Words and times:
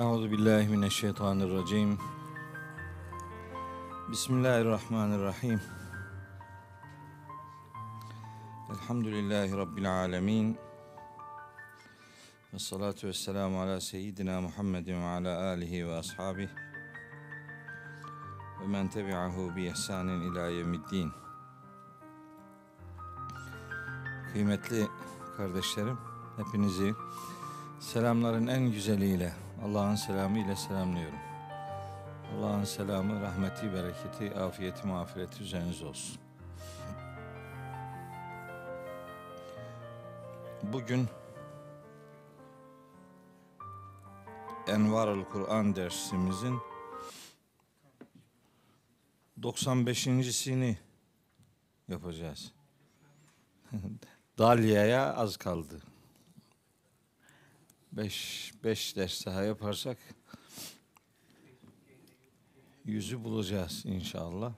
Euzu 0.00 0.30
billahi 0.30 0.68
mineşşeytanirracim. 0.68 1.98
Bismillahirrahmanirrahim. 4.10 5.60
Elhamdülillahi 8.70 9.56
rabbil 9.56 10.04
alamin. 10.04 10.58
Ve 12.54 12.58
salatu 12.58 13.06
vesselamu 13.06 13.60
ala 13.60 13.80
seyyidina 13.80 14.40
Muhammedin 14.40 15.02
ve 15.02 15.06
ala 15.06 15.48
alihi 15.48 15.88
ve 15.88 15.94
ashabihi 15.94 16.50
ve 18.60 18.66
men 18.66 18.88
tebi'ahu 18.88 19.56
bi 19.56 19.64
ihsanin 19.64 20.20
ila 20.20 20.48
yevmiddin. 20.48 21.12
Kıymetli 24.32 24.86
kardeşlerim, 25.36 25.98
hepinizi 26.36 26.94
selamların 27.80 28.46
en 28.46 28.72
güzeliyle, 28.72 29.43
Allah'ın 29.64 29.94
selamı 29.94 30.38
ile 30.38 30.56
selamlıyorum. 30.56 31.18
Allah'ın 32.32 32.64
selamı, 32.64 33.20
rahmeti, 33.20 33.72
bereketi, 33.72 34.34
afiyeti, 34.38 34.86
mağfireti 34.86 35.42
üzerinize 35.42 35.86
olsun. 35.86 36.18
Bugün 40.62 41.08
Envarul 44.66 45.24
dersimizin 45.76 46.58
95.sini 49.40 50.76
yapacağız. 51.88 52.52
Dalya'ya 54.38 55.14
az 55.14 55.36
kaldı. 55.36 55.93
Beş, 57.96 58.52
beş 58.64 58.96
ders 58.96 59.26
daha 59.26 59.42
yaparsak 59.42 59.98
yüzü 62.84 63.24
bulacağız 63.24 63.82
inşallah. 63.86 64.54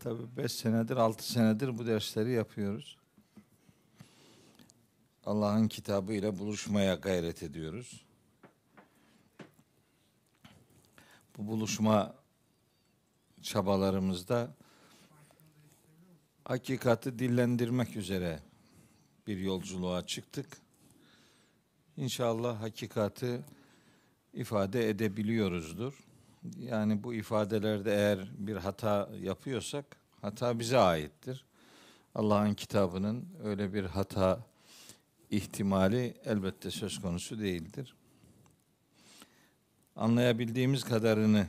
Tabi 0.00 0.36
beş 0.36 0.52
senedir, 0.52 0.96
altı 0.96 1.32
senedir 1.32 1.78
bu 1.78 1.86
dersleri 1.86 2.30
yapıyoruz. 2.32 2.98
Allah'ın 5.26 5.68
kitabı 5.68 6.12
ile 6.12 6.38
buluşmaya 6.38 6.94
gayret 6.94 7.42
ediyoruz. 7.42 8.04
Bu 11.38 11.46
buluşma 11.46 12.14
çabalarımızda 13.42 14.54
hakikati 16.44 17.18
dillendirmek 17.18 17.96
üzere 17.96 18.40
bir 19.26 19.38
yolculuğa 19.38 20.06
çıktık. 20.06 20.61
İnşallah 21.96 22.62
hakikati 22.62 23.40
ifade 24.34 24.88
edebiliyoruzdur. 24.88 25.94
Yani 26.58 27.04
bu 27.04 27.14
ifadelerde 27.14 27.92
eğer 27.92 28.30
bir 28.38 28.56
hata 28.56 29.10
yapıyorsak 29.20 29.96
hata 30.20 30.58
bize 30.58 30.78
aittir. 30.78 31.44
Allah'ın 32.14 32.54
kitabının 32.54 33.28
öyle 33.44 33.74
bir 33.74 33.84
hata 33.84 34.46
ihtimali 35.30 36.14
elbette 36.24 36.70
söz 36.70 37.00
konusu 37.00 37.38
değildir. 37.40 37.94
Anlayabildiğimiz 39.96 40.84
kadarını 40.84 41.48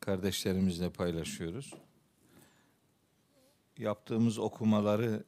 kardeşlerimizle 0.00 0.90
paylaşıyoruz. 0.90 1.74
Yaptığımız 3.78 4.38
okumaları 4.38 5.24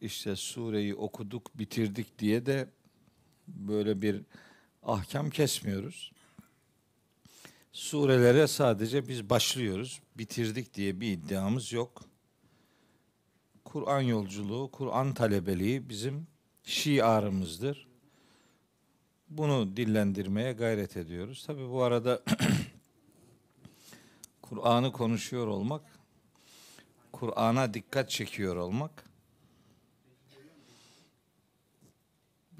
işte 0.00 0.36
sureyi 0.36 0.94
okuduk, 0.94 1.58
bitirdik 1.58 2.18
diye 2.18 2.46
de 2.46 2.68
böyle 3.48 4.02
bir 4.02 4.22
ahkam 4.82 5.30
kesmiyoruz. 5.30 6.12
Surelere 7.72 8.46
sadece 8.46 9.08
biz 9.08 9.30
başlıyoruz, 9.30 10.00
bitirdik 10.18 10.74
diye 10.74 11.00
bir 11.00 11.12
iddiamız 11.12 11.72
yok. 11.72 12.02
Kur'an 13.64 14.00
yolculuğu, 14.00 14.70
Kur'an 14.70 15.14
talebeliği 15.14 15.88
bizim 15.88 16.26
şiarımızdır. 16.64 17.86
Bunu 19.28 19.76
dillendirmeye 19.76 20.52
gayret 20.52 20.96
ediyoruz. 20.96 21.44
Tabi 21.46 21.70
bu 21.70 21.82
arada 21.82 22.22
Kur'an'ı 24.42 24.92
konuşuyor 24.92 25.46
olmak, 25.46 25.82
Kur'an'a 27.12 27.74
dikkat 27.74 28.10
çekiyor 28.10 28.56
olmak, 28.56 29.04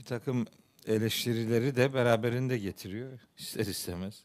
takım 0.06 0.46
eleştirileri 0.86 1.76
de 1.76 1.94
beraberinde 1.94 2.58
getiriyor 2.58 3.18
ister 3.38 3.66
istemez. 3.66 4.24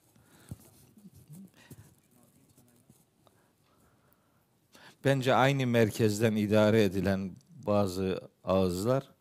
Bence 5.05 5.33
aynı 5.33 5.67
merkezden 5.67 6.35
idare 6.35 6.83
edilen 6.83 7.35
bazı 7.67 8.29
ağızlar 8.43 9.11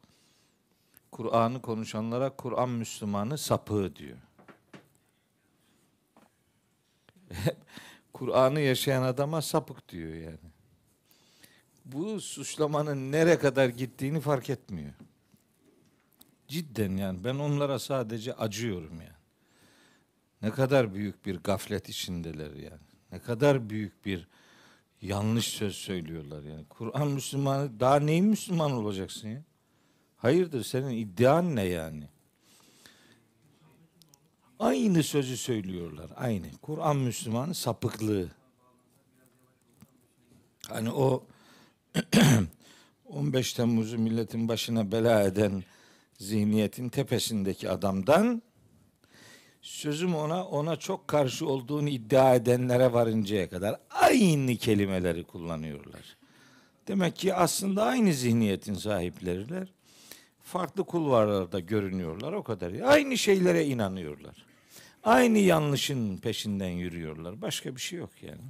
Kur'an'ı 1.11 1.63
konuşanlara 1.63 2.37
Kur'an 2.37 2.69
Müslümanı 2.69 3.39
sapığı 3.39 3.97
diyor. 3.97 4.19
Kur'an'ı 8.13 8.61
yaşayan 8.61 9.03
adama 9.03 9.43
sapık 9.43 9.89
diyor 9.89 10.15
yani. 10.15 10.51
Bu 11.85 12.21
suçlamanın 12.21 13.13
nere 13.13 13.39
kadar 13.39 13.69
gittiğini 13.69 14.21
fark 14.21 14.51
etmiyor. 14.51 14.93
Cidden 16.51 16.97
yani 16.97 17.25
ben 17.25 17.35
onlara 17.35 17.79
sadece 17.79 18.35
acıyorum 18.35 19.01
yani. 19.01 19.21
Ne 20.43 20.51
kadar 20.51 20.95
büyük 20.95 21.27
bir 21.27 21.37
gaflet 21.37 21.89
içindeler 21.89 22.51
yani. 22.51 22.81
Ne 23.13 23.19
kadar 23.19 23.71
büyük 23.71 24.05
bir 24.07 24.29
yanlış 25.03 25.49
söz 25.49 25.75
söylüyorlar 25.75 26.43
yani. 26.43 26.65
Kur'an 26.69 27.09
Müslümanı 27.09 27.81
daha 27.81 28.01
neyin 28.01 28.25
Müslüman 28.25 28.73
olacaksın 28.73 29.29
ya? 29.29 29.43
Hayırdır 30.17 30.65
senin 30.65 30.91
iddian 30.91 31.57
ne 31.57 31.63
yani? 31.63 32.09
Aynı 34.59 35.03
sözü 35.03 35.37
söylüyorlar. 35.37 36.11
Aynı. 36.17 36.47
Kur'an 36.63 36.97
Müslümanı 36.97 37.55
sapıklığı. 37.55 38.29
Hani 40.69 40.91
o 40.91 41.27
15 43.09 43.53
Temmuz'u 43.53 43.99
milletin 43.99 44.49
başına 44.49 44.93
bela 44.93 45.23
eden 45.23 45.63
zihniyetin 46.21 46.89
tepesindeki 46.89 47.71
adamdan 47.71 48.43
sözüm 49.63 50.15
ona 50.15 50.47
ona 50.47 50.77
çok 50.77 51.09
karşı 51.09 51.47
olduğunu 51.47 51.89
iddia 51.89 52.35
edenlere 52.35 52.93
varıncaya 52.93 53.51
kadar 53.51 53.81
aynı 53.91 54.57
kelimeleri 54.57 55.25
kullanıyorlar. 55.25 56.17
Demek 56.89 57.17
ki 57.17 57.35
aslında 57.35 57.85
aynı 57.85 58.13
zihniyetin 58.13 58.75
sahipleriler. 58.75 59.69
Farklı 60.43 60.85
kulvarlarda 60.85 61.61
görünüyorlar 61.61 62.33
o 62.33 62.43
kadar. 62.43 62.73
Aynı 62.73 63.19
şeylere 63.19 63.67
inanıyorlar. 63.67 64.47
Aynı 65.05 65.39
yanlışın 65.39 66.17
peşinden 66.17 66.71
yürüyorlar. 66.71 67.43
Başka 67.43 67.77
bir 67.77 67.81
şey 67.81 67.99
yok 67.99 68.11
yani. 68.23 68.43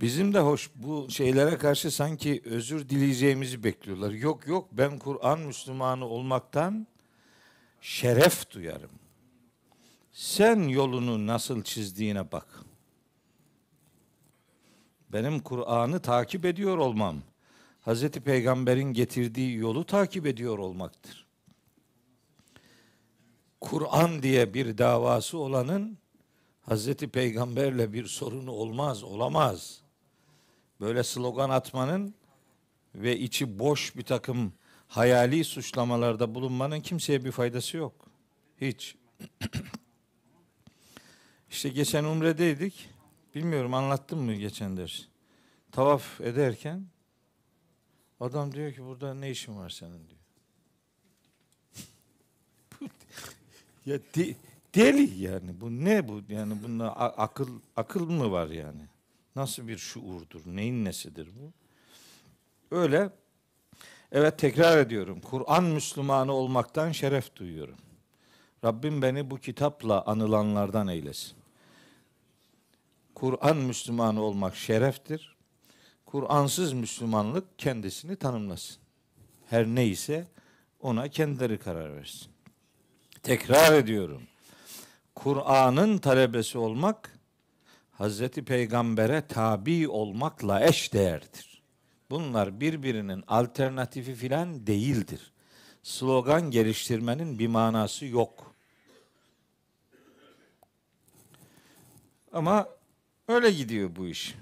Bizim 0.00 0.34
de 0.34 0.38
hoş 0.38 0.70
bu 0.74 1.06
şeylere 1.10 1.58
karşı 1.58 1.90
sanki 1.90 2.42
özür 2.44 2.88
dileyeceğimizi 2.88 3.64
bekliyorlar. 3.64 4.10
Yok 4.10 4.46
yok 4.46 4.68
ben 4.72 4.98
Kur'an 4.98 5.40
Müslümanı 5.40 6.06
olmaktan 6.06 6.86
şeref 7.80 8.50
duyarım. 8.50 8.90
Sen 10.12 10.62
yolunu 10.68 11.26
nasıl 11.26 11.62
çizdiğine 11.62 12.32
bak. 12.32 12.64
Benim 15.12 15.40
Kur'an'ı 15.40 16.00
takip 16.00 16.44
ediyor 16.44 16.78
olmam, 16.78 17.22
Hazreti 17.80 18.20
Peygamber'in 18.20 18.92
getirdiği 18.92 19.56
yolu 19.56 19.86
takip 19.86 20.26
ediyor 20.26 20.58
olmaktır. 20.58 21.26
Kur'an 23.60 24.22
diye 24.22 24.54
bir 24.54 24.78
davası 24.78 25.38
olanın 25.38 25.98
Hazreti 26.62 27.08
Peygamberle 27.08 27.92
bir 27.92 28.06
sorunu 28.06 28.50
olmaz, 28.50 29.02
olamaz 29.02 29.83
böyle 30.80 31.02
slogan 31.02 31.50
atmanın 31.50 32.14
ve 32.94 33.18
içi 33.18 33.58
boş 33.58 33.96
bir 33.96 34.02
takım 34.02 34.52
hayali 34.88 35.44
suçlamalarda 35.44 36.34
bulunmanın 36.34 36.80
kimseye 36.80 37.24
bir 37.24 37.30
faydası 37.30 37.76
yok. 37.76 38.06
Hiç. 38.60 38.96
İşte 41.50 41.68
geçen 41.68 42.04
umredeydik. 42.04 42.88
Bilmiyorum 43.34 43.74
anlattım 43.74 44.20
mı 44.20 44.34
geçen 44.34 44.76
ders. 44.76 45.00
Tavaf 45.72 46.20
ederken 46.20 46.86
adam 48.20 48.54
diyor 48.54 48.72
ki 48.72 48.84
burada 48.84 49.14
ne 49.14 49.30
işin 49.30 49.56
var 49.56 49.70
senin 49.70 50.08
diyor. 50.08 50.20
ya 53.86 53.98
de, 53.98 54.36
deli 54.74 55.22
yani 55.22 55.60
bu 55.60 55.70
ne 55.70 56.08
bu 56.08 56.22
yani 56.28 56.62
bunda 56.62 56.96
akıl 56.96 57.48
akıl 57.76 58.10
mı 58.10 58.30
var 58.30 58.48
yani? 58.48 58.88
Nasıl 59.36 59.68
bir 59.68 59.78
şuurdur? 59.78 60.40
Neyin 60.46 60.84
nesidir 60.84 61.28
bu? 61.40 61.52
Öyle 62.76 63.10
Evet 64.14 64.38
tekrar 64.38 64.78
ediyorum. 64.78 65.20
Kur'an 65.20 65.64
Müslümanı 65.64 66.32
olmaktan 66.32 66.92
şeref 66.92 67.36
duyuyorum. 67.36 67.76
Rabbim 68.64 69.02
beni 69.02 69.30
bu 69.30 69.38
kitapla 69.38 70.04
anılanlardan 70.06 70.88
eylesin. 70.88 71.32
Kur'an 73.14 73.56
Müslümanı 73.56 74.22
olmak 74.22 74.56
şereftir. 74.56 75.36
Kur'ansız 76.06 76.72
Müslümanlık 76.72 77.58
kendisini 77.58 78.16
tanımlasın. 78.16 78.76
Her 79.50 79.66
neyse 79.66 80.26
ona 80.80 81.08
kendileri 81.08 81.58
karar 81.58 81.96
versin. 81.96 82.28
Tekrar 83.22 83.72
ediyorum. 83.72 84.22
Kur'an'ın 85.14 85.98
talebesi 85.98 86.58
olmak 86.58 87.13
Hazreti 87.98 88.44
Peygamber'e 88.44 89.26
tabi 89.26 89.88
olmakla 89.88 90.66
eş 90.66 90.92
değerdir. 90.92 91.62
Bunlar 92.10 92.60
birbirinin 92.60 93.24
alternatifi 93.28 94.14
filan 94.14 94.66
değildir. 94.66 95.32
Slogan 95.82 96.50
geliştirmenin 96.50 97.38
bir 97.38 97.46
manası 97.46 98.06
yok. 98.06 98.54
Ama 102.32 102.68
öyle 103.28 103.50
gidiyor 103.50 103.96
bu 103.96 104.06
iş. 104.06 104.34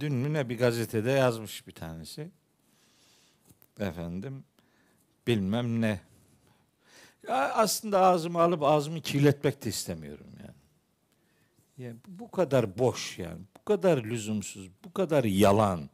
Dün 0.00 0.14
mü 0.14 0.32
ne 0.32 0.48
bir 0.48 0.58
gazetede 0.58 1.10
yazmış 1.10 1.66
bir 1.66 1.72
tanesi. 1.72 2.30
Efendim 3.80 4.44
bilmem 5.26 5.80
ne. 5.80 6.00
Ya 7.28 7.54
aslında 7.54 8.00
ağzımı 8.00 8.40
alıp 8.40 8.62
ağzımı 8.62 9.00
kirletmek 9.00 9.64
de 9.64 9.68
istemiyorum 9.68 10.26
yani. 11.82 11.96
Bu 12.08 12.30
kadar 12.30 12.78
boş 12.78 13.18
yani. 13.18 13.40
Bu 13.60 13.64
kadar 13.64 14.04
lüzumsuz. 14.04 14.70
Bu 14.84 14.92
kadar 14.92 15.24
yalan. 15.24 15.90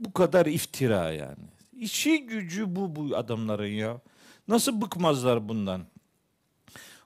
Bu 0.00 0.12
kadar 0.12 0.46
iftira 0.46 1.12
yani. 1.12 1.44
İşi 1.72 2.26
gücü 2.26 2.76
bu 2.76 2.96
bu 2.96 3.16
adamların 3.16 3.66
ya. 3.66 4.00
Nasıl 4.48 4.80
bıkmazlar 4.80 5.48
bundan? 5.48 5.86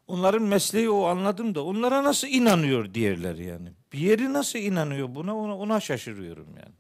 Onların 0.07 0.43
mesleği 0.43 0.91
o 0.91 1.05
anladım 1.05 1.55
da 1.55 1.65
onlara 1.65 2.05
nasıl 2.05 2.29
inanıyor 2.29 2.95
diğerleri 2.95 3.45
yani. 3.45 3.69
Bir 3.93 3.99
yeri 3.99 4.33
nasıl 4.33 4.59
inanıyor 4.59 5.15
buna 5.15 5.37
ona, 5.37 5.57
ona 5.57 5.81
şaşırıyorum 5.81 6.49
yani. 6.57 6.75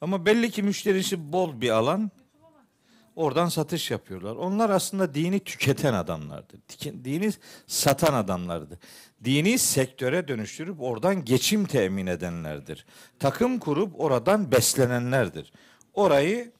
Ama 0.00 0.26
belli 0.26 0.50
ki 0.50 0.62
müşterisi 0.62 1.32
bol 1.32 1.60
bir 1.60 1.70
alan. 1.70 2.10
Oradan 3.16 3.48
satış 3.48 3.90
yapıyorlar. 3.90 4.36
Onlar 4.36 4.70
aslında 4.70 5.14
dini 5.14 5.40
tüketen 5.40 5.94
adamlardı. 5.94 6.54
Dini 7.04 7.30
satan 7.66 8.14
adamlardı. 8.14 8.78
Dini 9.24 9.58
sektöre 9.58 10.28
dönüştürüp 10.28 10.80
oradan 10.80 11.24
geçim 11.24 11.64
temin 11.66 12.06
edenlerdir. 12.06 12.86
Takım 13.18 13.58
kurup 13.58 14.00
oradan 14.00 14.52
beslenenlerdir. 14.52 15.52
Orayı 15.94 16.52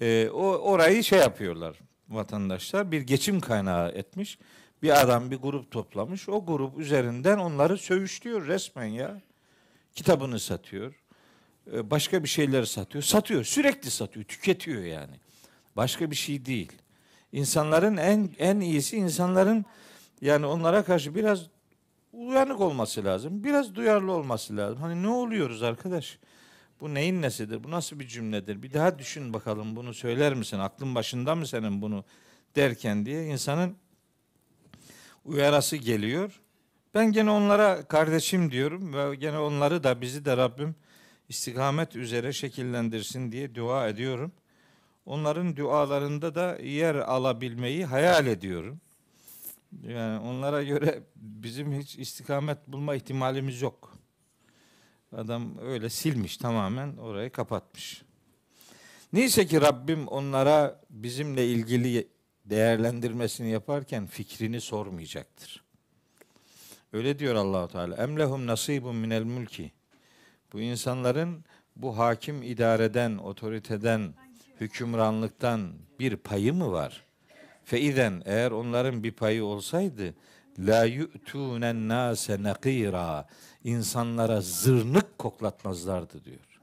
e, 0.00 0.28
o 0.28 0.44
orayı 0.46 1.04
şey 1.04 1.18
yapıyorlar 1.18 1.76
vatandaşlar 2.10 2.92
bir 2.92 3.00
geçim 3.00 3.40
kaynağı 3.40 3.88
etmiş. 3.88 4.38
Bir 4.82 5.00
adam 5.00 5.30
bir 5.30 5.36
grup 5.36 5.70
toplamış. 5.70 6.28
O 6.28 6.46
grup 6.46 6.78
üzerinden 6.78 7.38
onları 7.38 7.78
söğüşlüyor 7.78 8.46
resmen 8.46 8.86
ya. 8.86 9.20
Kitabını 9.94 10.40
satıyor. 10.40 10.94
E, 11.72 11.90
başka 11.90 12.22
bir 12.22 12.28
şeyleri 12.28 12.66
satıyor. 12.66 13.04
Satıyor. 13.04 13.44
Sürekli 13.44 13.90
satıyor. 13.90 14.24
Tüketiyor 14.26 14.82
yani. 14.82 15.20
Başka 15.76 16.10
bir 16.10 16.16
şey 16.16 16.46
değil. 16.46 16.72
İnsanların 17.32 17.96
en 17.96 18.30
en 18.38 18.60
iyisi 18.60 18.96
insanların 18.96 19.64
yani 20.20 20.46
onlara 20.46 20.84
karşı 20.84 21.14
biraz 21.14 21.46
uyanık 22.12 22.60
olması 22.60 23.04
lazım. 23.04 23.44
Biraz 23.44 23.74
duyarlı 23.74 24.12
olması 24.12 24.56
lazım. 24.56 24.78
Hani 24.80 25.02
ne 25.02 25.08
oluyoruz 25.08 25.62
arkadaş? 25.62 26.18
Bu 26.80 26.94
neyin 26.94 27.22
nesidir? 27.22 27.64
Bu 27.64 27.70
nasıl 27.70 28.00
bir 28.00 28.08
cümledir? 28.08 28.62
Bir 28.62 28.72
daha 28.72 28.98
düşün 28.98 29.32
bakalım 29.32 29.76
bunu 29.76 29.94
söyler 29.94 30.34
misin? 30.34 30.58
Aklın 30.58 30.94
başında 30.94 31.34
mı 31.34 31.46
senin 31.46 31.82
bunu 31.82 32.04
derken 32.56 33.06
diye 33.06 33.26
insanın 33.26 33.76
uyarası 35.24 35.76
geliyor. 35.76 36.40
Ben 36.94 37.12
gene 37.12 37.30
onlara 37.30 37.84
kardeşim 37.88 38.50
diyorum 38.50 38.94
ve 38.94 39.16
gene 39.16 39.38
onları 39.38 39.84
da 39.84 40.00
bizi 40.00 40.24
de 40.24 40.36
Rabbim 40.36 40.74
istikamet 41.28 41.96
üzere 41.96 42.32
şekillendirsin 42.32 43.32
diye 43.32 43.54
dua 43.54 43.88
ediyorum. 43.88 44.32
Onların 45.10 45.56
dualarında 45.56 46.34
da 46.34 46.56
yer 46.62 46.94
alabilmeyi 46.94 47.84
hayal 47.84 48.26
ediyorum. 48.26 48.80
Yani 49.82 50.20
onlara 50.20 50.62
göre 50.62 51.02
bizim 51.16 51.72
hiç 51.72 51.98
istikamet 51.98 52.58
bulma 52.68 52.94
ihtimalimiz 52.94 53.62
yok. 53.62 53.98
Adam 55.16 55.58
öyle 55.58 55.90
silmiş 55.90 56.36
tamamen 56.36 56.96
orayı 56.96 57.30
kapatmış. 57.30 58.02
Neyse 59.12 59.46
ki 59.46 59.60
Rabbim 59.60 60.08
onlara 60.08 60.80
bizimle 60.90 61.46
ilgili 61.46 62.08
değerlendirmesini 62.44 63.50
yaparken 63.50 64.06
fikrini 64.06 64.60
sormayacaktır. 64.60 65.64
Öyle 66.92 67.18
diyor 67.18 67.34
Allahu 67.34 67.68
Teala. 67.68 67.96
Emlehum 67.96 68.46
nasibun 68.46 68.96
minel 68.96 69.24
mulki. 69.24 69.72
Bu 70.52 70.60
insanların 70.60 71.44
bu 71.76 71.98
hakim 71.98 72.42
idareden, 72.42 73.18
otoriteden, 73.18 74.14
hükümranlıktan 74.60 75.72
bir 75.98 76.16
payı 76.16 76.54
mı 76.54 76.72
var? 76.72 77.04
Feizen 77.64 78.22
eğer 78.24 78.50
onların 78.50 79.02
bir 79.02 79.12
payı 79.12 79.44
olsaydı 79.44 80.14
la 80.58 80.84
yu'tunen 80.84 81.88
nase 81.88 82.42
nakira 82.42 83.28
insanlara 83.64 84.40
zırnık 84.40 85.18
koklatmazlardı 85.18 86.24
diyor. 86.24 86.60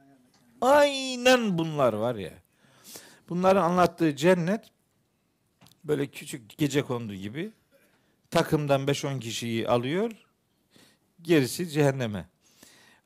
Aynen 0.61 1.57
bunlar 1.57 1.93
var 1.93 2.15
ya. 2.15 2.33
Bunların 3.29 3.63
anlattığı 3.63 4.15
cennet 4.15 4.71
böyle 5.83 6.07
küçük 6.07 6.57
gece 6.57 6.81
kondu 6.81 7.13
gibi 7.13 7.51
takımdan 8.31 8.81
5-10 8.81 9.19
kişiyi 9.19 9.69
alıyor. 9.69 10.11
Gerisi 11.21 11.69
cehenneme. 11.69 12.25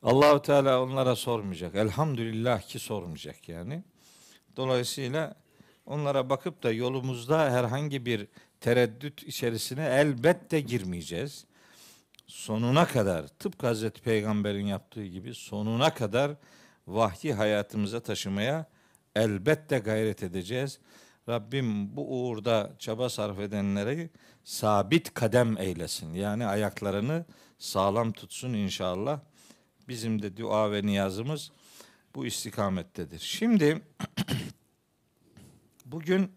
Allahu 0.02 0.42
Teala 0.42 0.82
onlara 0.82 1.16
sormayacak. 1.16 1.74
Elhamdülillah 1.74 2.62
ki 2.62 2.78
sormayacak 2.78 3.48
yani. 3.48 3.82
Dolayısıyla 4.56 5.34
onlara 5.86 6.30
bakıp 6.30 6.62
da 6.62 6.72
yolumuzda 6.72 7.50
herhangi 7.50 8.06
bir 8.06 8.28
tereddüt 8.60 9.22
içerisine 9.22 9.84
elbette 9.84 10.60
girmeyeceğiz. 10.60 11.44
Sonuna 12.26 12.86
kadar 12.86 13.28
tıpkı 13.28 13.66
Hazreti 13.66 14.02
Peygamber'in 14.02 14.66
yaptığı 14.66 15.06
gibi 15.06 15.34
sonuna 15.34 15.94
kadar 15.94 16.32
vahyi 16.86 17.34
hayatımıza 17.34 18.00
taşımaya 18.00 18.66
elbette 19.16 19.78
gayret 19.78 20.22
edeceğiz. 20.22 20.78
Rabbim 21.28 21.96
bu 21.96 22.12
uğurda 22.12 22.72
çaba 22.78 23.08
sarf 23.08 23.38
edenleri 23.38 24.10
sabit 24.44 25.14
kadem 25.14 25.58
eylesin. 25.58 26.14
Yani 26.14 26.46
ayaklarını 26.46 27.24
sağlam 27.58 28.12
tutsun 28.12 28.52
inşallah. 28.52 29.20
Bizim 29.88 30.22
de 30.22 30.36
dua 30.36 30.72
ve 30.72 30.86
niyazımız 30.86 31.52
bu 32.14 32.26
istikamettedir. 32.26 33.18
Şimdi 33.18 33.82
bugün 35.86 36.32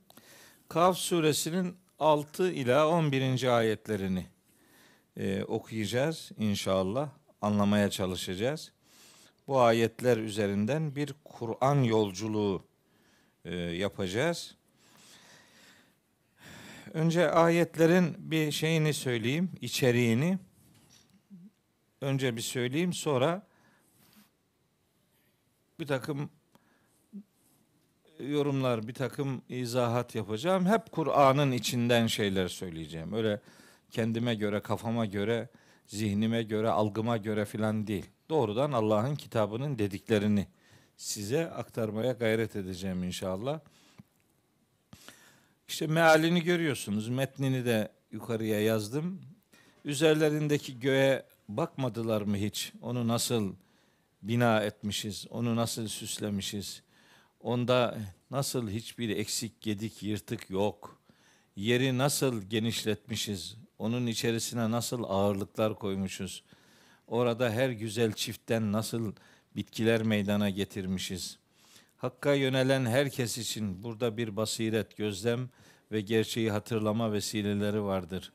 Kaf 0.70 0.98
suresinin 0.98 1.76
6 2.00 2.52
ila 2.52 2.88
11. 2.90 3.58
ayetlerini 3.58 4.26
e, 5.18 5.44
okuyacağız 5.44 6.32
inşallah. 6.38 7.10
Anlamaya 7.42 7.90
çalışacağız. 7.90 8.72
Bu 9.48 9.62
ayetler 9.62 10.18
üzerinden 10.18 10.96
bir 10.96 11.16
Kur'an 11.24 11.84
yolculuğu 11.84 12.66
e, 13.46 13.56
yapacağız. 13.56 14.56
Önce 16.94 17.32
ayetlerin 17.32 18.16
bir 18.18 18.52
şeyini 18.52 18.94
söyleyeyim, 18.94 19.52
içeriğini. 19.62 20.38
Önce 22.02 22.36
bir 22.36 22.42
söyleyeyim, 22.42 22.94
sonra 22.94 23.48
bir 25.80 25.88
takım 25.88 26.30
yorumlar, 28.20 28.88
bir 28.88 28.94
takım 28.94 29.42
izahat 29.50 30.16
yapacağım. 30.16 30.66
Hep 30.66 30.92
Kur'an'ın 30.92 31.52
içinden 31.52 32.08
şeyler 32.08 32.48
söyleyeceğim. 32.48 33.14
Öyle 33.14 33.42
kendime 33.92 34.36
göre, 34.36 34.60
kafama 34.60 35.06
göre, 35.06 35.50
zihnime 35.88 36.44
göre, 36.44 36.70
algıma 36.70 37.18
göre 37.18 37.46
filan 37.46 37.88
değil. 37.88 38.06
Doğrudan 38.30 38.72
Allah'ın 38.72 39.16
kitabının 39.16 39.80
dediklerini 39.80 40.48
size 40.98 41.52
aktarmaya 41.52 42.12
gayret 42.12 42.56
edeceğim 42.56 43.04
inşallah. 43.04 43.60
İşte 45.68 45.88
mealini 45.88 46.44
görüyorsunuz. 46.44 47.10
Metnini 47.10 47.66
de 47.66 47.92
yukarıya 48.12 48.62
yazdım. 48.62 49.22
Üzerlerindeki 49.86 50.80
göğe 50.80 51.26
bakmadılar 51.50 52.22
mı 52.22 52.38
hiç? 52.38 52.74
Onu 52.82 53.08
nasıl 53.08 53.54
bina 54.28 54.60
etmişiz? 54.60 55.28
Onu 55.30 55.56
nasıl 55.56 55.88
süslemişiz? 55.88 56.84
Onda 57.40 57.98
nasıl 58.32 58.70
hiçbir 58.70 59.10
eksik, 59.18 59.62
gedik, 59.62 60.04
yırtık 60.04 60.50
yok? 60.50 61.02
Yeri 61.56 61.98
nasıl 61.98 62.42
genişletmişiz? 62.42 63.58
Onun 63.80 64.08
içerisine 64.08 64.72
nasıl 64.72 65.04
ağırlıklar 65.04 65.76
koymuşuz? 65.76 66.44
Orada 67.08 67.50
her 67.50 67.70
güzel 67.70 68.14
çiftten 68.14 68.72
nasıl 68.72 69.14
bitkiler 69.56 70.04
meydana 70.04 70.50
getirmişiz? 70.50 71.40
Hakka 71.98 72.34
yönelen 72.34 72.86
herkes 72.86 73.38
için 73.38 73.84
burada 73.84 74.18
bir 74.18 74.36
basiret, 74.36 74.98
gözlem 74.98 75.50
ve 75.92 76.02
gerçeği 76.02 76.52
hatırlama 76.52 77.14
vesileleri 77.14 77.84
vardır. 77.84 78.32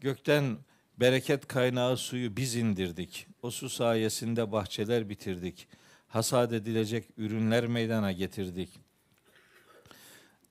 Gökten 0.00 0.58
bereket 1.00 1.46
kaynağı 1.46 1.96
suyu 1.96 2.36
biz 2.36 2.56
indirdik. 2.56 3.26
O 3.42 3.50
su 3.50 3.68
sayesinde 3.68 4.52
bahçeler 4.52 5.08
bitirdik. 5.08 5.68
Hasat 6.08 6.52
edilecek 6.52 7.04
ürünler 7.16 7.66
meydana 7.66 8.12
getirdik. 8.12 8.70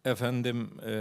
Efendim 0.06 0.80
e, 0.86 0.94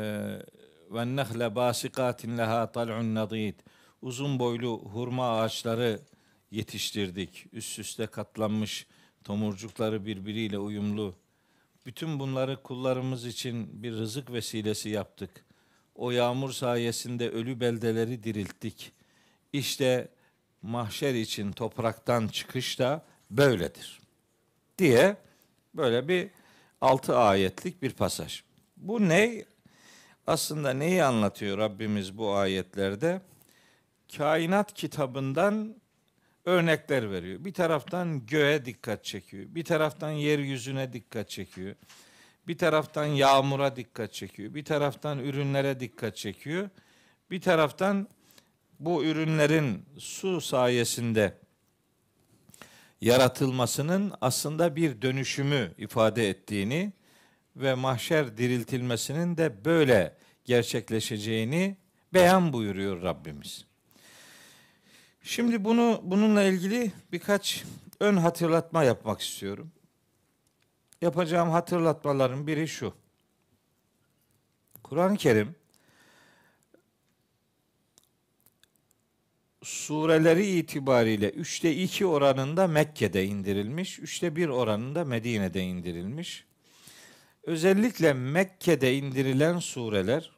ve 0.90 1.16
nehle 1.16 1.54
basikatin 1.54 2.38
leha 2.38 2.72
tal'un 2.72 3.14
nadid. 3.14 3.54
Uzun 4.02 4.38
boylu 4.38 4.78
hurma 4.78 5.40
ağaçları 5.40 6.00
yetiştirdik. 6.50 7.46
Üst 7.52 7.78
üste 7.78 8.06
katlanmış 8.06 8.86
tomurcukları 9.24 10.06
birbiriyle 10.06 10.58
uyumlu. 10.58 11.14
Bütün 11.86 12.20
bunları 12.20 12.62
kullarımız 12.62 13.26
için 13.26 13.82
bir 13.82 13.92
rızık 13.92 14.32
vesilesi 14.32 14.88
yaptık. 14.88 15.44
O 15.94 16.10
yağmur 16.10 16.52
sayesinde 16.52 17.30
ölü 17.30 17.60
beldeleri 17.60 18.22
dirilttik. 18.22 18.92
İşte 19.52 20.08
mahşer 20.62 21.14
için 21.14 21.52
topraktan 21.52 22.28
çıkış 22.28 22.78
da 22.78 23.02
böyledir. 23.30 24.00
Diye 24.78 25.16
böyle 25.74 26.08
bir 26.08 26.30
altı 26.80 27.16
ayetlik 27.16 27.82
bir 27.82 27.92
pasaj. 27.92 28.42
Bu 28.76 29.08
ne? 29.08 29.44
Aslında 30.26 30.72
neyi 30.72 31.04
anlatıyor 31.04 31.58
Rabbimiz 31.58 32.18
bu 32.18 32.34
ayetlerde? 32.34 33.20
Kainat 34.16 34.74
kitabından 34.74 35.74
örnekler 36.44 37.10
veriyor. 37.10 37.44
Bir 37.44 37.54
taraftan 37.54 38.26
göğe 38.26 38.64
dikkat 38.64 39.04
çekiyor. 39.04 39.44
Bir 39.48 39.64
taraftan 39.64 40.10
yeryüzüne 40.10 40.92
dikkat 40.92 41.30
çekiyor. 41.30 41.74
Bir 42.46 42.58
taraftan 42.58 43.04
yağmura 43.04 43.76
dikkat 43.76 44.12
çekiyor. 44.12 44.54
Bir 44.54 44.64
taraftan 44.64 45.18
ürünlere 45.18 45.80
dikkat 45.80 46.16
çekiyor. 46.16 46.70
Bir 47.30 47.40
taraftan 47.40 48.08
bu 48.84 49.04
ürünlerin 49.04 49.84
su 49.98 50.40
sayesinde 50.40 51.38
yaratılmasının 53.00 54.12
aslında 54.20 54.76
bir 54.76 55.02
dönüşümü 55.02 55.74
ifade 55.78 56.28
ettiğini 56.28 56.92
ve 57.56 57.74
mahşer 57.74 58.36
diriltilmesinin 58.36 59.36
de 59.36 59.64
böyle 59.64 60.16
gerçekleşeceğini 60.44 61.76
beyan 62.14 62.52
buyuruyor 62.52 63.02
Rabbimiz. 63.02 63.64
Şimdi 65.22 65.64
bunu 65.64 66.00
bununla 66.02 66.42
ilgili 66.42 66.92
birkaç 67.12 67.64
ön 68.00 68.16
hatırlatma 68.16 68.84
yapmak 68.84 69.20
istiyorum. 69.20 69.72
Yapacağım 71.00 71.50
hatırlatmaların 71.50 72.46
biri 72.46 72.68
şu. 72.68 72.94
Kur'an-ı 74.82 75.16
Kerim 75.16 75.54
sureleri 79.62 80.46
itibariyle 80.46 81.30
üçte 81.30 81.76
iki 81.76 82.06
oranında 82.06 82.66
Mekke'de 82.66 83.24
indirilmiş, 83.24 83.98
üçte 83.98 84.36
bir 84.36 84.48
oranında 84.48 85.04
Medine'de 85.04 85.62
indirilmiş. 85.62 86.44
Özellikle 87.42 88.12
Mekke'de 88.12 88.96
indirilen 88.96 89.58
sureler 89.58 90.30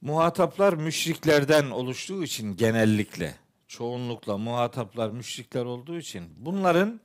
muhataplar 0.00 0.72
müşriklerden 0.72 1.70
oluştuğu 1.70 2.24
için 2.24 2.56
genellikle 2.56 3.34
çoğunlukla 3.68 4.38
muhataplar 4.38 5.10
müşrikler 5.10 5.64
olduğu 5.64 5.98
için 5.98 6.24
bunların 6.36 7.00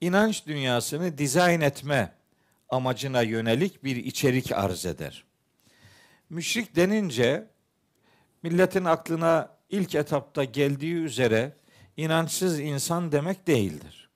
inanç 0.00 0.46
dünyasını 0.46 1.18
dizayn 1.18 1.60
etme 1.60 2.14
amacına 2.68 3.22
yönelik 3.22 3.84
bir 3.84 3.96
içerik 3.96 4.52
arz 4.52 4.86
eder. 4.86 5.24
Müşrik 6.30 6.76
denince 6.76 7.55
milletin 8.42 8.84
aklına 8.84 9.56
ilk 9.70 9.94
etapta 9.94 10.44
geldiği 10.44 10.94
üzere 10.94 11.56
inançsız 11.96 12.60
insan 12.60 13.12
demek 13.12 13.46
değildir. 13.46 14.08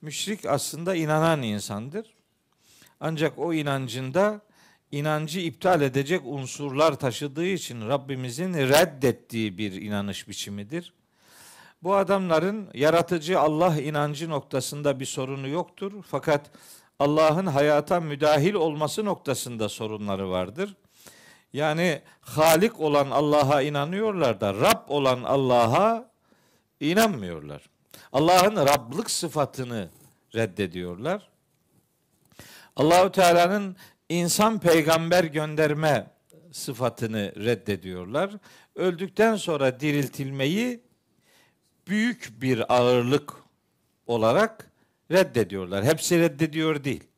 Müşrik 0.00 0.46
aslında 0.46 0.94
inanan 0.94 1.42
insandır. 1.42 2.14
Ancak 3.00 3.38
o 3.38 3.54
inancında 3.54 4.40
inancı 4.92 5.40
iptal 5.40 5.80
edecek 5.80 6.20
unsurlar 6.24 6.98
taşıdığı 6.98 7.46
için 7.46 7.88
Rabbimizin 7.88 8.54
reddettiği 8.54 9.58
bir 9.58 9.72
inanış 9.72 10.28
biçimidir. 10.28 10.92
Bu 11.82 11.94
adamların 11.94 12.68
yaratıcı 12.74 13.40
Allah 13.40 13.80
inancı 13.80 14.30
noktasında 14.30 15.00
bir 15.00 15.06
sorunu 15.06 15.48
yoktur. 15.48 15.92
Fakat 16.06 16.50
Allah'ın 16.98 17.46
hayata 17.46 18.00
müdahil 18.00 18.54
olması 18.54 19.04
noktasında 19.04 19.68
sorunları 19.68 20.30
vardır. 20.30 20.76
Yani 21.52 22.02
Halik 22.20 22.80
olan 22.80 23.10
Allah'a 23.10 23.62
inanıyorlar 23.62 24.40
da 24.40 24.54
Rab 24.54 24.88
olan 24.88 25.22
Allah'a 25.22 26.10
inanmıyorlar. 26.80 27.62
Allah'ın 28.12 28.56
Rablık 28.56 29.10
sıfatını 29.10 29.88
reddediyorlar. 30.34 31.28
Allahu 32.76 33.12
Teala'nın 33.12 33.76
insan 34.08 34.60
peygamber 34.60 35.24
gönderme 35.24 36.10
sıfatını 36.52 37.32
reddediyorlar. 37.36 38.30
Öldükten 38.74 39.36
sonra 39.36 39.80
diriltilmeyi 39.80 40.80
büyük 41.88 42.32
bir 42.42 42.74
ağırlık 42.74 43.32
olarak 44.06 44.70
reddediyorlar. 45.10 45.84
Hepsi 45.84 46.20
reddediyor 46.20 46.84
değil. 46.84 47.09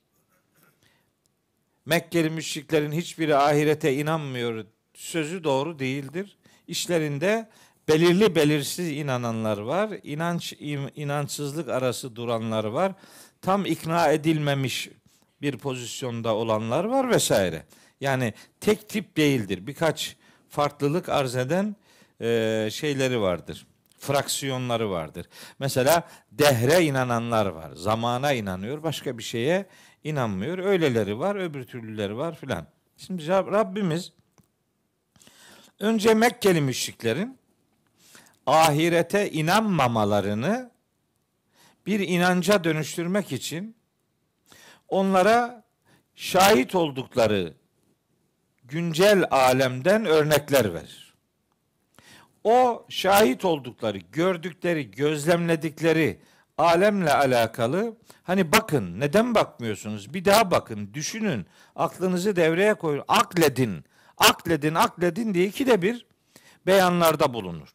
Mekkeli 1.86 2.30
müşriklerin 2.30 2.92
hiçbiri 2.92 3.36
ahirete 3.36 3.94
inanmıyor 3.94 4.64
sözü 4.94 5.44
doğru 5.44 5.78
değildir. 5.78 6.38
İşlerinde 6.66 7.48
belirli 7.88 8.34
belirsiz 8.34 8.92
inananlar 8.92 9.58
var. 9.58 9.90
İnanç 10.02 10.52
inançsızlık 10.96 11.68
arası 11.68 12.16
duranlar 12.16 12.64
var. 12.64 12.92
Tam 13.40 13.66
ikna 13.66 14.08
edilmemiş 14.08 14.88
bir 15.42 15.58
pozisyonda 15.58 16.34
olanlar 16.34 16.84
var 16.84 17.10
vesaire. 17.10 17.62
Yani 18.00 18.34
tek 18.60 18.88
tip 18.88 19.16
değildir. 19.16 19.66
Birkaç 19.66 20.16
farklılık 20.48 21.08
arz 21.08 21.36
eden 21.36 21.76
e, 22.20 22.68
şeyleri 22.72 23.20
vardır. 23.20 23.66
Fraksiyonları 23.98 24.90
vardır. 24.90 25.26
Mesela 25.58 26.08
dehre 26.32 26.84
inananlar 26.84 27.46
var. 27.46 27.72
Zamana 27.74 28.32
inanıyor. 28.32 28.82
Başka 28.82 29.18
bir 29.18 29.22
şeye 29.22 29.66
inanmıyor. 30.04 30.59
Öyleleri 30.59 31.18
var. 31.18 31.37
Öbür 31.37 31.64
türlüleri 31.64 32.16
var 32.16 32.37
filan. 32.37 32.66
Şimdi 32.97 33.28
Rabbimiz 33.28 34.12
önce 35.80 36.14
Mekkeli 36.14 36.61
müşriklerin 36.61 37.38
ahirete 38.47 39.30
inanmamalarını 39.30 40.71
bir 41.87 42.00
inanca 42.00 42.64
dönüştürmek 42.64 43.32
için 43.32 43.76
onlara 44.88 45.64
şahit 46.14 46.75
oldukları 46.75 47.54
güncel 48.64 49.25
alemden 49.30 50.04
örnekler 50.04 50.75
verir. 50.75 51.14
O 52.44 52.87
şahit 52.88 53.44
oldukları, 53.44 53.99
gördükleri, 53.99 54.90
gözlemledikleri 54.90 56.18
alemle 56.62 57.14
alakalı 57.14 57.97
hani 58.23 58.52
bakın 58.52 59.00
neden 59.00 59.35
bakmıyorsunuz? 59.35 60.14
Bir 60.14 60.25
daha 60.25 60.50
bakın, 60.50 60.95
düşünün, 60.95 61.47
aklınızı 61.76 62.37
devreye 62.37 62.75
koyun, 62.75 63.04
akledin, 63.09 63.85
akledin, 64.19 64.75
akledin 64.75 65.35
diye 65.35 65.47
iki 65.47 65.66
de 65.66 65.83
bir 65.83 66.07
beyanlarda 66.66 67.35
bulunur. 67.35 67.69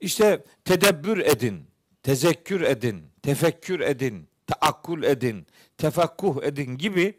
İşte 0.00 0.44
tedebbür 0.64 1.18
edin, 1.18 1.66
tezekkür 2.02 2.60
edin, 2.60 3.06
tefekkür 3.22 3.80
edin, 3.80 4.28
taakkul 4.46 5.02
edin, 5.02 5.46
tefakkuh 5.78 6.42
edin 6.42 6.78
gibi 6.78 7.18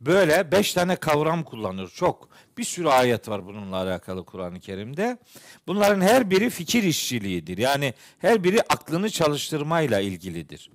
böyle 0.00 0.52
beş 0.52 0.74
tane 0.74 0.96
kavram 0.96 1.44
kullanır. 1.44 1.88
Çok. 1.88 2.28
Bir 2.60 2.64
sürü 2.64 2.88
ayet 2.88 3.28
var 3.28 3.46
bununla 3.46 3.76
alakalı 3.76 4.24
Kur'an-ı 4.24 4.60
Kerim'de. 4.60 5.18
Bunların 5.66 6.00
her 6.00 6.30
biri 6.30 6.50
fikir 6.50 6.82
işçiliğidir. 6.82 7.58
Yani 7.58 7.94
her 8.18 8.44
biri 8.44 8.62
aklını 8.62 9.10
çalıştırmayla 9.10 10.00
ilgilidir. 10.00 10.70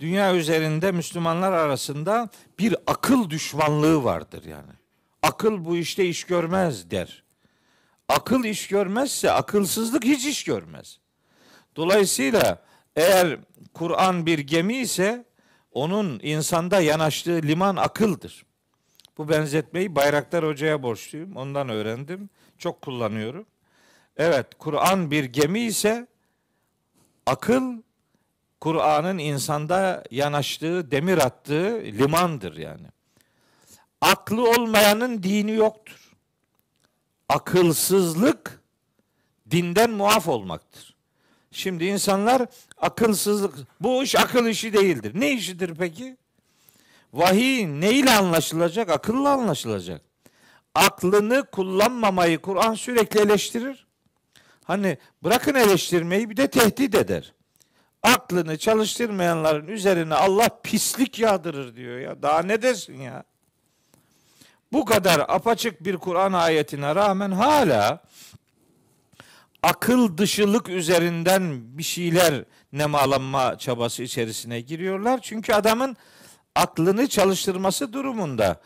Dünya 0.00 0.34
üzerinde 0.34 0.92
Müslümanlar 0.92 1.52
arasında 1.52 2.28
bir 2.58 2.76
akıl 2.86 3.30
düşmanlığı 3.30 4.04
vardır 4.04 4.44
yani. 4.44 4.72
Akıl 5.22 5.64
bu 5.64 5.76
işte 5.76 6.04
iş 6.04 6.24
görmez 6.24 6.90
der. 6.90 7.24
Akıl 8.08 8.44
iş 8.44 8.68
görmezse 8.68 9.30
akılsızlık 9.30 10.04
hiç 10.04 10.26
iş 10.26 10.44
görmez. 10.44 10.98
Dolayısıyla 11.76 12.64
eğer 12.96 13.38
Kur'an 13.72 14.26
bir 14.26 14.38
gemi 14.38 14.76
ise 14.76 15.24
onun 15.72 16.20
insanda 16.22 16.80
yanaştığı 16.80 17.42
liman 17.42 17.76
akıldır. 17.76 18.44
Bu 19.18 19.28
benzetmeyi 19.28 19.96
Bayraktar 19.96 20.46
Hoca'ya 20.46 20.82
borçluyum. 20.82 21.36
Ondan 21.36 21.68
öğrendim. 21.68 22.30
Çok 22.58 22.82
kullanıyorum. 22.82 23.46
Evet, 24.16 24.46
Kur'an 24.58 25.10
bir 25.10 25.24
gemi 25.24 25.60
ise 25.60 26.06
Akıl 27.26 27.82
Kur'an'ın 28.60 29.18
insanda 29.18 30.04
yanaştığı, 30.10 30.90
demir 30.90 31.18
attığı 31.18 31.82
limandır 31.84 32.56
yani. 32.56 32.86
Aklı 34.00 34.50
olmayanın 34.50 35.22
dini 35.22 35.52
yoktur. 35.52 36.10
Akılsızlık 37.28 38.60
dinden 39.50 39.90
muaf 39.90 40.28
olmaktır. 40.28 40.94
Şimdi 41.50 41.84
insanlar 41.84 42.46
akılsızlık, 42.76 43.54
bu 43.80 44.02
iş 44.02 44.16
akıl 44.16 44.46
işi 44.46 44.72
değildir. 44.72 45.12
Ne 45.14 45.32
işidir 45.32 45.74
peki? 45.78 46.16
Vahiy 47.14 47.66
ne 47.66 47.92
ile 47.92 48.10
anlaşılacak? 48.10 48.90
Akılla 48.90 49.30
anlaşılacak. 49.30 50.00
Aklını 50.74 51.44
kullanmamayı 51.52 52.38
Kur'an 52.38 52.74
sürekli 52.74 53.20
eleştirir. 53.20 53.86
Hani 54.64 54.98
bırakın 55.24 55.54
eleştirmeyi 55.54 56.30
bir 56.30 56.36
de 56.36 56.50
tehdit 56.50 56.94
eder. 56.94 57.32
Aklını 58.02 58.58
çalıştırmayanların 58.58 59.68
üzerine 59.68 60.14
Allah 60.14 60.48
pislik 60.62 61.18
yağdırır 61.18 61.76
diyor 61.76 61.98
ya. 61.98 62.22
Daha 62.22 62.42
ne 62.42 62.62
desin 62.62 63.00
ya? 63.00 63.24
Bu 64.72 64.84
kadar 64.84 65.20
apaçık 65.28 65.84
bir 65.84 65.96
Kur'an 65.96 66.32
ayetine 66.32 66.94
rağmen 66.94 67.30
hala 67.30 68.02
akıl 69.62 70.18
dışılık 70.18 70.68
üzerinden 70.68 71.78
bir 71.78 71.82
şeyler 71.82 72.44
nemalanma 72.72 73.58
çabası 73.58 74.02
içerisine 74.02 74.60
giriyorlar. 74.60 75.20
Çünkü 75.22 75.52
adamın 75.52 75.96
aklını 76.54 77.08
çalıştırması 77.08 77.92
durumunda 77.92 78.60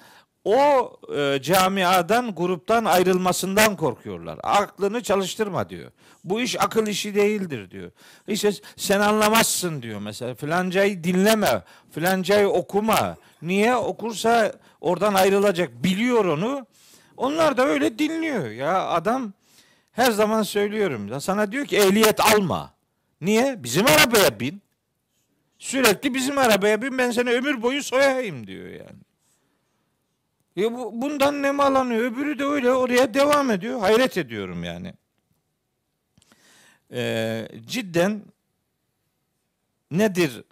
o 0.45 0.93
e, 1.17 1.43
camiadan, 1.43 2.35
gruptan 2.35 2.85
ayrılmasından 2.85 3.77
korkuyorlar. 3.77 4.39
Aklını 4.43 5.03
çalıştırma 5.03 5.69
diyor. 5.69 5.91
Bu 6.25 6.41
iş 6.41 6.61
akıl 6.61 6.87
işi 6.87 7.15
değildir 7.15 7.71
diyor. 7.71 7.91
İşte 8.29 8.53
sen 8.77 9.01
anlamazsın 9.01 9.83
diyor 9.83 10.01
mesela. 10.01 10.35
Filancayı 10.35 11.05
dinleme, 11.05 11.63
filancayı 11.91 12.49
okuma. 12.49 13.17
Niye? 13.43 13.77
Okursa 13.77 14.53
oradan 14.81 15.15
ayrılacak. 15.15 15.85
Biliyor 15.85 16.25
onu. 16.25 16.67
Onlar 17.17 17.57
da 17.57 17.67
öyle 17.67 17.99
dinliyor. 17.99 18.51
Ya 18.51 18.87
adam 18.87 19.33
her 19.93 20.11
zaman 20.11 20.43
söylüyorum. 20.43 21.21
Sana 21.21 21.53
diyor 21.53 21.67
ki 21.67 21.77
ehliyet 21.77 22.21
alma. 22.21 22.75
Niye? 23.21 23.63
Bizim 23.63 23.87
arabaya 23.87 24.41
bin. 24.41 24.63
Sürekli 25.59 26.15
bizim 26.15 26.39
arabaya 26.39 26.83
bin 26.83 26.99
ben 26.99 27.11
seni 27.11 27.31
ömür 27.31 27.63
boyu 27.63 27.83
soyayım 27.83 28.47
diyor 28.47 28.67
yani. 28.67 28.99
Ya 30.57 30.73
bu, 30.73 31.03
bundan 31.03 31.43
ne 31.43 31.51
malanıyor? 31.51 32.13
Öbürü 32.13 32.39
de 32.39 32.45
öyle 32.45 32.73
oraya 32.73 33.15
devam 33.15 33.51
ediyor. 33.51 33.81
Hayret 33.81 34.19
ediyorum 34.19 34.65
yani. 34.65 34.95
Ee, 36.93 37.49
cidden 37.67 38.23
nedir 39.91 40.45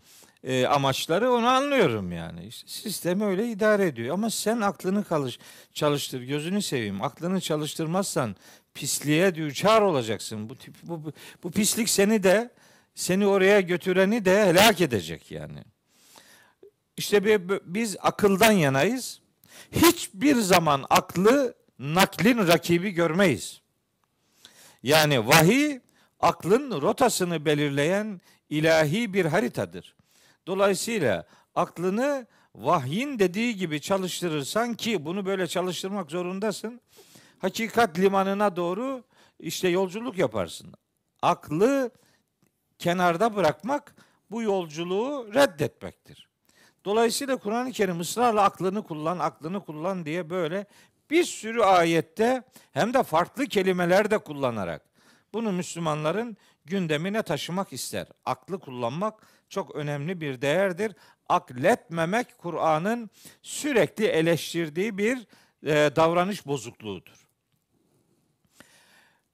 e, 0.46 0.66
amaçları 0.66 1.32
onu 1.32 1.46
anlıyorum 1.46 2.12
yani. 2.12 2.46
İşte 2.46 2.68
sistemi 2.68 3.24
öyle 3.24 3.48
idare 3.48 3.86
ediyor. 3.86 4.14
Ama 4.14 4.30
sen 4.30 4.60
aklını 4.60 5.04
kalış, 5.04 5.38
çalıştır. 5.72 6.22
Gözünü 6.22 6.62
seveyim. 6.62 7.02
Aklını 7.02 7.40
çalıştırmazsan 7.40 8.36
pisliğe 8.74 9.34
düçar 9.34 9.82
olacaksın. 9.82 10.48
Bu, 10.48 10.56
tip, 10.56 10.74
bu, 10.82 11.04
bu, 11.04 11.12
bu 11.42 11.50
pislik 11.50 11.88
seni 11.88 12.22
de 12.22 12.50
seni 12.96 13.26
oraya 13.26 13.60
götüreni 13.60 14.24
de 14.24 14.46
helak 14.46 14.80
edecek 14.80 15.30
yani. 15.30 15.64
İşte 16.96 17.48
biz 17.74 17.96
akıldan 18.00 18.52
yanayız. 18.52 19.20
Hiçbir 19.72 20.36
zaman 20.36 20.84
aklı 20.90 21.54
naklin 21.78 22.38
rakibi 22.38 22.90
görmeyiz. 22.90 23.60
Yani 24.82 25.26
vahiy 25.26 25.80
aklın 26.20 26.82
rotasını 26.82 27.44
belirleyen 27.44 28.20
ilahi 28.50 29.14
bir 29.14 29.24
haritadır. 29.24 29.94
Dolayısıyla 30.46 31.26
aklını 31.54 32.26
vahyin 32.54 33.18
dediği 33.18 33.56
gibi 33.56 33.80
çalıştırırsan 33.80 34.74
ki 34.74 35.04
bunu 35.04 35.26
böyle 35.26 35.46
çalıştırmak 35.46 36.10
zorundasın. 36.10 36.80
Hakikat 37.38 37.98
limanına 37.98 38.56
doğru 38.56 39.04
işte 39.40 39.68
yolculuk 39.68 40.18
yaparsın. 40.18 40.74
Aklı 41.22 41.90
kenarda 42.78 43.36
bırakmak 43.36 43.94
bu 44.30 44.42
yolculuğu 44.42 45.34
reddetmektir. 45.34 46.28
Dolayısıyla 46.84 47.36
Kur'an-ı 47.36 47.72
Kerim 47.72 48.00
ısrarla 48.00 48.42
aklını 48.42 48.82
kullan, 48.82 49.18
aklını 49.18 49.64
kullan 49.64 50.04
diye 50.04 50.30
böyle 50.30 50.66
bir 51.10 51.24
sürü 51.24 51.62
ayette 51.62 52.42
hem 52.72 52.94
de 52.94 53.02
farklı 53.02 53.46
kelimeler 53.46 54.10
de 54.10 54.18
kullanarak 54.18 54.82
bunu 55.34 55.52
Müslümanların 55.52 56.36
gündemine 56.64 57.22
taşımak 57.22 57.72
ister. 57.72 58.06
Aklı 58.24 58.60
kullanmak 58.60 59.14
çok 59.48 59.74
önemli 59.74 60.20
bir 60.20 60.40
değerdir. 60.42 60.92
Akletmemek 61.28 62.38
Kur'an'ın 62.38 63.10
sürekli 63.42 64.06
eleştirdiği 64.06 64.98
bir 64.98 65.26
e, 65.66 65.96
davranış 65.96 66.46
bozukluğudur. 66.46 67.25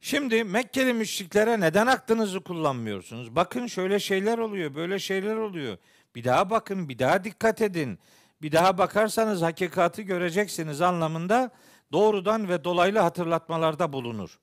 Şimdi 0.04 0.44
Mekkeli 0.44 0.92
müşriklere 0.94 1.60
neden 1.60 1.86
aklınızı 1.86 2.40
kullanmıyorsunuz? 2.40 3.36
Bakın 3.36 3.66
şöyle 3.66 4.00
şeyler 4.00 4.38
oluyor, 4.38 4.74
böyle 4.74 4.98
şeyler 4.98 5.36
oluyor. 5.36 5.78
Bir 6.14 6.24
daha 6.24 6.50
bakın, 6.50 6.88
bir 6.88 6.98
daha 6.98 7.24
dikkat 7.24 7.62
edin. 7.62 7.98
Bir 8.42 8.52
daha 8.52 8.78
bakarsanız 8.78 9.42
hakikati 9.42 10.04
göreceksiniz 10.04 10.80
anlamında 10.80 11.50
doğrudan 11.92 12.48
ve 12.48 12.64
dolaylı 12.64 12.98
hatırlatmalarda 12.98 13.92
bulunur. 13.92 14.38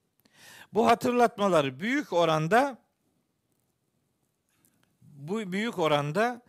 Bu 0.73 0.87
hatırlatmaları 0.87 1.79
büyük 1.79 2.13
oranda 2.13 2.77
bu 5.01 5.51
büyük 5.51 5.79
oranda 5.79 6.41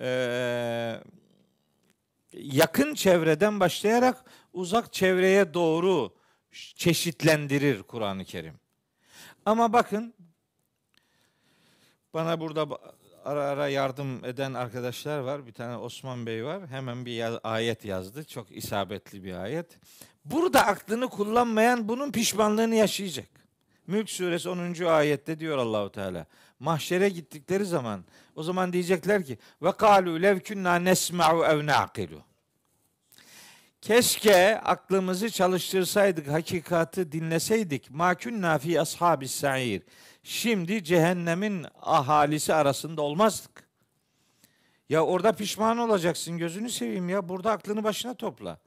e, 0.00 1.00
yakın 2.32 2.94
çevreden 2.94 3.60
başlayarak 3.60 4.24
uzak 4.52 4.92
çevreye 4.92 5.54
doğru 5.54 6.14
çeşitlendirir 6.54 7.82
Kur'an-ı 7.82 8.24
Kerim. 8.24 8.54
Ama 9.46 9.72
bakın 9.72 10.14
bana 12.14 12.40
burada 12.40 12.66
ara 13.24 13.44
ara 13.44 13.68
yardım 13.68 14.24
eden 14.24 14.54
arkadaşlar 14.54 15.18
var. 15.18 15.46
Bir 15.46 15.52
tane 15.52 15.76
Osman 15.76 16.26
Bey 16.26 16.44
var. 16.44 16.66
Hemen 16.66 17.06
bir 17.06 17.12
yaz, 17.12 17.38
ayet 17.44 17.84
yazdı. 17.84 18.24
Çok 18.24 18.56
isabetli 18.56 19.24
bir 19.24 19.34
ayet. 19.34 19.78
Burada 20.24 20.66
aklını 20.66 21.08
kullanmayan 21.08 21.88
bunun 21.88 22.12
pişmanlığını 22.12 22.74
yaşayacak. 22.74 23.28
Mülk 23.86 24.10
suresi 24.10 24.48
10. 24.48 24.84
ayette 24.84 25.38
diyor 25.40 25.58
Allahu 25.58 25.92
Teala. 25.92 26.26
Mahşere 26.58 27.08
gittikleri 27.08 27.64
zaman 27.64 28.04
o 28.36 28.42
zaman 28.42 28.72
diyecekler 28.72 29.24
ki 29.24 29.38
ve 29.62 29.72
kalu 29.72 30.22
lev 30.22 30.40
kunna 30.40 30.76
nesma'u 30.76 31.44
ev 31.44 31.66
naqilu. 31.66 32.22
Keşke 33.84 34.60
aklımızı 34.60 35.30
çalıştırsaydık, 35.30 36.28
hakikati 36.28 37.12
dinleseydik. 37.12 37.90
Ma 37.90 38.14
kunna 38.14 38.58
fi 38.58 38.80
ashabis 38.80 39.34
sa'ir 39.34 39.82
şimdi 40.22 40.84
cehennemin 40.84 41.66
ahalisi 41.82 42.54
arasında 42.54 43.02
olmazdık. 43.02 43.68
Ya 44.88 45.04
orada 45.04 45.32
pişman 45.32 45.78
olacaksın 45.78 46.38
gözünü 46.38 46.70
seveyim 46.70 47.08
ya. 47.08 47.28
Burada 47.28 47.52
aklını 47.52 47.84
başına 47.84 48.14
topla. 48.14 48.58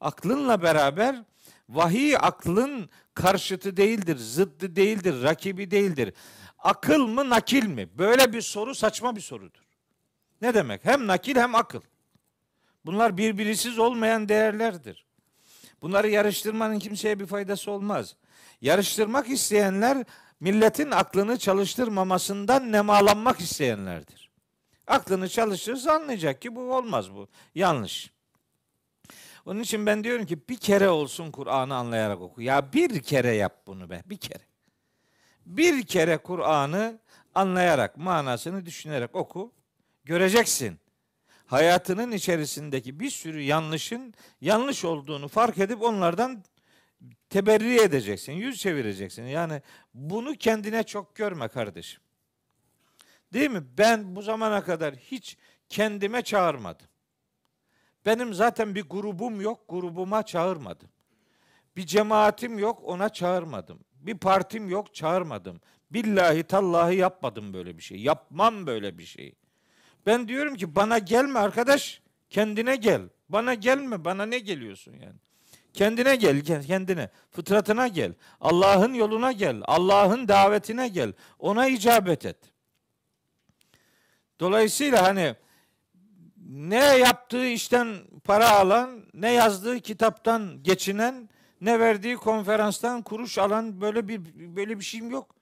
Aklınla 0.00 0.62
beraber 0.62 1.24
vahiy 1.68 2.16
aklın 2.16 2.90
karşıtı 3.14 3.76
değildir, 3.76 4.16
zıddı 4.16 4.76
değildir, 4.76 5.22
rakibi 5.22 5.70
değildir. 5.70 6.14
Akıl 6.58 7.06
mı 7.06 7.28
nakil 7.28 7.66
mi? 7.66 7.98
Böyle 7.98 8.32
bir 8.32 8.42
soru 8.42 8.74
saçma 8.74 9.16
bir 9.16 9.20
sorudur. 9.20 9.62
Ne 10.42 10.54
demek? 10.54 10.84
Hem 10.84 11.06
nakil 11.06 11.36
hem 11.36 11.54
akıl. 11.54 11.80
Bunlar 12.86 13.16
birbirisiz 13.16 13.78
olmayan 13.78 14.28
değerlerdir. 14.28 15.06
Bunları 15.82 16.08
yarıştırmanın 16.08 16.78
kimseye 16.78 17.20
bir 17.20 17.26
faydası 17.26 17.70
olmaz. 17.70 18.16
Yarıştırmak 18.60 19.28
isteyenler 19.28 20.04
milletin 20.40 20.90
aklını 20.90 21.38
çalıştırmamasından 21.38 22.72
nemalanmak 22.72 23.40
isteyenlerdir. 23.40 24.30
Aklını 24.86 25.28
çalıştırırsa 25.28 25.92
anlayacak 25.92 26.42
ki 26.42 26.56
bu 26.56 26.74
olmaz 26.74 27.14
bu. 27.14 27.28
Yanlış. 27.54 28.10
Onun 29.46 29.60
için 29.60 29.86
ben 29.86 30.04
diyorum 30.04 30.26
ki 30.26 30.48
bir 30.48 30.56
kere 30.56 30.88
olsun 30.88 31.30
Kur'an'ı 31.30 31.74
anlayarak 31.74 32.20
oku. 32.20 32.42
Ya 32.42 32.72
bir 32.72 33.02
kere 33.02 33.34
yap 33.34 33.62
bunu 33.66 33.90
be, 33.90 34.02
bir 34.06 34.16
kere. 34.16 34.42
Bir 35.46 35.82
kere 35.86 36.18
Kur'an'ı 36.18 36.98
anlayarak, 37.34 37.96
manasını 37.96 38.66
düşünerek 38.66 39.16
oku. 39.16 39.52
Göreceksin. 40.04 40.79
Hayatının 41.50 42.12
içerisindeki 42.12 43.00
bir 43.00 43.10
sürü 43.10 43.40
yanlışın 43.40 44.14
yanlış 44.40 44.84
olduğunu 44.84 45.28
fark 45.28 45.58
edip 45.58 45.82
onlardan 45.82 46.44
teberri 47.30 47.80
edeceksin, 47.80 48.32
yüz 48.32 48.58
çevireceksin. 48.58 49.22
Yani 49.22 49.62
bunu 49.94 50.34
kendine 50.34 50.82
çok 50.82 51.16
görme 51.16 51.48
kardeşim. 51.48 52.00
Değil 53.32 53.50
mi? 53.50 53.62
Ben 53.78 54.16
bu 54.16 54.22
zamana 54.22 54.64
kadar 54.64 54.94
hiç 54.94 55.36
kendime 55.68 56.22
çağırmadım. 56.22 56.86
Benim 58.06 58.34
zaten 58.34 58.74
bir 58.74 58.82
grubum 58.82 59.40
yok, 59.40 59.64
grubuma 59.68 60.22
çağırmadım. 60.22 60.88
Bir 61.76 61.86
cemaatim 61.86 62.58
yok, 62.58 62.80
ona 62.84 63.08
çağırmadım. 63.08 63.80
Bir 63.94 64.18
partim 64.18 64.68
yok, 64.68 64.94
çağırmadım. 64.94 65.60
Billahi 65.90 66.42
tallahi 66.42 66.96
yapmadım 66.96 67.52
böyle 67.52 67.76
bir 67.78 67.82
şey. 67.82 67.98
Yapmam 68.00 68.66
böyle 68.66 68.98
bir 68.98 69.04
şey. 69.04 69.34
Ben 70.06 70.28
diyorum 70.28 70.54
ki 70.54 70.74
bana 70.74 70.98
gelme 70.98 71.38
arkadaş. 71.38 72.02
Kendine 72.30 72.76
gel. 72.76 73.02
Bana 73.28 73.54
gelme. 73.54 74.04
Bana 74.04 74.26
ne 74.26 74.38
geliyorsun 74.38 74.92
yani? 74.92 75.16
Kendine 75.72 76.16
gel, 76.16 76.44
kendine. 76.66 77.10
Fıtratına 77.30 77.88
gel. 77.88 78.12
Allah'ın 78.40 78.94
yoluna 78.94 79.32
gel. 79.32 79.56
Allah'ın 79.64 80.28
davetine 80.28 80.88
gel. 80.88 81.12
Ona 81.38 81.68
icabet 81.68 82.26
et. 82.26 82.36
Dolayısıyla 84.40 85.02
hani 85.02 85.34
ne 86.46 86.76
yaptığı 86.98 87.46
işten 87.46 87.96
para 88.24 88.50
alan, 88.50 89.04
ne 89.14 89.32
yazdığı 89.32 89.80
kitaptan 89.80 90.62
geçinen, 90.62 91.28
ne 91.60 91.80
verdiği 91.80 92.16
konferanstan 92.16 93.02
kuruş 93.02 93.38
alan 93.38 93.80
böyle 93.80 94.08
bir 94.08 94.20
böyle 94.56 94.78
bir 94.78 94.84
şeyim 94.84 95.10
yok. 95.10 95.39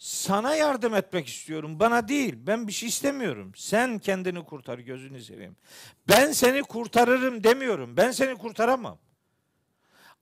Sana 0.00 0.54
yardım 0.54 0.94
etmek 0.94 1.28
istiyorum. 1.28 1.80
Bana 1.80 2.08
değil. 2.08 2.34
Ben 2.36 2.66
bir 2.68 2.72
şey 2.72 2.88
istemiyorum. 2.88 3.52
Sen 3.56 3.98
kendini 3.98 4.44
kurtar 4.44 4.78
gözünü 4.78 5.22
seveyim. 5.22 5.56
Ben 6.08 6.32
seni 6.32 6.62
kurtarırım 6.62 7.44
demiyorum. 7.44 7.96
Ben 7.96 8.10
seni 8.10 8.38
kurtaramam. 8.38 8.98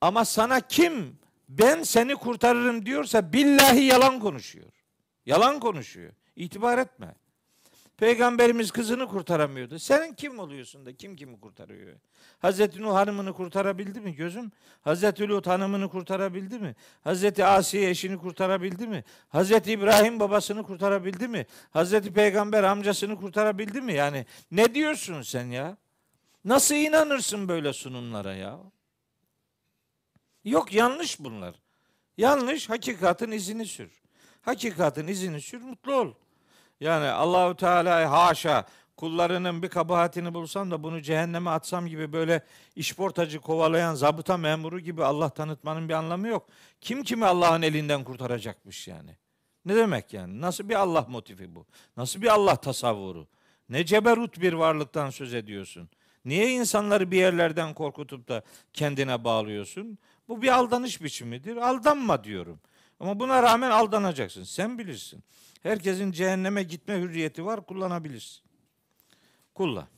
Ama 0.00 0.24
sana 0.24 0.60
kim 0.60 1.18
ben 1.48 1.82
seni 1.82 2.16
kurtarırım 2.16 2.86
diyorsa 2.86 3.32
billahi 3.32 3.84
yalan 3.84 4.20
konuşuyor. 4.20 4.72
Yalan 5.26 5.60
konuşuyor. 5.60 6.12
İtibar 6.36 6.78
etme. 6.78 7.14
Peygamberimiz 7.98 8.70
kızını 8.70 9.08
kurtaramıyordu. 9.08 9.78
Senin 9.78 10.14
kim 10.14 10.38
oluyorsun 10.38 10.86
da 10.86 10.96
kim 10.96 11.16
kimi 11.16 11.40
kurtarıyor? 11.40 11.96
Hazreti 12.38 12.82
Nuh 12.82 12.94
hanımını 12.94 13.32
kurtarabildi 13.32 14.00
mi 14.00 14.14
gözüm? 14.14 14.52
Hazreti 14.82 15.28
Lut 15.28 15.46
hanımını 15.46 15.88
kurtarabildi 15.88 16.58
mi? 16.58 16.74
Hazreti 17.04 17.44
Asiye 17.44 17.90
eşini 17.90 18.18
kurtarabildi 18.18 18.86
mi? 18.86 19.04
Hazreti 19.28 19.72
İbrahim 19.72 20.20
babasını 20.20 20.62
kurtarabildi 20.62 21.28
mi? 21.28 21.46
Hazreti 21.70 22.12
Peygamber 22.12 22.62
amcasını 22.62 23.16
kurtarabildi 23.16 23.80
mi? 23.80 23.92
Yani 23.92 24.26
ne 24.50 24.74
diyorsun 24.74 25.22
sen 25.22 25.46
ya? 25.46 25.76
Nasıl 26.44 26.74
inanırsın 26.74 27.48
böyle 27.48 27.72
sunumlara 27.72 28.34
ya? 28.34 28.58
Yok 30.44 30.72
yanlış 30.72 31.20
bunlar. 31.20 31.54
Yanlış 32.16 32.70
hakikatin 32.70 33.30
izini 33.30 33.66
sür. 33.66 34.02
Hakikatin 34.42 35.06
izini 35.06 35.40
sür 35.40 35.62
mutlu 35.62 35.94
ol. 35.94 36.12
Yani 36.80 37.06
Allahu 37.06 37.56
Teala 37.56 38.10
haşa 38.10 38.66
kullarının 38.96 39.62
bir 39.62 39.68
kabahatini 39.68 40.34
bulsam 40.34 40.70
da 40.70 40.82
bunu 40.82 41.02
cehenneme 41.02 41.50
atsam 41.50 41.86
gibi 41.86 42.12
böyle 42.12 42.42
işportacı 42.76 43.40
kovalayan 43.40 43.94
zabıta 43.94 44.36
memuru 44.36 44.80
gibi 44.80 45.04
Allah 45.04 45.28
tanıtmanın 45.28 45.88
bir 45.88 45.94
anlamı 45.94 46.28
yok. 46.28 46.48
Kim 46.80 47.02
kimi 47.02 47.24
Allah'ın 47.26 47.62
elinden 47.62 48.04
kurtaracakmış 48.04 48.88
yani? 48.88 49.16
Ne 49.64 49.76
demek 49.76 50.12
yani? 50.12 50.40
Nasıl 50.40 50.68
bir 50.68 50.74
Allah 50.74 51.06
motifi 51.08 51.54
bu? 51.54 51.66
Nasıl 51.96 52.22
bir 52.22 52.28
Allah 52.28 52.56
tasavvuru? 52.56 53.26
Ne 53.68 53.86
ceberut 53.86 54.40
bir 54.40 54.52
varlıktan 54.52 55.10
söz 55.10 55.34
ediyorsun? 55.34 55.88
Niye 56.24 56.50
insanları 56.50 57.10
bir 57.10 57.16
yerlerden 57.16 57.74
korkutup 57.74 58.28
da 58.28 58.42
kendine 58.72 59.24
bağlıyorsun? 59.24 59.98
Bu 60.28 60.42
bir 60.42 60.48
aldanış 60.48 61.02
biçimidir. 61.02 61.56
Aldanma 61.56 62.24
diyorum. 62.24 62.60
Ama 63.00 63.20
buna 63.20 63.42
rağmen 63.42 63.70
aldanacaksın. 63.70 64.44
Sen 64.44 64.78
bilirsin. 64.78 65.24
Herkesin 65.62 66.12
cehenneme 66.12 66.62
gitme 66.62 67.00
hürriyeti 67.00 67.44
var. 67.44 67.66
Kullanabilirsin. 67.66 68.42
Kullan. 69.54 69.88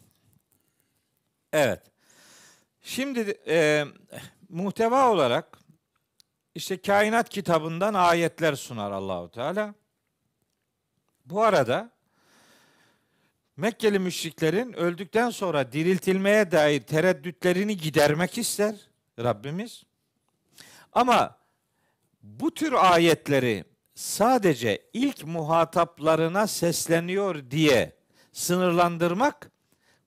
Evet. 1.52 1.82
Şimdi 2.82 3.38
e, 3.46 3.84
muhteva 4.48 5.10
olarak 5.10 5.58
işte 6.54 6.80
kainat 6.80 7.28
kitabından 7.28 7.94
ayetler 7.94 8.54
sunar 8.54 8.90
Allahu 8.90 9.30
Teala. 9.30 9.74
Bu 11.26 11.42
arada 11.42 11.90
Mekkeli 13.60 13.98
müşriklerin 13.98 14.72
öldükten 14.72 15.30
sonra 15.30 15.72
diriltilmeye 15.72 16.52
dair 16.52 16.80
tereddütlerini 16.80 17.76
gidermek 17.76 18.38
ister 18.38 18.74
Rabbimiz. 19.18 19.82
Ama 20.92 21.36
bu 22.22 22.54
tür 22.54 22.72
ayetleri 22.72 23.64
sadece 24.00 24.82
ilk 24.92 25.24
muhataplarına 25.24 26.46
sesleniyor 26.46 27.50
diye 27.50 27.96
sınırlandırmak 28.32 29.50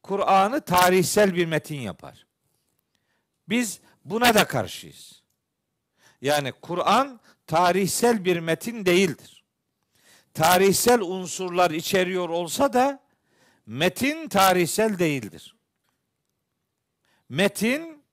Kur'an'ı 0.04 0.62
tarihsel 0.62 1.36
bir 1.36 1.46
metin 1.46 1.80
yapar. 1.80 2.28
Biz 3.50 3.80
buna 4.06 4.34
da 4.34 4.48
karşıyız. 4.48 5.24
Yani 6.22 6.52
Kur'an 6.52 7.20
tarihsel 7.48 8.26
bir 8.26 8.40
metin 8.40 8.86
değildir. 8.86 9.44
Tarihsel 10.34 11.02
unsurlar 11.02 11.72
içeriyor 11.72 12.30
olsa 12.30 12.74
da 12.74 13.00
metin 13.66 14.28
tarihsel 14.30 15.00
değildir. 15.00 15.56
Metin 17.30 18.04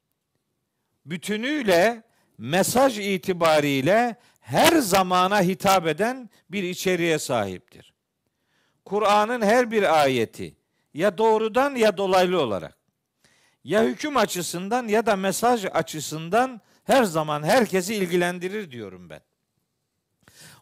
bütünüyle 1.07 2.03
mesaj 2.39 2.99
itibariyle 2.99 4.17
her 4.51 4.79
zamana 4.79 5.43
hitap 5.43 5.87
eden 5.87 6.31
bir 6.51 6.63
içeriğe 6.63 7.19
sahiptir. 7.19 7.95
Kur'an'ın 8.85 9.43
her 9.43 9.71
bir 9.71 10.01
ayeti 10.01 10.57
ya 10.95 11.19
doğrudan 11.19 11.75
ya 11.75 11.97
dolaylı 11.97 12.41
olarak 12.41 12.77
ya 13.65 13.85
hüküm 13.85 14.17
açısından 14.17 14.89
ya 14.89 15.07
da 15.07 15.17
mesaj 15.17 15.65
açısından 15.73 16.61
her 16.85 17.05
zaman 17.05 17.43
herkesi 17.43 17.95
ilgilendirir 17.95 18.71
diyorum 18.71 19.11
ben. 19.11 19.21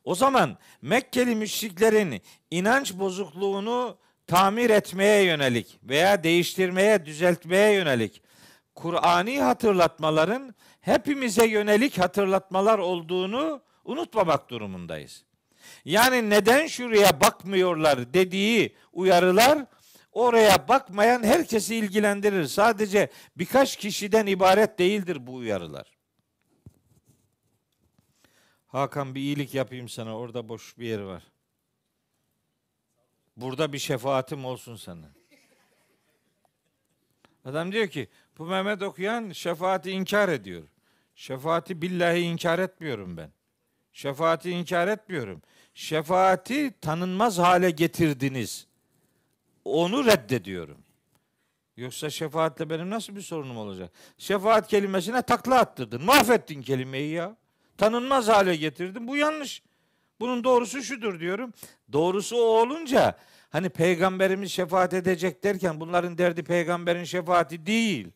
O 0.04 0.14
zaman 0.14 0.58
Mekkeli 0.82 1.34
müşriklerin 1.34 2.22
inanç 2.50 2.94
bozukluğunu 2.94 3.98
tamir 4.26 4.70
etmeye 4.70 5.22
yönelik 5.22 5.78
veya 5.82 6.22
değiştirmeye, 6.24 7.06
düzeltmeye 7.06 7.72
yönelik 7.72 8.22
Kur'ani 8.74 9.40
hatırlatmaların 9.40 10.54
hepimize 10.80 11.46
yönelik 11.46 11.98
hatırlatmalar 11.98 12.78
olduğunu 12.78 13.67
unutmamak 13.88 14.50
durumundayız. 14.50 15.24
Yani 15.84 16.30
neden 16.30 16.66
şuraya 16.66 17.20
bakmıyorlar 17.20 18.14
dediği 18.14 18.76
uyarılar 18.92 19.66
oraya 20.12 20.68
bakmayan 20.68 21.22
herkesi 21.22 21.76
ilgilendirir. 21.76 22.44
Sadece 22.44 23.10
birkaç 23.36 23.76
kişiden 23.76 24.26
ibaret 24.26 24.78
değildir 24.78 25.26
bu 25.26 25.34
uyarılar. 25.34 25.98
Hakan 28.66 29.14
bir 29.14 29.20
iyilik 29.20 29.54
yapayım 29.54 29.88
sana. 29.88 30.18
Orada 30.18 30.48
boş 30.48 30.78
bir 30.78 30.86
yer 30.86 31.00
var. 31.00 31.22
Burada 33.36 33.72
bir 33.72 33.78
şefaatim 33.78 34.44
olsun 34.44 34.76
sana. 34.76 35.12
Adam 37.44 37.72
diyor 37.72 37.88
ki 37.88 38.08
bu 38.38 38.46
Mehmet 38.46 38.82
okuyan 38.82 39.32
şefaati 39.32 39.90
inkar 39.90 40.28
ediyor. 40.28 40.62
Şefaati 41.14 41.82
billahi 41.82 42.18
inkar 42.18 42.58
etmiyorum 42.58 43.16
ben. 43.16 43.37
Şefaati 43.98 44.50
inkar 44.50 44.88
etmiyorum. 44.88 45.42
Şefaati 45.74 46.74
tanınmaz 46.80 47.38
hale 47.38 47.70
getirdiniz. 47.70 48.66
Onu 49.64 50.06
reddediyorum. 50.06 50.78
Yoksa 51.76 52.10
şefaatle 52.10 52.70
benim 52.70 52.90
nasıl 52.90 53.16
bir 53.16 53.20
sorunum 53.20 53.56
olacak? 53.56 53.90
Şefaat 54.18 54.68
kelimesine 54.68 55.22
takla 55.22 55.58
attırdın. 55.58 56.04
Mahvettin 56.04 56.62
kelimeyi 56.62 57.12
ya. 57.12 57.36
Tanınmaz 57.78 58.28
hale 58.28 58.56
getirdin. 58.56 59.08
Bu 59.08 59.16
yanlış. 59.16 59.62
Bunun 60.20 60.44
doğrusu 60.44 60.82
şudur 60.82 61.20
diyorum. 61.20 61.52
Doğrusu 61.92 62.36
o 62.36 62.62
olunca 62.62 63.18
hani 63.50 63.68
peygamberimiz 63.68 64.52
şefaat 64.52 64.94
edecek 64.94 65.44
derken 65.44 65.80
bunların 65.80 66.18
derdi 66.18 66.44
peygamberin 66.44 67.04
şefaati 67.04 67.66
değil. 67.66 68.08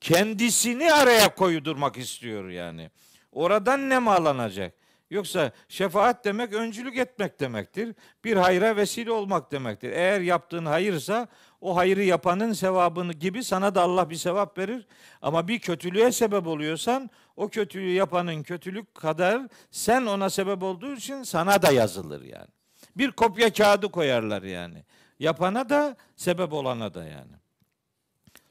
Kendisini 0.00 0.92
araya 0.92 1.34
koydurmak 1.34 1.96
istiyor 1.98 2.48
yani. 2.48 2.90
Oradan 3.32 3.88
ne 3.88 3.98
malanacak? 3.98 4.83
Yoksa 5.10 5.52
şefaat 5.68 6.24
demek 6.24 6.52
öncülük 6.52 6.96
etmek 6.96 7.40
demektir. 7.40 7.94
Bir 8.24 8.36
hayra 8.36 8.76
vesile 8.76 9.10
olmak 9.10 9.52
demektir. 9.52 9.90
Eğer 9.90 10.20
yaptığın 10.20 10.66
hayırsa 10.66 11.28
o 11.60 11.76
hayrı 11.76 12.02
yapanın 12.02 12.52
sevabını 12.52 13.12
gibi 13.12 13.44
sana 13.44 13.74
da 13.74 13.82
Allah 13.82 14.10
bir 14.10 14.16
sevap 14.16 14.58
verir. 14.58 14.86
Ama 15.22 15.48
bir 15.48 15.58
kötülüğe 15.58 16.12
sebep 16.12 16.46
oluyorsan 16.46 17.10
o 17.36 17.48
kötülüğü 17.48 17.92
yapanın 17.92 18.42
kötülük 18.42 18.94
kadar 18.94 19.48
sen 19.70 20.06
ona 20.06 20.30
sebep 20.30 20.62
olduğu 20.62 20.94
için 20.94 21.22
sana 21.22 21.62
da 21.62 21.70
yazılır 21.70 22.22
yani. 22.22 22.48
Bir 22.96 23.10
kopya 23.10 23.52
kağıdı 23.52 23.88
koyarlar 23.88 24.42
yani. 24.42 24.84
Yapana 25.18 25.68
da 25.68 25.96
sebep 26.16 26.52
olana 26.52 26.94
da 26.94 27.04
yani. 27.04 27.32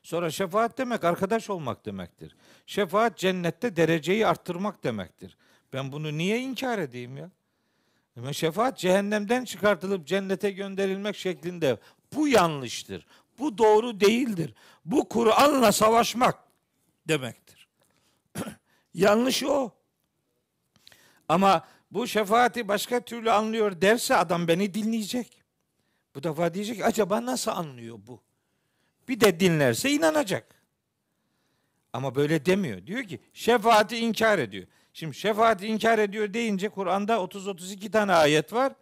Sonra 0.04 0.32
şefaat 0.32 0.78
demek 0.78 1.04
arkadaş 1.04 1.50
olmak 1.50 1.86
demektir. 1.86 2.36
Şefaat 2.66 3.18
cennette 3.18 3.76
dereceyi 3.76 4.28
arttırmak 4.28 4.84
demektir. 4.84 5.38
Ben 5.74 5.92
bunu 5.92 6.18
niye 6.18 6.40
inkar 6.40 6.80
edeyim 6.80 7.18
ya? 7.18 7.30
Şefaat 8.34 8.78
cehennemden 8.78 9.46
çıkartılıp 9.46 10.08
cennete 10.08 10.52
gönderilmek 10.52 11.16
şeklinde 11.16 11.78
bu 12.16 12.28
yanlıştır. 12.28 13.06
Bu 13.40 13.58
doğru 13.58 14.00
değildir. 14.00 14.54
Bu 14.86 15.10
Kur'an'la 15.10 15.72
savaşmak 15.72 16.40
demektir. 17.08 17.68
Yanlış 18.94 19.44
o. 19.44 19.72
Ama 21.30 21.68
bu 21.92 22.08
şefaati 22.08 22.68
başka 22.68 23.00
türlü 23.00 23.32
anlıyor 23.32 23.82
derse 23.82 24.16
adam 24.16 24.48
beni 24.48 24.74
dinleyecek. 24.74 25.44
Bu 26.16 26.24
defa 26.24 26.54
diyecek 26.54 26.86
acaba 26.86 27.26
nasıl 27.26 27.52
anlıyor 27.52 28.00
bu? 28.08 28.22
Bir 29.08 29.20
de 29.20 29.40
dinlerse 29.40 29.92
inanacak. 29.92 30.64
Ama 31.94 32.16
böyle 32.16 32.46
demiyor. 32.46 32.88
Diyor 32.88 33.04
ki 33.04 33.22
şefaati 33.34 33.98
inkar 33.98 34.40
ediyor. 34.40 34.68
Şimdi 34.94 35.16
şefaati 35.16 35.68
inkar 35.68 36.00
ediyor 36.00 36.34
deyince 36.34 36.70
Kur'an'da 36.70 37.16
30-32 37.16 37.92
tane 37.92 38.14
ayet 38.14 38.54
var. 38.54 38.74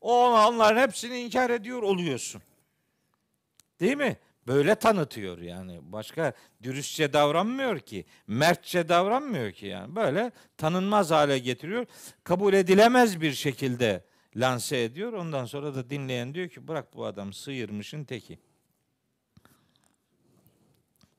O 0.00 0.30
onların 0.30 0.80
hepsini 0.82 1.18
inkar 1.18 1.50
ediyor 1.50 1.82
oluyorsun. 1.82 2.42
Değil 3.80 3.96
mi? 3.96 4.16
Böyle 4.46 4.74
tanıtıyor 4.74 5.38
yani. 5.38 5.78
Başka 5.82 6.32
dürüstçe 6.62 7.12
davranmıyor 7.12 7.80
ki. 7.80 8.04
Mertçe 8.26 8.88
davranmıyor 8.88 9.52
ki 9.52 9.66
yani. 9.66 9.96
Böyle 9.96 10.32
tanınmaz 10.56 11.10
hale 11.10 11.38
getiriyor. 11.38 11.86
Kabul 12.24 12.52
edilemez 12.52 13.20
bir 13.20 13.32
şekilde 13.32 14.04
lanse 14.36 14.82
ediyor. 14.82 15.12
Ondan 15.12 15.44
sonra 15.44 15.74
da 15.74 15.90
dinleyen 15.90 16.34
diyor 16.34 16.48
ki 16.48 16.68
bırak 16.68 16.94
bu 16.94 17.04
adam 17.04 17.32
sıyırmışın 17.32 18.04
teki. 18.04 18.38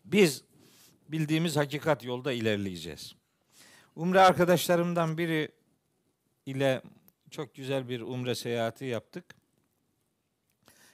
Biz 0.05 0.43
bildiğimiz 1.09 1.55
hakikat 1.55 2.03
yolda 2.03 2.31
ilerleyeceğiz. 2.31 3.15
Umre 3.95 4.19
arkadaşlarımdan 4.19 5.17
biri 5.17 5.51
ile 6.45 6.81
çok 7.29 7.55
güzel 7.55 7.89
bir 7.89 8.01
umre 8.01 8.35
seyahati 8.35 8.85
yaptık. 8.85 9.25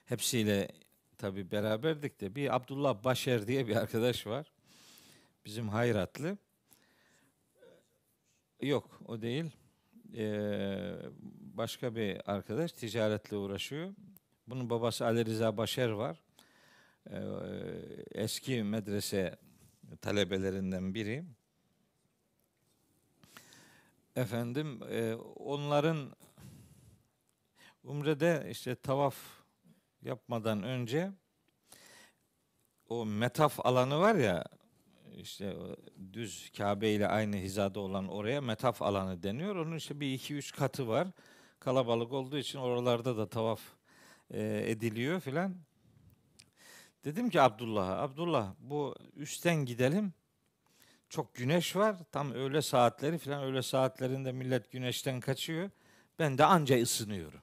Hepsiyle 0.05 0.67
tabi 1.17 1.51
beraberdik 1.51 2.21
de 2.21 2.35
bir 2.35 2.55
Abdullah 2.55 3.03
Başer 3.03 3.47
diye 3.47 3.67
bir 3.67 3.75
arkadaş 3.75 4.27
var. 4.27 4.51
Bizim 5.45 5.69
hayratlı. 5.69 6.37
Yok 8.61 9.01
o 9.07 9.21
değil. 9.21 9.51
Ee, 10.17 10.93
başka 11.53 11.95
bir 11.95 12.31
arkadaş 12.31 12.71
ticaretle 12.71 13.37
uğraşıyor. 13.37 13.93
Bunun 14.47 14.69
babası 14.69 15.05
Ali 15.05 15.25
Rıza 15.25 15.57
Başer 15.57 15.89
var. 15.89 16.21
Ee, 17.09 17.19
eski 18.11 18.63
medrese 18.63 19.37
talebelerinden 20.01 20.93
biri. 20.93 21.23
Efendim 24.15 24.79
e, 24.91 25.15
onların 25.35 26.15
Umre'de 27.83 28.47
işte 28.51 28.75
tavaf 28.75 29.15
yapmadan 30.01 30.63
önce 30.63 31.11
o 32.89 33.05
metaf 33.05 33.65
alanı 33.65 33.99
var 33.99 34.15
ya 34.15 34.45
işte 35.17 35.55
düz 36.13 36.51
Kabe 36.57 36.89
ile 36.89 37.07
aynı 37.07 37.35
hizada 37.35 37.79
olan 37.79 38.07
oraya 38.07 38.41
metaf 38.41 38.81
alanı 38.81 39.23
deniyor. 39.23 39.55
Onun 39.55 39.75
işte 39.75 39.99
bir 39.99 40.13
iki 40.13 40.35
üç 40.35 40.51
katı 40.51 40.87
var. 40.87 41.07
Kalabalık 41.59 42.13
olduğu 42.13 42.37
için 42.37 42.59
oralarda 42.59 43.17
da 43.17 43.29
tavaf 43.29 43.61
e, 44.31 44.63
ediliyor 44.67 45.19
filan. 45.19 45.55
Dedim 47.05 47.29
ki 47.29 47.41
Abdullah'a, 47.41 48.01
Abdullah 48.01 48.53
bu 48.59 48.95
üstten 49.15 49.65
gidelim. 49.65 50.13
Çok 51.11 51.35
güneş 51.35 51.75
var. 51.75 51.95
Tam 52.11 52.31
öğle 52.31 52.61
saatleri 52.61 53.17
filan 53.17 53.43
öğle 53.43 53.61
saatlerinde 53.61 54.31
millet 54.31 54.71
güneşten 54.71 55.19
kaçıyor. 55.19 55.69
Ben 56.19 56.37
de 56.37 56.45
anca 56.45 56.81
ısınıyorum. 56.81 57.41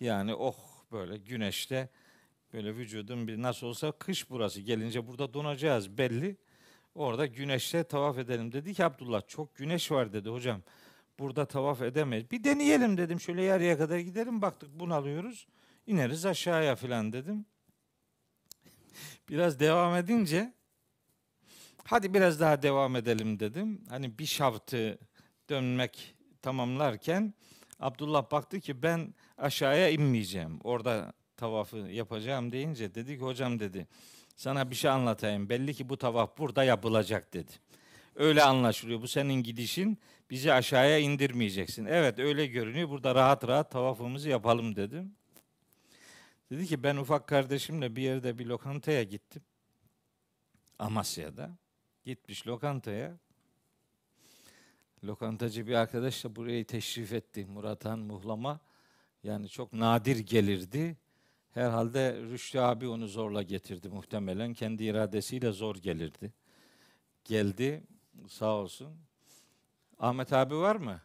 Yani 0.00 0.34
oh 0.34 0.56
böyle 0.92 1.16
güneşte 1.16 1.88
böyle 2.52 2.76
vücudum 2.76 3.28
bir 3.28 3.42
nasıl 3.42 3.66
olsa 3.66 3.92
kış 3.92 4.30
burası 4.30 4.60
gelince 4.60 5.06
burada 5.06 5.34
donacağız 5.34 5.98
belli. 5.98 6.36
Orada 6.94 7.26
güneşte 7.26 7.84
tavaf 7.84 8.18
edelim 8.18 8.52
dedi 8.52 8.74
ki 8.74 8.84
Abdullah 8.84 9.22
çok 9.28 9.54
güneş 9.54 9.90
var 9.90 10.12
dedi 10.12 10.28
hocam. 10.28 10.62
Burada 11.18 11.46
tavaf 11.46 11.82
edemeyiz. 11.82 12.30
Bir 12.30 12.44
deneyelim 12.44 12.96
dedim 12.96 13.20
şöyle 13.20 13.42
yarıya 13.42 13.78
kadar 13.78 13.98
gidelim 13.98 14.42
baktık 14.42 14.80
bunalıyoruz. 14.80 15.46
ineriz 15.86 16.26
aşağıya 16.26 16.76
filan 16.76 17.12
dedim. 17.12 17.46
Biraz 19.28 19.60
devam 19.60 19.96
edince 19.96 20.55
hadi 21.86 22.14
biraz 22.14 22.40
daha 22.40 22.62
devam 22.62 22.96
edelim 22.96 23.40
dedim. 23.40 23.84
Hani 23.88 24.18
bir 24.18 24.26
şaftı 24.26 24.98
dönmek 25.50 26.14
tamamlarken 26.42 27.34
Abdullah 27.80 28.30
baktı 28.30 28.60
ki 28.60 28.82
ben 28.82 29.14
aşağıya 29.38 29.88
inmeyeceğim. 29.88 30.60
Orada 30.64 31.12
tavafı 31.36 31.76
yapacağım 31.76 32.52
deyince 32.52 32.94
dedi 32.94 33.18
ki 33.18 33.24
hocam 33.24 33.60
dedi 33.60 33.86
sana 34.36 34.70
bir 34.70 34.74
şey 34.74 34.90
anlatayım. 34.90 35.48
Belli 35.48 35.74
ki 35.74 35.88
bu 35.88 35.96
tavaf 35.96 36.38
burada 36.38 36.64
yapılacak 36.64 37.34
dedi. 37.34 37.52
Öyle 38.14 38.42
anlaşılıyor. 38.42 39.02
Bu 39.02 39.08
senin 39.08 39.42
gidişin 39.42 39.98
bizi 40.30 40.52
aşağıya 40.52 40.98
indirmeyeceksin. 40.98 41.84
Evet 41.84 42.18
öyle 42.18 42.46
görünüyor. 42.46 42.88
Burada 42.88 43.14
rahat 43.14 43.48
rahat 43.48 43.70
tavafımızı 43.70 44.28
yapalım 44.28 44.76
dedim. 44.76 45.14
Dedi 46.50 46.66
ki 46.66 46.82
ben 46.82 46.96
ufak 46.96 47.26
kardeşimle 47.26 47.96
bir 47.96 48.02
yerde 48.02 48.38
bir 48.38 48.46
lokantaya 48.46 49.02
gittim. 49.02 49.42
Amasya'da. 50.78 51.50
Gitmiş 52.06 52.46
lokantaya. 52.46 53.18
Lokantacı 55.04 55.66
bir 55.66 55.74
arkadaş 55.74 56.24
da 56.24 56.36
burayı 56.36 56.64
teşrif 56.64 57.12
etti. 57.12 57.46
Muratan 57.46 57.98
Muhlama. 57.98 58.60
Yani 59.22 59.48
çok 59.48 59.72
nadir 59.72 60.18
gelirdi. 60.18 60.96
Herhalde 61.54 62.22
Rüştü 62.22 62.58
abi 62.58 62.88
onu 62.88 63.08
zorla 63.08 63.42
getirdi 63.42 63.88
muhtemelen. 63.88 64.54
Kendi 64.54 64.84
iradesiyle 64.84 65.52
zor 65.52 65.76
gelirdi. 65.76 66.32
Geldi 67.24 67.84
sağ 68.28 68.54
olsun. 68.54 68.96
Ahmet 69.98 70.32
abi 70.32 70.56
var 70.56 70.76
mı? 70.76 71.00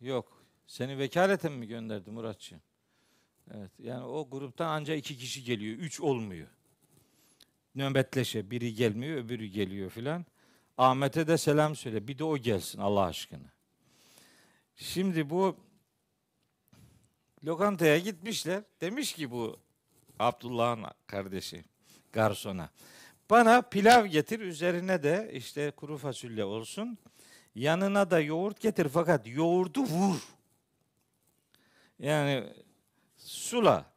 Yok. 0.00 0.42
Seni 0.66 0.98
vekaleten 0.98 1.52
mi 1.52 1.66
gönderdi 1.66 2.10
Muratçığım? 2.10 2.60
Evet. 3.54 3.70
Yani 3.78 4.04
o 4.04 4.30
gruptan 4.30 4.68
ancak 4.68 4.98
iki 4.98 5.16
kişi 5.16 5.44
geliyor. 5.44 5.78
Üç 5.78 6.00
olmuyor. 6.00 6.48
Nöbetleşe. 7.76 8.50
Biri 8.50 8.74
gelmiyor, 8.74 9.16
öbürü 9.16 9.46
geliyor 9.46 9.90
filan. 9.90 10.26
Ahmet'e 10.78 11.26
de 11.26 11.38
selam 11.38 11.76
söyle. 11.76 12.08
Bir 12.08 12.18
de 12.18 12.24
o 12.24 12.38
gelsin 12.38 12.78
Allah 12.78 13.04
aşkına. 13.04 13.52
Şimdi 14.76 15.30
bu 15.30 15.56
lokantaya 17.44 17.98
gitmişler. 17.98 18.62
Demiş 18.80 19.12
ki 19.12 19.30
bu 19.30 19.60
Abdullah'ın 20.18 20.84
kardeşi 21.06 21.64
garsona. 22.12 22.70
Bana 23.30 23.62
pilav 23.62 24.06
getir 24.06 24.40
üzerine 24.40 25.02
de 25.02 25.30
işte 25.32 25.70
kuru 25.70 25.98
fasulye 25.98 26.44
olsun. 26.44 26.98
Yanına 27.54 28.10
da 28.10 28.20
yoğurt 28.20 28.60
getir 28.60 28.88
fakat 28.88 29.26
yoğurdu 29.26 29.82
vur. 29.82 30.28
Yani 31.98 32.44
sula. 33.16 33.96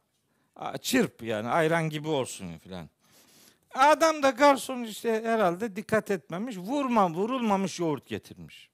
Çırp 0.80 1.22
yani 1.22 1.48
ayran 1.48 1.90
gibi 1.90 2.08
olsun 2.08 2.58
filan. 2.58 2.90
Adam 3.74 4.22
da 4.22 4.30
garson 4.30 4.82
işte 4.82 5.22
herhalde 5.24 5.76
dikkat 5.76 6.10
etmemiş. 6.10 6.56
Vurma, 6.56 7.10
vurulmamış 7.10 7.80
yoğurt 7.80 8.06
getirmiş. 8.06 8.70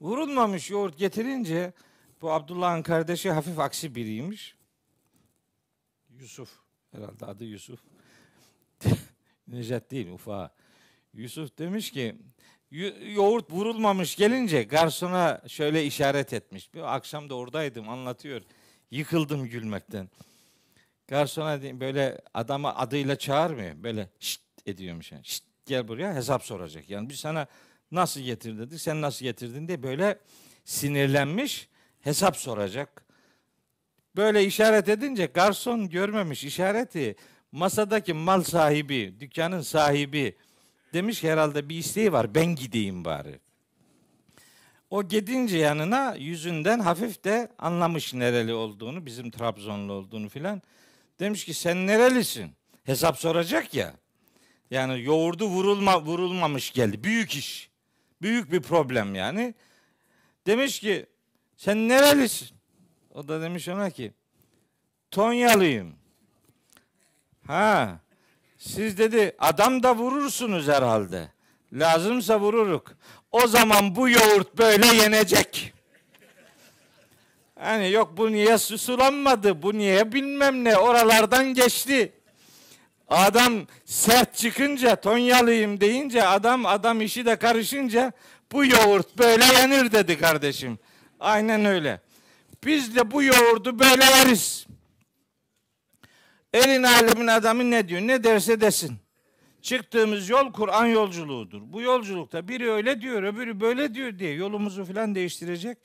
Vurulmamış 0.00 0.70
yoğurt 0.70 0.98
getirince 0.98 1.72
bu 2.22 2.32
Abdullah'ın 2.32 2.82
kardeşi 2.82 3.30
hafif 3.30 3.58
aksi 3.58 3.94
biriymiş. 3.94 4.56
Yusuf. 6.10 6.58
Herhalde 6.92 7.26
adı 7.26 7.44
Yusuf. 7.44 7.80
Necat 9.48 9.90
değil 9.90 10.08
ufa. 10.08 10.54
Yusuf 11.14 11.58
demiş 11.58 11.90
ki 11.90 12.16
yoğurt 13.14 13.50
vurulmamış 13.50 14.16
gelince 14.16 14.62
garsona 14.62 15.42
şöyle 15.48 15.84
işaret 15.84 16.32
etmiş. 16.32 16.74
Bir 16.74 16.94
akşam 16.94 17.30
da 17.30 17.34
oradaydım 17.34 17.88
anlatıyor. 17.88 18.42
Yıkıldım 18.90 19.46
gülmekten. 19.46 20.08
Garsona 21.08 21.80
böyle 21.80 22.20
adama 22.34 22.74
adıyla 22.74 23.16
çağırmıyor. 23.16 23.82
Böyle 23.82 24.08
şşt 24.20 24.40
ediyormuş 24.66 25.12
yani. 25.12 25.24
Şşt 25.24 25.44
gel 25.66 25.88
buraya 25.88 26.14
hesap 26.14 26.44
soracak. 26.44 26.90
Yani 26.90 27.08
biz 27.08 27.20
sana 27.20 27.46
nasıl 27.90 28.20
getir 28.20 28.58
dedik 28.58 28.80
sen 28.80 29.00
nasıl 29.00 29.24
getirdin 29.24 29.68
diye 29.68 29.82
böyle 29.82 30.18
sinirlenmiş 30.64 31.68
hesap 32.00 32.36
soracak. 32.36 33.04
Böyle 34.16 34.44
işaret 34.44 34.88
edince 34.88 35.26
garson 35.26 35.88
görmemiş 35.88 36.44
işareti 36.44 37.16
masadaki 37.52 38.12
mal 38.12 38.42
sahibi, 38.42 39.14
dükkanın 39.20 39.60
sahibi 39.60 40.36
demiş 40.92 41.22
herhalde 41.22 41.68
bir 41.68 41.78
isteği 41.78 42.12
var 42.12 42.34
ben 42.34 42.46
gideyim 42.46 43.04
bari. 43.04 43.40
O 44.90 45.02
gidince 45.02 45.58
yanına 45.58 46.14
yüzünden 46.18 46.80
hafif 46.80 47.24
de 47.24 47.48
anlamış 47.58 48.14
nereli 48.14 48.54
olduğunu, 48.54 49.06
bizim 49.06 49.30
Trabzonlu 49.30 49.92
olduğunu 49.92 50.28
filan. 50.28 50.62
Demiş 51.20 51.44
ki 51.44 51.54
sen 51.54 51.86
nerelisin? 51.86 52.52
Hesap 52.84 53.18
soracak 53.18 53.74
ya. 53.74 53.94
Yani 54.70 55.02
yoğurdu 55.02 55.46
vurulma 55.46 56.02
vurulmamış 56.02 56.72
geldi. 56.72 57.04
Büyük 57.04 57.34
iş. 57.34 57.70
Büyük 58.22 58.52
bir 58.52 58.62
problem 58.62 59.14
yani. 59.14 59.54
Demiş 60.46 60.80
ki 60.80 61.06
sen 61.56 61.88
nerelisin? 61.88 62.48
O 63.14 63.28
da 63.28 63.40
demiş 63.40 63.68
ona 63.68 63.90
ki 63.90 64.12
Tonyalıyım. 65.10 65.94
Ha. 67.46 68.00
Siz 68.58 68.98
dedi 68.98 69.36
adam 69.38 69.82
da 69.82 69.96
vurursunuz 69.96 70.68
herhalde. 70.68 71.28
Lazımsa 71.72 72.40
vururuk. 72.40 72.96
O 73.32 73.46
zaman 73.46 73.96
bu 73.96 74.08
yoğurt 74.08 74.58
böyle 74.58 74.86
yenecek. 74.86 75.72
Hani 77.60 77.90
yok 77.90 78.16
bu 78.16 78.32
niye 78.32 78.58
susulanmadı, 78.58 79.62
bu 79.62 79.78
niye 79.78 80.12
bilmem 80.12 80.64
ne 80.64 80.76
oralardan 80.76 81.54
geçti. 81.54 82.12
Adam 83.08 83.52
sert 83.84 84.36
çıkınca 84.36 84.96
Tonyalıyım 84.96 85.80
deyince 85.80 86.26
adam 86.26 86.66
adam 86.66 87.00
işi 87.00 87.26
de 87.26 87.36
karışınca 87.36 88.12
bu 88.52 88.64
yoğurt 88.66 89.18
böyle 89.18 89.44
yenir 89.44 89.92
dedi 89.92 90.18
kardeşim. 90.18 90.78
Aynen 91.20 91.64
öyle. 91.64 92.00
Biz 92.64 92.96
de 92.96 93.10
bu 93.10 93.22
yoğurdu 93.22 93.78
böyle 93.78 94.04
yeriz. 94.04 94.66
Elin 96.54 96.82
alemin 96.82 97.26
adamı 97.26 97.70
ne 97.70 97.88
diyor? 97.88 98.00
Ne 98.00 98.24
derse 98.24 98.60
desin. 98.60 98.96
Çıktığımız 99.62 100.28
yol 100.28 100.52
Kur'an 100.52 100.86
yolculuğudur. 100.86 101.60
Bu 101.64 101.80
yolculukta 101.80 102.48
biri 102.48 102.70
öyle 102.70 103.00
diyor, 103.00 103.22
öbürü 103.22 103.60
böyle 103.60 103.94
diyor 103.94 104.18
diye 104.18 104.34
yolumuzu 104.34 104.84
falan 104.84 105.14
değiştirecek 105.14 105.78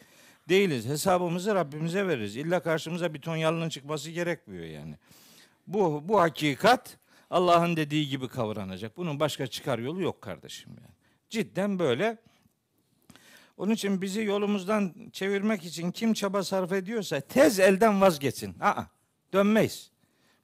değiliz. 0.52 0.86
Hesabımızı 0.86 1.56
Rabbimize 1.56 2.08
veririz. 2.08 2.36
İlla 2.36 2.60
karşımıza 2.60 3.14
bir 3.14 3.22
ton 3.22 3.36
yalının 3.36 3.70
çıkması 3.70 4.12
gerekmiyor 4.12 4.66
yani. 4.66 4.96
Bu, 5.68 6.04
bu 6.08 6.22
hakikat 6.22 6.98
Allah'ın 7.30 7.76
dediği 7.76 8.10
gibi 8.10 8.28
kavranacak. 8.28 8.98
Bunun 8.98 9.20
başka 9.20 9.48
çıkar 9.48 9.80
yolu 9.80 10.02
yok 10.02 10.22
kardeşim 10.22 10.70
yani. 10.70 10.96
Cidden 11.30 11.80
böyle. 11.80 12.18
Onun 13.58 13.74
için 13.74 14.02
bizi 14.02 14.24
yolumuzdan 14.24 14.94
çevirmek 15.14 15.66
için 15.66 15.92
kim 15.92 16.14
çaba 16.14 16.44
sarf 16.44 16.72
ediyorsa 16.72 17.22
tez 17.22 17.60
elden 17.60 18.02
vazgeçin. 18.02 18.56
Aa, 18.60 18.84
dönmeyiz. 19.34 19.92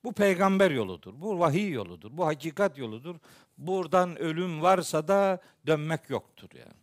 Bu 0.03 0.13
peygamber 0.13 0.71
yoludur. 0.71 1.13
Bu 1.17 1.39
vahiy 1.39 1.71
yoludur. 1.71 2.17
Bu 2.17 2.25
hakikat 2.25 2.77
yoludur. 2.77 3.15
Buradan 3.57 4.19
ölüm 4.19 4.61
varsa 4.61 5.07
da 5.07 5.41
dönmek 5.67 6.09
yoktur 6.09 6.49
yani. 6.53 6.77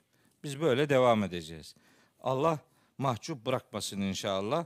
Biz 0.45 0.61
böyle 0.61 0.89
devam 0.89 1.25
edeceğiz. 1.25 1.75
Allah 2.21 2.59
mahcup 2.99 3.47
bırakmasın 3.47 4.01
inşallah. 4.01 4.65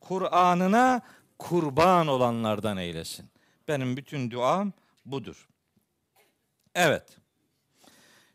Kur'an'ına 0.00 1.00
kurban 1.38 2.06
olanlardan 2.06 2.76
eylesin. 2.76 3.30
Benim 3.68 3.96
bütün 3.96 4.30
duam 4.30 4.72
budur. 5.04 5.48
Evet. 6.74 7.18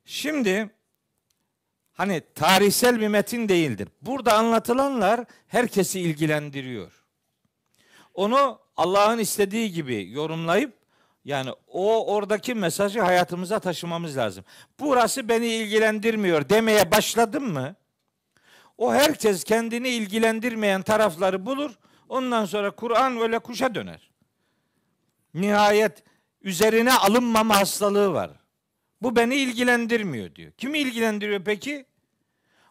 Şimdi 0.06 0.70
hani 1.94 2.22
tarihsel 2.36 3.02
bir 3.02 3.08
metin 3.08 3.50
değildir. 3.50 3.88
Burada 4.02 4.38
anlatılanlar 4.38 5.26
herkesi 5.48 6.00
ilgilendiriyor. 6.00 7.06
Onu 8.14 8.60
Allah'ın 8.78 9.20
istediği 9.20 9.72
gibi 9.72 10.12
yorumlayıp 10.12 10.74
yani 11.26 11.52
o 11.68 12.14
oradaki 12.14 12.56
mesajı 12.56 13.02
hayatımıza 13.02 13.60
taşımamız 13.60 14.18
lazım. 14.18 14.46
Burası 14.80 15.30
beni 15.30 15.48
ilgilendirmiyor 15.48 16.50
demeye 16.50 16.92
başladım 16.92 17.54
mı? 17.54 17.76
O 18.78 18.94
herkes 18.94 19.44
kendini 19.44 19.90
ilgilendirmeyen 19.90 20.82
tarafları 20.82 21.46
bulur. 21.46 21.72
Ondan 22.10 22.46
sonra 22.46 22.72
Kur'an 22.72 23.18
öyle 23.18 23.40
kuşa 23.40 23.76
döner. 23.76 24.10
Nihayet 25.34 26.04
üzerine 26.42 26.94
alınmama 26.94 27.60
hastalığı 27.60 28.14
var. 28.14 28.32
Bu 29.02 29.16
beni 29.16 29.36
ilgilendirmiyor 29.36 30.36
diyor. 30.36 30.52
Kimi 30.52 30.80
ilgilendiriyor 30.80 31.44
peki? 31.44 31.86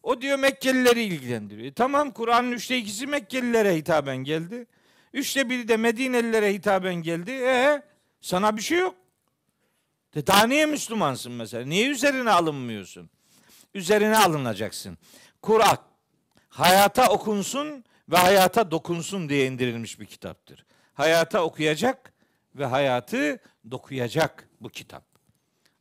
O 0.03 0.21
diyor 0.21 0.39
Mekkelileri 0.39 1.03
ilgilendiriyor. 1.03 1.73
Tamam 1.73 2.11
Kur'an'ın 2.11 2.53
üçte 2.53 2.79
ikisi 2.79 3.07
Mekkelilere 3.07 3.77
hitaben 3.77 4.17
geldi. 4.17 4.67
Üçte 5.13 5.51
biri 5.51 5.69
de 5.69 5.77
Medinelilere 5.77 6.55
hitaben 6.55 6.95
geldi. 6.95 7.31
E 7.31 7.83
sana 8.21 8.57
bir 8.57 8.63
şey 8.63 8.79
yok. 8.79 8.95
De 10.15 10.27
daha 10.27 10.47
niye 10.47 10.67
Müslümansın 10.67 11.33
mesela? 11.33 11.67
Niye 11.67 11.89
üzerine 11.89 12.31
alınmıyorsun? 12.31 13.11
Üzerine 13.75 14.19
alınacaksın. 14.19 14.99
Kur'an 15.43 15.79
hayata 16.55 17.09
okunsun 17.09 17.85
ve 18.09 18.17
hayata 18.17 18.71
dokunsun 18.71 19.29
diye 19.29 19.47
indirilmiş 19.47 20.01
bir 20.01 20.07
kitaptır. 20.07 20.65
Hayata 20.95 21.45
okuyacak 21.45 22.13
ve 22.55 22.65
hayatı 22.65 23.39
dokuyacak 23.71 24.49
bu 24.61 24.69
kitap. 24.69 25.05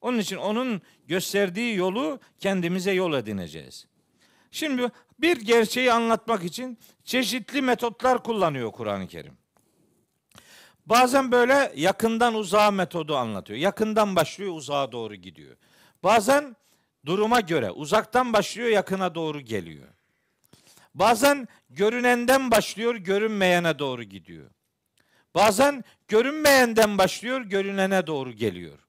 Onun 0.02 0.20
için 0.20 0.38
onun 0.38 0.82
gösterdiği 1.08 1.76
yolu 1.76 2.20
kendimize 2.40 2.92
yol 2.92 3.14
edineceğiz. 3.14 3.88
Şimdi 4.52 4.92
bir 5.20 5.38
gerçeği 5.38 5.92
anlatmak 5.92 6.44
için 6.44 6.78
çeşitli 7.04 7.62
metotlar 7.62 8.24
kullanıyor 8.24 8.72
Kur'an-ı 8.72 9.08
Kerim. 9.08 9.38
Bazen 10.86 11.32
böyle 11.32 11.74
yakından 11.76 12.34
uzağa 12.34 12.72
metodu 12.72 13.16
anlatıyor. 13.16 13.60
Yakından 13.60 14.16
başlıyor 14.16 14.54
uzağa 14.54 14.92
doğru 14.92 15.16
gidiyor. 15.16 15.58
Bazen 16.04 16.56
duruma 17.06 17.40
göre 17.40 17.72
uzaktan 17.72 18.34
başlıyor 18.34 18.70
yakına 18.70 19.16
doğru 19.16 19.42
geliyor. 19.42 19.88
Bazen 20.96 21.48
görünenden 21.70 22.52
başlıyor 22.52 22.96
görünmeyene 22.96 23.80
doğru 23.80 24.04
gidiyor. 24.04 24.50
Bazen 25.36 25.84
görünmeyenden 26.08 26.98
başlıyor 26.98 27.42
görünene 27.42 28.08
doğru 28.08 28.32
geliyor. 28.32 28.80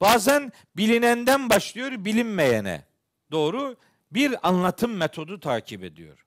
Bazen 0.00 0.52
bilinenden 0.76 1.50
başlıyor 1.50 2.04
bilinmeyene 2.04 2.84
doğru 3.30 3.76
bir 4.10 4.48
anlatım 4.48 4.96
metodu 4.96 5.40
takip 5.40 5.84
ediyor. 5.84 6.26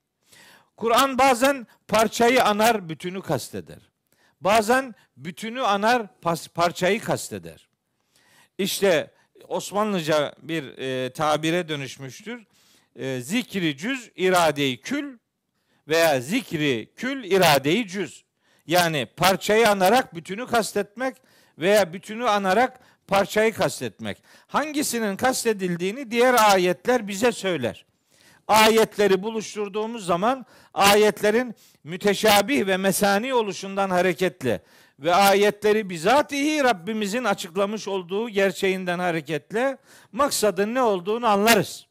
Kur'an 0.76 1.18
bazen 1.18 1.66
parçayı 1.88 2.44
anar, 2.44 2.88
bütünü 2.88 3.22
kasteder. 3.22 3.78
Bazen 4.40 4.94
bütünü 5.16 5.62
anar, 5.62 6.06
parçayı 6.54 7.00
kasteder. 7.00 7.68
İşte 8.58 9.10
Osmanlıca 9.48 10.34
bir 10.42 10.78
e, 10.78 11.12
tabire 11.12 11.68
dönüşmüştür. 11.68 12.46
E, 12.98 13.20
zikri 13.20 13.76
cüz, 13.76 14.10
iradeyi 14.16 14.80
kül 14.80 15.18
veya 15.88 16.20
zikri 16.20 16.92
kül, 16.96 17.24
iradeyi 17.24 17.88
cüz. 17.88 18.24
Yani 18.66 19.06
parçayı 19.16 19.70
anarak 19.70 20.14
bütünü 20.14 20.46
kastetmek 20.46 21.16
veya 21.58 21.92
bütünü 21.92 22.28
anarak 22.28 22.80
parçayı 23.06 23.54
kastetmek. 23.54 24.22
Hangisinin 24.46 25.16
kastedildiğini 25.16 26.10
diğer 26.10 26.52
ayetler 26.52 27.08
bize 27.08 27.32
söyler. 27.32 27.84
Ayetleri 28.48 29.22
buluşturduğumuz 29.22 30.06
zaman 30.06 30.46
ayetlerin 30.74 31.54
müteşabih 31.84 32.66
ve 32.66 32.76
mesani 32.76 33.34
oluşundan 33.34 33.90
hareketle 33.90 34.62
ve 34.98 35.14
ayetleri 35.14 35.90
bizatihi 35.90 36.64
Rabbimizin 36.64 37.24
açıklamış 37.24 37.88
olduğu 37.88 38.28
gerçeğinden 38.28 38.98
hareketle 38.98 39.78
maksadın 40.12 40.74
ne 40.74 40.82
olduğunu 40.82 41.26
anlarız. 41.26 41.87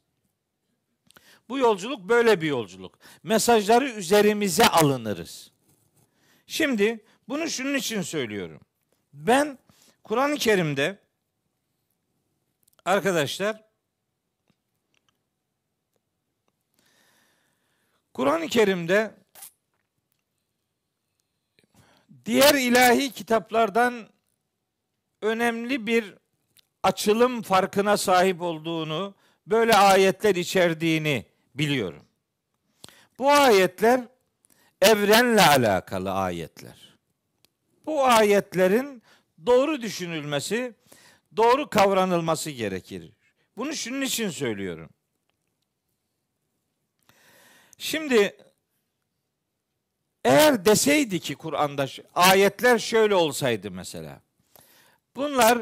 Bu 1.50 1.58
yolculuk 1.58 2.10
böyle 2.10 2.42
bir 2.42 2.48
yolculuk. 2.48 3.00
Mesajları 3.24 3.90
üzerimize 3.90 4.68
alınırız. 4.68 5.52
Şimdi 6.48 7.06
bunu 7.28 7.50
şunun 7.50 7.74
için 7.74 8.02
söylüyorum. 8.02 8.62
Ben 9.14 9.58
Kur'an-ı 10.04 10.36
Kerim'de 10.36 11.00
arkadaşlar 12.86 13.64
Kur'an-ı 18.14 18.48
Kerim'de 18.48 19.16
diğer 22.26 22.54
ilahi 22.54 23.12
kitaplardan 23.12 24.10
önemli 25.22 25.88
bir 25.88 26.16
açılım 26.84 27.42
farkına 27.42 27.98
sahip 27.98 28.42
olduğunu, 28.42 29.16
böyle 29.48 29.76
ayetler 29.76 30.36
içerdiğini 30.36 31.26
biliyorum. 31.58 32.06
Bu 33.20 33.32
ayetler 33.32 34.02
evrenle 34.82 35.42
alakalı 35.42 36.12
ayetler. 36.12 36.98
Bu 37.86 38.06
ayetlerin 38.06 39.04
doğru 39.46 39.82
düşünülmesi, 39.82 40.74
doğru 41.38 41.70
kavranılması 41.70 42.52
gerekir. 42.52 43.12
Bunu 43.58 43.74
şunun 43.74 44.02
için 44.02 44.30
söylüyorum. 44.30 44.90
Şimdi 47.78 48.38
eğer 50.24 50.66
deseydi 50.66 51.20
ki 51.20 51.36
Kur'an'da 51.36 51.88
ayetler 52.16 52.80
şöyle 52.80 53.16
olsaydı 53.16 53.72
mesela. 53.72 54.22
Bunlar 55.16 55.60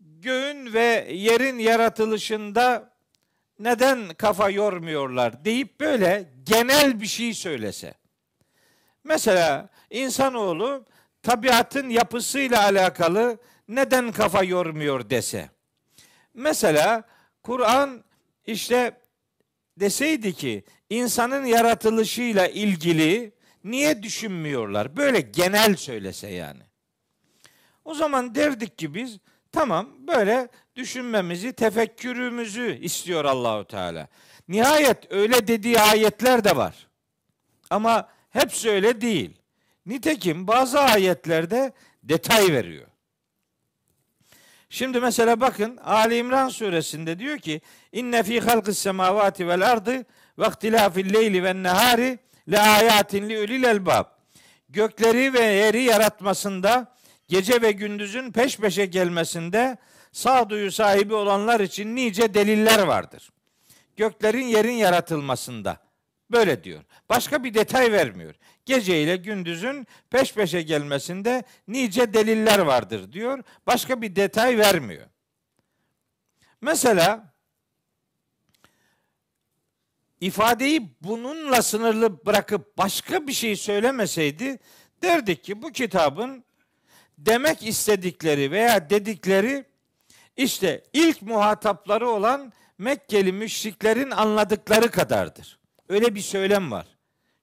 göğün 0.00 0.72
ve 0.72 1.08
yerin 1.12 1.58
yaratılışında 1.58 2.91
neden 3.58 4.14
kafa 4.14 4.50
yormuyorlar 4.50 5.44
deyip 5.44 5.80
böyle 5.80 6.32
genel 6.42 7.00
bir 7.00 7.06
şey 7.06 7.34
söylese. 7.34 7.94
Mesela 9.04 9.68
insanoğlu 9.90 10.84
tabiatın 11.22 11.88
yapısıyla 11.88 12.62
alakalı 12.62 13.38
neden 13.68 14.12
kafa 14.12 14.44
yormuyor 14.44 15.10
dese. 15.10 15.50
Mesela 16.34 17.02
Kur'an 17.42 18.04
işte 18.46 19.00
deseydi 19.76 20.32
ki 20.32 20.64
insanın 20.90 21.44
yaratılışıyla 21.44 22.46
ilgili 22.46 23.32
niye 23.64 24.02
düşünmüyorlar? 24.02 24.96
Böyle 24.96 25.20
genel 25.20 25.76
söylese 25.76 26.28
yani. 26.28 26.62
O 27.84 27.94
zaman 27.94 28.34
derdik 28.34 28.78
ki 28.78 28.94
biz 28.94 29.18
tamam 29.52 29.88
böyle 29.98 30.48
düşünmemizi, 30.76 31.52
tefekkürümüzü 31.52 32.78
istiyor 32.80 33.24
Allahu 33.24 33.64
Teala. 33.64 34.08
Nihayet 34.48 35.12
öyle 35.12 35.46
dediği 35.48 35.80
ayetler 35.80 36.44
de 36.44 36.56
var. 36.56 36.88
Ama 37.70 38.08
hepsi 38.30 38.70
öyle 38.70 39.00
değil. 39.00 39.30
Nitekim 39.86 40.46
bazı 40.46 40.80
ayetlerde 40.80 41.72
detay 42.02 42.52
veriyor. 42.52 42.86
Şimdi 44.70 45.00
mesela 45.00 45.40
bakın 45.40 45.76
Ali 45.76 46.16
İmran 46.16 46.48
suresinde 46.48 47.18
diyor 47.18 47.38
ki 47.38 47.60
inne 47.92 48.22
fi 48.22 48.40
halqis 48.40 48.78
semavati 48.78 49.48
vel 49.48 49.72
ardı 49.72 50.06
ve 50.38 50.46
ihtilafil 50.48 51.14
leyli 51.14 51.44
ve 51.44 51.62
nehari 51.62 52.18
le 52.50 52.60
ayatin 52.60 53.28
li 53.28 53.38
ulil 53.38 53.62
elbab. 53.62 54.04
Gökleri 54.68 55.34
ve 55.34 55.40
yeri 55.40 55.82
yaratmasında 55.82 56.94
gece 57.28 57.62
ve 57.62 57.72
gündüzün 57.72 58.32
peş 58.32 58.58
peşe 58.58 58.86
gelmesinde 58.86 59.76
sağduyu 60.12 60.72
sahibi 60.72 61.14
olanlar 61.14 61.60
için 61.60 61.96
nice 61.96 62.34
deliller 62.34 62.78
vardır. 62.82 63.30
Göklerin 63.96 64.46
yerin 64.46 64.72
yaratılmasında 64.72 65.78
böyle 66.30 66.64
diyor. 66.64 66.84
Başka 67.08 67.44
bir 67.44 67.54
detay 67.54 67.92
vermiyor. 67.92 68.34
Gece 68.64 69.02
ile 69.02 69.16
gündüzün 69.16 69.86
peş 70.10 70.34
peşe 70.34 70.62
gelmesinde 70.62 71.42
nice 71.68 72.14
deliller 72.14 72.58
vardır 72.58 73.12
diyor. 73.12 73.42
Başka 73.66 74.02
bir 74.02 74.16
detay 74.16 74.58
vermiyor. 74.58 75.06
Mesela 76.60 77.34
ifadeyi 80.20 80.96
bununla 81.00 81.62
sınırlı 81.62 82.26
bırakıp 82.26 82.78
başka 82.78 83.26
bir 83.26 83.32
şey 83.32 83.56
söylemeseydi 83.56 84.58
derdik 85.02 85.44
ki 85.44 85.62
bu 85.62 85.72
kitabın 85.72 86.44
demek 87.18 87.62
istedikleri 87.62 88.50
veya 88.50 88.90
dedikleri 88.90 89.71
işte 90.36 90.84
ilk 90.92 91.22
muhatapları 91.22 92.08
olan 92.08 92.52
Mekkeli 92.78 93.32
müşriklerin 93.32 94.10
anladıkları 94.10 94.90
kadardır. 94.90 95.58
Öyle 95.88 96.14
bir 96.14 96.20
söylem 96.20 96.70
var. 96.70 96.86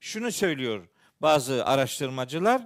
Şunu 0.00 0.32
söylüyor 0.32 0.88
bazı 1.22 1.64
araştırmacılar. 1.64 2.62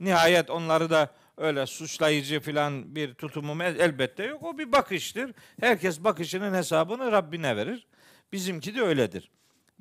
Nihayet 0.00 0.50
onları 0.50 0.90
da 0.90 1.10
öyle 1.36 1.66
suçlayıcı 1.66 2.40
filan 2.40 2.96
bir 2.96 3.14
tutumu 3.14 3.62
elbette 3.62 4.24
yok. 4.24 4.42
O 4.42 4.58
bir 4.58 4.72
bakıştır. 4.72 5.34
Herkes 5.60 6.04
bakışının 6.04 6.54
hesabını 6.54 7.12
Rabbine 7.12 7.56
verir. 7.56 7.86
Bizimki 8.32 8.74
de 8.74 8.82
öyledir. 8.82 9.30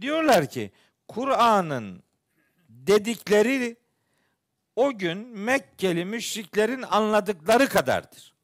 Diyorlar 0.01 0.49
ki 0.49 0.71
Kur'an'ın 1.07 2.03
dedikleri 2.69 3.77
o 4.75 4.97
gün 4.97 5.17
Mekkeli 5.17 6.05
müşriklerin 6.05 6.81
anladıkları 6.81 7.69
kadardır. 7.69 8.36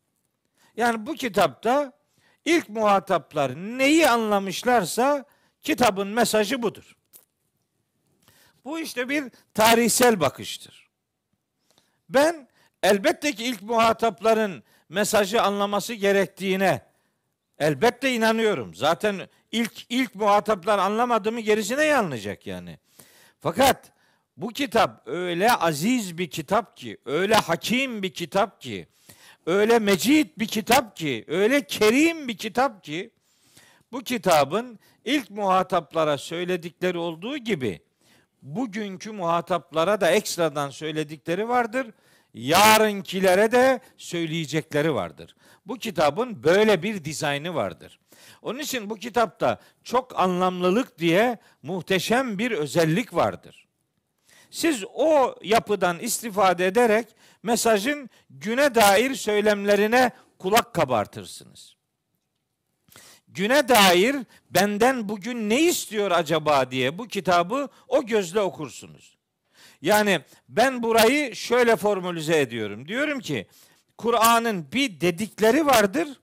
Yani 0.77 1.05
bu 1.05 1.13
kitapta 1.13 1.93
ilk 2.45 2.69
muhataplar 2.69 3.55
neyi 3.55 4.09
anlamışlarsa 4.09 5.25
kitabın 5.61 6.07
mesajı 6.07 6.61
budur. 6.61 6.95
Bu 8.65 8.79
işte 8.79 9.09
bir 9.09 9.23
tarihsel 9.53 10.19
bakıştır. 10.19 10.89
Ben 12.09 12.47
elbette 12.83 13.31
ki 13.31 13.43
ilk 13.43 13.61
muhatapların 13.61 14.63
mesajı 14.89 15.41
anlaması 15.41 15.93
gerektiğine 15.93 16.81
elbette 17.59 18.13
inanıyorum. 18.13 18.75
Zaten 18.75 19.29
ilk 19.51 19.85
ilk 19.89 20.15
muhataplar 20.15 20.79
anlamadı 20.79 21.31
mı 21.31 21.39
gerisine 21.39 21.95
anlayacak 21.95 22.47
yani. 22.47 22.79
Fakat 23.39 23.91
bu 24.37 24.49
kitap 24.49 25.07
öyle 25.07 25.51
aziz 25.51 26.17
bir 26.17 26.29
kitap 26.29 26.77
ki, 26.77 26.97
öyle 27.05 27.35
hakim 27.35 28.03
bir 28.03 28.13
kitap 28.13 28.61
ki, 28.61 28.87
öyle 29.45 29.79
mecid 29.79 30.29
bir 30.37 30.47
kitap 30.47 30.95
ki, 30.95 31.25
öyle 31.27 31.67
kerim 31.67 32.27
bir 32.27 32.37
kitap 32.37 32.83
ki 32.83 33.09
bu 33.91 34.01
kitabın 34.01 34.79
ilk 35.05 35.29
muhataplara 35.29 36.17
söyledikleri 36.17 36.97
olduğu 36.97 37.37
gibi 37.37 37.81
bugünkü 38.41 39.11
muhataplara 39.11 40.01
da 40.01 40.11
ekstradan 40.11 40.69
söyledikleri 40.69 41.49
vardır. 41.49 41.87
Yarınkilere 42.33 43.51
de 43.51 43.79
söyleyecekleri 43.97 44.93
vardır. 44.93 45.35
Bu 45.65 45.77
kitabın 45.77 46.43
böyle 46.43 46.83
bir 46.83 47.05
dizaynı 47.05 47.55
vardır. 47.55 47.99
Onun 48.41 48.59
için 48.59 48.89
bu 48.89 48.95
kitapta 48.95 49.59
çok 49.83 50.19
anlamlılık 50.19 50.99
diye 50.99 51.37
muhteşem 51.63 52.39
bir 52.39 52.51
özellik 52.51 53.13
vardır. 53.13 53.62
Siz 54.53 54.83
o 54.93 55.35
yapıdan 55.41 55.99
istifade 55.99 56.67
ederek 56.67 57.07
mesajın 57.43 58.09
güne 58.29 58.75
dair 58.75 59.15
söylemlerine 59.15 60.11
kulak 60.39 60.73
kabartırsınız. 60.73 61.75
Güne 63.27 63.67
dair 63.69 64.15
benden 64.49 65.09
bugün 65.09 65.49
ne 65.49 65.61
istiyor 65.61 66.11
acaba 66.11 66.71
diye 66.71 66.97
bu 66.97 67.07
kitabı 67.07 67.69
o 67.87 68.05
gözle 68.05 68.39
okursunuz. 68.39 69.17
Yani 69.81 70.21
ben 70.49 70.83
burayı 70.83 71.35
şöyle 71.35 71.75
formülize 71.75 72.39
ediyorum. 72.39 72.87
Diyorum 72.87 73.19
ki 73.19 73.47
Kur'an'ın 73.97 74.71
bir 74.71 75.01
dedikleri 75.01 75.65
vardır, 75.65 76.21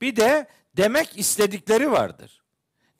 bir 0.00 0.16
de 0.16 0.46
demek 0.76 1.18
istedikleri 1.18 1.90
vardır. 1.90 2.42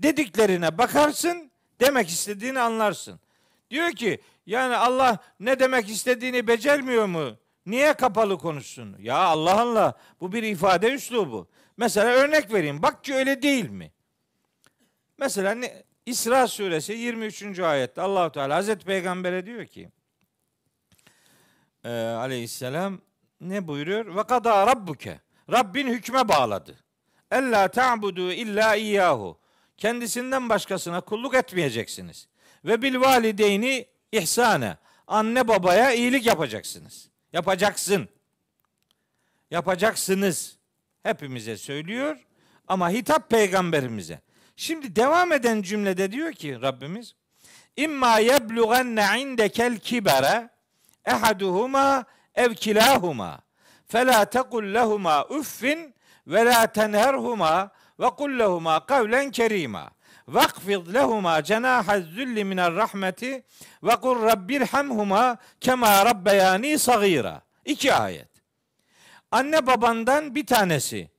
Dediklerine 0.01 0.79
bakarsın, 0.79 1.51
demek 1.81 2.09
istediğini 2.09 2.61
anlarsın. 2.61 3.21
Diyor 3.75 3.93
ki 3.93 4.21
yani 4.47 4.77
Allah 4.77 5.19
ne 5.41 5.59
demek 5.59 5.89
istediğini 5.89 6.47
becermiyor 6.47 7.07
mu? 7.07 7.37
Niye 7.67 7.93
kapalı 7.93 8.39
konuşsun? 8.39 8.97
Ya 8.99 9.17
Allah 9.17 9.61
Allah 9.61 9.95
bu 10.21 10.33
bir 10.33 10.43
ifade 10.43 10.93
üslubu. 10.93 11.49
Mesela 11.77 12.07
örnek 12.07 12.53
vereyim. 12.53 12.83
Bak 12.83 13.05
ki 13.05 13.15
öyle 13.15 13.43
değil 13.43 13.71
mi? 13.71 13.93
Mesela 15.19 15.57
İsra 16.07 16.49
suresi 16.49 16.93
23. 16.93 17.59
ayette 17.59 18.03
Allahu 18.03 18.33
Teala 18.33 18.57
Hazreti 18.57 18.85
Peygamber'e 18.85 19.47
diyor 19.47 19.67
ki 19.67 19.91
e, 21.85 21.91
aleyhisselam 21.99 23.01
ne 23.41 23.69
buyuruyor? 23.69 24.17
Ve 24.17 24.23
kada 24.23 24.67
rabbuke. 24.67 25.21
Rabbin 25.53 25.89
hükme 25.89 26.29
bağladı. 26.29 26.75
Ella 27.31 27.69
ta'budu 27.69 28.33
illa 28.33 28.75
iyyahu. 28.75 29.39
Kendisinden 29.77 30.49
başkasına 30.49 31.01
kulluk 31.01 31.35
etmeyeceksiniz. 31.35 32.29
Ve 32.65 32.83
bil 32.83 33.01
valideyni 33.01 33.87
ihsane. 34.13 34.77
Anne 35.07 35.49
babaya 35.49 35.93
iyilik 35.93 36.27
yapacaksınız. 36.27 37.09
Yapacaksın. 37.33 38.09
Yapacaksınız. 39.51 40.57
Hepimize 41.03 41.57
söylüyor 41.57 42.17
ama 42.69 42.91
hitap 42.91 43.31
peygamberimize. 43.31 44.21
Şimdi 44.57 44.97
devam 44.97 45.33
eden 45.33 45.63
cümlede 45.63 46.13
diyor 46.13 46.33
ki 46.33 46.63
Rabbimiz 46.63 47.15
İmma 47.77 48.19
yeblugenne 48.19 49.07
indekel 49.21 49.79
kibere 49.79 50.51
ehaduhuma 51.05 52.05
ev 52.35 52.55
kilahuma 52.55 53.41
fela 53.87 54.25
tekul 54.25 54.75
lehuma 54.75 55.25
uffin 55.25 55.95
ve 56.27 56.45
la 56.45 56.67
tenherhuma 56.67 57.71
ve 58.01 58.11
kul 58.11 58.39
lehuma 58.39 58.87
kavlen 58.87 59.31
kerima 59.31 59.91
vakfid 60.29 60.95
lehuma 60.95 61.43
cenaha 61.43 62.01
zulli 62.01 62.45
minel 62.45 62.77
rahmeti 62.77 63.45
ve 63.83 63.97
kul 63.97 64.23
rabbirhamhuma 64.23 65.37
kema 65.61 66.05
rabbeyani 66.05 66.79
sagira. 66.79 67.43
İki 67.65 67.95
ayet. 67.95 68.29
Anne 69.31 69.67
babandan 69.67 70.35
bir 70.35 70.47
tanesi 70.47 71.11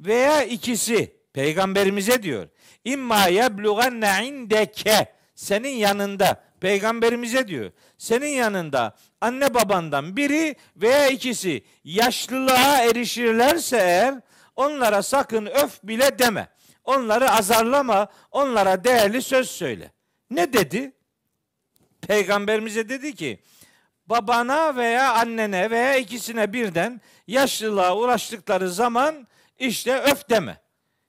veya 0.00 0.42
ikisi 0.42 1.16
peygamberimize 1.32 2.22
diyor. 2.22 2.48
İmma 2.84 3.26
yeblugenne 3.26 4.26
indeke 4.26 5.12
senin 5.34 5.68
yanında 5.68 6.42
peygamberimize 6.60 7.48
diyor. 7.48 7.72
Senin 7.98 8.28
yanında 8.28 8.96
anne 9.20 9.54
babandan 9.54 10.16
biri 10.16 10.56
veya 10.76 11.08
ikisi 11.08 11.64
yaşlılığa 11.84 12.82
erişirlerse 12.82 13.76
eğer 13.76 14.14
onlara 14.56 15.02
sakın 15.02 15.46
öf 15.46 15.82
bile 15.82 16.18
deme. 16.18 16.48
Onları 16.84 17.30
azarlama, 17.30 18.08
onlara 18.30 18.84
değerli 18.84 19.22
söz 19.22 19.50
söyle. 19.50 19.92
Ne 20.30 20.52
dedi? 20.52 20.92
Peygamberimize 22.00 22.88
dedi 22.88 23.14
ki 23.14 23.42
babana 24.06 24.76
veya 24.76 25.12
annene 25.12 25.70
veya 25.70 25.96
ikisine 25.96 26.52
birden 26.52 27.00
yaşlılığa 27.26 27.96
uğraştıkları 27.96 28.70
zaman 28.70 29.26
işte 29.58 30.00
öf 30.00 30.30
deme. 30.30 30.60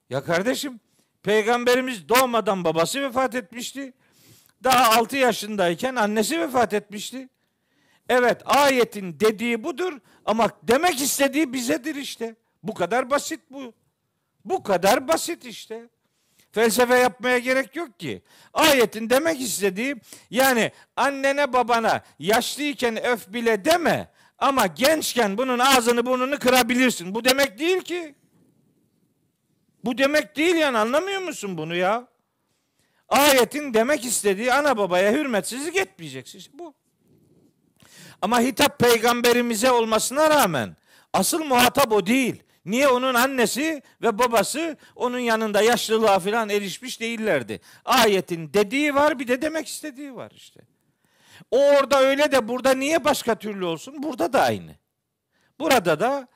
Ya 0.09 0.23
kardeşim 0.23 0.79
peygamberimiz 1.23 2.09
doğmadan 2.09 2.63
babası 2.63 3.01
vefat 3.01 3.35
etmişti. 3.35 3.93
Daha 4.63 4.97
6 4.99 5.17
yaşındayken 5.17 5.95
annesi 5.95 6.39
vefat 6.39 6.73
etmişti. 6.73 7.29
Evet 8.09 8.41
ayetin 8.45 9.19
dediği 9.19 9.63
budur 9.63 9.93
ama 10.25 10.49
demek 10.63 11.01
istediği 11.01 11.53
bizedir 11.53 11.95
işte. 11.95 12.35
Bu 12.63 12.73
kadar 12.73 13.09
basit 13.09 13.41
bu. 13.49 13.73
Bu 14.45 14.63
kadar 14.63 15.07
basit 15.07 15.45
işte. 15.45 15.89
Felsefe 16.51 16.95
yapmaya 16.95 17.37
gerek 17.37 17.75
yok 17.75 17.99
ki. 17.99 18.21
Ayetin 18.53 19.09
demek 19.09 19.41
istediği 19.41 19.95
yani 20.29 20.71
annene 20.95 21.53
babana 21.53 22.03
yaşlıyken 22.19 23.05
öf 23.05 23.33
bile 23.33 23.65
deme 23.65 24.11
ama 24.39 24.67
gençken 24.67 25.37
bunun 25.37 25.59
ağzını 25.59 26.05
burnunu 26.05 26.39
kırabilirsin. 26.39 27.15
Bu 27.15 27.25
demek 27.25 27.59
değil 27.59 27.81
ki. 27.81 28.15
Bu 29.85 29.97
demek 29.97 30.35
değil 30.35 30.55
yani 30.55 30.77
anlamıyor 30.77 31.21
musun 31.21 31.57
bunu 31.57 31.75
ya? 31.75 32.07
Ayetin 33.09 33.73
demek 33.73 34.05
istediği 34.05 34.53
ana 34.53 34.77
babaya 34.77 35.11
hürmetsizlik 35.11 35.75
etmeyeceksin. 35.75 36.39
İşte 36.39 36.51
bu. 36.59 36.73
Ama 38.21 38.39
hitap 38.39 38.79
peygamberimize 38.79 39.71
olmasına 39.71 40.29
rağmen 40.29 40.75
asıl 41.13 41.43
muhatap 41.43 41.91
o 41.91 42.05
değil. 42.05 42.43
Niye 42.65 42.87
onun 42.87 43.13
annesi 43.13 43.81
ve 44.01 44.19
babası 44.19 44.77
onun 44.95 45.19
yanında 45.19 45.61
yaşlılığa 45.61 46.19
falan 46.19 46.49
erişmiş 46.49 46.99
değillerdi. 46.99 47.61
Ayetin 47.85 48.53
dediği 48.53 48.95
var 48.95 49.19
bir 49.19 49.27
de 49.27 49.41
demek 49.41 49.67
istediği 49.67 50.15
var 50.15 50.31
işte. 50.35 50.61
O 51.51 51.57
orada 51.57 51.99
öyle 51.99 52.31
de 52.31 52.47
burada 52.47 52.73
niye 52.73 53.03
başka 53.03 53.35
türlü 53.35 53.65
olsun? 53.65 54.03
Burada 54.03 54.33
da 54.33 54.41
aynı. 54.41 54.75
Burada 55.59 55.99
da 55.99 56.27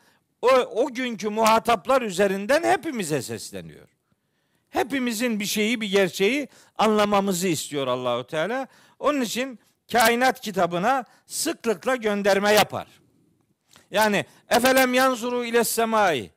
o, 0.42 0.48
o 0.48 0.94
günkü 0.94 1.30
muhataplar 1.30 2.02
üzerinden 2.02 2.64
hepimize 2.64 3.22
sesleniyor. 3.22 3.88
Hepimizin 4.70 5.40
bir 5.40 5.46
şeyi, 5.46 5.82
bir 5.82 5.92
gerçeği 5.92 6.48
anlamamızı 6.78 7.48
istiyor 7.48 7.88
Allahu 7.88 8.28
Teala. 8.28 8.68
Onun 9.00 9.22
için 9.22 9.60
kainat 9.92 10.42
kitabına 10.42 11.06
sıklıkla 11.28 11.96
gönderme 11.96 12.54
yapar. 12.54 12.88
Yani 13.92 14.26
efelem 14.50 14.94
yanzuru 14.94 15.46
ile 15.46 15.64
semai 15.64 16.32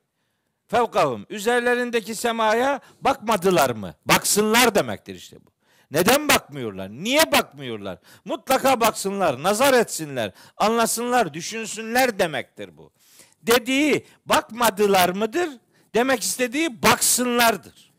fevkahum 0.67 1.27
üzerlerindeki 1.29 2.15
semaya 2.15 2.81
bakmadılar 3.01 3.71
mı? 3.71 3.95
Baksınlar 4.07 4.75
demektir 4.75 5.15
işte 5.15 5.37
bu. 5.47 5.53
Neden 5.91 6.29
bakmıyorlar? 6.29 6.91
Niye 6.91 7.33
bakmıyorlar? 7.33 7.99
Mutlaka 8.25 8.81
baksınlar, 8.81 9.43
nazar 9.43 9.75
etsinler, 9.75 10.33
anlasınlar, 10.57 11.35
düşünsünler 11.35 12.19
demektir 12.19 12.77
bu. 12.77 12.93
Dediği 13.43 14.07
bakmadılar 14.27 15.09
mıdır? 15.09 15.49
Demek 15.95 16.23
istediği 16.23 16.83
baksınlardır. 16.83 17.93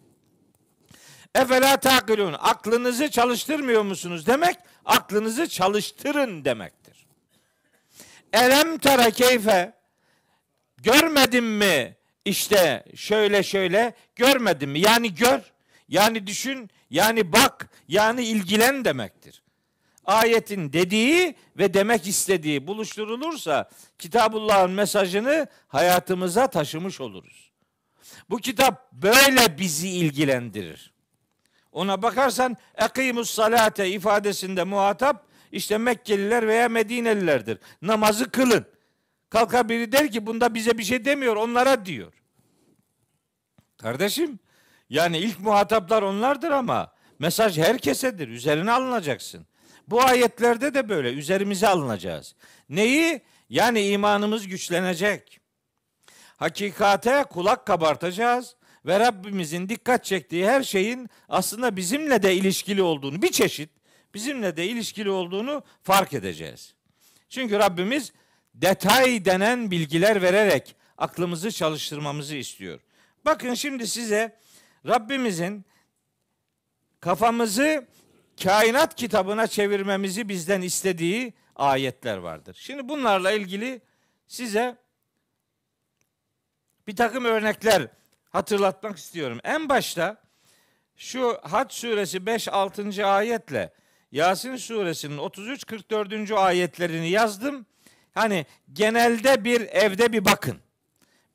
Efela 1.36 1.78
takilun. 1.78 2.36
Aklınızı 2.40 3.12
çalıştırmıyor 3.12 3.84
musunuz 3.84 4.28
demek? 4.28 4.56
Aklınızı 4.86 5.48
çalıştırın 5.48 6.46
demektir. 6.46 6.83
Elem 8.34 8.78
tara 8.78 9.12
keyfe 9.12 9.74
görmedin 10.78 11.44
mi? 11.44 11.96
İşte 12.26 12.86
şöyle 12.96 13.44
şöyle 13.44 13.94
görmedin 14.16 14.70
mi? 14.70 14.80
Yani 14.80 15.16
gör, 15.16 15.40
yani 15.90 16.28
düşün, 16.28 16.70
yani 16.90 17.34
bak, 17.34 17.70
yani 17.88 18.24
ilgilen 18.24 18.86
demektir. 18.86 19.44
Ayetin 20.06 20.74
dediği 20.74 21.36
ve 21.58 21.74
demek 21.74 22.08
istediği 22.08 22.68
buluşturulursa 22.68 23.70
Kitabullah'ın 23.98 24.72
mesajını 24.72 25.48
hayatımıza 25.68 26.48
taşımış 26.48 27.02
oluruz. 27.02 27.52
Bu 28.30 28.38
kitap 28.38 28.92
böyle 28.92 29.58
bizi 29.58 29.90
ilgilendirir. 29.90 30.94
Ona 31.72 32.02
bakarsan 32.02 32.58
ekimus 32.76 33.30
salate 33.30 33.90
ifadesinde 33.90 34.64
muhatap 34.64 35.28
işte 35.54 35.78
Mekkeliler 35.78 36.48
veya 36.48 36.70
Medinelilerdir. 36.70 37.58
Namazı 37.82 38.32
kılın. 38.32 38.66
Kalkar 39.30 39.70
biri 39.70 39.92
der 39.92 40.12
ki 40.12 40.26
bunda 40.26 40.54
bize 40.54 40.78
bir 40.78 40.84
şey 40.84 41.06
demiyor 41.06 41.36
onlara 41.36 41.86
diyor. 41.86 42.14
Kardeşim 43.78 44.40
yani 44.90 45.18
ilk 45.18 45.40
muhataplar 45.40 46.02
onlardır 46.02 46.52
ama 46.52 46.94
mesaj 47.20 47.58
herkesedir. 47.58 48.28
Üzerine 48.28 48.72
alınacaksın. 48.72 49.46
Bu 49.88 50.02
ayetlerde 50.02 50.74
de 50.74 50.90
böyle 50.90 51.14
üzerimize 51.14 51.68
alınacağız. 51.68 52.36
Neyi? 52.70 53.22
Yani 53.50 53.88
imanımız 53.88 54.48
güçlenecek. 54.48 55.40
Hakikate 56.38 57.24
kulak 57.30 57.66
kabartacağız 57.68 58.56
ve 58.86 59.00
Rabbimizin 59.00 59.70
dikkat 59.70 60.06
çektiği 60.06 60.48
her 60.48 60.64
şeyin 60.64 61.10
aslında 61.30 61.76
bizimle 61.76 62.24
de 62.24 62.36
ilişkili 62.36 62.82
olduğunu, 62.82 63.22
bir 63.22 63.32
çeşit 63.32 63.70
bizimle 64.14 64.58
de 64.58 64.68
ilişkili 64.68 65.10
olduğunu 65.10 65.64
fark 65.84 66.14
edeceğiz. 66.14 66.74
Çünkü 67.30 67.60
Rabbimiz 67.60 68.14
detay 68.54 69.26
denen 69.26 69.72
bilgiler 69.72 70.22
vererek 70.22 70.76
aklımızı 70.98 71.52
çalıştırmamızı 71.52 72.36
istiyor. 72.36 72.80
Bakın 73.26 73.54
şimdi 73.54 73.88
size 73.88 74.40
Rabbimizin 74.88 75.66
kafamızı 77.00 77.88
kainat 78.44 78.96
kitabına 78.96 79.48
çevirmemizi 79.48 80.30
bizden 80.30 80.62
istediği 80.62 81.34
ayetler 81.56 82.18
vardır. 82.18 82.58
Şimdi 82.60 82.90
bunlarla 82.90 83.32
ilgili 83.32 83.82
size 84.28 84.78
bir 86.88 86.96
takım 86.96 87.26
örnekler 87.26 87.88
hatırlatmak 88.30 88.98
istiyorum. 88.98 89.40
En 89.44 89.70
başta 89.70 90.22
şu 90.98 91.40
Hac 91.44 91.74
suresi 91.74 92.18
5-6. 92.18 93.04
ayetle 93.06 93.74
Yasin 94.14 94.56
suresinin 94.56 95.18
33-44. 95.18 96.36
ayetlerini 96.36 97.10
yazdım. 97.10 97.66
Hani 98.14 98.46
genelde 98.74 99.44
bir 99.44 99.62
evde 99.62 100.14
bir 100.14 100.26
bakın. 100.26 100.58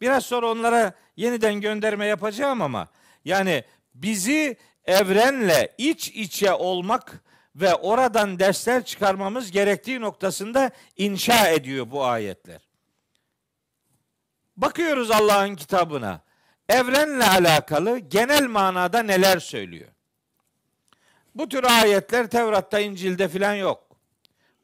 Biraz 0.00 0.24
sonra 0.24 0.50
onlara 0.50 0.92
yeniden 1.16 1.60
gönderme 1.60 2.06
yapacağım 2.06 2.62
ama 2.62 2.88
yani 3.24 3.64
bizi 3.94 4.56
evrenle 4.84 5.74
iç 5.78 6.08
içe 6.08 6.52
olmak 6.52 7.24
ve 7.56 7.74
oradan 7.74 8.38
dersler 8.38 8.84
çıkarmamız 8.84 9.50
gerektiği 9.50 10.00
noktasında 10.00 10.70
inşa 10.96 11.48
ediyor 11.48 11.90
bu 11.90 12.04
ayetler. 12.04 12.68
Bakıyoruz 14.56 15.10
Allah'ın 15.10 15.54
kitabına. 15.54 16.20
Evrenle 16.68 17.24
alakalı 17.24 17.98
genel 17.98 18.46
manada 18.46 19.02
neler 19.02 19.38
söylüyor? 19.38 19.88
Bu 21.34 21.48
tür 21.48 21.64
ayetler 21.64 22.30
Tevrat'ta, 22.30 22.80
İncil'de 22.80 23.28
filan 23.28 23.54
yok. 23.54 23.88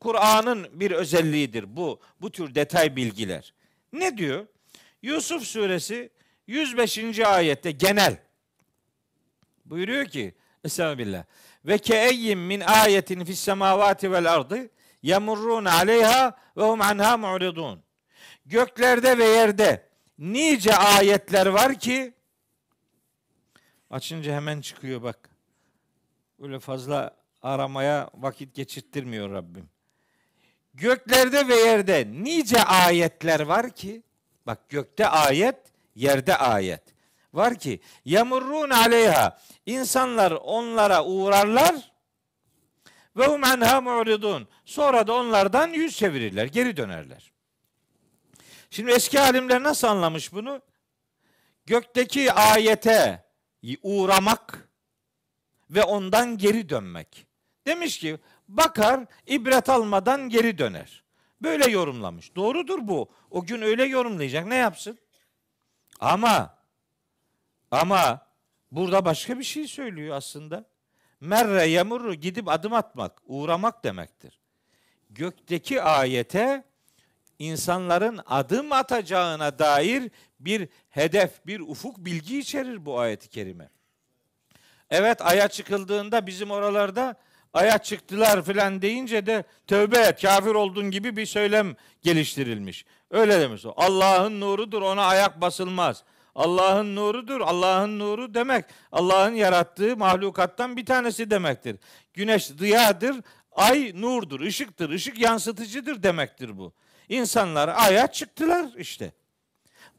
Kur'an'ın 0.00 0.68
bir 0.72 0.90
özelliğidir 0.90 1.76
bu. 1.76 2.00
Bu 2.20 2.32
tür 2.32 2.54
detay 2.54 2.96
bilgiler. 2.96 3.54
Ne 3.92 4.18
diyor? 4.18 4.46
Yusuf 5.02 5.42
suresi 5.42 6.10
105. 6.46 7.20
ayette 7.20 7.70
genel. 7.70 8.16
Buyuruyor 9.64 10.04
ki 10.04 10.34
Estağfirullah. 10.64 11.24
Ve 11.64 11.78
keeyyim 11.78 12.40
min 12.40 12.60
ayetin 12.60 13.24
fis 13.24 13.40
semavati 13.40 14.12
vel 14.12 14.34
ardı 14.34 14.70
yemurrun 15.02 15.64
aleyha 15.64 16.38
ve 16.56 16.62
hum 16.62 16.80
anha 16.80 17.16
mu'ridun. 17.16 17.82
Göklerde 18.46 19.18
ve 19.18 19.24
yerde 19.24 19.88
nice 20.18 20.76
ayetler 20.76 21.46
var 21.46 21.78
ki 21.78 22.14
açınca 23.90 24.34
hemen 24.34 24.60
çıkıyor 24.60 25.02
bak. 25.02 25.33
Öyle 26.42 26.58
fazla 26.58 27.16
aramaya 27.42 28.10
vakit 28.14 28.54
geçirttirmiyor 28.54 29.30
Rabbim. 29.30 29.68
Göklerde 30.74 31.48
ve 31.48 31.54
yerde 31.54 32.08
nice 32.12 32.64
ayetler 32.64 33.40
var 33.40 33.70
ki 33.70 34.02
bak 34.46 34.68
gökte 34.68 35.06
ayet, 35.06 35.56
yerde 35.94 36.36
ayet 36.36 36.82
var 37.32 37.58
ki 37.58 37.80
yamurrun 38.04 38.70
aleyha 38.70 39.40
insanlar 39.66 40.30
onlara 40.30 41.04
uğrarlar 41.04 41.92
ve 43.16 43.26
hum 43.26 43.44
anha 43.44 43.80
mu'ridun. 43.80 44.48
Sonra 44.64 45.06
da 45.06 45.14
onlardan 45.14 45.68
yüz 45.68 45.96
çevirirler, 45.96 46.46
geri 46.46 46.76
dönerler. 46.76 47.32
Şimdi 48.70 48.92
eski 48.92 49.20
alimler 49.20 49.62
nasıl 49.62 49.88
anlamış 49.88 50.32
bunu? 50.32 50.62
Gökteki 51.66 52.32
ayete 52.32 53.24
uğramak 53.82 54.63
ve 55.74 55.82
ondan 55.82 56.38
geri 56.38 56.68
dönmek. 56.68 57.26
Demiş 57.66 57.98
ki 57.98 58.18
bakar 58.48 59.06
ibret 59.26 59.68
almadan 59.68 60.28
geri 60.28 60.58
döner. 60.58 61.04
Böyle 61.42 61.70
yorumlamış. 61.70 62.36
Doğrudur 62.36 62.78
bu. 62.88 63.10
O 63.30 63.44
gün 63.44 63.62
öyle 63.62 63.84
yorumlayacak. 63.84 64.46
Ne 64.46 64.54
yapsın? 64.54 64.98
Ama 66.00 66.58
ama 67.70 68.26
burada 68.72 69.04
başka 69.04 69.38
bir 69.38 69.44
şey 69.44 69.68
söylüyor 69.68 70.16
aslında. 70.16 70.64
Merre 71.20 71.64
yamurru 71.64 72.14
gidip 72.14 72.48
adım 72.48 72.72
atmak, 72.72 73.22
uğramak 73.26 73.84
demektir. 73.84 74.40
Gökteki 75.10 75.82
ayete 75.82 76.64
insanların 77.38 78.20
adım 78.26 78.72
atacağına 78.72 79.58
dair 79.58 80.10
bir 80.40 80.68
hedef, 80.88 81.46
bir 81.46 81.60
ufuk 81.60 81.98
bilgi 81.98 82.38
içerir 82.38 82.86
bu 82.86 82.98
ayeti 82.98 83.28
kerime. 83.28 83.70
Evet 84.90 85.22
aya 85.22 85.48
çıkıldığında 85.48 86.26
bizim 86.26 86.50
oralarda 86.50 87.14
aya 87.52 87.78
çıktılar 87.78 88.44
filan 88.44 88.82
deyince 88.82 89.26
de 89.26 89.44
tövbe 89.66 89.98
et 89.98 90.22
kafir 90.22 90.54
oldun 90.54 90.90
gibi 90.90 91.16
bir 91.16 91.26
söylem 91.26 91.76
geliştirilmiş. 92.02 92.84
Öyle 93.10 93.40
demiş 93.40 93.66
o. 93.66 93.74
Allah'ın 93.76 94.40
nurudur 94.40 94.82
ona 94.82 95.04
ayak 95.04 95.40
basılmaz. 95.40 96.04
Allah'ın 96.34 96.96
nurudur. 96.96 97.40
Allah'ın 97.40 97.98
nuru 97.98 98.34
demek 98.34 98.64
Allah'ın 98.92 99.34
yarattığı 99.34 99.96
mahlukattan 99.96 100.76
bir 100.76 100.86
tanesi 100.86 101.30
demektir. 101.30 101.76
Güneş 102.14 102.58
diyadır, 102.58 103.16
ay 103.52 103.92
nurdur, 103.94 104.40
ışıktır, 104.40 104.90
ışık 104.90 105.18
yansıtıcıdır 105.18 106.02
demektir 106.02 106.58
bu. 106.58 106.72
İnsanlar 107.08 107.68
aya 107.68 108.06
çıktılar 108.06 108.66
işte. 108.76 109.12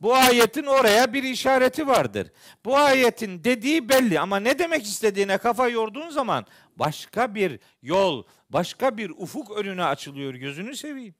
Bu 0.05 0.15
ayetin 0.15 0.63
oraya 0.63 1.13
bir 1.13 1.23
işareti 1.23 1.87
vardır. 1.87 2.31
Bu 2.65 2.77
ayetin 2.77 3.43
dediği 3.43 3.89
belli 3.89 4.19
ama 4.19 4.39
ne 4.39 4.59
demek 4.59 4.83
istediğine 4.83 5.37
kafa 5.37 5.69
yorduğun 5.69 6.09
zaman 6.09 6.45
başka 6.75 7.35
bir 7.35 7.59
yol, 7.81 8.23
başka 8.49 8.97
bir 8.97 9.09
ufuk 9.09 9.51
önüne 9.51 9.83
açılıyor 9.83 10.33
gözünü 10.33 10.75
seveyim. 10.75 11.15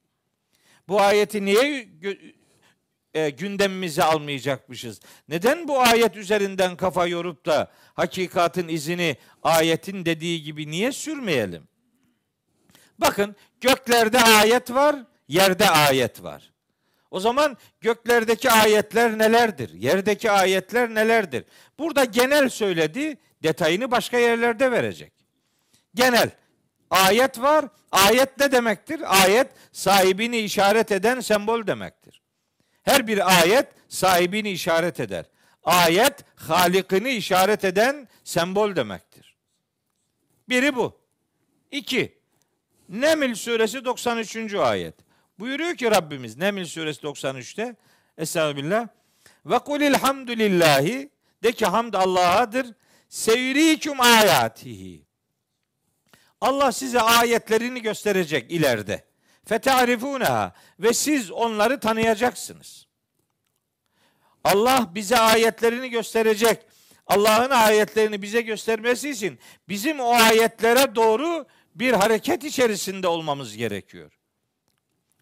Bu 0.87 1.01
ayeti 1.01 1.45
niye 1.45 1.89
e, 3.13 3.29
gündemimize 3.29 4.03
almayacakmışız? 4.03 4.99
Neden 5.29 5.67
bu 5.67 5.79
ayet 5.79 6.17
üzerinden 6.17 6.77
kafa 6.77 7.07
yorup 7.07 7.45
da 7.45 7.71
hakikatin 7.93 8.67
izini 8.67 9.17
ayetin 9.43 10.05
dediği 10.05 10.43
gibi 10.43 10.71
niye 10.71 10.91
sürmeyelim? 10.91 11.67
Bakın 12.99 13.35
göklerde 13.61 14.19
ayet 14.19 14.71
var, 14.71 14.95
yerde 15.27 15.69
ayet 15.69 16.23
var. 16.23 16.54
O 17.11 17.19
zaman 17.19 17.57
göklerdeki 17.81 18.51
ayetler 18.51 19.17
nelerdir? 19.17 19.73
Yerdeki 19.73 20.31
ayetler 20.31 20.89
nelerdir? 20.93 21.45
Burada 21.79 22.03
genel 22.03 22.49
söyledi, 22.49 23.17
detayını 23.43 23.91
başka 23.91 24.17
yerlerde 24.17 24.71
verecek. 24.71 25.13
Genel. 25.95 26.29
Ayet 26.89 27.41
var. 27.41 27.65
Ayet 27.91 28.39
ne 28.39 28.51
demektir? 28.51 29.23
Ayet 29.23 29.47
sahibini 29.71 30.37
işaret 30.37 30.91
eden 30.91 31.19
sembol 31.19 31.67
demektir. 31.67 32.21
Her 32.83 33.07
bir 33.07 33.39
ayet 33.39 33.67
sahibini 33.89 34.51
işaret 34.51 34.99
eder. 34.99 35.25
Ayet 35.63 36.13
halikini 36.35 37.09
işaret 37.09 37.65
eden 37.65 38.07
sembol 38.23 38.75
demektir. 38.75 39.35
Biri 40.49 40.75
bu. 40.75 40.97
İki. 41.71 42.17
Neml 42.89 43.35
suresi 43.35 43.85
93. 43.85 44.53
ayet. 44.53 44.95
Buyuruyor 45.39 45.75
ki 45.75 45.91
Rabbimiz 45.91 46.37
Neml 46.37 46.65
suresi 46.65 47.01
93'te 47.01 47.75
Estağfirullah. 48.17 48.87
Ve 49.45 49.59
kulil 49.59 49.93
hamdülillahi 49.93 51.09
de 51.43 51.51
ki 51.51 51.65
hamd 51.65 51.93
Allah'adır. 51.93 52.67
Seyriküm 53.09 54.01
ayatihi. 54.01 55.05
Allah 56.41 56.71
size 56.71 57.01
ayetlerini 57.01 57.81
gösterecek 57.81 58.51
ileride. 58.51 59.05
Fetarifuneha 59.45 60.53
ve 60.79 60.93
siz 60.93 61.31
onları 61.31 61.79
tanıyacaksınız. 61.79 62.87
Allah 64.43 64.91
bize 64.95 65.17
ayetlerini 65.17 65.89
gösterecek. 65.89 66.65
Allah'ın 67.07 67.49
ayetlerini 67.49 68.21
bize 68.21 68.41
göstermesi 68.41 69.09
için 69.09 69.39
bizim 69.69 69.99
o 69.99 70.13
ayetlere 70.13 70.95
doğru 70.95 71.45
bir 71.75 71.93
hareket 71.93 72.43
içerisinde 72.43 73.07
olmamız 73.07 73.57
gerekiyor. 73.57 74.19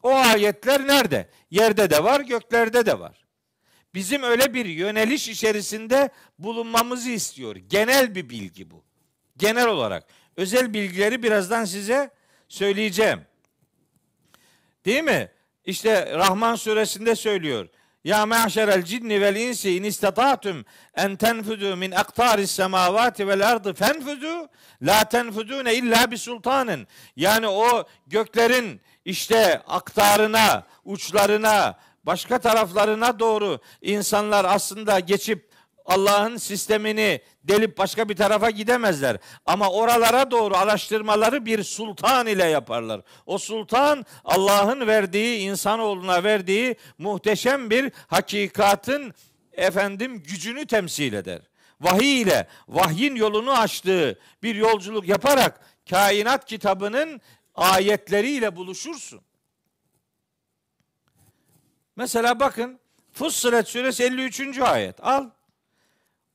O 0.04 0.16
ayetler 0.16 0.88
nerede? 0.88 1.30
Yerde 1.51 1.89
de 1.89 2.04
var, 2.04 2.22
göklerde 2.22 2.86
de 2.86 2.99
var. 2.99 3.26
Bizim 3.93 4.24
öyle 4.24 4.54
bir 4.54 4.66
yöneliş 4.66 5.30
içerisinde 5.30 6.10
bulunmamızı 6.39 7.10
istiyor. 7.10 7.56
Genel 7.56 8.16
bir 8.16 8.30
bilgi 8.30 8.72
bu. 8.72 8.84
Genel 9.38 9.68
olarak. 9.68 10.08
Özel 10.38 10.74
bilgileri 10.74 11.24
birazdan 11.24 11.66
size 11.66 12.10
söyleyeceğim. 12.47 13.22
Değil 14.86 15.04
mi? 15.04 15.32
İşte 15.66 16.18
Rahman 16.18 16.56
suresinde 16.56 17.16
söylüyor. 17.16 17.70
Ya 18.04 18.26
me'şerel 18.26 18.84
cinni 18.84 19.22
vel 19.22 19.36
insi 19.36 19.76
in 19.76 19.84
istata'tum 19.84 20.66
en 20.95 21.16
tenfudu 21.16 21.76
min 21.76 21.91
aktaris 21.91 22.51
semavati 22.51 23.28
vel 23.28 23.49
ardı 23.49 23.74
fenfudu 23.74 24.49
la 24.82 25.04
tenfudune 25.04 25.76
illa 25.76 26.12
bi 26.12 26.18
sultanın. 26.18 26.88
Yani 27.16 27.47
o 27.47 27.88
göklerin 28.08 28.82
işte 29.06 29.62
aktarına, 29.68 30.64
uçlarına, 30.86 31.78
başka 32.04 32.39
taraflarına 32.39 33.20
doğru 33.20 33.60
insanlar 33.82 34.45
aslında 34.45 34.99
geçip 34.99 35.54
Allah'ın 35.86 36.38
sistemini 36.38 37.22
delip 37.43 37.78
başka 37.78 38.10
bir 38.10 38.16
tarafa 38.16 38.49
gidemezler. 38.49 39.18
Ama 39.45 39.70
oralara 39.70 40.32
doğru 40.32 40.58
araştırmaları 40.58 41.45
bir 41.45 41.64
sultan 41.64 42.28
ile 42.28 42.45
yaparlar. 42.45 43.01
O 43.26 43.38
sultan 43.38 44.06
Allah'ın 44.26 44.88
verdiği, 44.88 45.39
insanoğluna 45.39 46.24
verdiği 46.24 46.76
muhteşem 46.97 47.70
bir 47.70 47.91
hakikatın 48.08 49.14
efendim 49.54 50.24
gücünü 50.24 50.66
temsil 50.66 51.14
eder. 51.14 51.41
Vahiy 51.82 52.22
ile, 52.22 52.47
vahyin 52.68 53.16
yolunu 53.16 53.51
açtığı 53.51 54.20
bir 54.43 54.56
yolculuk 54.56 55.08
yaparak 55.08 55.60
kainat 55.89 56.45
kitabının 56.45 57.22
ayetleriyle 57.56 58.56
buluşursun. 58.56 59.22
Mesela 61.95 62.39
bakın 62.39 62.80
Fussilet 63.12 63.68
suresi 63.68 64.04
53. 64.04 64.60
ayet. 64.60 65.04
Al. 65.04 65.30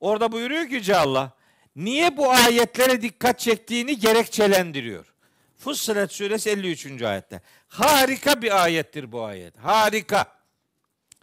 Orada 0.00 0.32
buyuruyor 0.32 0.68
ki 0.68 0.74
Yüce 0.74 0.96
Allah 0.96 1.32
niye 1.76 2.16
bu 2.16 2.30
ayetlere 2.30 3.02
dikkat 3.02 3.38
çektiğini 3.38 3.98
gerekçelendiriyor. 3.98 5.14
Fussilet 5.58 6.12
suresi 6.12 6.50
53. 6.50 7.02
ayette. 7.02 7.42
Harika 7.68 8.42
bir 8.42 8.64
ayettir 8.64 9.12
bu 9.12 9.24
ayet. 9.24 9.58
Harika. 9.58 10.38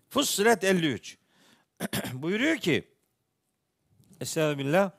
Fussilet 0.10 0.64
53. 0.64 1.18
buyuruyor 2.14 2.58
ki 2.58 2.96
Estağfirullah. 4.22 4.91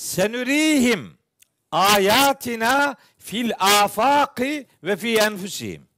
Senürihim 0.00 1.18
ayatina 1.72 2.96
fil 3.18 3.50
afaki 3.58 4.66
ve 4.82 4.96
fi 4.96 5.16
enfusihim. 5.16 5.88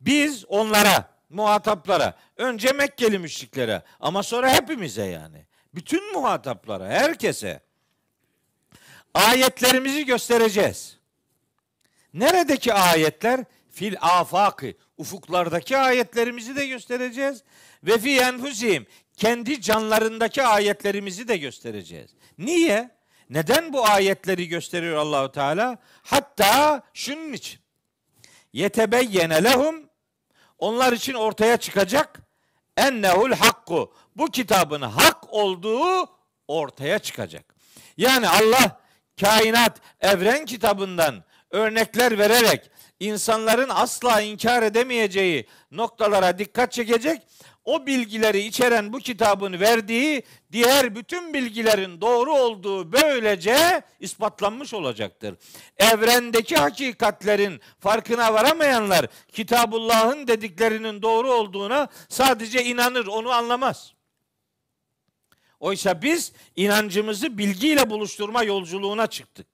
Biz 0.00 0.44
onlara, 0.48 1.10
muhataplara, 1.30 2.18
önce 2.36 2.72
Mekkeli 2.72 3.18
müşriklere 3.18 3.82
ama 4.00 4.22
sonra 4.22 4.54
hepimize 4.54 5.04
yani. 5.04 5.46
Bütün 5.74 6.12
muhataplara, 6.12 6.88
herkese 6.88 7.60
ayetlerimizi 9.14 10.06
göstereceğiz. 10.06 10.98
Neredeki 12.14 12.74
ayetler? 12.74 13.44
Fil 13.70 13.96
afaki, 14.00 14.76
ufuklardaki 14.96 15.76
ayetlerimizi 15.76 16.56
de 16.56 16.66
göstereceğiz. 16.66 17.42
Ve 17.84 17.98
fi 17.98 18.20
enfusihim, 18.20 18.86
kendi 19.16 19.60
canlarındaki 19.60 20.42
ayetlerimizi 20.42 21.28
de 21.28 21.36
göstereceğiz. 21.36 22.10
Niye? 22.38 22.99
Neden 23.30 23.72
bu 23.72 23.86
ayetleri 23.86 24.48
gösteriyor 24.48 24.96
Allahu 24.96 25.32
Teala? 25.32 25.78
Hatta 26.02 26.82
şunun 26.94 27.32
için. 27.32 27.60
Yetebeyyene 28.52 29.44
lehum 29.44 29.90
onlar 30.58 30.92
için 30.92 31.14
ortaya 31.14 31.56
çıkacak 31.56 32.20
ennehul 32.76 33.32
hakku. 33.32 33.94
Bu 34.16 34.26
kitabın 34.26 34.82
hak 34.82 35.34
olduğu 35.34 36.08
ortaya 36.48 36.98
çıkacak. 36.98 37.54
Yani 37.96 38.28
Allah 38.28 38.80
kainat 39.20 39.80
evren 40.00 40.44
kitabından 40.44 41.24
örnekler 41.50 42.18
vererek 42.18 42.70
insanların 43.00 43.68
asla 43.68 44.20
inkar 44.20 44.62
edemeyeceği 44.62 45.48
noktalara 45.70 46.38
dikkat 46.38 46.72
çekecek 46.72 47.22
o 47.64 47.86
bilgileri 47.86 48.40
içeren 48.40 48.92
bu 48.92 48.98
kitabın 48.98 49.60
verdiği 49.60 50.22
diğer 50.52 50.94
bütün 50.94 51.34
bilgilerin 51.34 52.00
doğru 52.00 52.32
olduğu 52.32 52.92
böylece 52.92 53.82
ispatlanmış 54.00 54.74
olacaktır. 54.74 55.34
Evrendeki 55.76 56.56
hakikatlerin 56.56 57.60
farkına 57.78 58.34
varamayanlar 58.34 59.06
Kitabullah'ın 59.32 60.26
dediklerinin 60.26 61.02
doğru 61.02 61.32
olduğuna 61.32 61.88
sadece 62.08 62.64
inanır, 62.64 63.06
onu 63.06 63.30
anlamaz. 63.30 63.94
Oysa 65.60 66.02
biz 66.02 66.32
inancımızı 66.56 67.38
bilgiyle 67.38 67.90
buluşturma 67.90 68.42
yolculuğuna 68.42 69.06
çıktık. 69.06 69.46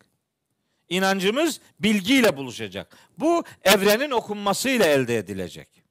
İnancımız 0.88 1.60
bilgiyle 1.80 2.36
buluşacak. 2.36 2.96
Bu 3.18 3.44
evrenin 3.64 4.10
okunmasıyla 4.10 4.86
elde 4.86 5.16
edilecek. 5.16 5.85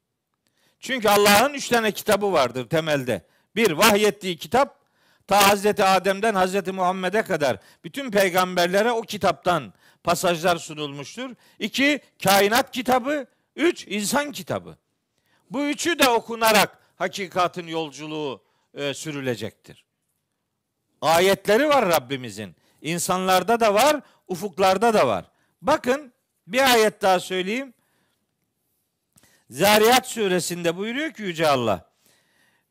Çünkü 0.86 1.10
Allah'ın 1.10 1.54
üç 1.54 1.70
tane 1.70 1.92
kitabı 1.92 2.32
vardır 2.32 2.70
temelde. 2.70 3.26
Bir 3.56 3.72
vahyettiği 3.72 4.38
kitap 4.38 4.80
ta 5.28 5.48
Hazreti 5.50 5.84
Adem'den 5.84 6.36
Hazreti 6.36 6.72
Muhammed'e 6.72 7.22
kadar 7.22 7.58
bütün 7.84 8.12
peygamberlere 8.12 8.92
o 8.92 9.02
kitaptan 9.02 9.74
pasajlar 10.04 10.58
sunulmuştur. 10.58 11.30
İki 11.60 12.00
kainat 12.24 12.72
kitabı. 12.72 13.26
Üç 13.56 13.88
insan 13.88 14.32
kitabı. 14.32 14.78
Bu 15.50 15.66
üçü 15.66 16.00
de 16.00 16.10
okunarak 16.10 16.80
hakikatin 16.96 17.68
yolculuğu 17.68 18.44
e, 18.74 18.94
sürülecektir. 18.94 19.86
Ayetleri 21.02 21.70
var 21.70 21.90
Rabbimizin. 21.90 22.56
İnsanlarda 22.82 23.60
da 23.60 23.74
var, 23.74 24.02
ufuklarda 24.28 24.94
da 24.94 25.08
var. 25.08 25.26
Bakın 25.62 26.14
bir 26.48 26.72
ayet 26.72 27.02
daha 27.02 27.20
söyleyeyim. 27.20 27.74
Zariyat 29.50 30.08
suresinde 30.08 30.78
buyuruyor 30.78 31.12
ki 31.12 31.22
Yüce 31.22 31.48
Allah. 31.48 31.92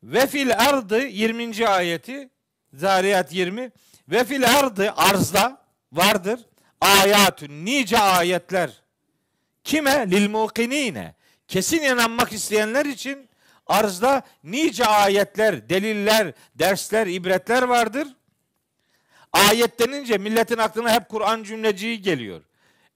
Ve 0.03 0.27
fil 0.27 0.53
ardı 0.57 1.07
20. 1.07 1.67
ayeti 1.67 2.29
Zariyat 2.73 3.33
20 3.33 3.71
ve 4.09 4.23
fil 4.23 4.59
ardı 4.59 4.91
arzda 4.91 5.61
vardır 5.91 6.39
ayatün 6.81 7.65
nice 7.65 7.99
ayetler 7.99 8.85
Kime? 9.65 10.11
Lil 10.11 10.29
muqinine. 10.29 11.15
Kesin 11.47 11.81
inanmak 11.81 12.33
isteyenler 12.33 12.85
için 12.85 13.29
arzda 13.67 14.21
nice 14.43 14.85
ayetler, 14.85 15.69
deliller, 15.69 16.33
dersler, 16.55 17.07
ibretler 17.07 17.63
vardır. 17.63 18.07
Ayet 19.33 19.79
denince 19.79 20.17
milletin 20.17 20.57
aklına 20.57 20.91
hep 20.93 21.09
Kur'an 21.09 21.43
cümleciği 21.43 22.01
geliyor. 22.01 22.41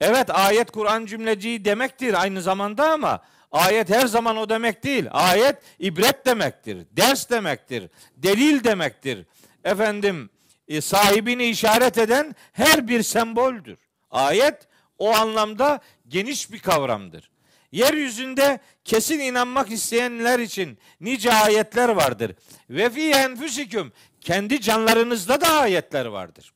Evet 0.00 0.30
ayet 0.30 0.70
Kur'an 0.70 1.06
cümleciği 1.06 1.64
demektir 1.64 2.22
aynı 2.22 2.42
zamanda 2.42 2.90
ama 2.90 3.22
ayet 3.50 3.90
her 3.90 4.06
zaman 4.06 4.36
o 4.36 4.48
demek 4.48 4.84
değil. 4.84 5.06
Ayet 5.10 5.56
ibret 5.78 6.26
demektir, 6.26 6.86
ders 6.92 7.30
demektir, 7.30 7.90
delil 8.16 8.64
demektir. 8.64 9.26
Efendim 9.64 10.30
e, 10.68 10.80
sahibini 10.80 11.44
işaret 11.44 11.98
eden 11.98 12.36
her 12.52 12.88
bir 12.88 13.02
semboldür. 13.02 13.78
Ayet 14.10 14.68
o 14.98 15.14
anlamda 15.14 15.80
geniş 16.08 16.52
bir 16.52 16.58
kavramdır. 16.58 17.30
Yeryüzünde 17.72 18.60
kesin 18.84 19.18
inanmak 19.18 19.70
isteyenler 19.70 20.38
için 20.38 20.78
nice 21.00 21.32
ayetler 21.32 21.88
vardır. 21.88 22.34
Ve 22.70 22.90
fi 22.90 23.10
enfüsiküm 23.10 23.92
kendi 24.20 24.60
canlarınızda 24.60 25.40
da 25.40 25.48
ayetler 25.48 26.06
vardır. 26.06 26.52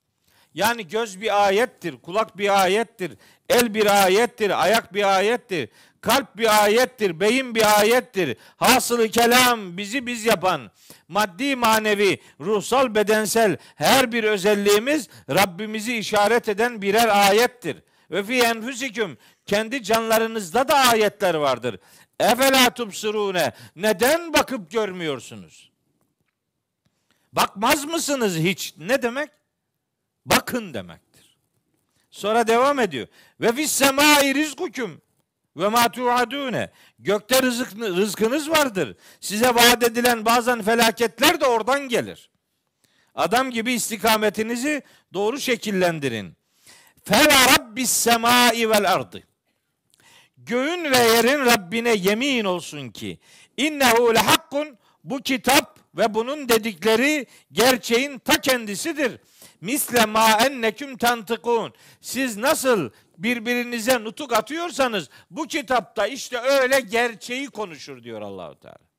Yani 0.54 0.88
göz 0.88 1.20
bir 1.20 1.44
ayettir, 1.46 1.96
kulak 1.96 2.38
bir 2.38 2.62
ayettir, 2.62 3.12
el 3.48 3.74
bir 3.74 4.04
ayettir, 4.04 4.62
ayak 4.62 4.94
bir 4.94 5.16
ayettir, 5.16 5.68
kalp 6.04 6.36
bir 6.36 6.64
ayettir, 6.64 7.20
beyin 7.20 7.54
bir 7.54 7.80
ayettir. 7.80 8.36
Hasılı 8.56 9.08
kelam 9.08 9.76
bizi 9.76 10.06
biz 10.06 10.24
yapan 10.24 10.70
maddi 11.08 11.56
manevi, 11.56 12.20
ruhsal 12.40 12.94
bedensel 12.94 13.56
her 13.74 14.12
bir 14.12 14.24
özelliğimiz 14.24 15.08
Rabbimizi 15.30 15.96
işaret 15.96 16.48
eden 16.48 16.82
birer 16.82 17.28
ayettir. 17.28 17.76
Ve 18.10 18.22
fi 18.22 18.40
enfüsiküm 18.40 19.18
kendi 19.46 19.82
canlarınızda 19.82 20.68
da 20.68 20.74
ayetler 20.74 21.34
vardır. 21.34 21.78
Efela 22.20 22.70
tubsirune 22.70 23.52
neden 23.76 24.32
bakıp 24.32 24.70
görmüyorsunuz? 24.70 25.70
Bakmaz 27.32 27.84
mısınız 27.84 28.36
hiç? 28.36 28.74
Ne 28.78 29.02
demek? 29.02 29.30
Bakın 30.26 30.74
demektir. 30.74 31.36
Sonra 32.10 32.46
devam 32.46 32.80
ediyor. 32.80 33.06
Ve 33.40 33.52
fis 33.52 33.72
semai 33.72 34.34
rizkukum 34.34 35.03
ve 35.56 35.68
ma 35.68 35.88
tuadune. 35.88 36.70
Gökte 36.98 37.42
rızık, 37.42 37.76
rızkınız 37.76 38.50
vardır. 38.50 38.96
Size 39.20 39.54
vaat 39.54 39.82
edilen 39.82 40.24
bazen 40.24 40.62
felaketler 40.62 41.40
de 41.40 41.46
oradan 41.46 41.88
gelir. 41.88 42.30
Adam 43.14 43.50
gibi 43.50 43.72
istikametinizi 43.72 44.82
doğru 45.12 45.40
şekillendirin. 45.40 46.36
Fel 47.04 47.28
rabbis 47.54 47.90
semai 47.90 48.70
vel 48.70 48.92
ardı. 48.92 49.22
Göğün 50.36 50.90
ve 50.90 50.98
yerin 50.98 51.46
Rabbine 51.46 51.94
yemin 51.94 52.44
olsun 52.44 52.88
ki 52.88 53.18
innehu 53.56 54.14
lehakkun 54.14 54.78
bu 55.04 55.22
kitap 55.22 55.78
ve 55.96 56.14
bunun 56.14 56.48
dedikleri 56.48 57.26
gerçeğin 57.52 58.18
ta 58.18 58.40
kendisidir. 58.40 59.20
Misle 59.60 60.06
ma 60.06 60.30
enneküm 60.32 60.96
tantıkun. 60.96 61.72
Siz 62.00 62.36
nasıl 62.36 62.90
birbirinize 63.18 64.04
nutuk 64.04 64.32
atıyorsanız 64.32 65.10
bu 65.30 65.46
kitapta 65.46 66.06
işte 66.06 66.38
öyle 66.38 66.80
gerçeği 66.80 67.46
konuşur 67.46 68.02
diyor 68.02 68.22
Allahu 68.22 68.60
Teala. 68.60 68.94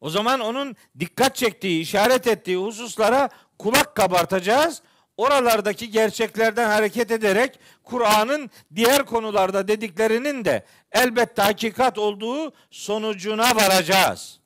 O 0.00 0.10
zaman 0.10 0.40
onun 0.40 0.76
dikkat 0.98 1.36
çektiği, 1.36 1.80
işaret 1.80 2.26
ettiği 2.26 2.56
hususlara 2.56 3.28
kulak 3.58 3.94
kabartacağız. 3.94 4.82
Oralardaki 5.16 5.90
gerçeklerden 5.90 6.68
hareket 6.68 7.10
ederek 7.10 7.58
Kur'an'ın 7.82 8.50
diğer 8.74 9.04
konularda 9.04 9.68
dediklerinin 9.68 10.44
de 10.44 10.64
elbette 10.92 11.42
hakikat 11.42 11.98
olduğu 11.98 12.52
sonucuna 12.70 13.56
varacağız. 13.56 14.40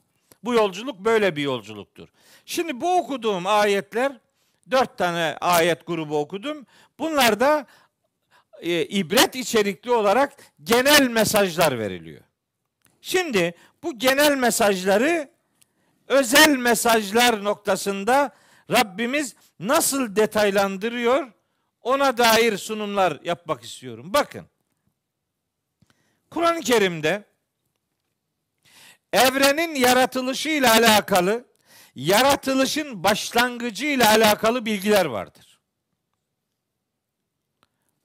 Bu 0.45 0.55
yolculuk 0.55 0.99
böyle 0.99 1.37
bir 1.37 1.43
yolculuktur. 1.43 2.09
Şimdi 2.47 2.81
bu 2.81 2.97
okuduğum 2.97 3.47
ayetler 3.47 4.13
dört 4.71 4.99
tane 4.99 5.37
ayet 5.41 5.87
grubu 5.87 6.19
okudum. 6.19 6.67
Bunlar 6.99 7.41
da 7.41 7.67
e, 8.61 8.85
ibret 8.85 9.37
içerikli 9.37 9.91
olarak 9.91 10.33
genel 10.63 11.09
mesajlar 11.09 11.79
veriliyor. 11.79 12.23
Şimdi 13.01 13.55
bu 13.83 13.99
genel 13.99 14.37
mesajları 14.37 15.31
özel 16.09 16.57
mesajlar 16.57 17.45
noktasında 17.45 18.35
Rabbimiz 18.71 19.35
nasıl 19.61 20.17
detaylandırıyor 20.17 21.33
ona 21.83 22.19
dair 22.19 22.59
sunumlar 22.59 23.21
yapmak 23.25 23.65
istiyorum. 23.65 24.13
Bakın. 24.13 24.47
Kur'an-ı 26.31 26.61
Kerim'de 26.61 27.25
evrenin 29.13 29.75
yaratılışı 29.75 30.49
ile 30.49 30.71
alakalı, 30.71 31.46
yaratılışın 31.97 33.05
başlangıcı 33.05 33.87
ile 33.87 34.07
alakalı 34.07 34.67
bilgiler 34.67 35.05
vardır. 35.05 35.61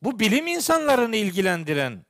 Bu 0.02 0.20
bilim 0.20 0.48
insanlarını 0.48 1.16
ilgilendiren, 1.16 2.06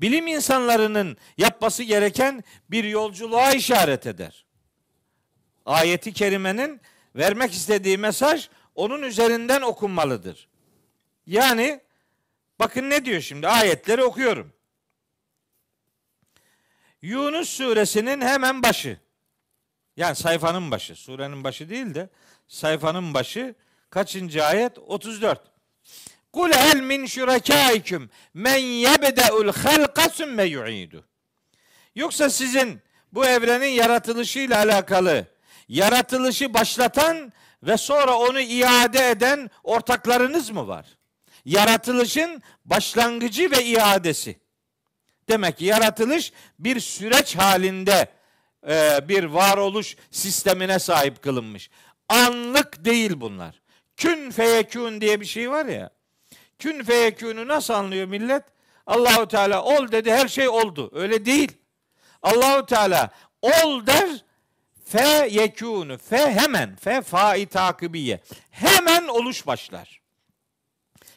bilim 0.00 0.26
insanlarının 0.26 1.16
yapması 1.38 1.82
gereken 1.82 2.44
bir 2.70 2.84
yolculuğa 2.84 3.52
işaret 3.52 4.06
eder. 4.06 4.46
Ayeti 5.66 6.12
kerimenin 6.12 6.80
vermek 7.16 7.52
istediği 7.52 7.98
mesaj 7.98 8.48
onun 8.74 9.02
üzerinden 9.02 9.62
okunmalıdır. 9.62 10.48
Yani 11.26 11.80
bakın 12.58 12.90
ne 12.90 13.04
diyor 13.04 13.20
şimdi 13.20 13.48
ayetleri 13.48 14.04
okuyorum. 14.04 14.52
Yunus 17.02 17.48
suresinin 17.48 18.20
hemen 18.20 18.62
başı. 18.62 19.05
Yani 19.96 20.16
sayfanın 20.16 20.70
başı. 20.70 20.94
Surenin 20.94 21.44
başı 21.44 21.70
değil 21.70 21.94
de 21.94 22.08
sayfanın 22.48 23.14
başı 23.14 23.54
kaçıncı 23.90 24.44
ayet? 24.44 24.78
34. 24.78 25.40
Kul 26.32 26.52
hel 26.52 26.80
min 26.80 27.06
şurakâiküm 27.06 28.10
men 28.34 28.56
yebde'ul 28.56 29.52
halqa 29.52 30.08
sümme 30.08 30.44
yu'idu. 30.44 31.04
Yoksa 31.94 32.30
sizin 32.30 32.80
bu 33.12 33.26
evrenin 33.26 33.66
yaratılışıyla 33.66 34.58
alakalı 34.58 35.26
yaratılışı 35.68 36.54
başlatan 36.54 37.32
ve 37.62 37.76
sonra 37.76 38.14
onu 38.14 38.40
iade 38.40 39.10
eden 39.10 39.50
ortaklarınız 39.64 40.50
mı 40.50 40.68
var? 40.68 40.86
Yaratılışın 41.44 42.42
başlangıcı 42.64 43.50
ve 43.50 43.64
iadesi. 43.64 44.40
Demek 45.28 45.58
ki 45.58 45.64
yaratılış 45.64 46.32
bir 46.58 46.80
süreç 46.80 47.36
halinde 47.36 48.08
e, 48.68 49.08
bir 49.08 49.24
varoluş 49.24 49.96
sistemine 50.10 50.78
sahip 50.78 51.22
kılınmış. 51.22 51.70
Anlık 52.08 52.84
değil 52.84 53.12
bunlar. 53.16 53.60
Kün 53.96 54.30
feyekün 54.30 55.00
diye 55.00 55.20
bir 55.20 55.26
şey 55.26 55.50
var 55.50 55.66
ya. 55.66 55.90
Kün 56.58 56.84
feyekünü 56.84 57.48
nasıl 57.48 57.74
anlıyor 57.74 58.06
millet? 58.06 58.42
Allahu 58.86 59.28
Teala 59.28 59.64
ol 59.64 59.92
dedi 59.92 60.12
her 60.12 60.28
şey 60.28 60.48
oldu. 60.48 60.90
Öyle 60.94 61.24
değil. 61.24 61.52
Allahu 62.22 62.66
Teala 62.66 63.10
ol 63.42 63.86
der 63.86 64.24
fe 64.84 65.28
yekûnü 65.30 65.98
fe 65.98 66.16
hemen 66.16 66.76
fe 66.76 67.02
fai 67.02 67.46
takibiye 67.46 68.20
hemen 68.50 69.08
oluş 69.08 69.46
başlar. 69.46 70.00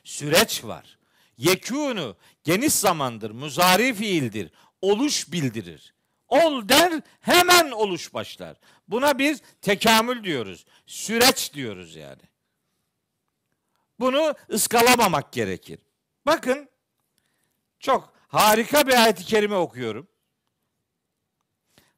Süreç 0.03 0.63
var. 0.63 0.97
Yekûnü 1.37 2.15
geniş 2.43 2.73
zamandır, 2.73 3.31
muzari 3.31 3.93
fiildir. 3.93 4.51
Oluş 4.81 5.31
bildirir. 5.31 5.93
Ol 6.29 6.69
der 6.69 7.01
hemen 7.21 7.71
oluş 7.71 8.13
başlar. 8.13 8.57
Buna 8.87 9.19
biz 9.19 9.41
tekamül 9.61 10.23
diyoruz. 10.23 10.65
Süreç 10.85 11.53
diyoruz 11.53 11.95
yani. 11.95 12.21
Bunu 13.99 14.35
ıskalamamak 14.49 15.31
gerekir. 15.31 15.79
Bakın 16.25 16.69
çok 17.79 18.13
harika 18.27 18.87
bir 18.87 19.03
ayet-i 19.03 19.25
kerime 19.25 19.55
okuyorum. 19.55 20.07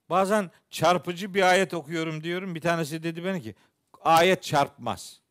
Bazen 0.09 0.51
çarpıcı 0.69 1.33
bir 1.33 1.41
ayet 1.41 1.73
okuyorum 1.73 2.23
diyorum. 2.23 2.55
Bir 2.55 2.61
tanesi 2.61 3.03
dedi 3.03 3.23
bana 3.23 3.39
ki 3.39 3.55
ayet 4.01 4.43
çarpmaz. 4.43 5.21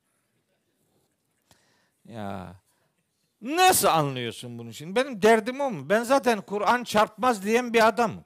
Ya 2.05 2.55
nasıl 3.42 3.88
anlıyorsun 3.88 4.59
bunu 4.59 4.72
şimdi? 4.72 4.96
Benim 4.96 5.22
derdim 5.22 5.61
o 5.61 5.70
mu? 5.70 5.88
Ben 5.88 6.03
zaten 6.03 6.40
Kur'an 6.40 6.84
çarpmaz 6.84 7.42
diyen 7.44 7.72
bir 7.72 7.88
adamım. 7.88 8.24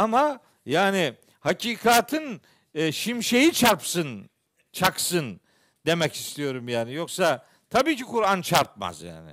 Ama 0.00 0.40
yani 0.66 1.14
hakikatin 1.40 2.40
e, 2.74 2.92
şimşeği 2.92 3.52
çarpsın, 3.52 4.30
çaksın 4.72 5.40
demek 5.86 6.14
istiyorum 6.14 6.68
yani. 6.68 6.94
Yoksa 6.94 7.46
tabii 7.70 7.96
ki 7.96 8.04
Kur'an 8.04 8.42
çarpmaz 8.42 9.02
yani. 9.02 9.30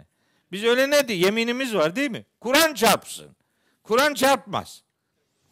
Biz 0.52 0.64
öyle 0.64 0.90
ne 0.90 1.08
diye 1.08 1.18
yeminimiz 1.18 1.76
var 1.76 1.96
değil 1.96 2.12
mi? 2.12 2.26
Kur'an 2.40 2.74
çarpsın. 2.74 3.36
Kur'an 3.84 4.14
çarpmaz. 4.14 4.84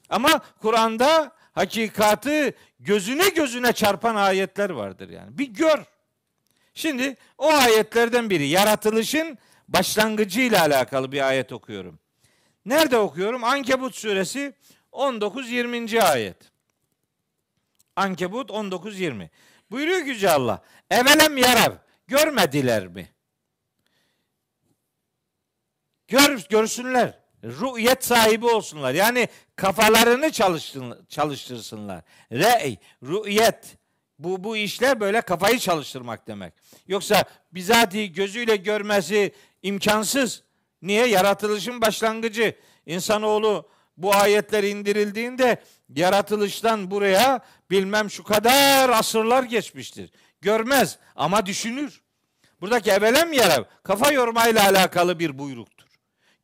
Ama 0.10 0.42
Kur'an'da 0.62 1.32
hakikatı 1.52 2.54
gözüne 2.80 3.30
gözüne 3.30 3.74
çarpan 3.74 4.16
ayetler 4.16 4.70
vardır 4.70 5.10
yani. 5.10 5.38
Bir 5.38 5.48
gör. 5.48 5.84
Şimdi 6.74 7.16
o 7.38 7.48
ayetlerden 7.48 8.30
biri 8.30 8.48
yaratılışın 8.48 9.38
başlangıcıyla 9.68 10.62
alakalı 10.62 11.12
bir 11.12 11.28
ayet 11.28 11.52
okuyorum. 11.52 12.00
Nerede 12.66 12.98
okuyorum? 12.98 13.44
Ankebut 13.44 13.96
suresi 13.96 14.54
19-20. 14.96 16.02
ayet. 16.02 16.38
Ankebut 17.96 18.50
19-20. 18.50 19.30
Buyuruyor 19.72 20.04
ki 20.04 20.10
Yüce 20.10 20.32
Allah. 20.32 20.62
Evelem 20.92 21.38
yarar. 21.38 21.74
Görmediler 22.08 22.88
mi? 22.88 23.10
Gör, 26.08 26.46
görsünler. 26.50 27.20
Rü'yet 27.44 28.06
sahibi 28.06 28.46
olsunlar. 28.46 28.94
Yani 28.94 29.28
kafalarını 29.56 30.32
çalıştır, 30.32 31.08
çalıştırsınlar. 31.10 32.02
Re'y, 32.32 32.78
rü'yet. 33.04 33.78
Bu, 34.20 34.44
bu 34.44 34.58
işler 34.58 35.00
böyle 35.00 35.22
kafayı 35.22 35.60
çalıştırmak 35.60 36.28
demek. 36.28 36.54
Yoksa 36.88 37.24
bizatihi 37.52 38.14
gözüyle 38.14 38.56
görmesi 38.56 39.34
imkansız. 39.62 40.44
Niye? 40.82 41.08
Yaratılışın 41.08 41.82
başlangıcı. 41.82 42.56
İnsanoğlu 42.86 43.70
bu 43.98 44.16
ayetler 44.16 44.64
indirildiğinde 44.64 45.62
yaratılıştan 45.90 46.92
buraya 46.92 47.40
bilmem 47.72 48.10
şu 48.10 48.24
kadar 48.24 48.90
asırlar 48.90 49.44
geçmiştir. 49.44 50.12
Görmez 50.42 50.98
ama 51.16 51.46
düşünür. 51.46 52.02
Buradaki 52.62 52.92
evelem 52.92 53.34
yere 53.34 53.66
kafa 53.84 54.12
yormayla 54.12 54.64
alakalı 54.64 55.20
bir 55.20 55.40
buyruktur. 55.40 55.88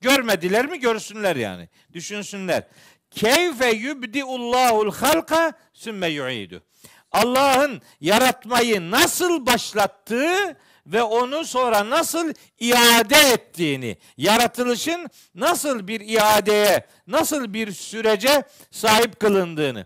Görmediler 0.01 0.65
mi 0.65 0.79
görsünler 0.79 1.35
yani. 1.35 1.69
Düşünsünler. 1.93 2.67
Keyfe 3.11 3.71
yubdiullahul 3.71 4.91
halka 4.91 5.53
sümme 5.73 6.07
yu'idu. 6.07 6.63
Allah'ın 7.11 7.81
yaratmayı 8.01 8.91
nasıl 8.91 9.45
başlattığı 9.45 10.57
ve 10.87 11.03
onu 11.03 11.45
sonra 11.45 11.89
nasıl 11.89 12.33
iade 12.59 13.33
ettiğini, 13.33 13.97
yaratılışın 14.17 15.09
nasıl 15.35 15.87
bir 15.87 16.01
iadeye, 16.01 16.85
nasıl 17.07 17.53
bir 17.53 17.71
sürece 17.71 18.43
sahip 18.71 19.19
kılındığını 19.19 19.85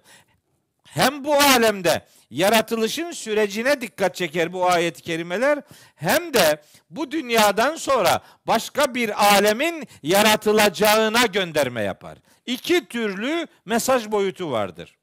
hem 0.84 1.24
bu 1.24 1.36
alemde 1.36 2.06
yaratılışın 2.30 3.12
sürecine 3.12 3.82
dikkat 3.82 4.16
çeker 4.16 4.54
bu 4.54 4.70
ayet-i 4.70 5.02
kerimeler 5.02 5.62
hem 5.96 6.34
de 6.34 6.62
bu 6.90 7.12
dünyadan 7.12 7.76
sonra 7.76 8.22
başka 8.48 8.96
bir 8.96 9.26
alemin 9.26 9.88
yaratılacağına 10.04 11.26
gönderme 11.26 11.82
yapar. 11.82 12.18
İki 12.46 12.86
türlü 12.88 13.48
mesaj 13.66 14.12
boyutu 14.12 14.52
vardır. 14.52 14.98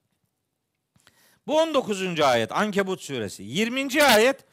Bu 1.47 1.61
19. 1.61 2.21
ayet 2.21 2.53
Ankebut 2.53 3.01
suresi. 3.01 3.43
20. 3.43 4.05
ayet 4.05 4.52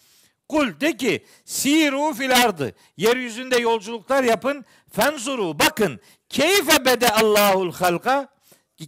Kul 0.49 0.79
de 0.79 0.97
ki 0.97 1.25
siru 1.45 2.13
fil 2.13 2.35
ardı. 2.43 2.75
Yeryüzünde 2.97 3.57
yolculuklar 3.57 4.23
yapın. 4.23 4.65
Fenzuru 4.91 5.59
bakın. 5.59 5.99
Keyfe 6.29 6.85
bede 6.85 7.09
Allahul 7.09 7.73
halka. 7.73 8.27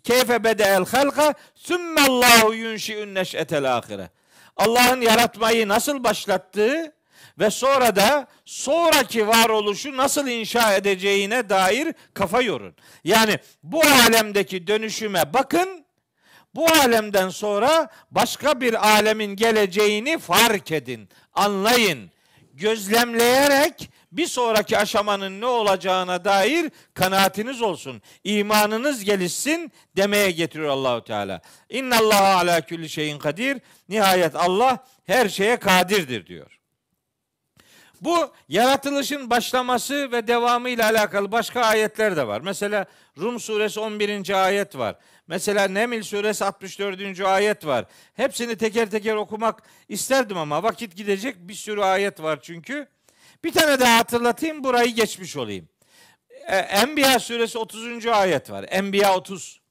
Keyfe 0.04 0.44
bede 0.44 0.64
el 0.64 0.86
halka. 0.86 1.34
Sümme 1.56 2.02
Allahu 2.02 2.54
yunşi'ün 2.54 3.16
neş'etel 3.16 3.78
ahire. 3.78 4.10
Allah'ın 4.58 5.02
yaratmayı 5.02 5.68
nasıl 5.68 6.04
başlattığı 6.04 6.94
ve 7.40 7.50
sonra 7.50 7.96
da 7.96 8.28
sonraki 8.46 9.28
varoluşu 9.28 9.98
nasıl 9.98 10.28
inşa 10.28 10.74
edeceğine 10.74 11.50
dair 11.50 11.94
kafa 12.14 12.42
yorun. 12.42 12.76
Yani 13.04 13.40
bu 13.64 13.82
alemdeki 13.82 14.68
dönüşüme 14.68 15.34
bakın 15.34 15.81
bu 16.56 16.66
alemden 16.66 17.30
sonra 17.30 17.90
başka 18.12 18.62
bir 18.62 18.88
alemin 18.88 19.36
geleceğini 19.36 20.18
fark 20.18 20.72
edin, 20.72 21.10
anlayın. 21.34 22.12
Gözlemleyerek 22.54 23.90
bir 24.12 24.28
sonraki 24.28 24.78
aşamanın 24.78 25.42
ne 25.42 25.46
olacağına 25.46 26.26
dair 26.26 26.72
kanaatiniz 26.94 27.62
olsun. 27.62 28.02
İmanınız 28.24 29.04
gelişsin 29.04 29.72
demeye 29.98 30.32
getiriyor 30.32 30.70
Allahu 30.70 31.04
Teala. 31.04 31.42
İnna 31.70 31.98
Allah 31.98 32.36
ala 32.36 32.66
kulli 32.66 32.90
şeyin 32.90 33.20
kadir. 33.20 33.62
Nihayet 33.90 34.36
Allah 34.36 34.86
her 35.06 35.30
şeye 35.30 35.58
kadirdir 35.58 36.28
diyor. 36.28 36.62
Bu 38.02 38.34
yaratılışın 38.50 39.30
başlaması 39.30 40.12
ve 40.12 40.28
devamı 40.28 40.70
ile 40.70 40.84
alakalı 40.84 41.32
başka 41.32 41.62
ayetler 41.62 42.16
de 42.18 42.28
var. 42.28 42.42
Mesela 42.42 42.86
Rum 43.18 43.40
suresi 43.40 43.80
11. 43.80 44.46
ayet 44.46 44.78
var. 44.78 44.96
Mesela 45.32 45.68
Nemil 45.68 46.04
suresi 46.04 46.46
64. 46.46 47.20
ayet 47.20 47.66
var. 47.66 47.86
Hepsini 48.14 48.56
teker 48.56 48.90
teker 48.90 49.16
okumak 49.16 49.64
isterdim 49.90 50.38
ama 50.38 50.64
vakit 50.64 50.96
gidecek 50.96 51.36
bir 51.40 51.54
sürü 51.54 51.82
ayet 51.82 52.22
var 52.22 52.40
çünkü. 52.42 52.88
Bir 53.44 53.52
tane 53.52 53.80
daha 53.80 53.98
hatırlatayım 53.98 54.64
burayı 54.64 54.96
geçmiş 54.96 55.38
olayım. 55.38 55.70
Ee, 56.48 56.56
Enbiya 56.56 57.20
suresi 57.20 57.58
30. 57.58 58.08
ayet 58.08 58.52
var. 58.52 58.66
Enbiya 58.70 59.16
30. 59.16 59.62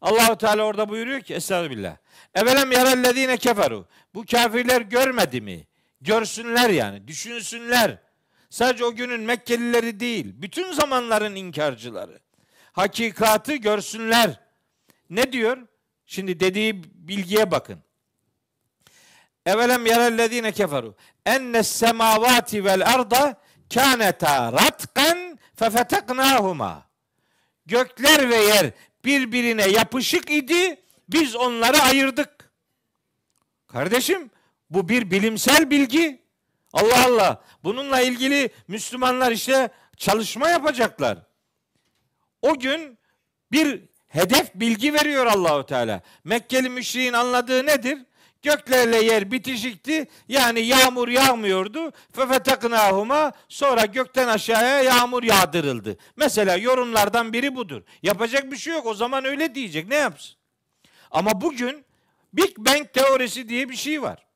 Allahu 0.00 0.38
Teala 0.38 0.62
orada 0.62 0.88
buyuruyor 0.88 1.20
ki 1.20 1.34
Estağfirullah. 1.34 1.96
Evelem 2.34 2.72
yarellezine 2.72 3.36
keferu. 3.36 3.86
Bu 4.14 4.24
kafirler 4.26 4.80
görmedi 4.80 5.40
mi? 5.40 5.66
Görsünler 6.00 6.70
yani, 6.70 7.08
düşünsünler. 7.08 7.98
Sadece 8.50 8.84
o 8.84 8.94
günün 8.94 9.20
Mekkelileri 9.20 10.00
değil, 10.00 10.26
bütün 10.34 10.72
zamanların 10.72 11.34
inkarcıları. 11.34 12.18
Hakikatı 12.72 13.56
görsünler. 13.56 14.45
Ne 15.10 15.32
diyor? 15.32 15.66
Şimdi 16.06 16.40
dediği 16.40 16.84
bilgiye 17.08 17.50
bakın. 17.50 17.82
Evelem 19.46 19.86
yerellezine 19.86 20.52
keferu 20.52 20.96
enne 21.26 21.62
semavati 21.62 22.64
vel 22.64 22.86
arda 22.94 23.40
kâneta 23.74 24.52
ratkan 24.52 25.38
fefeteknâhuma. 25.56 26.86
Gökler 27.66 28.30
ve 28.30 28.36
yer 28.36 28.70
birbirine 29.04 29.68
yapışık 29.68 30.30
idi. 30.30 30.80
Biz 31.08 31.36
onları 31.36 31.78
ayırdık. 31.78 32.50
Kardeşim 33.66 34.30
bu 34.70 34.88
bir 34.88 35.10
bilimsel 35.10 35.70
bilgi. 35.70 36.22
Allah 36.72 37.04
Allah. 37.06 37.44
Bununla 37.64 38.00
ilgili 38.00 38.50
Müslümanlar 38.68 39.32
işte 39.32 39.68
çalışma 39.96 40.48
yapacaklar. 40.48 41.18
O 42.42 42.58
gün 42.58 42.98
bir 43.52 43.82
hedef 44.16 44.54
bilgi 44.54 44.94
veriyor 44.94 45.26
Allahu 45.26 45.66
Teala. 45.66 46.00
Mekkeli 46.24 46.68
müşriğin 46.68 47.12
anladığı 47.12 47.66
nedir? 47.66 47.98
Göklerle 48.42 49.04
yer 49.04 49.30
bitişikti. 49.30 50.08
Yani 50.28 50.60
yağmur 50.60 51.08
yağmıyordu. 51.08 51.92
Fefeteknahuma 52.12 53.32
sonra 53.48 53.84
gökten 53.84 54.28
aşağıya 54.28 54.82
yağmur 54.82 55.22
yağdırıldı. 55.22 55.96
Mesela 56.16 56.56
yorumlardan 56.56 57.32
biri 57.32 57.56
budur. 57.56 57.82
Yapacak 58.02 58.52
bir 58.52 58.56
şey 58.56 58.72
yok. 58.72 58.86
O 58.86 58.94
zaman 58.94 59.24
öyle 59.24 59.54
diyecek. 59.54 59.88
Ne 59.88 59.94
yapsın? 59.94 60.36
Ama 61.10 61.40
bugün 61.40 61.84
Big 62.32 62.58
Bang 62.58 62.92
teorisi 62.92 63.48
diye 63.48 63.68
bir 63.68 63.76
şey 63.76 64.02
var. 64.02 64.26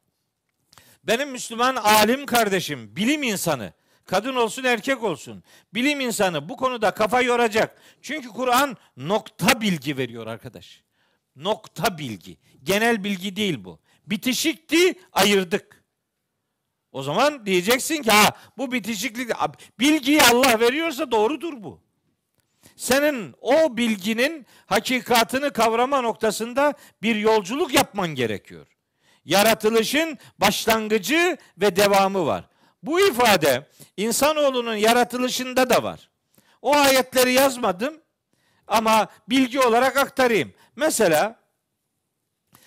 Benim 1.05 1.31
Müslüman 1.31 1.77
alim 1.77 2.27
kardeşim, 2.27 2.97
bilim 2.97 3.23
insanı, 3.23 3.73
kadın 4.11 4.37
olsun 4.37 4.65
erkek 4.65 5.05
olsun, 5.05 5.43
bilim 5.75 6.01
insanı 6.01 6.49
bu 6.49 6.57
konuda 6.57 6.91
kafa 6.91 7.23
yoracak. 7.23 7.83
Çünkü 8.03 8.29
Kur'an 8.29 8.77
nokta 8.97 9.61
bilgi 9.61 9.97
veriyor 9.97 10.27
arkadaş. 10.27 10.83
Nokta 11.37 11.99
bilgi. 11.99 12.37
Genel 12.63 13.05
bilgi 13.05 13.37
değil 13.37 13.65
bu. 13.65 13.81
Bitişikti, 14.07 14.95
ayırdık. 15.13 15.85
O 16.93 17.03
zaman 17.03 17.47
diyeceksin 17.47 18.03
ki 18.03 18.11
ha 18.11 18.37
bu 18.59 18.73
bitişiklik 18.73 19.31
bilgiyi 19.81 20.23
Allah 20.23 20.61
veriyorsa 20.61 21.11
doğrudur 21.11 21.63
bu. 21.63 21.81
Senin 22.77 23.35
o 23.41 23.77
bilginin 23.77 24.47
hakikatını 24.67 25.53
kavrama 25.53 26.01
noktasında 26.01 26.75
bir 27.03 27.17
yolculuk 27.17 27.75
yapman 27.75 28.09
gerekiyor 28.09 28.67
yaratılışın 29.25 30.19
başlangıcı 30.39 31.37
ve 31.59 31.77
devamı 31.77 32.27
var. 32.27 32.50
Bu 32.83 33.01
ifade 33.01 33.67
insanoğlunun 33.97 34.75
yaratılışında 34.75 35.71
da 35.71 35.83
var. 35.83 36.11
O 36.63 36.77
ayetleri 36.77 37.33
yazmadım 37.33 38.01
ama 38.67 39.09
bilgi 39.29 39.61
olarak 39.61 39.97
aktarayım. 39.97 40.53
Mesela 40.77 41.41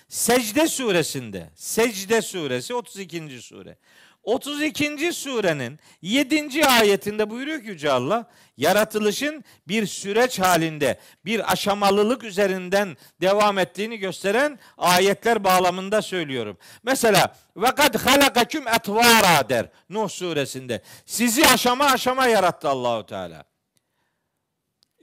Secde 0.08 0.66
suresinde, 0.66 1.50
Secde 1.54 2.22
suresi 2.22 2.74
32. 2.74 3.42
sure. 3.42 3.76
32. 4.24 5.12
surenin 5.12 5.78
7. 6.02 6.66
ayetinde 6.66 7.30
buyuruyor 7.30 7.62
ki 7.62 7.68
Yüce 7.68 7.92
Allah, 7.92 8.30
yaratılışın 8.56 9.44
bir 9.68 9.86
süreç 9.86 10.40
halinde, 10.40 10.98
bir 11.24 11.52
aşamalılık 11.52 12.24
üzerinden 12.24 12.96
devam 13.20 13.58
ettiğini 13.58 13.98
gösteren 13.98 14.58
ayetler 14.78 15.44
bağlamında 15.44 16.02
söylüyorum. 16.02 16.58
Mesela 16.82 17.36
ve 17.56 17.66
kad 17.66 17.94
halakaküm 17.94 18.68
etvara 18.68 19.48
der 19.48 19.66
Nuh 19.90 20.08
suresinde. 20.08 20.82
Sizi 21.06 21.46
aşama 21.46 21.84
aşama 21.84 22.26
yarattı 22.26 22.68
Allahu 22.68 23.06
Teala. 23.06 23.44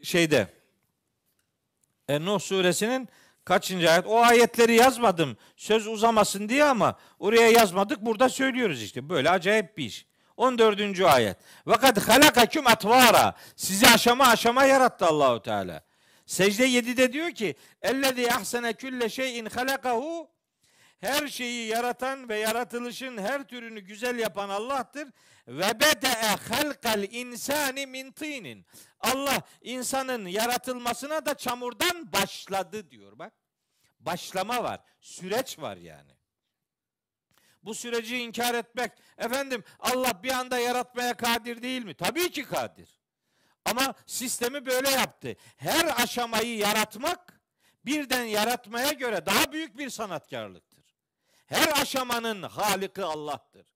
Şeyde 0.04 0.48
e, 2.08 2.26
Nuh 2.26 2.40
suresinin 2.40 3.10
Kaçıncı 3.46 3.92
ayet? 3.92 4.06
O 4.08 4.22
ayetleri 4.22 4.76
yazmadım 4.76 5.38
söz 5.56 5.88
uzamasın 5.88 6.50
diye 6.50 6.64
ama 6.64 6.98
oraya 7.20 7.50
yazmadık 7.50 8.02
burada 8.02 8.30
söylüyoruz 8.30 8.84
işte. 8.84 9.10
Böyle 9.10 9.30
acayip 9.30 9.78
bir 9.78 9.86
iş. 9.86 10.06
14. 10.38 11.02
ayet. 11.02 11.38
Vakat 11.66 12.10
halakaküm 12.10 12.68
atvara. 12.68 13.36
Sizi 13.56 13.88
aşama 13.88 14.28
aşama 14.28 14.66
yarattı 14.66 15.06
Allahu 15.06 15.42
Teala. 15.42 15.84
Secde 16.26 16.68
7'de 16.68 17.14
diyor 17.14 17.32
ki: 17.32 17.56
"Ellezî 17.82 18.34
ahsene 18.34 18.74
külle 18.74 19.10
şeyin 19.10 19.46
halakahu" 19.46 20.30
Her 21.02 21.28
şeyi 21.28 21.68
yaratan 21.68 22.30
ve 22.30 22.40
yaratılışın 22.40 23.18
her 23.18 23.44
türünü 23.44 23.80
güzel 23.80 24.20
yapan 24.20 24.50
Allah'tır. 24.50 25.08
Ve 25.48 25.80
bede'e 25.80 26.36
halkal 26.50 27.04
insani 27.04 27.88
min 27.88 28.12
tinin. 28.12 28.66
Allah 29.00 29.42
insanın 29.62 30.26
yaratılmasına 30.26 31.26
da 31.26 31.38
çamurdan 31.38 32.14
başladı 32.14 32.92
diyor 32.92 33.20
bak. 33.20 33.34
Başlama 34.00 34.64
var. 34.64 34.80
Süreç 35.00 35.60
var 35.60 35.78
yani. 35.78 36.12
Bu 37.64 37.76
süreci 37.76 38.18
inkar 38.18 38.56
etmek, 38.56 38.92
efendim 39.18 39.64
Allah 39.80 40.24
bir 40.24 40.32
anda 40.32 40.60
yaratmaya 40.60 41.14
kadir 41.14 41.62
değil 41.62 41.86
mi? 41.86 41.94
Tabii 41.94 42.32
ki 42.32 42.44
kadir. 42.46 43.02
Ama 43.66 43.94
sistemi 44.06 44.66
böyle 44.66 44.90
yaptı. 44.90 45.36
Her 45.58 46.02
aşamayı 46.04 46.58
yaratmak 46.58 47.42
birden 47.86 48.24
yaratmaya 48.24 48.92
göre 48.92 49.26
daha 49.26 49.52
büyük 49.52 49.78
bir 49.78 49.90
sanatkarlıktır. 49.90 50.71
Her 51.52 51.82
aşamanın 51.82 52.44
haliki 52.44 53.04
Allah'tır. 53.04 53.68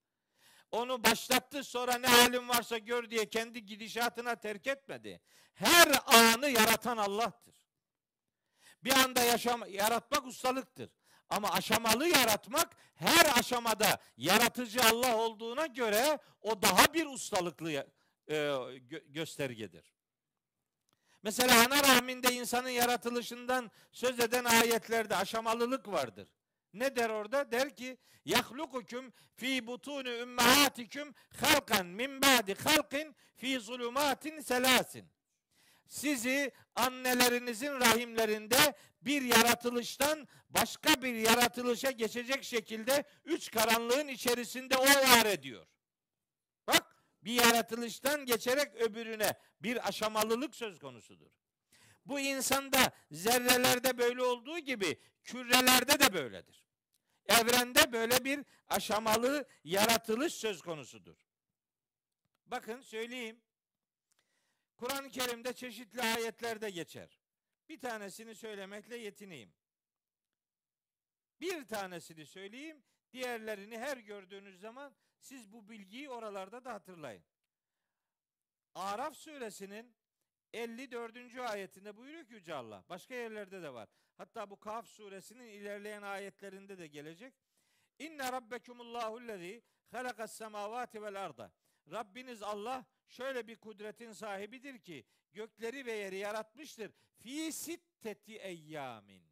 Onu 0.72 1.04
başlattı 1.04 1.64
sonra 1.64 1.98
ne 1.98 2.08
halin 2.08 2.50
varsa 2.50 2.78
gör 2.78 3.10
diye 3.10 3.30
kendi 3.30 3.66
gidişatına 3.66 4.36
terk 4.36 4.68
etmedi. 4.68 5.22
Her 5.54 5.88
anı 6.06 6.50
yaratan 6.50 6.98
Allah'tır. 6.98 7.56
Bir 8.84 8.92
anda 8.92 9.22
yaşam, 9.22 9.64
yaratmak 9.70 10.26
ustalıktır. 10.26 10.90
Ama 11.30 11.52
aşamalı 11.52 12.08
yaratmak 12.08 12.76
her 12.96 13.40
aşamada 13.40 14.02
yaratıcı 14.18 14.80
Allah 14.84 15.18
olduğuna 15.18 15.66
göre 15.66 16.20
o 16.42 16.62
daha 16.62 16.94
bir 16.94 17.06
ustalıklı 17.06 17.72
e, 17.72 17.84
gö- 18.28 19.12
göstergedir. 19.12 19.96
Mesela 21.24 21.66
ana 21.66 21.84
rahminde 21.84 22.34
insanın 22.34 22.70
yaratılışından 22.70 23.72
söz 23.92 24.20
eden 24.20 24.46
ayetlerde 24.46 25.16
aşamalılık 25.16 25.88
vardır. 25.88 26.28
Ne 26.76 26.96
der 26.96 27.10
orada? 27.10 27.52
Der 27.52 27.76
ki 27.76 27.98
yahlukukum 28.26 29.14
fi 29.36 29.68
butuni 29.68 30.10
ümmahatikum 30.10 31.14
halkan 31.42 31.88
min 31.88 32.22
ba'di 32.22 32.56
halkin 32.56 33.16
fi 33.36 33.60
zulumatin 33.60 34.42
selasin. 34.42 35.06
Sizi 35.88 36.52
annelerinizin 36.76 37.72
rahimlerinde 37.72 38.76
bir 39.02 39.22
yaratılıştan 39.22 40.28
başka 40.50 41.02
bir 41.02 41.14
yaratılışa 41.16 41.92
geçecek 41.92 42.44
şekilde 42.44 43.04
üç 43.26 43.52
karanlığın 43.52 44.08
içerisinde 44.08 44.78
o 44.78 44.86
var 44.86 45.26
ediyor. 45.26 45.68
Bak 46.68 46.96
bir 47.22 47.34
yaratılıştan 47.34 48.26
geçerek 48.26 48.76
öbürüne 48.76 49.34
bir 49.62 49.88
aşamalılık 49.88 50.56
söz 50.56 50.80
konusudur. 50.80 51.32
Bu 52.06 52.20
insanda 52.20 52.92
zerrelerde 53.12 53.98
böyle 53.98 54.24
olduğu 54.24 54.60
gibi 54.60 55.00
kürelerde 55.24 56.00
de 56.00 56.14
böyledir. 56.14 56.65
Evrende 57.28 57.92
böyle 57.92 58.26
bir 58.26 58.46
aşamalı 58.68 59.48
yaratılış 59.64 60.34
söz 60.34 60.62
konusudur. 60.62 61.18
Bakın 62.46 62.82
söyleyeyim. 62.82 63.42
Kur'an-ı 64.78 65.10
Kerim'de 65.10 65.54
çeşitli 65.54 66.02
ayetlerde 66.02 66.70
geçer. 66.70 67.20
Bir 67.70 67.80
tanesini 67.80 68.36
söylemekle 68.36 68.98
yetineyim. 68.98 69.54
Bir 71.42 71.68
tanesini 71.68 72.26
söyleyeyim, 72.26 72.84
diğerlerini 73.14 73.78
her 73.78 73.98
gördüğünüz 73.98 74.60
zaman 74.60 74.96
siz 75.20 75.54
bu 75.54 75.70
bilgiyi 75.70 76.10
oralarda 76.10 76.66
da 76.66 76.74
hatırlayın. 76.74 77.24
Araf 78.76 79.16
suresinin 79.16 79.96
54. 80.54 81.38
ayetinde 81.38 81.98
buyuruyor 81.98 82.26
ki 82.26 82.34
Yüce 82.34 82.54
Allah. 82.54 82.84
Başka 82.90 83.14
yerlerde 83.14 83.62
de 83.62 83.74
var. 83.74 83.90
Hatta 84.18 84.50
bu 84.50 84.60
Kaf 84.60 84.88
suresinin 84.88 85.48
ilerleyen 85.48 86.02
ayetlerinde 86.02 86.78
de 86.78 86.88
gelecek. 86.88 87.34
İnne 88.00 88.32
rabbekumullahu 88.32 89.28
lezî 89.28 89.64
halakas 89.92 90.34
semavati 90.34 91.02
vel 91.02 91.26
arda. 91.26 91.52
Rabbiniz 91.92 92.44
Allah 92.44 92.86
şöyle 93.08 93.48
bir 93.48 93.56
kudretin 93.56 94.12
sahibidir 94.12 94.80
ki 94.80 95.06
gökleri 95.34 95.86
ve 95.86 95.92
yeri 95.92 96.18
yaratmıştır. 96.18 96.92
Fi 97.18 97.52
sitteti 97.52 98.38
eyyamin. 98.38 99.24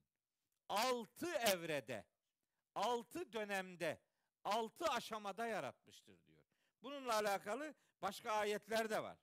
Altı 0.70 1.32
evrede, 1.32 2.06
altı 2.76 3.34
dönemde, 3.34 4.00
altı 4.44 4.86
aşamada 4.86 5.48
yaratmıştır 5.48 6.26
diyor. 6.26 6.44
Bununla 6.82 7.14
alakalı 7.14 7.74
başka 8.02 8.32
ayetler 8.32 8.90
de 8.90 9.04
var. 9.04 9.18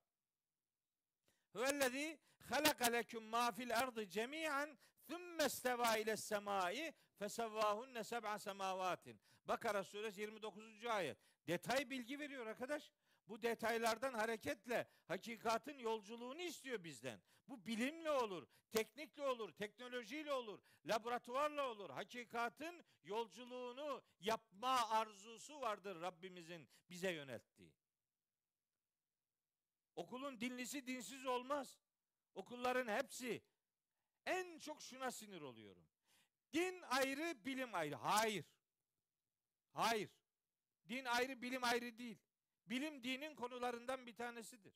Huvellezî 1.52 2.18
halaka 2.48 2.84
leküm 2.84 3.24
mâ 3.24 3.52
fil 3.52 3.78
ardı 3.78 4.08
cemî'an 4.08 4.78
thumme 5.08 5.46
istevâ 5.46 5.96
ile 5.96 6.16
semâi 6.16 6.94
fesevvâhunne 7.18 8.04
seb'a 8.04 8.38
semâvâtin. 8.38 9.20
Bakara 9.48 9.84
suresi 9.84 10.20
29. 10.20 10.86
ayet. 10.86 11.18
Detay 11.46 11.90
bilgi 11.90 12.18
veriyor 12.18 12.46
arkadaş. 12.46 12.90
Bu 13.28 13.42
detaylardan 13.42 14.14
hareketle 14.14 14.88
hakikatin 15.04 15.78
yolculuğunu 15.78 16.40
istiyor 16.40 16.84
bizden. 16.84 17.20
Bu 17.48 17.66
bilimle 17.66 18.10
olur, 18.10 18.46
teknikle 18.70 19.22
olur, 19.22 19.52
teknolojiyle 19.52 20.32
olur, 20.32 20.60
laboratuvarla 20.86 21.68
olur. 21.68 21.90
Hakikatin 21.90 22.84
yolculuğunu 23.02 24.02
yapma 24.20 24.90
arzusu 24.90 25.60
vardır 25.60 26.00
Rabbimizin 26.00 26.68
bize 26.90 27.12
yönelttiği. 27.12 27.79
Okulun 30.00 30.40
dinlisi 30.40 30.86
dinsiz 30.86 31.26
olmaz. 31.26 31.78
Okulların 32.34 32.96
hepsi 32.96 33.42
en 34.26 34.58
çok 34.58 34.82
şuna 34.82 35.10
sinir 35.10 35.40
oluyorum. 35.40 35.86
Din 36.52 36.82
ayrı, 36.82 37.44
bilim 37.44 37.74
ayrı. 37.74 37.94
Hayır. 37.94 38.44
Hayır. 39.72 40.10
Din 40.88 41.04
ayrı, 41.04 41.42
bilim 41.42 41.64
ayrı 41.64 41.98
değil. 41.98 42.18
Bilim 42.66 43.04
dinin 43.04 43.34
konularından 43.34 44.06
bir 44.06 44.14
tanesidir. 44.14 44.72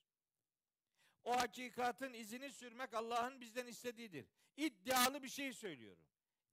O 1.24 1.36
hakikatın 1.36 2.12
izini 2.12 2.52
sürmek 2.52 2.94
Allah'ın 2.94 3.40
bizden 3.40 3.66
istediğidir. 3.66 4.26
İddialı 4.56 5.22
bir 5.22 5.28
şey 5.28 5.52
söylüyorum. 5.52 6.04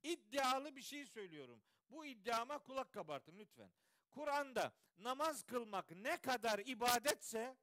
İddialı 0.02 0.76
bir 0.76 0.82
şey 0.82 1.06
söylüyorum. 1.06 1.62
Bu 1.90 2.06
iddiama 2.06 2.58
kulak 2.58 2.92
kabartın 2.92 3.38
lütfen. 3.38 3.72
Kur'an'da 4.10 4.72
namaz 4.98 5.42
kılmak 5.42 5.90
ne 5.90 6.16
kadar 6.16 6.58
ibadetse 6.58 7.56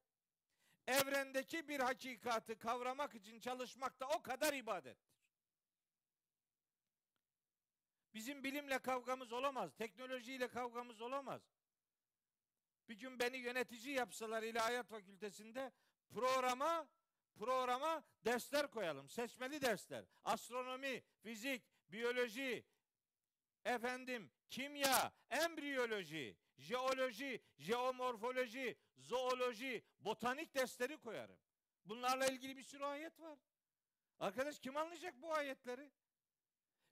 evrendeki 0.90 1.68
bir 1.68 1.80
hakikatı 1.80 2.58
kavramak 2.58 3.14
için 3.14 3.40
çalışmak 3.40 4.00
da 4.00 4.08
o 4.08 4.22
kadar 4.22 4.54
ibadettir. 4.54 5.20
Bizim 8.14 8.44
bilimle 8.44 8.78
kavgamız 8.78 9.32
olamaz, 9.32 9.74
teknolojiyle 9.74 10.48
kavgamız 10.48 11.00
olamaz. 11.00 11.42
Bir 12.88 12.98
gün 12.98 13.18
beni 13.18 13.36
yönetici 13.36 13.94
yapsalar 13.94 14.42
ilahiyat 14.42 14.88
fakültesinde 14.88 15.72
programa 16.10 16.88
programa 17.36 18.04
dersler 18.24 18.70
koyalım. 18.70 19.08
Seçmeli 19.08 19.62
dersler. 19.62 20.04
Astronomi, 20.24 21.02
fizik, 21.22 21.62
biyoloji, 21.88 22.64
efendim, 23.64 24.30
kimya, 24.50 25.12
embriyoloji, 25.30 26.36
jeoloji, 26.60 27.40
jeomorfoloji, 27.58 28.76
zooloji, 28.98 29.82
botanik 30.00 30.54
dersleri 30.54 30.96
koyarım. 30.96 31.38
Bunlarla 31.84 32.26
ilgili 32.26 32.56
bir 32.56 32.62
sürü 32.62 32.84
ayet 32.84 33.20
var. 33.20 33.38
Arkadaş 34.20 34.58
kim 34.58 34.76
anlayacak 34.76 35.22
bu 35.22 35.34
ayetleri? 35.34 35.90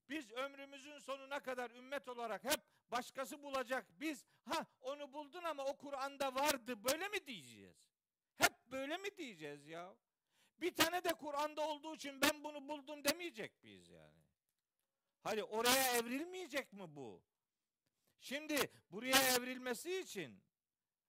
Biz 0.08 0.30
ömrümüzün 0.30 0.98
sonuna 0.98 1.40
kadar 1.40 1.70
ümmet 1.70 2.08
olarak 2.08 2.44
hep 2.44 2.60
başkası 2.90 3.42
bulacak. 3.42 3.86
Biz 4.00 4.24
ha 4.44 4.66
onu 4.80 5.12
buldun 5.12 5.42
ama 5.42 5.64
o 5.64 5.76
Kur'an'da 5.76 6.34
vardı 6.34 6.84
böyle 6.84 7.08
mi 7.08 7.26
diyeceğiz? 7.26 7.76
Hep 8.36 8.52
böyle 8.70 8.96
mi 8.96 9.16
diyeceğiz 9.16 9.66
ya? 9.66 9.96
Bir 10.60 10.74
tane 10.74 11.04
de 11.04 11.08
Kur'an'da 11.14 11.68
olduğu 11.68 11.94
için 11.94 12.20
ben 12.20 12.44
bunu 12.44 12.68
buldum 12.68 13.04
demeyecek 13.04 13.62
miyiz 13.62 13.88
yani? 13.88 14.22
Hadi 15.22 15.44
oraya 15.44 15.96
evrilmeyecek 15.96 16.72
mi 16.72 16.96
bu? 16.96 17.22
Şimdi 18.20 18.72
buraya 18.90 19.36
evrilmesi 19.36 19.98
için 19.98 20.42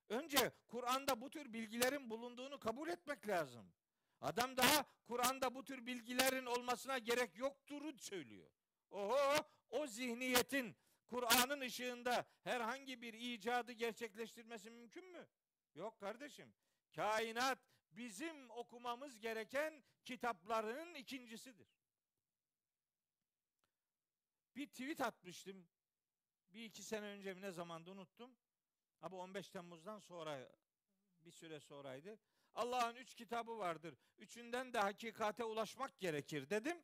önce 0.09 0.51
Kur'an'da 0.67 1.21
bu 1.21 1.29
tür 1.29 1.53
bilgilerin 1.53 2.09
bulunduğunu 2.09 2.59
kabul 2.59 2.89
etmek 2.89 3.27
lazım. 3.27 3.73
Adam 4.21 4.57
daha 4.57 4.85
Kur'an'da 5.03 5.55
bu 5.55 5.63
tür 5.63 5.85
bilgilerin 5.85 6.45
olmasına 6.45 6.97
gerek 6.97 7.37
yoktur 7.37 7.97
söylüyor. 7.97 8.51
Oho 8.91 9.35
o 9.69 9.87
zihniyetin 9.87 10.75
Kur'an'ın 11.07 11.61
ışığında 11.61 12.25
herhangi 12.43 13.01
bir 13.01 13.13
icadı 13.13 13.71
gerçekleştirmesi 13.71 14.69
mümkün 14.71 15.05
mü? 15.11 15.27
Yok 15.75 15.99
kardeşim. 15.99 16.53
Kainat 16.95 17.59
bizim 17.91 18.49
okumamız 18.49 19.19
gereken 19.19 19.83
kitapların 20.05 20.93
ikincisidir. 20.93 21.67
Bir 24.55 24.67
tweet 24.67 25.01
atmıştım. 25.01 25.67
Bir 26.53 26.63
iki 26.63 26.83
sene 26.83 27.05
önce 27.05 27.33
mi 27.33 27.41
ne 27.41 27.51
zamanda 27.51 27.91
unuttum. 27.91 28.31
Abi 29.01 29.15
15 29.15 29.49
Temmuz'dan 29.49 29.99
sonra 29.99 30.49
bir 31.25 31.31
süre 31.31 31.59
sonraydı. 31.59 32.19
Allah'ın 32.55 32.95
üç 32.95 33.13
kitabı 33.15 33.57
vardır. 33.57 33.95
Üçünden 34.17 34.73
de 34.73 34.79
hakikate 34.79 35.43
ulaşmak 35.43 35.99
gerekir 35.99 36.49
dedim. 36.49 36.77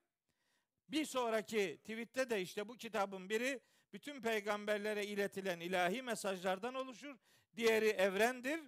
Bir 0.89 1.05
sonraki 1.05 1.77
tweette 1.77 2.29
de 2.29 2.41
işte 2.41 2.67
bu 2.67 2.77
kitabın 2.77 3.29
biri 3.29 3.61
bütün 3.93 4.21
peygamberlere 4.21 5.05
iletilen 5.05 5.59
ilahi 5.59 6.01
mesajlardan 6.01 6.73
oluşur. 6.73 7.17
Diğeri 7.55 7.87
evrendir. 7.87 8.59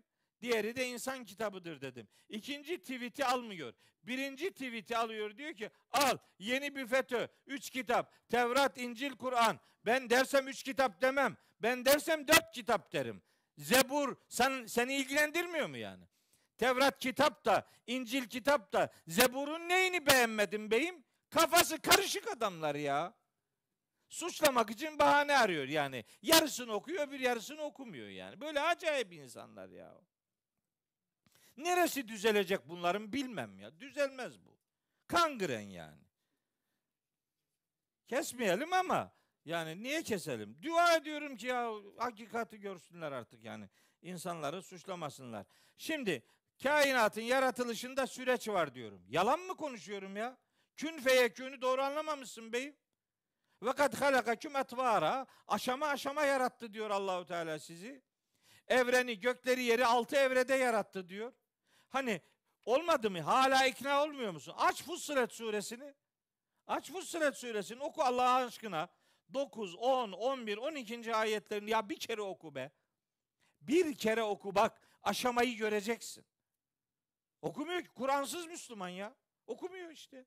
Diğeri 0.41 0.75
de 0.75 0.87
insan 0.87 1.25
kitabıdır 1.25 1.81
dedim. 1.81 2.07
İkinci 2.29 2.77
tweet'i 2.77 3.25
almıyor. 3.25 3.73
Birinci 4.03 4.51
tweet'i 4.51 4.97
alıyor 4.97 5.37
diyor 5.37 5.53
ki 5.53 5.69
al 5.91 6.17
yeni 6.39 6.75
bir 6.75 6.87
FETÖ. 6.87 7.27
Üç 7.45 7.69
kitap. 7.69 8.29
Tevrat, 8.29 8.77
İncil, 8.77 9.11
Kur'an. 9.11 9.59
Ben 9.85 10.09
dersem 10.09 10.47
üç 10.47 10.63
kitap 10.63 11.01
demem. 11.01 11.37
Ben 11.59 11.85
dersem 11.85 12.27
dört 12.27 12.51
kitap 12.51 12.93
derim. 12.93 13.21
Zebur 13.57 14.15
sen, 14.27 14.65
seni 14.65 14.95
ilgilendirmiyor 14.95 15.67
mu 15.67 15.77
yani? 15.77 16.03
Tevrat 16.57 16.99
kitap 16.99 17.45
da, 17.45 17.67
İncil 17.87 18.27
kitap 18.27 18.73
da, 18.73 18.91
Zebur'un 19.07 19.69
neyini 19.69 20.05
beğenmedin 20.05 20.71
beyim? 20.71 21.03
Kafası 21.29 21.81
karışık 21.81 22.31
adamlar 22.31 22.75
ya. 22.75 23.13
Suçlamak 24.09 24.69
için 24.69 24.99
bahane 24.99 25.37
arıyor 25.37 25.67
yani. 25.67 26.05
Yarısını 26.21 26.73
okuyor, 26.73 27.11
bir 27.11 27.19
yarısını 27.19 27.61
okumuyor 27.61 28.07
yani. 28.07 28.41
Böyle 28.41 28.61
acayip 28.61 29.13
insanlar 29.13 29.69
ya. 29.69 30.01
Neresi 31.57 32.07
düzelecek 32.07 32.69
bunların 32.69 33.13
bilmem 33.13 33.59
ya. 33.59 33.79
Düzelmez 33.79 34.45
bu. 34.45 34.57
Kangren 35.07 35.61
yani. 35.61 36.01
Kesmeyelim 38.07 38.73
ama 38.73 39.13
yani 39.45 39.83
niye 39.83 40.03
keselim? 40.03 40.61
Dua 40.61 40.95
ediyorum 40.95 41.37
ki 41.37 41.47
ya 41.47 41.71
hakikati 41.97 42.59
görsünler 42.59 43.11
artık 43.11 43.43
yani. 43.43 43.69
İnsanları 44.01 44.63
suçlamasınlar. 44.63 45.45
Şimdi 45.77 46.23
kainatın 46.63 47.21
yaratılışında 47.21 48.07
süreç 48.07 48.47
var 48.47 48.75
diyorum. 48.75 49.03
Yalan 49.07 49.39
mı 49.39 49.55
konuşuyorum 49.55 50.15
ya? 50.15 50.37
Kün 50.75 50.99
feyekünü 50.99 51.61
doğru 51.61 51.81
anlamamışsın 51.81 52.53
beyim. 52.53 52.75
Ve 53.63 53.73
kad 53.73 53.93
halakaküm 53.93 54.55
etvara. 54.55 55.25
Aşama 55.47 55.87
aşama 55.87 56.23
yarattı 56.23 56.73
diyor 56.73 56.89
Allahu 56.89 57.25
Teala 57.25 57.59
sizi. 57.59 58.01
Evreni, 58.67 59.19
gökleri, 59.19 59.63
yeri 59.63 59.85
altı 59.85 60.15
evrede 60.15 60.55
yarattı 60.55 61.09
diyor. 61.09 61.33
Hani 61.89 62.21
olmadı 62.65 63.11
mı? 63.11 63.21
Hala 63.21 63.65
ikna 63.65 64.03
olmuyor 64.03 64.31
musun? 64.31 64.53
Aç 64.57 64.83
Fussilet 64.83 65.31
suresini. 65.31 65.93
Aç 66.67 66.91
Fussilet 66.91 67.37
suresini 67.37 67.83
oku 67.83 68.03
Allah 68.03 68.33
aşkına. 68.33 68.89
9, 69.33 69.75
10, 69.75 70.11
11, 70.11 70.57
12. 70.57 71.15
ayetlerini 71.15 71.69
ya 71.69 71.89
bir 71.89 71.99
kere 71.99 72.21
oku 72.21 72.55
be. 72.55 72.71
Bir 73.61 73.95
kere 73.95 74.23
oku 74.23 74.55
bak 74.55 74.81
aşamayı 75.03 75.57
göreceksin. 75.57 76.25
Okumuyor 77.41 77.81
ki 77.81 77.87
Kur'ansız 77.87 78.45
Müslüman 78.45 78.89
ya. 78.89 79.15
Okumuyor 79.47 79.91
işte. 79.91 80.25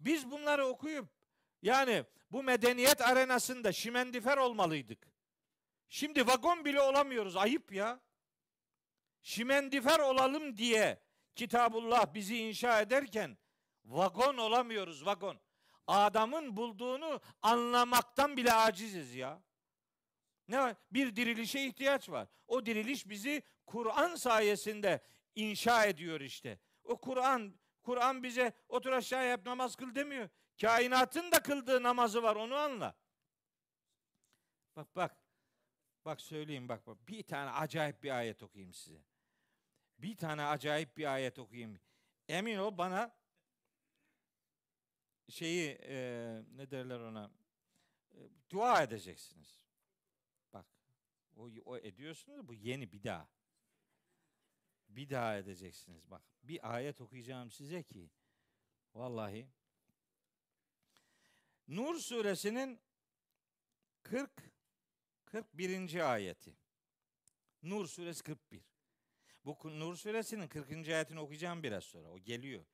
Biz 0.00 0.30
bunları 0.30 0.66
okuyup 0.66 1.08
yani 1.62 2.04
bu 2.30 2.42
medeniyet 2.42 3.00
arenasında 3.00 3.72
şimendifer 3.72 4.36
olmalıydık. 4.36 5.08
Şimdi 5.88 6.26
vagon 6.26 6.64
bile 6.64 6.80
olamıyoruz. 6.80 7.36
Ayıp 7.36 7.72
ya. 7.72 8.00
Şimendifer 9.26 9.98
olalım 9.98 10.56
diye 10.56 11.02
Kitabullah 11.34 12.14
bizi 12.14 12.38
inşa 12.38 12.80
ederken 12.80 13.38
vagon 13.84 14.36
olamıyoruz 14.36 15.06
vagon. 15.06 15.40
Adamın 15.86 16.56
bulduğunu 16.56 17.20
anlamaktan 17.42 18.36
bile 18.36 18.52
aciziz 18.52 19.14
ya. 19.14 19.42
Ne 20.48 20.58
var? 20.60 20.76
Bir 20.90 21.16
dirilişe 21.16 21.66
ihtiyaç 21.66 22.10
var. 22.10 22.28
O 22.46 22.66
diriliş 22.66 23.08
bizi 23.08 23.42
Kur'an 23.66 24.14
sayesinde 24.14 25.00
inşa 25.34 25.84
ediyor 25.84 26.20
işte. 26.20 26.58
O 26.84 27.00
Kur'an 27.00 27.54
Kur'an 27.82 28.22
bize 28.22 28.52
otur 28.68 28.92
aşağı 28.92 29.26
yap 29.26 29.46
namaz 29.46 29.76
kıl 29.76 29.94
demiyor. 29.94 30.28
Kainatın 30.60 31.32
da 31.32 31.42
kıldığı 31.42 31.82
namazı 31.82 32.22
var 32.22 32.36
onu 32.36 32.54
anla. 32.54 32.96
Bak 34.76 34.96
bak. 34.96 35.16
Bak 36.04 36.20
söyleyeyim 36.20 36.68
bak 36.68 36.86
bak. 36.86 37.08
Bir 37.08 37.22
tane 37.22 37.50
acayip 37.50 38.02
bir 38.02 38.10
ayet 38.10 38.42
okuyayım 38.42 38.72
size. 38.72 39.15
Bir 39.98 40.16
tane 40.16 40.42
acayip 40.42 40.96
bir 40.96 41.14
ayet 41.14 41.38
okuyayım. 41.38 41.80
Emin 42.28 42.56
ol 42.56 42.78
bana 42.78 43.16
şeyi 45.28 45.70
e, 45.70 45.96
ne 46.54 46.70
derler 46.70 47.00
ona 47.00 47.30
e, 48.12 48.18
dua 48.50 48.82
edeceksiniz. 48.82 49.66
Bak 50.52 50.66
o, 51.36 51.50
o 51.64 51.76
ediyorsunuz 51.76 52.48
bu 52.48 52.54
yeni 52.54 52.92
bir 52.92 53.02
daha. 53.02 53.28
Bir 54.88 55.10
daha 55.10 55.36
edeceksiniz. 55.36 56.10
Bak 56.10 56.22
bir 56.42 56.74
ayet 56.74 57.00
okuyacağım 57.00 57.50
size 57.50 57.82
ki 57.82 58.10
vallahi 58.94 59.48
Nur 61.68 61.98
suresinin 61.98 62.80
40 64.02 64.30
41. 65.24 66.12
ayeti. 66.12 66.56
Nur 67.62 67.86
suresi 67.86 68.22
41. 68.22 68.75
Bu 69.46 69.58
Nur 69.64 69.96
suresinin 69.96 70.48
40. 70.48 70.88
ayetini 70.88 71.20
okuyacağım 71.20 71.62
biraz 71.62 71.84
sonra. 71.84 72.08
O 72.08 72.18
geliyor. 72.18 72.64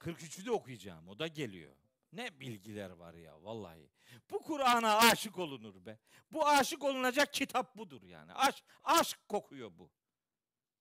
43'ü 0.00 0.46
de 0.46 0.50
okuyacağım. 0.50 1.08
O 1.08 1.18
da 1.18 1.26
geliyor. 1.26 1.76
Ne 2.12 2.40
bilgiler 2.40 2.90
var 2.90 3.14
ya 3.14 3.42
vallahi. 3.42 3.90
Bu 4.30 4.42
Kur'an'a 4.42 4.98
aşık 4.98 5.38
olunur 5.38 5.86
be. 5.86 5.98
Bu 6.32 6.48
aşık 6.48 6.84
olunacak 6.84 7.32
kitap 7.32 7.76
budur 7.76 8.02
yani. 8.02 8.32
Aşk, 8.32 8.64
aşk 8.84 9.18
kokuyor 9.28 9.70
bu. 9.78 9.90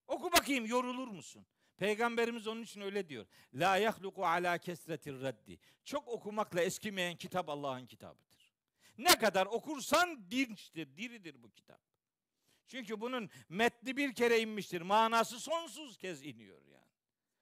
Oku 0.08 0.32
bakayım 0.32 0.66
yorulur 0.66 1.08
musun? 1.08 1.46
Peygamberimiz 1.78 2.48
onun 2.48 2.62
için 2.62 2.82
öyle 2.82 3.10
diyor. 3.10 3.26
La 3.54 3.78
yahluku 3.78 4.26
ala 4.26 4.58
kesretir 4.58 5.22
reddi. 5.22 5.60
Çok 5.86 6.08
okumakla 6.08 6.62
eskimeyen 6.62 7.16
kitap 7.16 7.50
Allah'ın 7.50 7.86
kitabıdır. 7.86 8.54
Ne 8.98 9.20
kadar 9.20 9.46
okursan 9.46 10.32
dinçtir, 10.32 10.98
diridir 10.98 11.44
bu 11.44 11.52
kitap. 11.52 11.82
Çünkü 12.72 13.02
bunun 13.02 13.30
metni 13.50 13.98
bir 13.98 14.14
kere 14.14 14.40
inmiştir. 14.40 14.82
Manası 14.82 15.40
sonsuz 15.40 15.98
kez 15.98 16.24
iniyor 16.26 16.62
yani. 16.66 16.92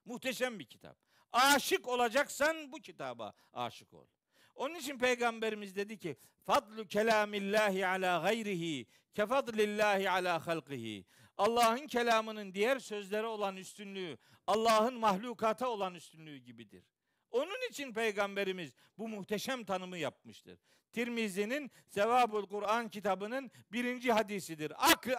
Muhteşem 0.05 0.59
bir 0.59 0.65
kitap. 0.65 0.97
Aşık 1.31 1.87
olacaksan 1.87 2.71
bu 2.71 2.79
kitaba 2.79 3.33
aşık 3.53 3.93
ol. 3.93 4.07
Onun 4.55 4.75
için 4.75 4.97
peygamberimiz 4.97 5.75
dedi 5.75 5.97
ki 5.97 6.17
fadlu 6.45 6.87
kelamillahi 6.87 7.87
ala 7.87 8.21
gayrihi 8.23 8.87
kefadlillahi 9.13 10.09
ala 10.09 10.47
halqihi. 10.47 11.05
Allah'ın 11.37 11.87
kelamının 11.87 12.53
diğer 12.53 12.79
sözlere 12.79 13.27
olan 13.27 13.57
üstünlüğü 13.57 14.17
Allah'ın 14.47 14.93
mahlukata 14.93 15.67
olan 15.67 15.95
üstünlüğü 15.95 16.37
gibidir. 16.37 16.83
Onun 17.31 17.69
için 17.69 17.93
peygamberimiz 17.93 18.73
bu 18.97 19.07
muhteşem 19.07 19.63
tanımı 19.63 19.97
yapmıştır. 19.97 20.59
Tirmizi'nin 20.91 21.71
Sevabul 21.87 22.47
Kur'an 22.47 22.89
kitabının 22.89 23.51
birinci 23.71 24.11
hadisidir. 24.11 24.73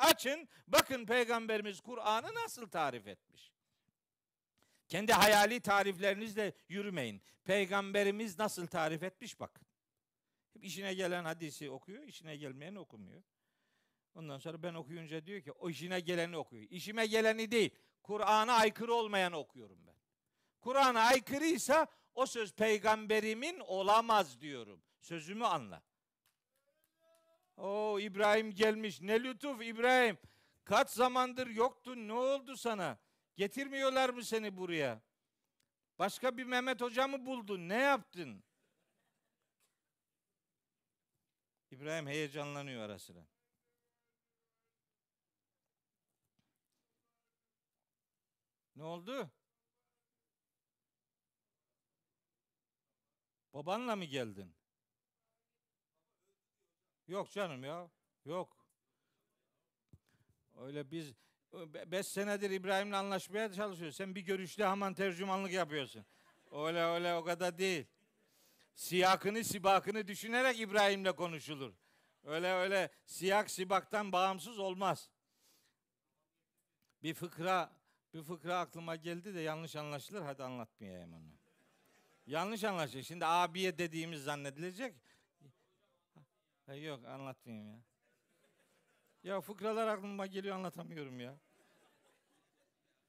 Açın 0.09 0.49
bakın 0.67 1.07
peygamberimiz 1.07 1.81
Kur'an'ı 1.81 2.35
nasıl 2.35 2.69
tarif 2.69 3.07
etmiş. 3.07 3.53
Kendi 4.89 5.13
hayali 5.13 5.61
tariflerinizle 5.61 6.53
yürümeyin. 6.69 7.23
Peygamberimiz 7.45 8.39
nasıl 8.39 8.67
tarif 8.67 9.03
etmiş 9.03 9.41
bakın. 9.41 9.67
Hep 10.53 10.65
işine 10.65 10.95
gelen 10.95 11.25
hadisi 11.25 11.71
okuyor, 11.71 12.03
işine 12.03 12.37
gelmeyeni 12.37 12.79
okumuyor. 12.79 13.23
Ondan 14.15 14.39
sonra 14.39 14.63
ben 14.63 14.75
okuyunca 14.75 15.27
diyor 15.27 15.41
ki 15.41 15.53
o 15.53 15.71
işine 15.71 16.01
geleni 16.01 16.37
okuyor. 16.37 16.67
İşime 16.71 17.07
geleni 17.07 17.51
değil, 17.51 17.71
Kur'an'a 18.03 18.53
aykırı 18.53 18.95
olmayanı 18.95 19.37
okuyorum 19.37 19.87
ben. 19.87 19.95
Kur'an'a 20.61 21.01
aykırıysa 21.01 21.87
o 22.15 22.27
söz 22.27 22.53
peygamberimin 22.53 23.61
olamaz 23.61 24.41
diyorum. 24.41 24.83
Sözümü 25.01 25.45
anla. 25.45 25.83
O 27.57 27.99
İbrahim 28.01 28.51
gelmiş. 28.51 29.01
Ne 29.01 29.23
lütuf 29.23 29.63
İbrahim. 29.63 30.19
Kaç 30.65 30.91
zamandır 30.91 31.47
yoktun. 31.47 32.09
Ne 32.09 32.13
oldu 32.13 32.57
sana? 32.57 32.99
Getirmiyorlar 33.37 34.11
mı 34.11 34.25
seni 34.25 34.57
buraya? 34.57 35.03
Başka 35.99 36.37
bir 36.37 36.45
Mehmet 36.45 36.81
Hoca 36.81 37.09
mı 37.09 37.27
buldun? 37.27 37.69
Ne 37.69 37.79
yaptın? 37.79 38.45
İbrahim 41.71 42.07
heyecanlanıyor 42.07 42.83
ara 42.83 42.99
sıra. 42.99 43.27
Ne 48.77 48.85
oldu? 48.85 49.31
Babanla 53.55 53.97
mı 53.97 54.05
geldin? 54.05 54.55
Yok 57.09 57.31
canım 57.31 57.65
ya. 57.65 57.91
Yok. 58.25 58.67
Öyle 60.57 60.91
biz 60.91 61.15
beş 61.87 62.07
senedir 62.07 62.51
İbrahim'le 62.51 62.93
anlaşmaya 62.93 63.53
çalışıyoruz. 63.53 63.97
Sen 63.97 64.15
bir 64.15 64.21
görüşte 64.21 64.67
hemen 64.67 64.95
tercümanlık 64.95 65.53
yapıyorsun. 65.53 66.07
Öyle 66.51 66.85
öyle 66.85 67.15
o 67.15 67.25
kadar 67.25 67.59
değil. 67.59 67.87
Siyakını 68.75 69.45
sibakını 69.45 70.09
düşünerek 70.09 70.61
İbrahim'le 70.61 71.13
konuşulur. 71.13 71.75
Öyle 72.25 72.53
öyle 72.53 72.91
siyak 73.07 73.51
sibaktan 73.51 74.13
bağımsız 74.13 74.59
olmaz. 74.59 75.11
Bir 77.03 77.15
fıkra 77.15 77.73
bir 78.15 78.23
fıkra 78.23 78.59
aklıma 78.59 78.97
geldi 78.97 79.35
de 79.35 79.41
yanlış 79.41 79.77
anlaşılır. 79.77 80.23
Hadi 80.23 80.43
anlatmayayım 80.43 81.13
onu. 81.13 81.40
Yanlış 82.31 82.65
anlaşılır. 82.65 83.03
Şimdi 83.03 83.27
abiye 83.27 83.79
dediğimiz 83.79 84.25
zannedilecek. 84.25 84.95
Ha, 86.67 86.75
yok 86.75 87.05
anlatmayayım 87.05 87.69
ya. 87.69 87.81
Ya 89.23 89.41
fıkralar 89.41 89.89
aklıma 89.89 90.27
geliyor 90.27 90.57
anlatamıyorum 90.57 91.21
ya. 91.21 91.39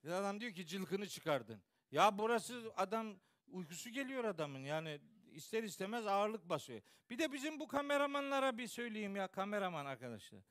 Bir 0.03 0.09
adam 0.09 0.39
diyor 0.39 0.51
ki 0.51 0.65
cılkını 0.65 1.07
çıkardın. 1.07 1.61
Ya 1.91 2.17
burası 2.17 2.71
adam 2.77 3.15
uykusu 3.47 3.89
geliyor 3.89 4.23
adamın 4.23 4.63
yani 4.63 4.99
ister 5.31 5.63
istemez 5.63 6.07
ağırlık 6.07 6.49
basıyor. 6.49 6.81
Bir 7.09 7.19
de 7.19 7.31
bizim 7.31 7.59
bu 7.59 7.67
kameramanlara 7.67 8.57
bir 8.57 8.67
söyleyeyim 8.67 9.15
ya 9.15 9.27
kameraman 9.27 9.85
arkadaşlar. 9.85 10.41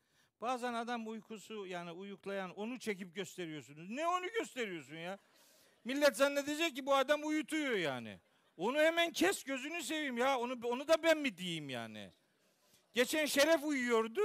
Bazen 0.41 0.75
adam 0.75 1.09
uykusu 1.09 1.67
yani 1.67 1.93
uyuklayan 1.93 2.51
onu 2.51 2.79
çekip 2.79 3.15
gösteriyorsunuz. 3.15 3.91
Ne 3.91 4.07
onu 4.07 4.27
gösteriyorsun 4.27 4.97
ya? 4.97 5.19
Millet 5.85 6.17
zannedecek 6.17 6.77
ki 6.77 6.87
bu 6.87 6.95
adam 6.95 7.25
uyutuyor 7.25 7.77
yani. 7.77 8.21
Onu 8.61 8.79
hemen 8.79 9.13
kes 9.13 9.45
gözünü 9.45 9.83
seveyim 9.83 10.19
ya. 10.19 10.39
Onu 10.39 10.67
onu 10.67 10.89
da 10.89 11.03
ben 11.03 11.19
mi 11.19 11.37
diyeyim 11.37 11.69
yani? 11.69 12.13
Geçen 12.95 13.27
Şeref 13.27 13.65
uyuyordu. 13.65 14.21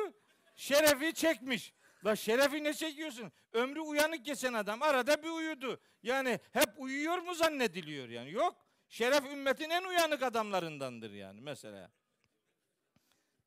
Şeref'i 0.55 1.13
çekmiş. 1.13 1.73
La 2.05 2.15
Şeref'i 2.15 2.63
ne 2.63 2.73
çekiyorsun? 2.73 3.31
Ömrü 3.53 3.79
uyanık 3.79 4.25
geçen 4.25 4.53
adam 4.53 4.81
arada 4.81 5.23
bir 5.23 5.29
uyudu. 5.29 5.81
Yani 6.03 6.39
hep 6.51 6.69
uyuyor 6.77 7.17
mu 7.17 7.33
zannediliyor 7.33 8.09
yani? 8.09 8.31
Yok. 8.31 8.65
Şeref 8.89 9.25
ümmetin 9.25 9.69
en 9.69 9.83
uyanık 9.83 10.23
adamlarındandır 10.23 11.11
yani 11.11 11.41
mesela. 11.41 11.91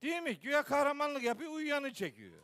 Değil 0.03 0.23
mi? 0.23 0.39
Güya 0.39 0.63
kahramanlık 0.63 1.23
yapıyor, 1.23 1.53
uyuyanı 1.53 1.93
çekiyor. 1.93 2.43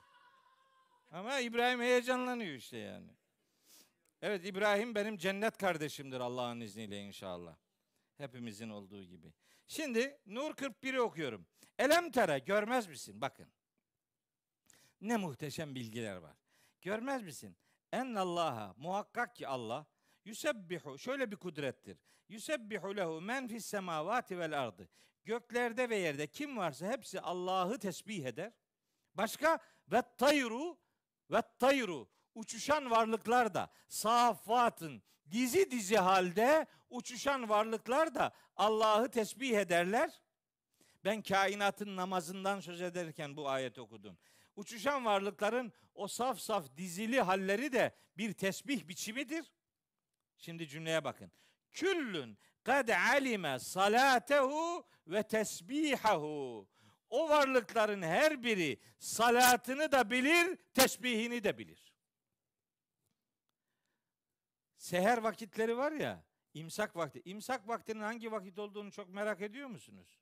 Ama 1.13 1.41
İbrahim 1.41 1.81
heyecanlanıyor 1.81 2.55
işte 2.55 2.77
yani. 2.77 3.11
Evet 4.23 4.45
İbrahim 4.45 4.95
benim 4.95 5.17
cennet 5.17 5.59
kardeşimdir 5.59 6.21
Allah'ın 6.21 6.61
izniyle 6.61 6.99
inşallah. 6.99 7.64
Hepimizin 8.17 8.69
olduğu 8.69 9.05
gibi. 9.05 9.33
Şimdi 9.67 10.21
Nur 10.27 10.51
41'i 10.51 11.01
okuyorum. 11.01 11.47
Elem 11.79 12.11
tere 12.11 12.39
görmez 12.39 12.87
misin? 12.87 13.21
Bakın. 13.21 13.49
Ne 15.01 15.17
muhteşem 15.17 15.75
bilgiler 15.75 16.17
var. 16.17 16.37
Görmez 16.83 17.23
misin? 17.23 17.57
En 17.93 18.15
Allah'a 18.15 18.75
muhakkak 18.77 19.37
ki 19.37 19.49
Allah 19.49 19.87
Yusebbihu 20.25 20.99
şöyle 20.99 21.31
bir 21.31 21.37
kudrettir. 21.37 21.99
Yusebbihu 22.29 22.97
lehu 22.97 23.21
men 23.21 23.49
fis 23.49 23.67
semavati 23.67 24.39
vel 24.39 24.63
ardı. 24.63 24.89
Göklerde 25.25 25.91
ve 25.91 25.97
yerde 25.97 26.27
kim 26.27 26.57
varsa 26.57 26.87
hepsi 26.87 27.21
Allah'ı 27.21 27.79
tesbih 27.79 28.25
eder. 28.25 28.53
Başka 29.15 29.59
ve 29.93 30.03
tayru 30.19 30.79
ve 31.31 31.43
tayru 31.59 32.09
uçuşan 32.35 32.91
varlıklar 32.91 33.55
da 33.55 33.71
safatın 33.89 35.03
dizi 35.31 35.71
dizi 35.71 35.97
halde 35.97 36.67
uçuşan 36.91 37.49
varlıklar 37.49 38.15
da 38.15 38.33
Allah'ı 38.57 39.11
tesbih 39.11 39.59
ederler. 39.59 40.23
Ben 41.05 41.23
kainatın 41.23 41.97
namazından 41.97 42.61
söz 42.61 42.81
ederken 42.83 43.37
bu 43.37 43.49
ayet 43.49 43.79
okudum. 43.79 44.19
Uçuşan 44.57 45.05
varlıkların 45.05 45.73
o 45.95 46.09
saf 46.09 46.39
saf 46.39 46.77
dizili 46.77 47.21
halleri 47.21 47.73
de 47.73 47.95
bir 48.17 48.33
tesbih 48.33 48.89
biçimidir. 48.89 49.53
Şimdi 50.39 50.69
cümleye 50.69 51.05
bakın. 51.05 51.33
Küllün 51.73 52.39
kad 52.65 52.89
alime 52.89 53.59
salatehu 53.59 54.87
ve 55.07 55.23
tesbihahu. 55.23 56.69
O 57.11 57.29
varlıkların 57.29 58.03
her 58.03 58.43
biri 58.43 58.79
salatını 58.99 59.93
da 59.93 60.11
bilir, 60.11 60.59
tesbihini 60.75 61.45
de 61.45 61.59
bilir. 61.59 61.94
Seher 64.85 65.19
vakitleri 65.19 65.77
var 65.77 65.93
ya, 65.93 66.25
imsak 66.55 66.97
vakti. 66.97 67.23
İmsak 67.25 67.69
vaktinin 67.69 68.01
hangi 68.01 68.33
vakit 68.33 68.59
olduğunu 68.59 68.93
çok 68.93 69.09
merak 69.09 69.41
ediyor 69.41 69.69
musunuz? 69.69 70.19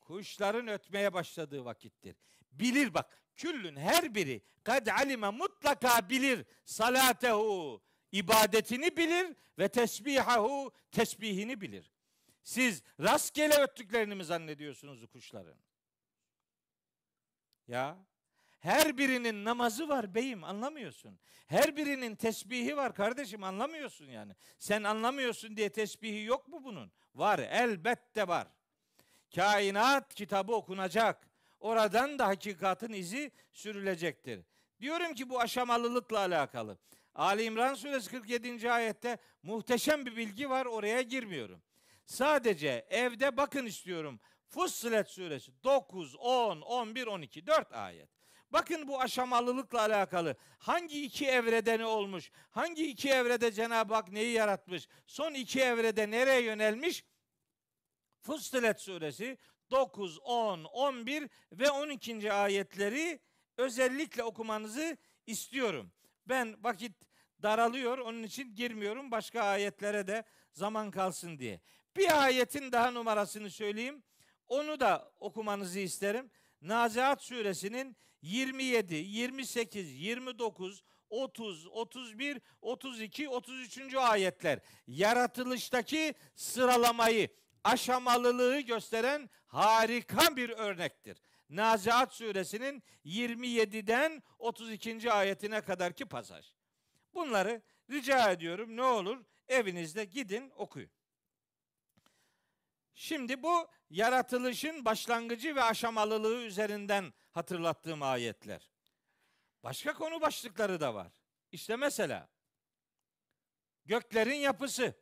Kuşların 0.00 0.68
ötmeye 0.68 1.12
başladığı 1.12 1.64
vakittir. 1.64 2.16
Bilir 2.52 2.94
bak, 2.94 3.22
küllün 3.36 3.76
her 3.76 4.14
biri 4.14 4.42
kad 4.64 4.86
alime 4.86 5.30
mutlaka 5.30 6.10
bilir 6.10 6.44
salatehu 6.64 7.82
ibadetini 8.12 8.96
bilir 8.96 9.36
ve 9.58 9.68
tesbihahu 9.68 10.72
tesbihini 10.90 11.60
bilir. 11.60 11.92
Siz 12.42 12.82
rastgele 13.00 13.54
öttüklerini 13.54 14.14
mi 14.14 14.24
zannediyorsunuz 14.24 15.06
kuşların? 15.06 15.58
Ya 17.68 18.06
her 18.66 18.98
birinin 18.98 19.44
namazı 19.44 19.88
var 19.88 20.14
beyim 20.14 20.44
anlamıyorsun. 20.44 21.18
Her 21.46 21.76
birinin 21.76 22.16
tesbihi 22.16 22.76
var 22.76 22.94
kardeşim 22.94 23.44
anlamıyorsun 23.44 24.06
yani. 24.06 24.32
Sen 24.58 24.82
anlamıyorsun 24.82 25.56
diye 25.56 25.68
tesbihi 25.68 26.24
yok 26.24 26.48
mu 26.48 26.64
bunun? 26.64 26.92
Var 27.14 27.38
elbette 27.38 28.28
var. 28.28 28.48
Kainat 29.34 30.14
kitabı 30.14 30.54
okunacak. 30.54 31.28
Oradan 31.60 32.18
da 32.18 32.26
hakikatin 32.26 32.92
izi 32.92 33.30
sürülecektir. 33.52 34.44
Diyorum 34.80 35.14
ki 35.14 35.30
bu 35.30 35.40
aşamalılıkla 35.40 36.18
alakalı. 36.18 36.78
Ali 37.14 37.42
İmran 37.42 37.74
suresi 37.74 38.10
47. 38.10 38.70
ayette 38.72 39.18
muhteşem 39.42 40.06
bir 40.06 40.16
bilgi 40.16 40.50
var 40.50 40.66
oraya 40.66 41.02
girmiyorum. 41.02 41.62
Sadece 42.06 42.86
evde 42.90 43.36
bakın 43.36 43.66
istiyorum. 43.66 44.20
Fussilet 44.48 45.08
suresi 45.08 45.52
9, 45.64 46.16
10, 46.16 46.60
11, 46.60 47.06
12 47.06 47.46
4 47.46 47.72
ayet. 47.72 48.15
Bakın 48.50 48.88
bu 48.88 49.00
aşamalılıkla 49.00 49.80
alakalı 49.80 50.36
hangi 50.58 51.04
iki 51.04 51.26
evrede 51.26 51.78
ne 51.78 51.86
olmuş? 51.86 52.30
Hangi 52.50 52.86
iki 52.86 53.10
evrede 53.10 53.52
Cenab-ı 53.52 53.94
Hak 53.94 54.12
neyi 54.12 54.32
yaratmış? 54.32 54.88
Son 55.06 55.34
iki 55.34 55.60
evrede 55.60 56.10
nereye 56.10 56.42
yönelmiş? 56.42 57.04
Fussilet 58.20 58.80
suresi 58.80 59.38
9, 59.70 60.18
10, 60.18 60.64
11 60.64 61.28
ve 61.52 61.70
12. 61.70 62.32
ayetleri 62.32 63.20
özellikle 63.56 64.22
okumanızı 64.22 64.96
istiyorum. 65.26 65.92
Ben 66.26 66.64
vakit 66.64 66.92
daralıyor 67.42 67.98
onun 67.98 68.22
için 68.22 68.54
girmiyorum 68.54 69.10
başka 69.10 69.42
ayetlere 69.42 70.06
de 70.06 70.24
zaman 70.52 70.90
kalsın 70.90 71.38
diye. 71.38 71.60
Bir 71.96 72.24
ayetin 72.24 72.72
daha 72.72 72.90
numarasını 72.90 73.50
söyleyeyim. 73.50 74.02
Onu 74.48 74.80
da 74.80 75.12
okumanızı 75.20 75.78
isterim. 75.78 76.30
Naziat 76.62 77.22
suresinin 77.22 77.96
27, 78.22 78.94
28, 78.94 79.92
29, 79.92 80.82
30, 81.10 81.66
31, 81.66 82.40
32, 82.62 83.28
33. 83.28 83.94
ayetler 83.94 84.60
yaratılıştaki 84.86 86.14
sıralamayı, 86.34 87.28
aşamalılığı 87.64 88.60
gösteren 88.60 89.30
harika 89.46 90.36
bir 90.36 90.50
örnektir. 90.50 91.18
Naziat 91.50 92.14
suresinin 92.14 92.82
27'den 93.04 94.22
32. 94.38 95.12
ayetine 95.12 95.60
kadarki 95.60 96.04
pasaj. 96.04 96.52
Bunları 97.14 97.62
rica 97.90 98.32
ediyorum 98.32 98.76
ne 98.76 98.82
olur 98.82 99.24
evinizde 99.48 100.04
gidin 100.04 100.52
okuyun. 100.56 100.90
Şimdi 102.94 103.42
bu 103.42 103.68
yaratılışın 103.90 104.84
başlangıcı 104.84 105.56
ve 105.56 105.62
aşamalılığı 105.62 106.42
üzerinden 106.42 107.12
hatırlattığım 107.30 108.02
ayetler. 108.02 108.70
Başka 109.62 109.94
konu 109.94 110.20
başlıkları 110.20 110.80
da 110.80 110.94
var. 110.94 111.12
İşte 111.52 111.76
mesela 111.76 112.28
göklerin 113.84 114.34
yapısı. 114.34 114.94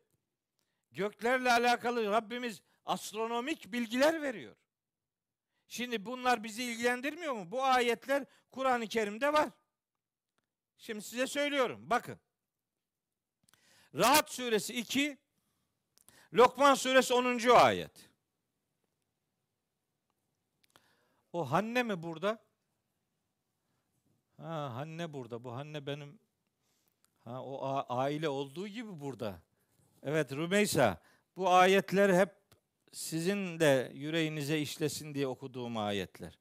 Göklerle 0.90 1.52
alakalı 1.52 2.10
Rabbimiz 2.10 2.62
astronomik 2.84 3.72
bilgiler 3.72 4.22
veriyor. 4.22 4.56
Şimdi 5.68 6.06
bunlar 6.06 6.44
bizi 6.44 6.64
ilgilendirmiyor 6.64 7.32
mu? 7.32 7.50
Bu 7.50 7.64
ayetler 7.64 8.24
Kur'an-ı 8.50 8.86
Kerim'de 8.86 9.32
var. 9.32 9.48
Şimdi 10.78 11.02
size 11.02 11.26
söylüyorum. 11.26 11.90
Bakın. 11.90 12.20
Rahat 13.94 14.30
suresi 14.30 14.74
2, 14.74 15.18
Lokman 16.32 16.74
suresi 16.74 17.14
10. 17.14 17.48
ayet. 17.48 18.03
O 21.34 21.50
Hanne 21.50 21.82
mi 21.82 22.02
burada? 22.02 22.38
Ha 24.36 24.74
Hanne 24.74 25.12
burada. 25.12 25.44
Bu 25.44 25.52
Hanne 25.52 25.86
benim 25.86 26.18
ha 27.24 27.42
o 27.42 27.84
aile 27.88 28.28
olduğu 28.28 28.68
gibi 28.68 29.00
burada. 29.00 29.38
Evet 30.02 30.32
Rümeysa 30.32 31.00
bu 31.36 31.50
ayetler 31.50 32.14
hep 32.20 32.30
sizin 32.92 33.60
de 33.60 33.92
yüreğinize 33.94 34.60
işlesin 34.60 35.14
diye 35.14 35.26
okuduğum 35.26 35.76
ayetler. 35.76 36.38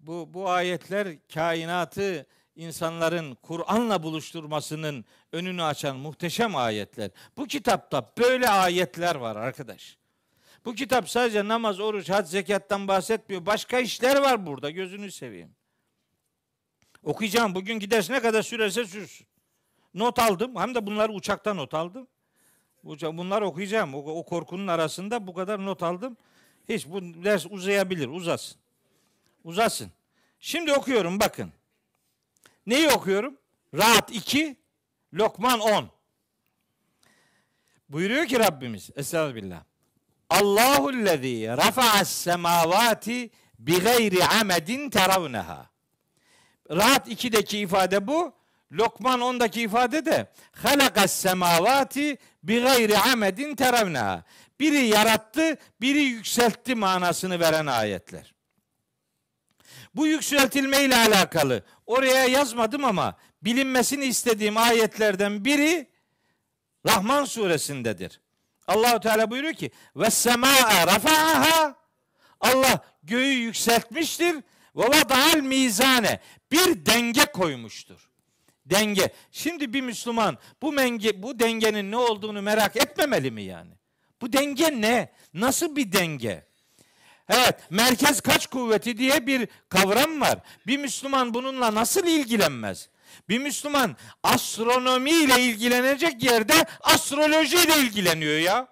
Bu 0.00 0.34
bu 0.34 0.50
ayetler 0.50 1.28
kainatı 1.34 2.26
insanların 2.56 3.34
Kur'an'la 3.34 4.02
buluşturmasının 4.02 5.04
önünü 5.32 5.62
açan 5.62 5.96
muhteşem 5.96 6.56
ayetler. 6.56 7.10
Bu 7.36 7.46
kitapta 7.46 8.12
böyle 8.18 8.48
ayetler 8.48 9.14
var 9.14 9.36
arkadaş. 9.36 10.01
Bu 10.64 10.74
kitap 10.74 11.10
sadece 11.10 11.48
namaz, 11.48 11.80
oruç, 11.80 12.10
hac, 12.10 12.28
zekattan 12.28 12.88
bahsetmiyor. 12.88 13.46
Başka 13.46 13.78
işler 13.78 14.16
var 14.16 14.46
burada. 14.46 14.70
Gözünü 14.70 15.12
seveyim. 15.12 15.50
Okuyacağım. 17.02 17.54
Bugün 17.54 17.78
giderse 17.78 18.12
ne 18.12 18.20
kadar 18.20 18.42
sürerse 18.42 18.84
sürsün. 18.84 19.26
Not 19.94 20.18
aldım. 20.18 20.56
Hem 20.56 20.74
de 20.74 20.86
bunları 20.86 21.12
uçakta 21.12 21.54
not 21.54 21.74
aldım. 21.74 22.08
Bunlar 22.84 23.42
okuyacağım. 23.42 23.94
O, 23.94 23.98
o 23.98 24.24
korkunun 24.24 24.66
arasında 24.66 25.26
bu 25.26 25.34
kadar 25.34 25.64
not 25.66 25.82
aldım. 25.82 26.16
Hiç 26.68 26.88
bu 26.88 27.00
ders 27.02 27.46
uzayabilir. 27.50 28.08
Uzasın. 28.08 28.58
Uzasın. 29.44 29.90
Şimdi 30.40 30.72
okuyorum 30.72 31.20
bakın. 31.20 31.52
Neyi 32.66 32.88
okuyorum? 32.88 33.38
Rahat 33.74 34.10
2, 34.10 34.56
Lokman 35.14 35.60
10. 35.60 35.90
Buyuruyor 37.88 38.26
ki 38.26 38.38
Rabbimiz 38.38 38.90
Estağfirullah. 38.96 39.71
Allahu'llezî 40.32 41.48
rafa'as 41.48 42.10
semavati 42.12 43.30
bi 43.58 43.80
gayri 43.80 44.24
amedin 44.24 44.90
teravneha. 44.90 45.70
Rahat 46.70 47.08
2'deki 47.08 47.58
ifade 47.58 48.06
bu. 48.06 48.34
Lokman 48.72 49.20
10'daki 49.20 49.60
ifade 49.60 50.06
de 50.06 50.32
halakas 50.52 51.12
semavati 51.12 52.18
bi 52.42 52.60
gayri 52.60 52.98
amedin 52.98 53.56
teravneha. 53.56 54.24
Biri 54.60 54.86
yarattı, 54.86 55.56
biri 55.80 56.02
yükseltti 56.02 56.74
manasını 56.74 57.40
veren 57.40 57.66
ayetler. 57.66 58.34
Bu 59.94 60.06
yükseltilme 60.06 60.82
ile 60.84 60.96
alakalı 60.96 61.62
oraya 61.86 62.24
yazmadım 62.26 62.84
ama 62.84 63.16
bilinmesini 63.42 64.04
istediğim 64.04 64.56
ayetlerden 64.56 65.44
biri 65.44 65.90
Rahman 66.86 67.24
suresindedir. 67.24 68.21
Allahu 68.66 69.00
Teala 69.00 69.30
buyuruyor 69.30 69.54
ki 69.54 69.70
ve 69.96 70.10
semaa 70.10 70.86
rafa'aha 70.86 71.74
Allah 72.40 72.80
göğü 73.02 73.32
yükseltmiştir 73.32 74.34
ve 74.76 74.88
vada'al 74.88 75.40
mizane 75.40 76.20
bir 76.52 76.86
denge 76.86 77.24
koymuştur. 77.24 78.08
Denge. 78.66 79.12
Şimdi 79.32 79.72
bir 79.72 79.80
Müslüman 79.80 80.38
bu 80.62 80.72
menge, 80.72 81.22
bu 81.22 81.38
dengenin 81.38 81.90
ne 81.90 81.96
olduğunu 81.96 82.42
merak 82.42 82.76
etmemeli 82.76 83.30
mi 83.30 83.42
yani? 83.42 83.72
Bu 84.20 84.32
denge 84.32 84.80
ne? 84.80 85.12
Nasıl 85.34 85.76
bir 85.76 85.92
denge? 85.92 86.46
Evet, 87.28 87.54
merkez 87.70 88.20
kaç 88.20 88.46
kuvveti 88.46 88.98
diye 88.98 89.26
bir 89.26 89.48
kavram 89.68 90.20
var. 90.20 90.38
Bir 90.66 90.78
Müslüman 90.78 91.34
bununla 91.34 91.74
nasıl 91.74 92.06
ilgilenmez? 92.06 92.88
Bir 93.28 93.38
Müslüman 93.38 93.96
astronomi 94.22 95.10
ile 95.10 95.42
ilgilenecek 95.42 96.22
yerde 96.22 96.54
astroloji 96.80 97.56
ile 97.56 97.78
ilgileniyor 97.78 98.38
ya. 98.38 98.68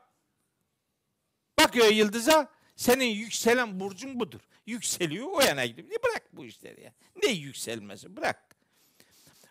Bakıyor 1.58 1.86
yıldıza, 1.86 2.48
senin 2.76 3.06
yükselen 3.06 3.80
burcun 3.80 4.20
budur. 4.20 4.40
Yükseliyor, 4.66 5.26
o 5.26 5.40
yana 5.40 5.66
gidiyor. 5.66 5.88
Bırak 5.88 6.22
bu 6.32 6.44
işleri 6.44 6.82
ya. 6.82 6.92
Ne 7.22 7.30
yükselmesi? 7.30 8.16
Bırak. 8.16 8.56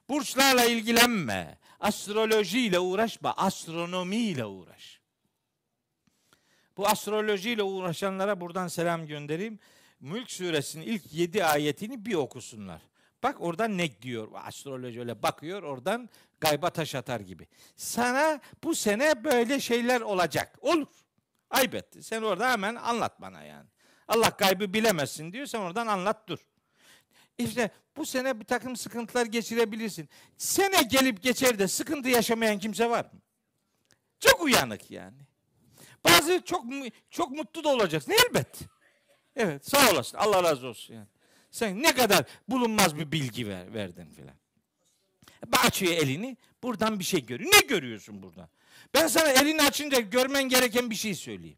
Burçlarla 0.09 0.65
ilgilenme. 0.65 1.57
Astrolojiyle 1.79 2.79
uğraşma. 2.79 3.33
Astronomiyle 3.33 4.45
uğraş. 4.45 4.99
Bu 6.77 6.87
astrolojiyle 6.87 7.63
uğraşanlara 7.63 8.41
buradan 8.41 8.67
selam 8.67 9.07
göndereyim. 9.07 9.59
Mülk 9.99 10.31
suresinin 10.31 10.85
ilk 10.85 11.13
yedi 11.13 11.45
ayetini 11.45 12.05
bir 12.05 12.13
okusunlar. 12.13 12.81
Bak 13.23 13.41
oradan 13.41 13.77
ne 13.77 14.01
diyor? 14.01 14.27
Astroloji 14.33 14.99
öyle 14.99 15.23
bakıyor 15.23 15.63
oradan 15.63 16.09
gayba 16.39 16.69
taş 16.69 16.95
atar 16.95 17.19
gibi. 17.19 17.47
Sana 17.75 18.39
bu 18.63 18.75
sene 18.75 19.23
böyle 19.23 19.59
şeyler 19.59 20.01
olacak. 20.01 20.57
Olur. 20.61 20.87
Ayıp. 21.49 21.75
Sen 22.01 22.21
orada 22.21 22.51
hemen 22.51 22.75
anlat 22.75 23.21
bana 23.21 23.43
yani. 23.43 23.69
Allah 24.07 24.31
gaybı 24.37 24.73
bilemezsin 24.73 25.33
diyor. 25.33 25.45
Sen 25.45 25.59
oradan 25.59 25.87
anlat 25.87 26.27
dur. 26.27 26.39
İşte 27.37 27.69
bu 27.97 28.05
sene 28.05 28.39
bir 28.39 28.45
takım 28.45 28.75
sıkıntılar 28.75 29.25
geçirebilirsin. 29.25 30.09
Sene 30.37 30.81
gelip 30.81 31.23
geçer 31.23 31.59
de 31.59 31.67
sıkıntı 31.67 32.09
yaşamayan 32.09 32.59
kimse 32.59 32.89
var 32.89 33.05
mı? 33.05 33.21
Çok 34.19 34.41
uyanık 34.41 34.91
yani. 34.91 35.17
Bazı 36.05 36.41
çok 36.45 36.63
çok 37.09 37.31
mutlu 37.31 37.63
da 37.63 37.69
olacaksın. 37.69 38.11
Elbet. 38.11 38.59
Evet 39.35 39.69
sağ 39.69 39.91
olasın. 39.91 40.17
Allah 40.17 40.43
razı 40.43 40.67
olsun 40.67 40.93
yani. 40.93 41.07
Sen 41.51 41.83
ne 41.83 41.95
kadar 41.95 42.25
bulunmaz 42.47 42.97
bir 42.97 43.11
bilgi 43.11 43.47
ver, 43.47 43.73
verdin 43.73 44.09
filan. 44.09 44.35
Açıyor 45.65 45.93
elini. 45.93 46.37
Buradan 46.63 46.99
bir 46.99 47.03
şey 47.03 47.25
görüyor. 47.25 47.51
Ne 47.53 47.67
görüyorsun 47.67 48.23
buradan? 48.23 48.49
Ben 48.93 49.07
sana 49.07 49.29
elini 49.29 49.61
açınca 49.61 49.99
görmen 49.99 50.43
gereken 50.43 50.89
bir 50.89 50.95
şey 50.95 51.15
söyleyeyim. 51.15 51.57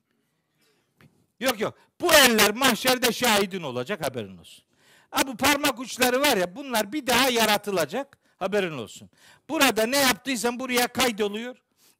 Yok 1.39 1.59
yok. 1.59 1.77
Bu 2.01 2.13
eller 2.13 2.51
mahşerde 2.51 3.11
şahidin 3.11 3.61
olacak 3.63 4.05
haberin 4.05 4.37
olsun. 4.37 4.63
Ha 5.09 5.27
bu 5.27 5.37
parmak 5.37 5.79
uçları 5.79 6.21
var 6.21 6.37
ya 6.37 6.55
bunlar 6.55 6.93
bir 6.93 7.07
daha 7.07 7.29
yaratılacak 7.29 8.17
haberin 8.39 8.77
olsun. 8.77 9.09
Burada 9.49 9.85
ne 9.85 9.97
yaptıysan 9.97 10.59
buraya 10.59 10.87
kaydoluyor 10.87 11.55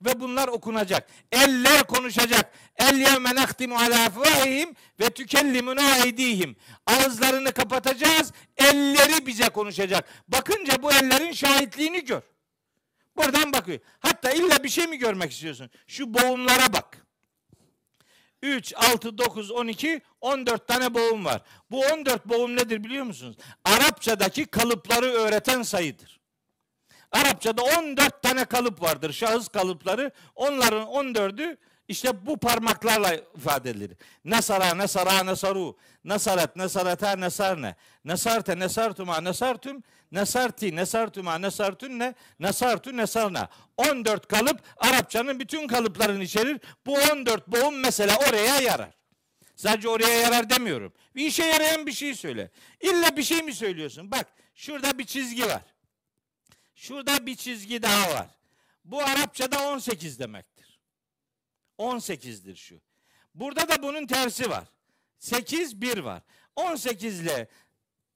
ve 0.06 0.20
bunlar 0.20 0.48
okunacak. 0.48 1.10
Eller 1.32 1.84
konuşacak. 1.84 2.54
El 2.78 2.98
yevme 2.98 3.36
nehtimu 3.36 3.76
ala 3.76 4.06
afvahihim 4.06 4.76
ve 5.00 5.10
tükellimuna 5.10 5.98
eydihim. 5.98 6.56
Ağızlarını 6.88 7.52
kapatacağız. 7.52 8.32
Elleri 8.58 9.26
bize 9.26 9.50
konuşacak. 9.50 10.06
Bakınca 10.28 10.84
bu 10.84 10.92
ellerin 10.92 11.32
şahitliğini 11.32 12.06
gör. 12.06 12.22
Buradan 13.18 13.54
bakıyor. 13.54 13.80
Hatta 14.00 14.32
illa 14.32 14.64
bir 14.64 14.70
şey 14.70 14.88
mi 14.88 14.98
görmek 14.98 15.32
istiyorsun? 15.32 15.70
Şu 15.88 16.14
boğumlara 16.14 16.74
bak. 16.74 16.98
3, 18.42 18.74
6, 18.76 19.18
9, 19.18 19.52
12, 19.52 20.02
14 20.22 20.68
tane 20.68 20.94
boğum 20.94 21.26
var. 21.26 21.42
Bu 21.72 21.80
14 21.80 22.26
boğum 22.26 22.56
nedir 22.56 22.84
biliyor 22.84 23.06
musunuz? 23.06 23.38
Arapçadaki 23.66 24.46
kalıpları 24.46 25.06
öğreten 25.06 25.62
sayıdır. 25.62 26.21
Arapçada 27.12 27.62
14 27.62 28.22
tane 28.24 28.46
kalıp 28.46 28.82
vardır. 28.82 29.14
Şahıs 29.14 29.48
kalıpları. 29.48 30.12
Onların 30.36 30.88
14'ü 30.88 31.58
işte 31.88 32.26
bu 32.26 32.38
parmaklarla 32.38 33.14
ifade 33.38 33.70
edilir. 33.70 33.98
Nasara, 34.26 34.78
nasara, 34.78 35.26
nasaru. 35.26 35.78
Nasaret, 36.04 36.56
nasarata, 36.56 37.20
nasarne. 37.20 37.76
Nasarte, 38.06 38.60
nasartuma, 38.60 39.24
nasartum. 39.24 39.84
Nasarti, 40.12 40.76
nasartuma, 40.76 41.42
nasartunne. 41.42 42.16
Nasartu, 42.40 42.98
nasarna. 42.98 43.50
14 43.78 44.28
kalıp 44.28 44.62
Arapçanın 44.78 45.40
bütün 45.40 45.68
kalıplarını 45.68 46.24
içerir. 46.24 46.62
Bu 46.86 46.94
14 46.94 47.48
boğum 47.48 47.80
mesela 47.80 48.16
oraya 48.30 48.60
yarar. 48.62 48.90
Sadece 49.56 49.90
oraya 49.90 50.20
yarar 50.20 50.50
demiyorum. 50.50 50.94
Bir 51.16 51.26
işe 51.26 51.44
yarayan 51.44 51.86
bir 51.86 51.92
şey 51.92 52.16
söyle. 52.16 52.52
İlla 52.82 53.18
bir 53.18 53.24
şey 53.24 53.42
mi 53.42 53.54
söylüyorsun? 53.54 54.12
Bak 54.12 54.26
şurada 54.56 54.98
bir 54.98 55.06
çizgi 55.06 55.46
var. 55.46 55.62
Şurada 56.82 57.26
bir 57.26 57.36
çizgi 57.36 57.82
daha 57.82 58.14
var. 58.14 58.28
Bu 58.86 59.02
Arapçada 59.02 59.68
18 59.70 60.20
demektir. 60.20 60.80
18'dir 61.80 62.56
şu. 62.56 62.82
Burada 63.36 63.70
da 63.70 63.84
bunun 63.84 64.08
tersi 64.08 64.50
var. 64.50 64.64
8 65.20 65.82
1 65.82 65.98
var. 65.98 66.22
18 66.56 67.20
ile 67.20 67.48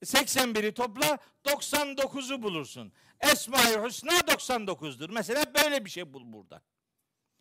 81'i 0.04 0.74
topla 0.74 1.18
99'u 1.46 2.42
bulursun. 2.42 2.94
Esma-i 3.20 3.84
Hüsna 3.84 4.12
99'dur. 4.12 5.12
Mesela 5.12 5.54
böyle 5.54 5.86
bir 5.86 5.90
şey 5.90 6.14
bul 6.14 6.34
burada. 6.34 6.62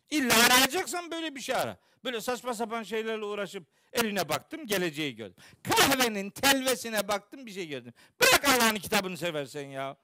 İlla 0.09 0.45
arayacaksan 0.45 1.11
böyle 1.11 1.35
bir 1.35 1.41
şey 1.41 1.55
ara. 1.55 1.77
Böyle 2.03 2.21
saçma 2.21 2.53
sapan 2.53 2.83
şeylerle 2.83 3.25
uğraşıp 3.25 3.67
eline 3.93 4.29
baktım 4.29 4.67
geleceği 4.67 5.15
gördüm. 5.15 5.43
Kahvenin 5.63 6.29
telvesine 6.29 7.07
baktım 7.07 7.45
bir 7.45 7.51
şey 7.51 7.67
gördüm. 7.67 7.93
Bırak 8.21 8.49
Allah'ın 8.49 8.75
kitabını 8.75 9.17
seversen 9.17 9.67
ya. 9.67 9.97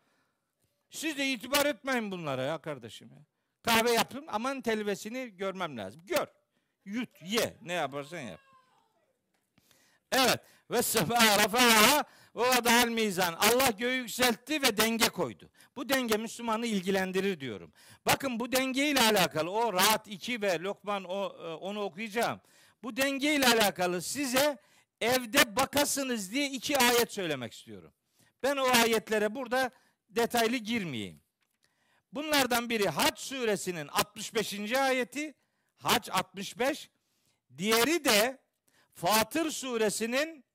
Siz 0.92 1.18
de 1.18 1.28
itibar 1.28 1.66
etmeyin 1.66 2.12
bunlara 2.12 2.44
ya 2.44 2.58
kardeşim. 2.58 3.10
Ya. 3.12 3.26
Kahve 3.64 3.92
yaptım 3.92 4.26
aman 4.28 4.62
telvesini 4.62 5.38
görmem 5.38 5.78
lazım. 5.78 6.02
Gör. 6.06 6.28
Yut, 6.86 7.10
ye. 7.22 7.58
Ne 7.62 7.74
yaparsan 7.74 8.20
yap. 8.20 8.40
Evet. 10.12 10.40
Ve 10.72 10.82
sefa 10.82 11.16
rafaha 11.16 12.04
ve 12.36 12.42
vada'al 12.42 12.88
mizan. 12.88 13.34
Allah 13.34 13.70
göğü 13.70 13.94
yükseltti 13.94 14.62
ve 14.62 14.78
denge 14.78 15.10
koydu. 15.10 15.50
Bu 15.76 15.90
denge 15.90 16.18
Müslümanı 16.18 16.66
ilgilendirir 16.66 17.40
diyorum. 17.40 17.74
Bakın 18.06 18.40
bu 18.40 18.52
denge 18.52 18.90
ile 18.90 19.02
alakalı 19.02 19.52
o 19.52 19.74
Rahat 19.74 20.08
2 20.08 20.42
ve 20.42 20.60
Lokman 20.60 21.04
o, 21.04 21.36
e, 21.44 21.54
onu 21.54 21.82
okuyacağım. 21.82 22.42
Bu 22.84 22.98
denge 22.98 23.36
ile 23.36 23.48
alakalı 23.48 24.02
size 24.02 24.58
evde 25.02 25.56
bakasınız 25.56 26.32
diye 26.32 26.50
iki 26.50 26.78
ayet 26.78 27.14
söylemek 27.14 27.54
istiyorum. 27.54 27.94
Ben 28.44 28.58
o 28.58 28.66
ayetlere 28.66 29.36
burada 29.36 29.72
detaylı 30.16 30.58
girmeyeyim. 30.58 31.22
Bunlardan 32.14 32.70
biri 32.70 32.90
Hac 32.90 33.20
suresinin 33.20 33.88
65. 33.88 34.72
ayeti, 34.72 35.36
Hac 35.78 36.10
65, 36.10 36.90
diğeri 37.58 38.06
de 38.06 38.42
Fatır 38.94 39.52
suresinin 39.52 40.46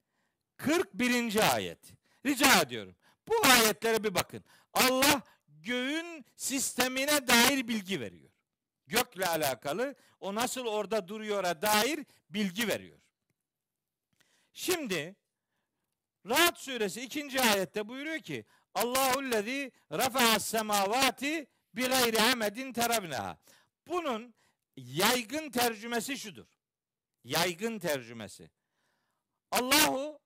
41. 0.57 1.55
ayet. 1.55 1.79
Rica 2.27 2.61
ediyorum. 2.61 2.97
Bu 3.29 3.35
ayetlere 3.47 4.05
bir 4.05 4.15
bakın. 4.15 4.45
Allah 4.75 5.23
göğün 5.49 6.25
sistemine 6.37 7.27
dair 7.29 7.69
bilgi 7.69 8.01
veriyor. 8.01 8.31
Gökle 8.87 9.27
alakalı 9.27 9.95
o 10.21 10.35
nasıl 10.35 10.67
orada 10.67 11.09
duruyor'a 11.09 11.63
dair 11.63 12.07
bilgi 12.31 12.69
veriyor. 12.69 12.99
Şimdi 14.53 15.17
Rahat 16.29 16.59
suresi 16.59 17.01
2. 17.01 17.43
ayette 17.43 17.89
buyuruyor 17.89 18.19
ki 18.19 18.45
Allahullezî 18.77 19.73
rafa'as 19.93 20.45
semavati 20.47 21.47
bi 21.77 21.83
gayri 21.83 22.19
hamedin 22.19 22.73
terabnaha. 22.73 23.39
Bunun 23.87 24.35
yaygın 24.77 25.51
tercümesi 25.51 26.19
şudur. 26.19 26.47
Yaygın 27.25 27.79
tercümesi. 27.79 28.51
Allahu 29.51 30.21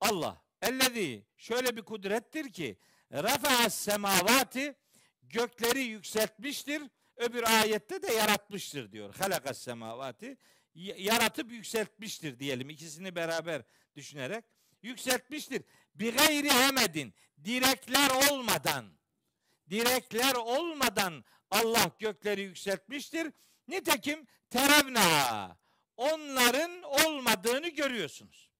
Allah 0.00 0.42
ellezî 0.62 1.24
şöyle 1.36 1.76
bir 1.76 1.82
kudrettir 1.82 2.52
ki 2.52 2.78
rafa'as 3.12 3.74
semavati 3.74 4.74
gökleri 5.22 5.82
yükseltmiştir. 5.82 6.82
Öbür 7.16 7.42
ayette 7.42 8.02
de 8.02 8.12
yaratmıştır 8.12 8.92
diyor. 8.92 9.14
Halakas 9.14 9.58
semavati 9.58 10.36
yaratıp 10.74 11.52
yükseltmiştir 11.52 12.38
diyelim. 12.38 12.70
ikisini 12.70 13.14
beraber 13.14 13.62
düşünerek 13.96 14.44
yükseltmiştir. 14.82 15.62
Bi 15.94 16.10
gayri 16.10 16.50
hamedin 16.50 17.14
direkler 17.44 18.10
olmadan 18.30 18.84
direkler 19.70 20.34
olmadan 20.34 21.24
Allah 21.50 21.90
gökleri 21.98 22.40
yükseltmiştir. 22.42 23.32
Nitekim 23.68 24.26
terevna 24.50 25.56
onların 25.96 26.82
olmadığını 26.82 27.68
görüyorsunuz. 27.68 28.50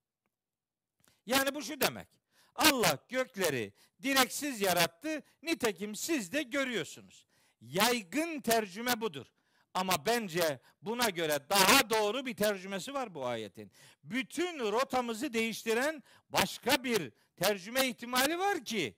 Yani 1.25 1.55
bu 1.55 1.61
şu 1.61 1.81
demek. 1.81 2.07
Allah 2.55 2.97
gökleri 3.09 3.73
direksiz 4.03 4.61
yarattı. 4.61 5.23
Nitekim 5.43 5.95
siz 5.95 6.31
de 6.31 6.43
görüyorsunuz. 6.43 7.27
Yaygın 7.61 8.41
tercüme 8.41 9.01
budur. 9.01 9.25
Ama 9.73 10.05
bence 10.05 10.59
buna 10.81 11.09
göre 11.09 11.39
daha 11.49 11.89
doğru 11.89 12.25
bir 12.25 12.35
tercümesi 12.35 12.93
var 12.93 13.15
bu 13.15 13.25
ayetin. 13.25 13.71
Bütün 14.03 14.59
rotamızı 14.59 15.33
değiştiren 15.33 16.03
başka 16.29 16.83
bir 16.83 17.11
tercüme 17.35 17.87
ihtimali 17.87 18.39
var 18.39 18.65
ki 18.65 18.95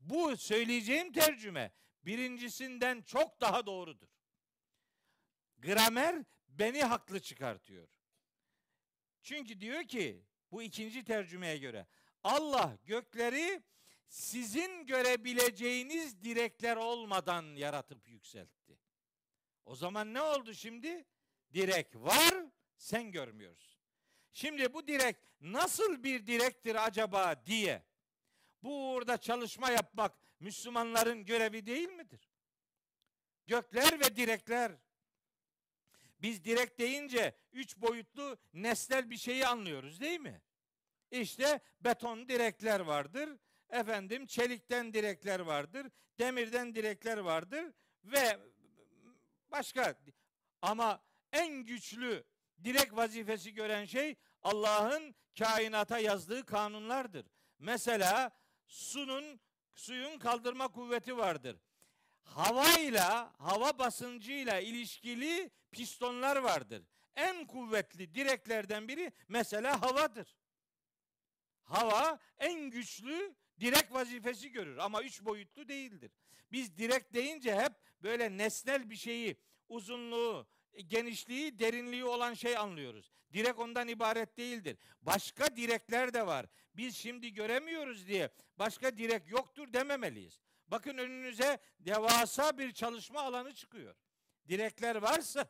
bu 0.00 0.36
söyleyeceğim 0.36 1.12
tercüme 1.12 1.72
birincisinden 2.04 3.02
çok 3.02 3.40
daha 3.40 3.66
doğrudur. 3.66 4.08
Gramer 5.58 6.24
beni 6.48 6.82
haklı 6.82 7.20
çıkartıyor. 7.20 7.88
Çünkü 9.22 9.60
diyor 9.60 9.84
ki 9.84 10.24
bu 10.50 10.62
ikinci 10.62 11.04
tercümeye 11.04 11.58
göre 11.58 11.86
Allah 12.24 12.78
gökleri 12.84 13.62
sizin 14.08 14.86
görebileceğiniz 14.86 16.22
direkler 16.22 16.76
olmadan 16.76 17.42
yaratıp 17.42 18.08
yükseltti. 18.08 18.78
O 19.64 19.76
zaman 19.76 20.14
ne 20.14 20.22
oldu 20.22 20.54
şimdi? 20.54 21.04
Direk 21.54 21.96
var, 21.96 22.34
sen 22.76 23.12
görmüyorsun. 23.12 23.67
Şimdi 24.38 24.72
bu 24.74 24.86
direk 24.86 25.16
nasıl 25.40 26.02
bir 26.02 26.26
direktir 26.26 26.86
acaba 26.86 27.46
diye 27.46 27.82
bu 28.62 28.92
uğurda 28.92 29.16
çalışma 29.16 29.70
yapmak 29.70 30.12
Müslümanların 30.40 31.24
görevi 31.24 31.66
değil 31.66 31.88
midir? 31.88 32.30
Gökler 33.46 34.00
ve 34.00 34.16
direkler. 34.16 34.72
Biz 36.22 36.44
direk 36.44 36.78
deyince 36.78 37.34
üç 37.52 37.76
boyutlu 37.76 38.38
nesnel 38.52 39.10
bir 39.10 39.16
şeyi 39.16 39.46
anlıyoruz 39.46 40.00
değil 40.00 40.20
mi? 40.20 40.42
İşte 41.10 41.60
beton 41.80 42.28
direkler 42.28 42.80
vardır. 42.80 43.38
Efendim 43.70 44.26
çelikten 44.26 44.94
direkler 44.94 45.40
vardır. 45.40 45.86
Demirden 46.18 46.74
direkler 46.74 47.18
vardır 47.18 47.72
ve 48.04 48.38
başka 49.50 49.94
ama 50.62 51.02
en 51.32 51.64
güçlü 51.64 52.24
direk 52.64 52.96
vazifesi 52.96 53.54
gören 53.54 53.84
şey 53.84 54.16
Allah'ın 54.42 55.14
kainata 55.38 55.98
yazdığı 55.98 56.46
kanunlardır. 56.46 57.26
Mesela 57.58 58.30
sunun 58.66 59.40
suyun 59.74 60.18
kaldırma 60.18 60.68
kuvveti 60.68 61.16
vardır. 61.16 61.56
Havayla, 62.22 63.32
hava 63.38 63.78
basıncıyla 63.78 64.60
ilişkili 64.60 65.50
pistonlar 65.70 66.36
vardır. 66.36 66.82
En 67.16 67.46
kuvvetli 67.46 68.14
direklerden 68.14 68.88
biri 68.88 69.12
mesela 69.28 69.82
havadır. 69.82 70.36
Hava 71.62 72.18
en 72.38 72.70
güçlü 72.70 73.34
direk 73.60 73.92
vazifesi 73.92 74.50
görür 74.50 74.76
ama 74.76 75.02
üç 75.02 75.24
boyutlu 75.24 75.68
değildir. 75.68 76.12
Biz 76.52 76.76
direk 76.78 77.14
deyince 77.14 77.56
hep 77.60 77.72
böyle 78.02 78.36
nesnel 78.36 78.90
bir 78.90 78.96
şeyi, 78.96 79.36
uzunluğu, 79.68 80.46
genişliği, 80.86 81.58
derinliği 81.58 82.04
olan 82.04 82.34
şey 82.34 82.56
anlıyoruz. 82.56 83.12
Direk 83.32 83.58
ondan 83.58 83.88
ibaret 83.88 84.36
değildir. 84.36 84.78
Başka 85.02 85.56
direkler 85.56 86.14
de 86.14 86.26
var. 86.26 86.46
Biz 86.74 86.96
şimdi 86.96 87.32
göremiyoruz 87.32 88.08
diye 88.08 88.30
başka 88.58 88.98
direk 88.98 89.30
yoktur 89.30 89.72
dememeliyiz. 89.72 90.40
Bakın 90.66 90.98
önünüze 90.98 91.58
devasa 91.80 92.58
bir 92.58 92.72
çalışma 92.72 93.20
alanı 93.20 93.54
çıkıyor. 93.54 93.94
Direkler 94.48 94.96
varsa 94.96 95.46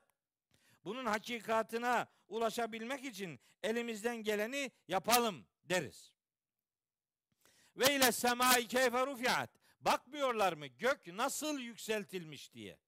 bunun 0.85 1.07
hakikatına 1.07 2.07
ulaşabilmek 2.29 3.05
için 3.05 3.41
elimizden 3.63 4.17
geleni 4.17 4.71
yapalım 4.89 5.47
deriz. 5.65 6.13
Ve 7.77 7.95
ile 7.97 8.13
semai 8.13 8.69
keyfe 8.69 9.07
rufiat. 9.07 9.51
Bakmıyorlar 9.81 10.53
mı 10.53 10.67
gök 10.67 11.07
nasıl 11.07 11.59
yükseltilmiş 11.59 12.53
diye. 12.53 12.79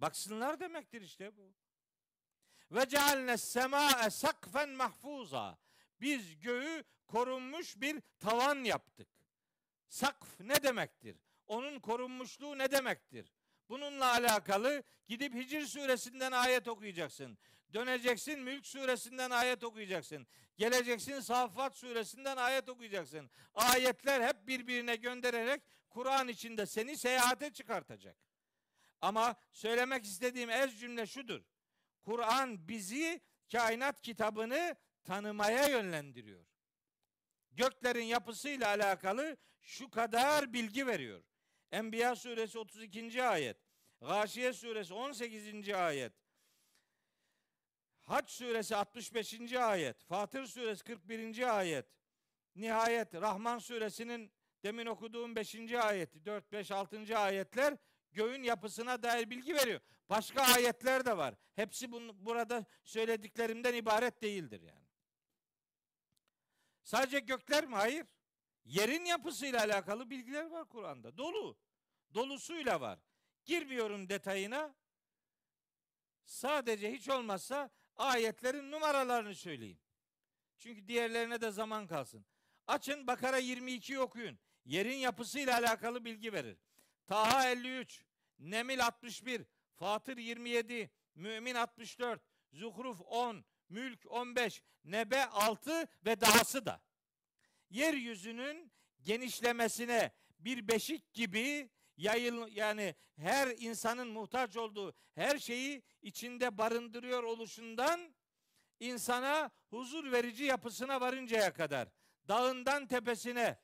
Baksınlar 0.00 0.60
demektir 0.60 1.02
işte 1.02 1.36
bu. 1.36 1.54
Ve 2.70 2.88
cealne 2.88 3.36
sema'e 3.36 4.10
sakfen 4.10 4.70
mahfuza. 4.70 5.58
Biz 6.00 6.40
göğü 6.40 6.84
korunmuş 7.06 7.80
bir 7.80 8.02
tavan 8.18 8.64
yaptık. 8.64 9.08
Sakf 9.88 10.40
ne 10.40 10.62
demektir? 10.62 11.16
Onun 11.46 11.80
korunmuşluğu 11.80 12.58
ne 12.58 12.70
demektir? 12.70 13.32
Bununla 13.68 14.06
alakalı 14.12 14.82
gidip 15.08 15.34
Hicr 15.34 15.66
suresinden 15.66 16.32
ayet 16.32 16.68
okuyacaksın. 16.68 17.38
Döneceksin 17.74 18.40
Mülk 18.40 18.66
suresinden 18.66 19.30
ayet 19.30 19.64
okuyacaksın. 19.64 20.26
Geleceksin 20.56 21.20
Saffat 21.20 21.76
suresinden 21.76 22.36
ayet 22.36 22.68
okuyacaksın. 22.68 23.30
Ayetler 23.54 24.28
hep 24.28 24.46
birbirine 24.46 24.96
göndererek 24.96 25.62
Kur'an 25.90 26.28
içinde 26.28 26.66
seni 26.66 26.96
seyahate 26.96 27.52
çıkartacak. 27.52 28.29
Ama 29.00 29.34
söylemek 29.52 30.04
istediğim 30.04 30.50
ez 30.50 30.80
cümle 30.80 31.06
şudur. 31.06 31.40
Kur'an 32.02 32.68
bizi 32.68 33.20
kainat 33.52 34.00
kitabını 34.00 34.76
tanımaya 35.04 35.68
yönlendiriyor. 35.68 36.46
Göklerin 37.52 38.04
yapısıyla 38.04 38.68
alakalı 38.68 39.36
şu 39.60 39.90
kadar 39.90 40.52
bilgi 40.52 40.86
veriyor. 40.86 41.22
Enbiya 41.72 42.16
suresi 42.16 42.58
32. 42.58 43.22
ayet, 43.22 43.56
Gâşiye 44.00 44.52
suresi 44.52 44.94
18. 44.94 45.68
ayet, 45.68 46.12
Hac 48.00 48.30
suresi 48.30 48.76
65. 48.76 49.52
ayet, 49.52 50.04
Fatır 50.04 50.46
suresi 50.46 50.84
41. 50.84 51.58
ayet, 51.58 51.86
nihayet 52.56 53.14
Rahman 53.14 53.58
suresinin 53.58 54.32
demin 54.62 54.86
okuduğum 54.86 55.36
5. 55.36 55.72
ayeti, 55.72 56.24
4, 56.24 56.52
5, 56.52 56.70
6. 56.70 57.18
ayetler 57.18 57.76
göğün 58.12 58.42
yapısına 58.42 59.02
dair 59.02 59.30
bilgi 59.30 59.54
veriyor. 59.54 59.80
Başka 60.10 60.42
ayetler 60.42 61.04
de 61.06 61.16
var. 61.16 61.34
Hepsi 61.54 61.92
bunu, 61.92 62.26
burada 62.26 62.64
söylediklerimden 62.84 63.74
ibaret 63.74 64.22
değildir 64.22 64.60
yani. 64.60 64.86
Sadece 66.82 67.20
gökler 67.20 67.66
mi? 67.66 67.74
Hayır. 67.74 68.06
Yerin 68.64 69.04
yapısıyla 69.04 69.60
alakalı 69.60 70.10
bilgiler 70.10 70.44
var 70.44 70.68
Kur'an'da. 70.68 71.16
Dolu. 71.16 71.56
Dolusuyla 72.14 72.80
var. 72.80 72.98
Girmiyorum 73.44 74.08
detayına. 74.08 74.74
Sadece 76.24 76.92
hiç 76.92 77.08
olmazsa 77.08 77.70
ayetlerin 77.96 78.70
numaralarını 78.70 79.34
söyleyeyim. 79.34 79.78
Çünkü 80.58 80.88
diğerlerine 80.88 81.40
de 81.40 81.50
zaman 81.50 81.86
kalsın. 81.86 82.26
Açın 82.66 83.06
Bakara 83.06 83.40
22'yi 83.40 84.00
okuyun. 84.00 84.38
Yerin 84.64 84.96
yapısıyla 84.96 85.58
alakalı 85.58 86.04
bilgi 86.04 86.32
verir. 86.32 86.58
Taha 87.10 87.50
53, 87.50 88.04
Nemil 88.38 88.86
61, 88.86 89.42
Fatır 89.74 90.16
27, 90.16 90.90
Mümin 91.14 91.54
64, 91.54 92.22
Zuhruf 92.52 93.00
10, 93.00 93.44
Mülk 93.68 94.06
15, 94.08 94.62
Nebe 94.84 95.24
6 95.24 95.88
ve 96.04 96.20
dahası 96.20 96.66
da. 96.66 96.82
Yeryüzünün 97.70 98.72
genişlemesine 99.02 100.12
bir 100.38 100.68
beşik 100.68 101.14
gibi 101.14 101.70
yayıl 101.96 102.48
yani 102.48 102.94
her 103.16 103.48
insanın 103.48 104.08
muhtaç 104.08 104.56
olduğu 104.56 104.94
her 105.14 105.38
şeyi 105.38 105.82
içinde 106.02 106.58
barındırıyor 106.58 107.22
oluşundan 107.22 108.14
insana 108.80 109.50
huzur 109.70 110.12
verici 110.12 110.44
yapısına 110.44 111.00
varıncaya 111.00 111.52
kadar 111.52 111.88
dağından 112.28 112.86
tepesine, 112.86 113.58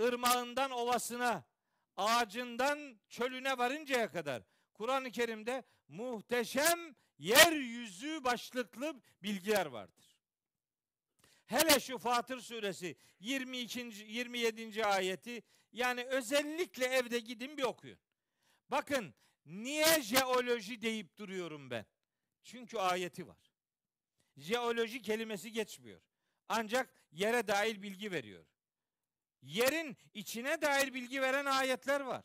ırmağından 0.00 0.70
ovasına, 0.70 1.51
ağacından 1.96 3.00
çölüne 3.08 3.58
varıncaya 3.58 4.10
kadar 4.10 4.42
Kur'an-ı 4.74 5.10
Kerim'de 5.10 5.64
muhteşem 5.88 6.94
yeryüzü 7.18 8.24
başlıklı 8.24 9.02
bilgiler 9.22 9.66
vardır. 9.66 10.18
Hele 11.46 11.80
şu 11.80 11.98
Fatır 11.98 12.40
suresi 12.40 12.96
22. 13.20 13.80
27. 14.06 14.84
ayeti 14.86 15.42
yani 15.72 16.04
özellikle 16.04 16.86
evde 16.86 17.18
gidin 17.18 17.56
bir 17.56 17.62
okuyun. 17.62 17.98
Bakın 18.70 19.14
niye 19.46 20.02
jeoloji 20.02 20.82
deyip 20.82 21.16
duruyorum 21.16 21.70
ben? 21.70 21.86
Çünkü 22.42 22.78
ayeti 22.78 23.28
var. 23.28 23.52
Jeoloji 24.36 25.02
kelimesi 25.02 25.52
geçmiyor. 25.52 26.00
Ancak 26.48 26.94
yere 27.12 27.46
dair 27.46 27.82
bilgi 27.82 28.12
veriyor. 28.12 28.44
Yerin 29.42 29.96
içine 30.14 30.62
dair 30.62 30.94
bilgi 30.94 31.22
veren 31.22 31.44
ayetler 31.44 32.00
var. 32.00 32.24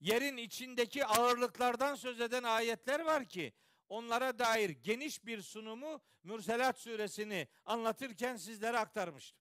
Yerin 0.00 0.36
içindeki 0.36 1.06
ağırlıklardan 1.06 1.94
söz 1.94 2.20
eden 2.20 2.42
ayetler 2.42 3.00
var 3.00 3.28
ki 3.28 3.52
onlara 3.88 4.38
dair 4.38 4.70
geniş 4.70 5.24
bir 5.26 5.42
sunumu 5.42 6.02
Mürselat 6.22 6.78
suresini 6.78 7.48
anlatırken 7.64 8.36
sizlere 8.36 8.78
aktarmıştım. 8.78 9.40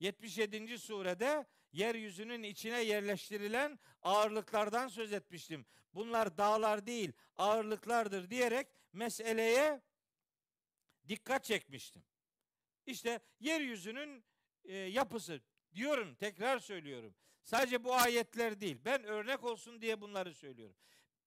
77. 0.00 0.78
surede 0.78 1.46
yeryüzünün 1.72 2.42
içine 2.42 2.80
yerleştirilen 2.80 3.78
ağırlıklardan 4.02 4.88
söz 4.88 5.12
etmiştim. 5.12 5.66
Bunlar 5.94 6.38
dağlar 6.38 6.86
değil, 6.86 7.12
ağırlıklardır 7.36 8.30
diyerek 8.30 8.68
meseleye 8.92 9.82
dikkat 11.08 11.44
çekmiştim. 11.44 12.04
İşte 12.86 13.20
yeryüzünün 13.40 14.24
e, 14.68 14.76
yapısı 14.76 15.40
diyorum, 15.74 16.14
tekrar 16.14 16.58
söylüyorum. 16.58 17.14
Sadece 17.42 17.84
bu 17.84 17.94
ayetler 17.94 18.60
değil. 18.60 18.78
Ben 18.84 19.04
örnek 19.04 19.44
olsun 19.44 19.80
diye 19.80 20.00
bunları 20.00 20.34
söylüyorum. 20.34 20.76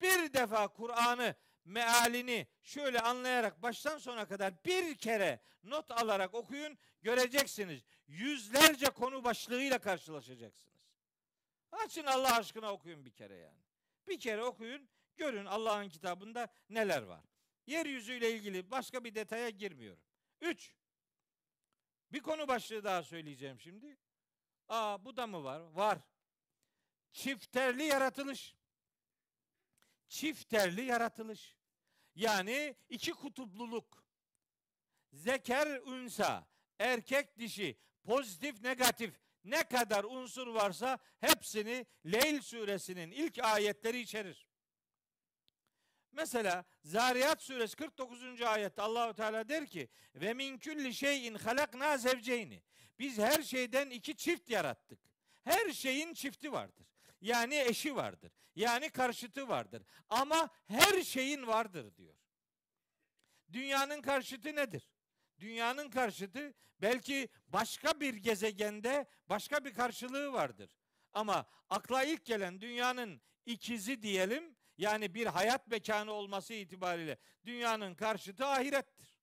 Bir 0.01 0.33
defa 0.33 0.67
Kur'an'ı 0.67 1.35
mealini 1.65 2.47
şöyle 2.63 2.99
anlayarak 2.99 3.61
baştan 3.61 3.97
sona 3.97 4.27
kadar 4.27 4.53
bir 4.65 4.97
kere 4.97 5.39
not 5.63 5.91
alarak 5.91 6.33
okuyun 6.33 6.77
göreceksiniz. 7.01 7.85
Yüzlerce 8.07 8.85
konu 8.85 9.23
başlığıyla 9.23 9.79
karşılaşacaksınız. 9.79 10.81
Açın 11.71 12.05
Allah 12.05 12.35
aşkına 12.35 12.73
okuyun 12.73 13.05
bir 13.05 13.11
kere 13.11 13.35
yani. 13.35 13.61
Bir 14.07 14.19
kere 14.19 14.43
okuyun 14.43 14.89
görün 15.17 15.45
Allah'ın 15.45 15.89
kitabında 15.89 16.47
neler 16.69 17.01
var. 17.01 17.25
Yeryüzüyle 17.67 18.31
ilgili 18.31 18.71
başka 18.71 19.03
bir 19.03 19.15
detaya 19.15 19.49
girmiyorum. 19.49 20.03
Üç. 20.41 20.75
Bir 22.11 22.19
konu 22.19 22.47
başlığı 22.47 22.83
daha 22.83 23.03
söyleyeceğim 23.03 23.59
şimdi. 23.59 23.97
Aa 24.67 25.05
bu 25.05 25.17
da 25.17 25.27
mı 25.27 25.43
var? 25.43 25.59
Var. 25.59 25.97
Çifterli 27.11 27.83
yaratılış. 27.83 28.55
Çifterli 30.07 30.81
yaratılış. 30.81 31.55
Yani 32.15 32.75
iki 32.89 33.11
kutupluluk. 33.11 34.03
Zeker 35.13 35.67
ünsa, 35.81 36.47
erkek 36.79 37.37
dişi, 37.37 37.77
pozitif 38.03 38.61
negatif 38.61 39.19
ne 39.43 39.63
kadar 39.63 40.03
unsur 40.03 40.47
varsa 40.47 40.99
hepsini 41.19 41.85
Leyl 42.05 42.41
suresinin 42.41 43.11
ilk 43.11 43.39
ayetleri 43.39 43.99
içerir. 43.99 44.50
Mesela 46.11 46.65
Zariyat 46.83 47.41
suresi 47.41 47.75
49. 47.75 48.41
ayette 48.41 48.81
Allahu 48.81 49.13
Teala 49.13 49.49
der 49.49 49.67
ki 49.67 49.89
ve 50.15 50.33
min 50.33 50.57
kulli 50.57 50.93
şeyin 50.93 51.35
halakna 51.35 51.97
zevceyni. 51.97 52.63
Biz 52.99 53.17
her 53.17 53.41
şeyden 53.43 53.89
iki 53.89 54.15
çift 54.15 54.49
yarattık. 54.49 54.99
Her 55.43 55.71
şeyin 55.71 56.13
çifti 56.13 56.51
vardır. 56.51 56.87
Yani 57.21 57.55
eşi 57.55 57.95
vardır. 57.95 58.31
Yani 58.55 58.89
karşıtı 58.89 59.47
vardır. 59.47 59.83
Ama 60.09 60.49
her 60.67 61.01
şeyin 61.01 61.47
vardır 61.47 61.95
diyor. 61.95 62.15
Dünyanın 63.53 64.01
karşıtı 64.01 64.55
nedir? 64.55 64.89
Dünyanın 65.39 65.89
karşıtı 65.89 66.53
belki 66.81 67.29
başka 67.47 67.99
bir 67.99 68.13
gezegende 68.13 69.05
başka 69.29 69.65
bir 69.65 69.73
karşılığı 69.73 70.33
vardır. 70.33 70.77
Ama 71.13 71.45
akla 71.69 72.03
ilk 72.03 72.25
gelen 72.25 72.61
dünyanın 72.61 73.21
ikizi 73.45 74.01
diyelim 74.01 74.55
yani 74.81 75.13
bir 75.13 75.25
hayat 75.25 75.67
mekanı 75.67 76.11
olması 76.11 76.53
itibariyle 76.53 77.17
dünyanın 77.45 77.95
karşıtı 77.95 78.45
ahirettir. 78.45 79.21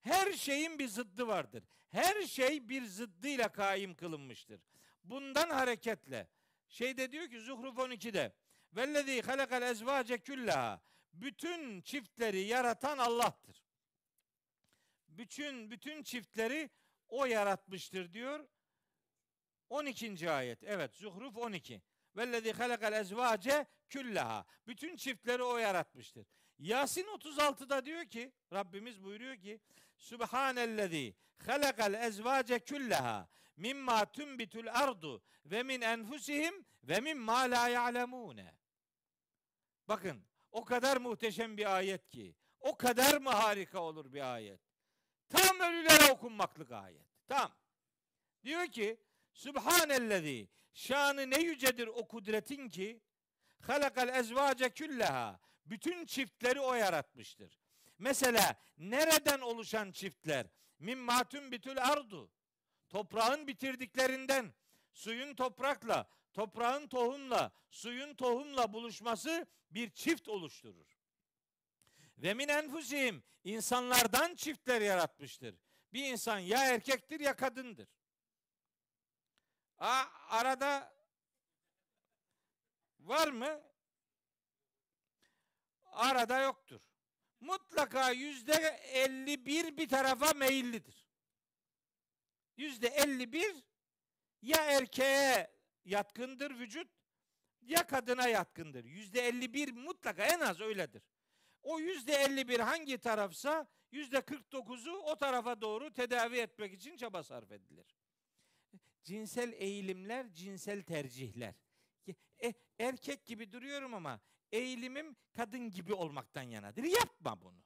Her 0.00 0.32
şeyin 0.32 0.78
bir 0.78 0.88
zıddı 0.88 1.26
vardır. 1.26 1.64
Her 1.88 2.22
şey 2.22 2.68
bir 2.68 2.84
zıddıyla 2.84 3.52
kaim 3.52 3.94
kılınmıştır. 3.94 4.60
Bundan 5.04 5.50
hareketle 5.50 6.28
şeyde 6.68 7.12
diyor 7.12 7.28
ki 7.30 7.40
Zuhruf 7.40 7.76
12'de 7.78 8.32
vellezî 8.72 9.22
halakal 9.22 9.62
ezvâce 9.62 10.18
küllaha 10.18 10.82
bütün 11.12 11.80
çiftleri 11.80 12.40
yaratan 12.40 12.98
Allah'tır. 12.98 13.64
Bütün 15.08 15.70
bütün 15.70 16.02
çiftleri 16.02 16.70
o 17.08 17.26
yaratmıştır 17.26 18.12
diyor. 18.12 18.48
12. 19.68 20.30
ayet. 20.30 20.62
Evet 20.62 20.94
Zuhruf 20.94 21.36
12. 21.36 21.82
Vellezî 22.16 22.52
halakal 22.52 22.92
ezvâce 22.92 23.66
küllaha. 23.88 24.44
Bütün 24.66 24.96
çiftleri 24.96 25.42
o 25.42 25.56
yaratmıştır. 25.58 26.26
Yasin 26.58 27.04
36'da 27.04 27.84
diyor 27.84 28.04
ki 28.04 28.32
Rabbimiz 28.52 29.04
buyuruyor 29.04 29.36
ki 29.36 29.60
Subhanellezî 29.96 31.14
halakal 31.46 31.94
ezvâce 31.94 32.58
küllaha 32.58 33.28
mimma 33.56 34.12
tunbitul 34.12 34.66
ardu 34.66 35.22
ve 35.44 35.62
min 35.62 35.80
enfusihim 35.80 36.64
ve 36.84 37.00
mimma 37.00 37.38
la 37.38 37.68
ya'lemûne. 37.68 38.54
Bakın 39.88 40.24
o 40.52 40.64
kadar 40.64 40.96
muhteşem 40.96 41.56
bir 41.56 41.76
ayet 41.76 42.08
ki 42.08 42.34
o 42.60 42.76
kadar 42.76 43.20
mı 43.20 43.30
harika 43.30 43.80
olur 43.80 44.12
bir 44.12 44.34
ayet. 44.34 44.60
Tam 45.28 45.60
ölülere 45.60 46.12
okunmaklık 46.12 46.72
ayet. 46.72 47.06
Tam. 47.26 47.52
Diyor 48.44 48.66
ki 48.66 49.00
Subhanellezi 49.32 50.48
şanı 50.72 51.30
ne 51.30 51.38
yücedir 51.40 51.86
o 51.86 52.08
kudretin 52.08 52.68
ki 52.68 53.00
halakal 53.60 54.08
ezvace 54.08 54.70
külleha 54.70 55.40
bütün 55.66 56.06
çiftleri 56.06 56.60
o 56.60 56.74
yaratmıştır. 56.74 57.58
Mesela 57.98 58.54
nereden 58.78 59.40
oluşan 59.40 59.92
çiftler? 59.92 60.46
Min 60.78 60.98
matun 60.98 61.52
bitül 61.52 61.82
ardu. 61.82 62.30
Toprağın 62.88 63.46
bitirdiklerinden 63.46 64.54
suyun 64.92 65.34
toprakla, 65.34 66.08
toprağın 66.32 66.88
tohumla, 66.88 67.52
suyun 67.70 68.14
tohumla 68.14 68.72
buluşması 68.72 69.46
bir 69.70 69.90
çift 69.90 70.28
oluşturur. 70.28 70.98
Ve 72.18 72.34
min 72.34 72.48
enfusihim 72.48 73.24
insanlardan 73.44 74.34
çiftler 74.34 74.80
yaratmıştır. 74.80 75.54
Bir 75.92 76.04
insan 76.04 76.38
ya 76.38 76.64
erkektir 76.64 77.20
ya 77.20 77.36
kadındır. 77.36 77.88
A, 79.78 80.04
arada 80.28 80.97
var 83.08 83.28
mı? 83.28 83.62
Arada 85.84 86.40
yoktur. 86.40 86.80
Mutlaka 87.40 88.10
yüzde 88.10 88.52
elli 88.92 89.46
bir 89.46 89.76
bir 89.76 89.88
tarafa 89.88 90.32
meyillidir. 90.32 91.08
Yüzde 92.56 92.88
elli 92.88 93.32
bir 93.32 93.64
ya 94.42 94.64
erkeğe 94.64 95.50
yatkındır 95.84 96.58
vücut 96.58 96.88
ya 97.62 97.86
kadına 97.86 98.28
yatkındır. 98.28 98.84
Yüzde 98.84 99.20
elli 99.20 99.54
bir 99.54 99.72
mutlaka 99.72 100.24
en 100.24 100.40
az 100.40 100.60
öyledir. 100.60 101.02
O 101.62 101.80
yüzde 101.80 102.12
elli 102.12 102.48
bir 102.48 102.60
hangi 102.60 102.98
tarafsa 102.98 103.66
yüzde 103.92 104.20
kırk 104.20 104.52
dokuzu 104.52 104.92
o 104.92 105.16
tarafa 105.16 105.60
doğru 105.60 105.92
tedavi 105.92 106.38
etmek 106.38 106.72
için 106.74 106.96
çaba 106.96 107.22
sarf 107.22 107.52
edilir 107.52 107.98
cinsel 109.08 109.52
eğilimler, 109.52 110.32
cinsel 110.32 110.82
tercihler. 110.82 111.54
E, 112.42 112.54
erkek 112.78 113.26
gibi 113.26 113.52
duruyorum 113.52 113.94
ama 113.94 114.20
eğilimim 114.52 115.16
kadın 115.32 115.70
gibi 115.70 115.94
olmaktan 115.94 116.42
yanadır. 116.42 116.84
Yapma 116.84 117.42
bunu. 117.42 117.58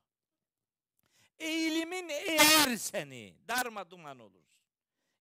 Eğilimin 1.39 2.09
eğer 2.09 2.77
seni 2.77 3.35
darma 3.49 3.91
duman 3.91 4.19
olursun. 4.19 4.63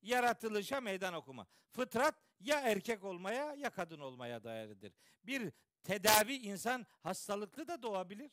Yaratılışa 0.01 0.81
meydan 0.81 1.13
okuma. 1.13 1.47
Fıtrat 1.69 2.15
ya 2.39 2.59
erkek 2.59 3.03
olmaya 3.03 3.53
ya 3.53 3.69
kadın 3.69 3.99
olmaya 3.99 4.43
dayalıdır. 4.43 4.93
Bir 5.23 5.51
tedavi 5.83 6.33
insan 6.33 6.85
hastalıklı 7.03 7.67
da 7.67 7.81
doğabilir. 7.81 8.31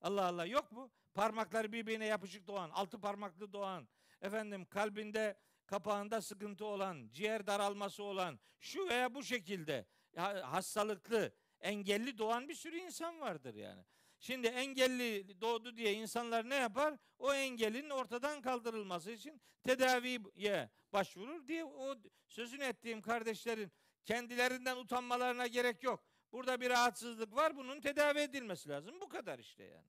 Allah 0.00 0.26
Allah 0.26 0.46
yok 0.46 0.72
mu? 0.72 0.90
Parmakları 1.14 1.72
birbirine 1.72 2.06
yapışık 2.06 2.46
doğan, 2.46 2.70
altı 2.70 3.00
parmaklı 3.00 3.52
doğan, 3.52 3.88
efendim 4.20 4.64
kalbinde 4.64 5.38
kapağında 5.66 6.20
sıkıntı 6.20 6.64
olan, 6.64 7.08
ciğer 7.12 7.46
daralması 7.46 8.02
olan, 8.02 8.40
şu 8.60 8.88
veya 8.88 9.14
bu 9.14 9.22
şekilde 9.22 9.86
hastalıklı, 10.16 11.32
engelli 11.60 12.18
doğan 12.18 12.48
bir 12.48 12.54
sürü 12.54 12.76
insan 12.76 13.20
vardır 13.20 13.54
yani. 13.54 13.84
Şimdi 14.20 14.46
engelli 14.46 15.40
doğdu 15.40 15.76
diye 15.76 15.92
insanlar 15.92 16.48
ne 16.48 16.54
yapar? 16.54 16.94
O 17.18 17.34
engelin 17.34 17.90
ortadan 17.90 18.40
kaldırılması 18.40 19.10
için 19.10 19.40
tedaviye 19.62 20.70
başvurur 20.92 21.46
diye 21.46 21.64
o 21.64 21.96
sözünü 22.26 22.64
ettiğim 22.64 23.02
kardeşlerin 23.02 23.72
kendilerinden 24.04 24.76
utanmalarına 24.76 25.46
gerek 25.46 25.82
yok. 25.82 26.04
Burada 26.32 26.60
bir 26.60 26.70
rahatsızlık 26.70 27.34
var, 27.34 27.56
bunun 27.56 27.80
tedavi 27.80 28.18
edilmesi 28.18 28.68
lazım. 28.68 29.00
Bu 29.00 29.08
kadar 29.08 29.38
işte 29.38 29.64
yani. 29.64 29.88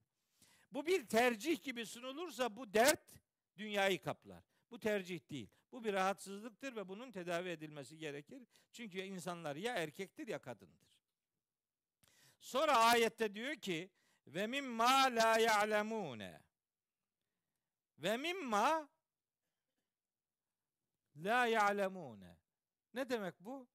Bu 0.72 0.86
bir 0.86 1.08
tercih 1.08 1.64
gibi 1.64 1.86
sunulursa 1.86 2.56
bu 2.56 2.74
dert 2.74 3.12
dünyayı 3.58 4.02
kaplar. 4.02 4.44
Bu 4.72 4.80
tercih 4.80 5.30
değil. 5.30 5.50
Bu 5.72 5.84
bir 5.84 5.94
rahatsızlıktır 5.94 6.76
ve 6.76 6.88
bunun 6.88 7.12
tedavi 7.12 7.50
edilmesi 7.50 7.98
gerekir. 7.98 8.48
Çünkü 8.72 9.00
insanlar 9.00 9.56
ya 9.56 9.76
erkektir 9.76 10.28
ya 10.28 10.40
kadındır. 10.40 10.92
Sonra 12.40 12.78
ayette 12.78 13.36
diyor 13.36 13.56
ki 13.56 13.92
ve 14.28 14.48
mimma 14.48 15.16
la 15.16 15.40
ya'lemune. 15.40 16.42
Ve 17.98 18.18
mimma 18.18 18.90
la 21.16 21.46
ya'lemune. 21.46 22.38
Ne 22.94 23.10
demek 23.10 23.40
bu? 23.40 23.68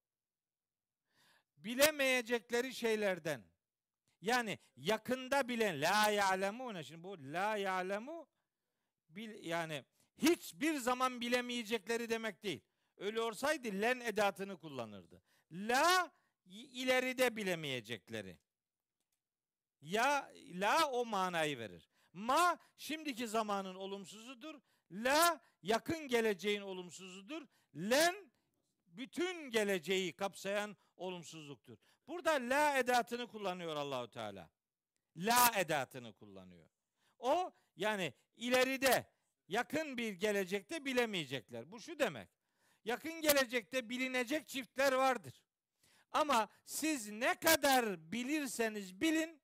Bilemeyecekleri 1.56 2.74
şeylerden. 2.74 3.44
Yani 4.20 4.58
yakında 4.76 5.48
bilen 5.48 5.80
la 5.80 6.10
ya'lemune. 6.10 6.84
Şimdi 6.84 7.02
bu 7.02 7.16
la 7.18 7.56
ya'lemu 7.56 8.28
bil, 9.08 9.44
yani 9.44 9.84
hiçbir 10.18 10.74
zaman 10.76 11.20
bilemeyecekleri 11.20 12.10
demek 12.10 12.42
değil. 12.42 12.60
Öyle 12.96 13.20
olsaydı 13.20 13.68
len 13.80 14.00
edatını 14.00 14.58
kullanırdı. 14.58 15.22
La 15.50 16.12
ileride 16.50 17.36
bilemeyecekleri. 17.36 18.38
Ya 19.80 20.32
la 20.52 20.90
o 20.90 21.04
manayı 21.04 21.58
verir. 21.58 21.90
Ma 22.12 22.58
şimdiki 22.76 23.28
zamanın 23.28 23.74
olumsuzudur. 23.74 24.60
La 24.90 25.40
yakın 25.62 26.08
geleceğin 26.08 26.60
olumsuzudur. 26.60 27.46
Len 27.74 28.30
bütün 28.86 29.50
geleceği 29.50 30.12
kapsayan 30.12 30.76
olumsuzluktur. 30.96 31.78
Burada 32.08 32.30
la 32.30 32.78
edatını 32.78 33.26
kullanıyor 33.26 33.76
Allahu 33.76 34.10
Teala. 34.10 34.50
La 35.16 35.52
edatını 35.56 36.12
kullanıyor. 36.12 36.70
O 37.18 37.52
yani 37.76 38.14
ileride 38.36 39.15
yakın 39.48 39.96
bir 39.96 40.12
gelecekte 40.12 40.84
bilemeyecekler. 40.84 41.70
Bu 41.70 41.80
şu 41.80 41.98
demek. 41.98 42.28
Yakın 42.84 43.20
gelecekte 43.20 43.88
bilinecek 43.88 44.48
çiftler 44.48 44.92
vardır. 44.92 45.42
Ama 46.12 46.48
siz 46.64 47.10
ne 47.10 47.34
kadar 47.34 48.12
bilirseniz 48.12 49.00
bilin 49.00 49.42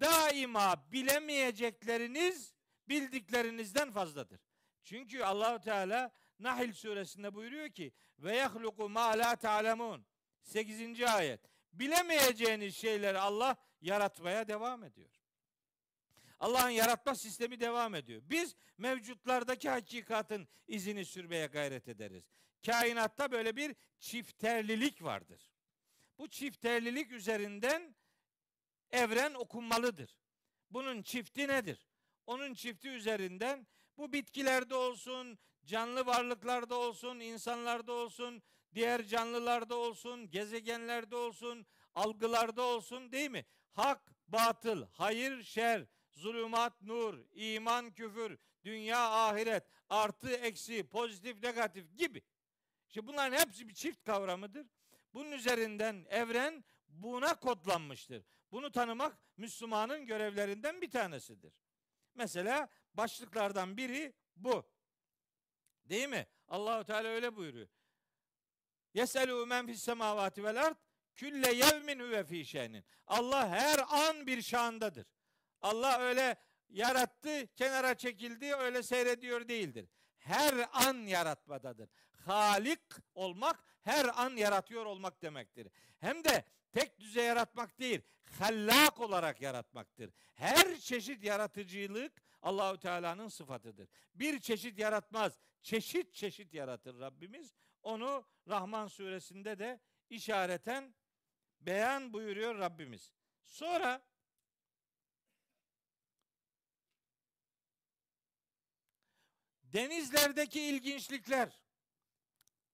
daima 0.00 0.92
bilemeyecekleriniz 0.92 2.54
bildiklerinizden 2.88 3.90
fazladır. 3.90 4.40
Çünkü 4.84 5.22
Allahu 5.22 5.60
Teala 5.60 6.10
Nahl 6.38 6.72
suresinde 6.72 7.34
buyuruyor 7.34 7.68
ki 7.68 7.92
ve 8.18 8.36
yahluku 8.36 8.88
ma 8.88 9.18
la 9.18 9.36
ta'lemun. 9.36 10.06
8. 10.42 11.02
ayet. 11.02 11.40
Bilemeyeceğiniz 11.72 12.76
şeyleri 12.76 13.18
Allah 13.18 13.56
yaratmaya 13.80 14.48
devam 14.48 14.84
ediyor. 14.84 15.19
Allah'ın 16.40 16.70
yaratma 16.70 17.14
sistemi 17.14 17.60
devam 17.60 17.94
ediyor. 17.94 18.22
Biz 18.24 18.56
mevcutlardaki 18.78 19.68
hakikatın 19.68 20.48
izini 20.66 21.04
sürmeye 21.04 21.46
gayret 21.46 21.88
ederiz. 21.88 22.24
Kainatta 22.66 23.32
böyle 23.32 23.56
bir 23.56 23.76
çifterlilik 23.98 25.02
vardır. 25.02 25.50
Bu 26.18 26.28
çifterlilik 26.28 27.12
üzerinden 27.12 27.94
evren 28.90 29.34
okunmalıdır. 29.34 30.18
Bunun 30.70 31.02
çifti 31.02 31.48
nedir? 31.48 31.88
Onun 32.26 32.54
çifti 32.54 32.88
üzerinden 32.88 33.66
bu 33.96 34.12
bitkilerde 34.12 34.74
olsun, 34.74 35.38
canlı 35.64 36.06
varlıklarda 36.06 36.74
olsun, 36.74 37.20
insanlarda 37.20 37.92
olsun, 37.92 38.42
diğer 38.74 39.06
canlılarda 39.06 39.76
olsun, 39.76 40.30
gezegenlerde 40.30 41.16
olsun, 41.16 41.66
algılarda 41.94 42.62
olsun 42.62 43.12
değil 43.12 43.30
mi? 43.30 43.44
Hak, 43.72 44.14
batıl, 44.28 44.86
hayır, 44.92 45.42
şer, 45.42 45.86
zulümat, 46.12 46.82
nur, 46.82 47.24
iman, 47.32 47.94
küfür, 47.94 48.38
dünya, 48.64 49.10
ahiret, 49.10 49.64
artı, 49.88 50.30
eksi, 50.30 50.88
pozitif, 50.88 51.42
negatif 51.42 51.96
gibi. 51.96 52.22
İşte 52.88 53.06
bunların 53.06 53.36
hepsi 53.36 53.68
bir 53.68 53.74
çift 53.74 54.04
kavramıdır. 54.04 54.66
Bunun 55.14 55.32
üzerinden 55.32 56.06
evren 56.08 56.64
buna 56.88 57.34
kodlanmıştır. 57.34 58.24
Bunu 58.52 58.72
tanımak 58.72 59.18
Müslümanın 59.36 60.06
görevlerinden 60.06 60.80
bir 60.80 60.90
tanesidir. 60.90 61.52
Mesela 62.14 62.68
başlıklardan 62.94 63.76
biri 63.76 64.12
bu. 64.36 64.70
Değil 65.84 66.08
mi? 66.08 66.26
Allahu 66.48 66.84
Teala 66.84 67.08
öyle 67.08 67.36
buyuruyor. 67.36 67.68
Yeselu 68.94 69.46
men 69.46 69.66
fis 69.66 69.82
semavati 69.82 70.44
vel 70.44 70.66
ard 70.66 70.76
külle 71.14 71.54
yevmin 71.54 71.98
huve 71.98 72.24
fi. 72.24 72.82
Allah 73.06 73.48
her 73.48 73.78
an 73.88 74.26
bir 74.26 74.42
şandadır. 74.42 75.06
Allah 75.62 75.98
öyle 75.98 76.36
yarattı, 76.68 77.46
kenara 77.56 77.94
çekildi, 77.94 78.54
öyle 78.54 78.82
seyrediyor 78.82 79.48
değildir. 79.48 79.88
Her 80.18 80.68
an 80.72 80.94
yaratmadadır. 80.94 81.90
Halik 82.26 82.80
olmak 83.14 83.64
her 83.82 84.22
an 84.22 84.36
yaratıyor 84.36 84.86
olmak 84.86 85.22
demektir. 85.22 85.68
Hem 85.98 86.24
de 86.24 86.44
tek 86.72 87.00
düze 87.00 87.22
yaratmak 87.22 87.78
değil, 87.78 88.02
hallak 88.38 89.00
olarak 89.00 89.40
yaratmaktır. 89.40 90.10
Her 90.34 90.76
çeşit 90.76 91.24
yaratıcılık 91.24 92.12
Allahü 92.42 92.78
Teala'nın 92.78 93.28
sıfatıdır. 93.28 93.88
Bir 94.14 94.40
çeşit 94.40 94.78
yaratmaz, 94.78 95.38
çeşit 95.62 96.14
çeşit 96.14 96.54
yaratır 96.54 97.00
Rabbimiz. 97.00 97.54
Onu 97.82 98.24
Rahman 98.48 98.86
suresinde 98.86 99.58
de 99.58 99.80
işareten 100.10 100.94
beyan 101.60 102.12
buyuruyor 102.12 102.58
Rabbimiz. 102.58 103.12
Sonra 103.46 104.02
denizlerdeki 109.72 110.60
ilginçlikler 110.60 111.62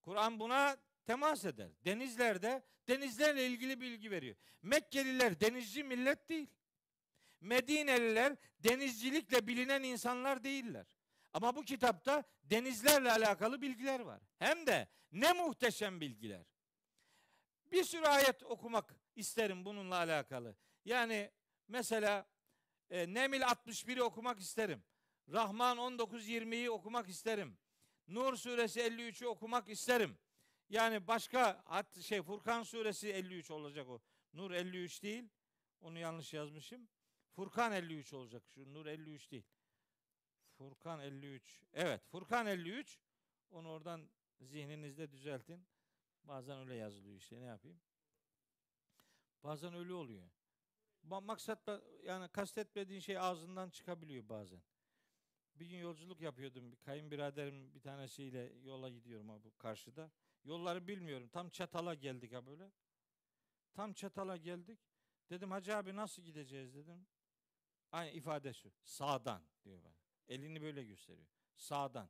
Kur'an 0.02 0.40
buna 0.40 0.76
temas 1.06 1.44
eder. 1.44 1.70
Denizlerde 1.84 2.64
denizlerle 2.88 3.46
ilgili 3.46 3.80
bilgi 3.80 4.10
veriyor. 4.10 4.36
Mekkeliler 4.62 5.40
denizci 5.40 5.84
millet 5.84 6.28
değil. 6.28 6.50
Medineliler 7.40 8.36
denizcilikle 8.58 9.46
bilinen 9.46 9.82
insanlar 9.82 10.44
değiller. 10.44 10.86
Ama 11.32 11.56
bu 11.56 11.64
kitapta 11.64 12.24
denizlerle 12.42 13.12
alakalı 13.12 13.62
bilgiler 13.62 14.00
var. 14.00 14.22
Hem 14.38 14.66
de 14.66 14.88
ne 15.12 15.32
muhteşem 15.32 16.00
bilgiler. 16.00 16.46
Bir 17.72 17.84
sürü 17.84 18.06
ayet 18.06 18.42
okumak 18.42 18.94
isterim 19.16 19.64
bununla 19.64 19.96
alakalı. 19.96 20.56
Yani 20.84 21.30
mesela 21.68 22.26
e, 22.90 23.14
Nemil 23.14 23.40
61'i 23.40 24.02
okumak 24.02 24.40
isterim. 24.40 24.84
Rahman 25.32 25.78
19-20'yi 25.78 26.70
okumak 26.70 27.08
isterim. 27.08 27.58
Nur 28.08 28.36
suresi 28.36 28.80
53'ü 28.80 29.26
okumak 29.26 29.68
isterim. 29.68 30.18
Yani 30.68 31.06
başka 31.06 31.62
hat 31.64 32.00
şey 32.00 32.22
Furkan 32.22 32.62
suresi 32.62 33.08
53 33.08 33.50
olacak 33.50 33.88
o. 33.88 34.00
Nur 34.32 34.50
53 34.50 35.02
değil. 35.02 35.28
Onu 35.80 35.98
yanlış 35.98 36.32
yazmışım. 36.32 36.88
Furkan 37.30 37.72
53 37.72 38.12
olacak. 38.12 38.42
Şu 38.54 38.74
Nur 38.74 38.86
53 38.86 39.30
değil. 39.30 39.44
Furkan 40.58 41.00
53. 41.00 41.64
Evet, 41.72 42.06
Furkan 42.06 42.46
53. 42.46 43.00
Onu 43.50 43.68
oradan 43.70 44.10
zihninizde 44.40 45.12
düzeltin. 45.12 45.66
Bazen 46.24 46.58
öyle 46.58 46.74
yazılıyor 46.74 47.16
işte. 47.16 47.40
Ne 47.40 47.44
yapayım? 47.44 47.80
Bazen 49.42 49.74
öyle 49.74 49.92
oluyor. 49.92 50.30
Maksat 51.02 51.68
yani 52.04 52.28
kastetmediğin 52.28 53.00
şey 53.00 53.18
ağzından 53.18 53.70
çıkabiliyor 53.70 54.28
bazen. 54.28 54.62
Bir 55.60 55.66
gün 55.66 55.78
yolculuk 55.78 56.20
yapıyordum. 56.20 56.72
Bir 56.72 56.76
kayınbiraderim 56.76 57.74
bir 57.74 57.80
tanesiyle 57.80 58.52
yola 58.64 58.90
gidiyorum 58.90 59.28
ha 59.28 59.44
bu 59.44 59.58
karşıda. 59.58 60.10
Yolları 60.44 60.88
bilmiyorum. 60.88 61.28
Tam 61.28 61.50
Çatal'a 61.50 61.94
geldik 61.94 62.32
ha 62.32 62.46
böyle. 62.46 62.70
Tam 63.74 63.92
Çatal'a 63.92 64.36
geldik. 64.36 64.78
Dedim 65.30 65.50
Hacı 65.50 65.76
abi 65.76 65.96
nasıl 65.96 66.22
gideceğiz 66.22 66.74
dedim. 66.74 67.06
Aynı 67.92 68.10
ifade 68.10 68.52
şu. 68.52 68.72
Sağdan 68.84 69.42
diyor 69.64 69.82
bana. 69.84 69.94
Elini 70.28 70.62
böyle 70.62 70.84
gösteriyor. 70.84 71.28
Sağdan. 71.56 72.08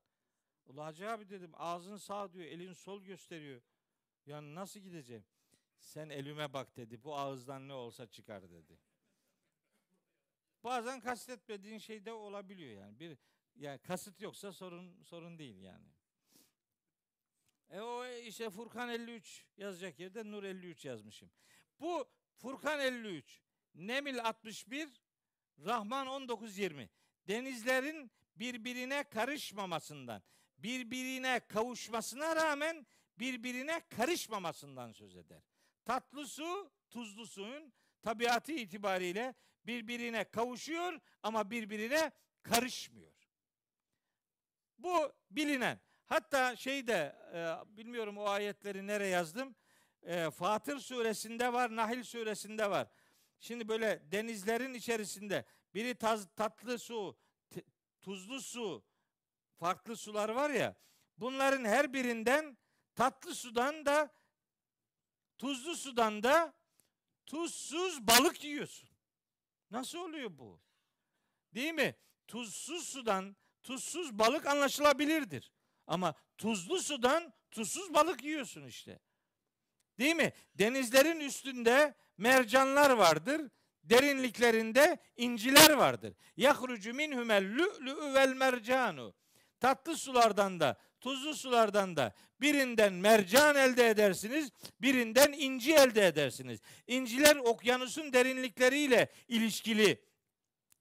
Ula 0.67 0.85
Hacı 0.85 1.11
abi 1.11 1.29
dedim 1.29 1.51
ağzın 1.55 1.97
sağ 1.97 2.33
diyor. 2.33 2.45
Elin 2.45 2.73
sol 2.73 3.03
gösteriyor. 3.03 3.63
Yani 4.27 4.55
nasıl 4.55 4.81
gideceğim? 4.81 5.25
Sen 5.79 6.09
elime 6.09 6.53
bak 6.53 6.77
dedi. 6.77 7.05
Bu 7.05 7.17
ağızdan 7.17 7.69
ne 7.69 7.73
olsa 7.73 8.07
çıkar 8.07 8.51
dedi. 8.51 8.79
Bazen 10.65 11.01
kastetmediğin 11.01 11.79
şey 11.79 12.05
de 12.05 12.13
olabiliyor 12.13 12.81
yani. 12.81 13.01
Bir 13.01 13.19
yani 13.57 13.79
kasıt 13.79 14.21
yoksa 14.21 14.53
sorun 14.53 15.03
sorun 15.03 15.39
değil 15.39 15.61
yani. 15.61 15.87
E 17.71 17.81
o 17.81 18.07
işte 18.07 18.51
Furkan 18.51 18.89
53 18.89 19.45
yazacak 19.57 20.01
yerde 20.01 20.31
Nur 20.31 20.45
53 20.45 20.85
yazmışım. 20.85 21.31
Bu 21.81 22.09
Furkan 22.37 22.81
53, 22.81 23.43
Nemil 23.75 24.25
61, 24.25 24.89
Rahman 25.65 26.07
19-20. 26.07 26.89
Denizlerin 27.29 28.11
birbirine 28.37 29.05
karışmamasından, 29.05 30.23
birbirine 30.59 31.41
kavuşmasına 31.49 32.37
rağmen 32.37 32.87
birbirine 33.19 33.81
karışmamasından 33.89 34.93
söz 34.93 35.17
eder. 35.17 35.43
Tatlı 35.85 36.27
su, 36.27 36.73
tuzlu 36.91 37.27
suyun 37.27 37.73
tabiatı 38.03 38.53
itibariyle 38.53 39.35
birbirine 39.67 40.25
kavuşuyor 40.25 41.01
ama 41.23 41.51
birbirine 41.51 42.13
karışmıyor. 42.43 43.13
Bu 44.79 45.13
bilinen. 45.31 45.81
Hatta 46.05 46.57
şeyde 46.57 47.17
e, 47.35 47.77
bilmiyorum 47.77 48.19
o 48.19 48.25
ayetleri 48.29 48.87
nereye 48.87 49.11
yazdım. 49.11 49.57
E, 50.03 50.31
Fatır 50.31 50.79
suresinde 50.79 51.53
var, 51.53 51.77
Nahil 51.77 52.03
suresinde 52.03 52.71
var. 52.71 52.89
Şimdi 53.41 53.69
böyle 53.69 54.03
denizlerin 54.13 54.75
içerisinde 54.75 55.45
biri 55.75 55.95
taz, 55.95 56.29
tatlı 56.37 56.79
su, 56.79 57.19
t- 57.51 57.65
tuzlu 58.01 58.41
su, 58.41 58.85
farklı 59.59 59.97
sular 59.97 60.29
var 60.29 60.51
ya. 60.51 60.77
Bunların 61.19 61.65
her 61.65 61.93
birinden 61.93 62.59
tatlı 62.95 63.35
sudan 63.35 63.87
da 63.87 64.15
tuzlu 65.39 65.77
sudan 65.77 66.23
da 66.23 66.55
tuzsuz 67.27 68.07
balık 68.07 68.45
yiyorsun. 68.45 68.91
Nasıl 69.71 69.99
oluyor 69.99 70.39
bu? 70.39 70.61
Değil 71.55 71.75
mi? 71.75 71.95
Tuzsuz 72.29 72.89
sudan 72.89 73.37
tuzsuz 73.67 74.19
balık 74.19 74.47
anlaşılabilirdir. 74.47 75.53
Ama 75.87 76.15
tuzlu 76.39 76.83
sudan 76.83 77.33
tuzsuz 77.51 77.95
balık 77.95 78.25
yiyorsun 78.25 78.67
işte. 78.67 78.99
Değil 79.99 80.17
mi? 80.17 80.33
Denizlerin 80.55 81.21
üstünde 81.21 81.95
mercanlar 82.19 82.91
vardır. 82.91 83.41
Derinliklerinde 83.85 84.99
inciler 85.17 85.71
vardır. 85.71 86.15
Yahrucu 86.37 86.95
minhumel 86.95 87.45
lü'lü 87.45 88.15
vel 88.15 88.33
mercanu. 88.35 89.15
Tatlı 89.61 89.97
sulardan 89.97 90.61
da, 90.61 90.77
tuzlu 91.01 91.35
sulardan 91.35 91.97
da 91.97 92.15
birinden 92.41 92.93
mercan 92.93 93.57
elde 93.57 93.89
edersiniz, 93.89 94.51
birinden 94.81 95.33
inci 95.33 95.75
elde 95.75 96.07
edersiniz. 96.07 96.61
İnciler 96.87 97.37
okyanusun 97.37 98.13
derinlikleriyle 98.13 99.13
ilişkili 99.29 100.06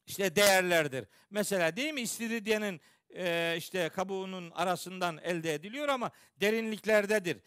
işte 0.08 0.36
değerlerdir. 0.36 1.06
Mesela 1.30 1.76
değil 1.76 1.94
mi 1.94 2.02
istiridyenin 2.02 2.82
e, 3.16 3.56
işte 3.58 3.90
kabuğunun 3.90 4.52
arasından 4.52 5.18
elde 5.18 5.54
ediliyor 5.54 5.90
ama 5.90 6.12
derinliklerdedir. 6.42 7.38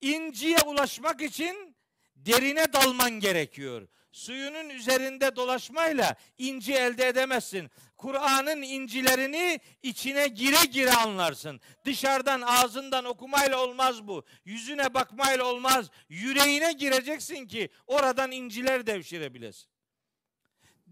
İnciye 0.00 0.58
ulaşmak 0.66 1.22
için 1.22 1.76
derine 2.16 2.72
dalman 2.72 3.10
gerekiyor. 3.10 3.88
Suyunun 4.12 4.68
üzerinde 4.68 5.36
dolaşmayla 5.36 6.16
inci 6.38 6.74
elde 6.74 7.08
edemezsin. 7.08 7.70
Kur'an'ın 7.96 8.62
incilerini 8.62 9.60
içine 9.82 10.28
gire 10.28 10.66
gire 10.70 10.92
anlarsın. 10.92 11.60
Dışarıdan 11.84 12.40
ağzından 12.40 13.04
okumayla 13.04 13.60
olmaz 13.60 14.08
bu. 14.08 14.24
Yüzüne 14.44 14.94
bakmayla 14.94 15.44
olmaz. 15.44 15.90
Yüreğine 16.08 16.72
gireceksin 16.72 17.46
ki 17.46 17.68
oradan 17.86 18.30
inciler 18.30 18.86
devşirebilesin. 18.86 19.68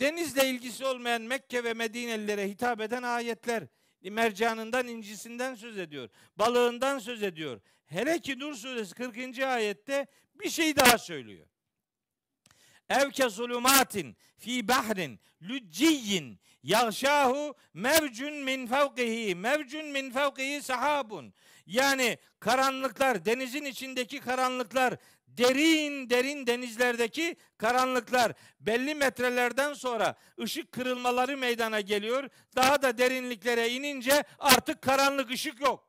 Denizle 0.01 0.51
ilgisi 0.51 0.87
olmayan 0.87 1.23
Mekke 1.23 1.65
ve 1.65 1.75
Medinelilere 1.75 2.49
hitap 2.49 2.81
eden 2.81 3.03
ayetler 3.03 3.67
mercanından, 4.03 4.89
incisinden 4.89 5.55
söz 5.55 5.79
ediyor. 5.79 6.09
Balığından 6.37 6.99
söz 6.99 7.23
ediyor. 7.23 7.61
Hele 7.87 8.19
ki 8.19 8.39
Nur 8.39 8.55
suresi 8.55 8.95
40. 8.95 9.39
ayette 9.39 10.07
bir 10.35 10.51
şey 10.51 10.77
daha 10.77 10.99
söylüyor. 10.99 11.47
Evke 12.89 13.29
zulumatin 13.29 14.17
fi 14.37 14.69
bahrin 14.69 15.21
lücciyin 15.43 16.41
yağşahu 16.63 17.55
mevcun 17.75 18.35
min 18.35 18.67
fevkihi 18.67 19.35
mevcun 19.35 19.87
min 19.87 20.11
fevkihi 20.11 20.63
sahabun. 20.63 21.35
Yani 21.67 22.19
karanlıklar, 22.41 23.25
denizin 23.25 23.65
içindeki 23.65 24.21
karanlıklar, 24.21 24.97
derin 25.27 26.11
derin 26.11 26.47
denizlerdeki 26.47 27.37
karanlıklar 27.59 28.33
belli 28.61 28.95
metrelerden 28.95 29.75
sonra 29.75 30.15
ışık 30.41 30.73
kırılmaları 30.73 31.37
meydana 31.37 31.81
geliyor. 31.81 32.29
Daha 32.57 32.83
da 32.83 32.99
derinliklere 32.99 33.69
inince 33.71 34.25
artık 34.39 34.83
karanlık 34.83 35.31
ışık 35.31 35.61
yok. 35.61 35.87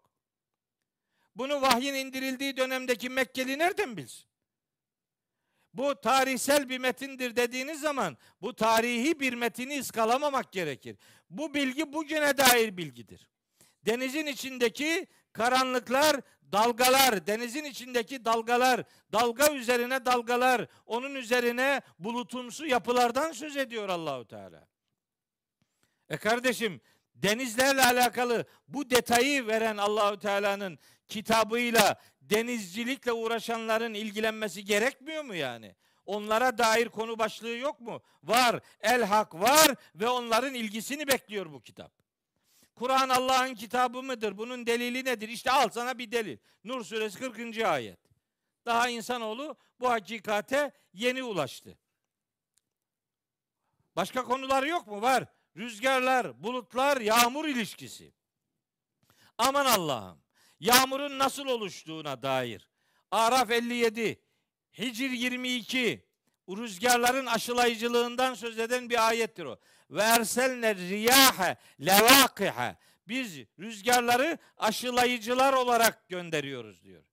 Bunu 1.35 1.61
vahyin 1.61 1.93
indirildiği 1.93 2.57
dönemdeki 2.57 3.09
Mekkeli 3.09 3.59
nereden 3.59 3.97
bilsin? 3.97 4.27
Bu 5.73 6.01
tarihsel 6.01 6.69
bir 6.69 6.77
metindir 6.77 7.35
dediğiniz 7.35 7.81
zaman 7.81 8.17
bu 8.41 8.55
tarihi 8.55 9.19
bir 9.19 9.33
metini 9.33 9.79
ıskalamamak 9.79 10.51
gerekir. 10.51 10.97
Bu 11.29 11.53
bilgi 11.53 11.93
bugüne 11.93 12.37
dair 12.37 12.77
bilgidir. 12.77 13.29
Denizin 13.85 14.25
içindeki 14.25 15.07
karanlıklar, 15.37 16.21
dalgalar, 16.51 17.27
denizin 17.27 17.63
içindeki 17.63 18.25
dalgalar, 18.25 18.83
dalga 19.13 19.53
üzerine 19.53 20.05
dalgalar, 20.05 20.67
onun 20.85 21.15
üzerine 21.15 21.81
bulutumsu 21.99 22.65
yapılardan 22.65 23.31
söz 23.31 23.57
ediyor 23.57 23.89
Allahu 23.89 24.27
Teala. 24.27 24.67
E 26.09 26.17
kardeşim, 26.17 26.81
denizlerle 27.15 27.83
alakalı 27.83 28.45
bu 28.67 28.89
detayı 28.89 29.47
veren 29.47 29.77
Allahu 29.77 30.19
Teala'nın 30.19 30.79
kitabıyla 31.07 31.95
denizcilikle 32.21 33.11
uğraşanların 33.11 33.93
ilgilenmesi 33.93 34.65
gerekmiyor 34.65 35.23
mu 35.23 35.35
yani? 35.35 35.75
Onlara 36.05 36.57
dair 36.57 36.89
konu 36.89 37.19
başlığı 37.19 37.57
yok 37.57 37.79
mu? 37.79 38.01
Var. 38.23 38.59
El 38.81 39.03
hak 39.03 39.33
var 39.33 39.75
ve 39.95 40.07
onların 40.07 40.53
ilgisini 40.53 41.07
bekliyor 41.07 41.51
bu 41.53 41.61
kitap. 41.61 42.06
Kur'an 42.77 43.09
Allah'ın 43.09 43.55
kitabı 43.55 44.03
mıdır? 44.03 44.37
Bunun 44.37 44.65
delili 44.65 45.05
nedir? 45.05 45.29
İşte 45.29 45.51
al 45.51 45.69
sana 45.69 45.97
bir 45.97 46.11
delil. 46.11 46.37
Nur 46.63 46.83
suresi 46.83 47.19
40. 47.19 47.57
ayet. 47.57 47.99
Daha 48.65 48.89
insanoğlu 48.89 49.55
bu 49.79 49.89
hakikate 49.89 50.71
yeni 50.93 51.23
ulaştı. 51.23 51.77
Başka 53.95 54.23
konular 54.23 54.63
yok 54.63 54.87
mu? 54.87 55.01
Var. 55.01 55.25
Rüzgarlar, 55.57 56.43
bulutlar, 56.43 57.01
yağmur 57.01 57.45
ilişkisi. 57.45 58.13
Aman 59.37 59.65
Allah'ım. 59.65 60.21
Yağmurun 60.59 61.19
nasıl 61.19 61.45
oluştuğuna 61.45 62.21
dair. 62.21 62.69
Araf 63.11 63.51
57, 63.51 64.21
Hicr 64.77 65.01
22, 65.01 66.07
rüzgarların 66.49 67.25
aşılayıcılığından 67.25 68.33
söz 68.33 68.59
eden 68.59 68.89
bir 68.89 69.07
ayettir 69.07 69.45
o. 69.45 69.59
Ve 69.91 70.01
erselne 70.01 70.75
riyahe 70.75 71.57
levakihe. 71.85 72.75
Biz 73.07 73.39
rüzgarları 73.59 74.37
aşılayıcılar 74.57 75.53
olarak 75.53 76.09
gönderiyoruz 76.09 76.83
diyor. 76.83 77.03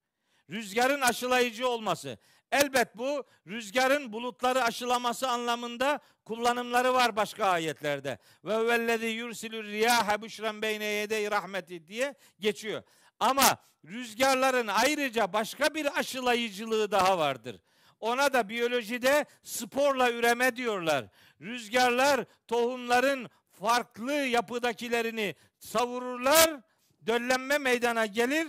Rüzgarın 0.51 1.01
aşılayıcı 1.01 1.69
olması. 1.69 2.19
Elbet 2.53 2.97
bu 2.97 3.25
rüzgarın 3.47 4.13
bulutları 4.13 4.63
aşılaması 4.63 5.29
anlamında 5.29 6.01
kullanımları 6.25 6.95
var 6.95 7.17
başka 7.17 7.47
ayetlerde. 7.47 8.19
Ve 8.45 8.67
vellezî 8.67 9.07
yursilur 9.07 9.65
riyahe 9.65 10.23
büşren 10.23 10.63
beyne 10.63 10.85
yedey 10.85 11.31
rahmeti 11.31 11.87
diye 11.87 12.15
geçiyor. 12.41 12.83
Ama 13.21 13.57
rüzgarların 13.85 14.67
ayrıca 14.67 15.33
başka 15.33 15.75
bir 15.75 15.99
aşılayıcılığı 15.99 16.91
daha 16.91 17.19
vardır. 17.19 17.61
Ona 18.05 18.33
da 18.33 18.49
biyolojide 18.49 19.27
sporla 19.43 20.13
üreme 20.13 20.57
diyorlar. 20.57 21.09
Rüzgarlar 21.41 22.25
tohumların 22.49 23.31
farklı 23.51 24.13
yapıdakilerini 24.13 25.35
savururlar, 25.59 26.61
döllenme 27.07 27.59
meydana 27.59 28.07
gelir 28.07 28.49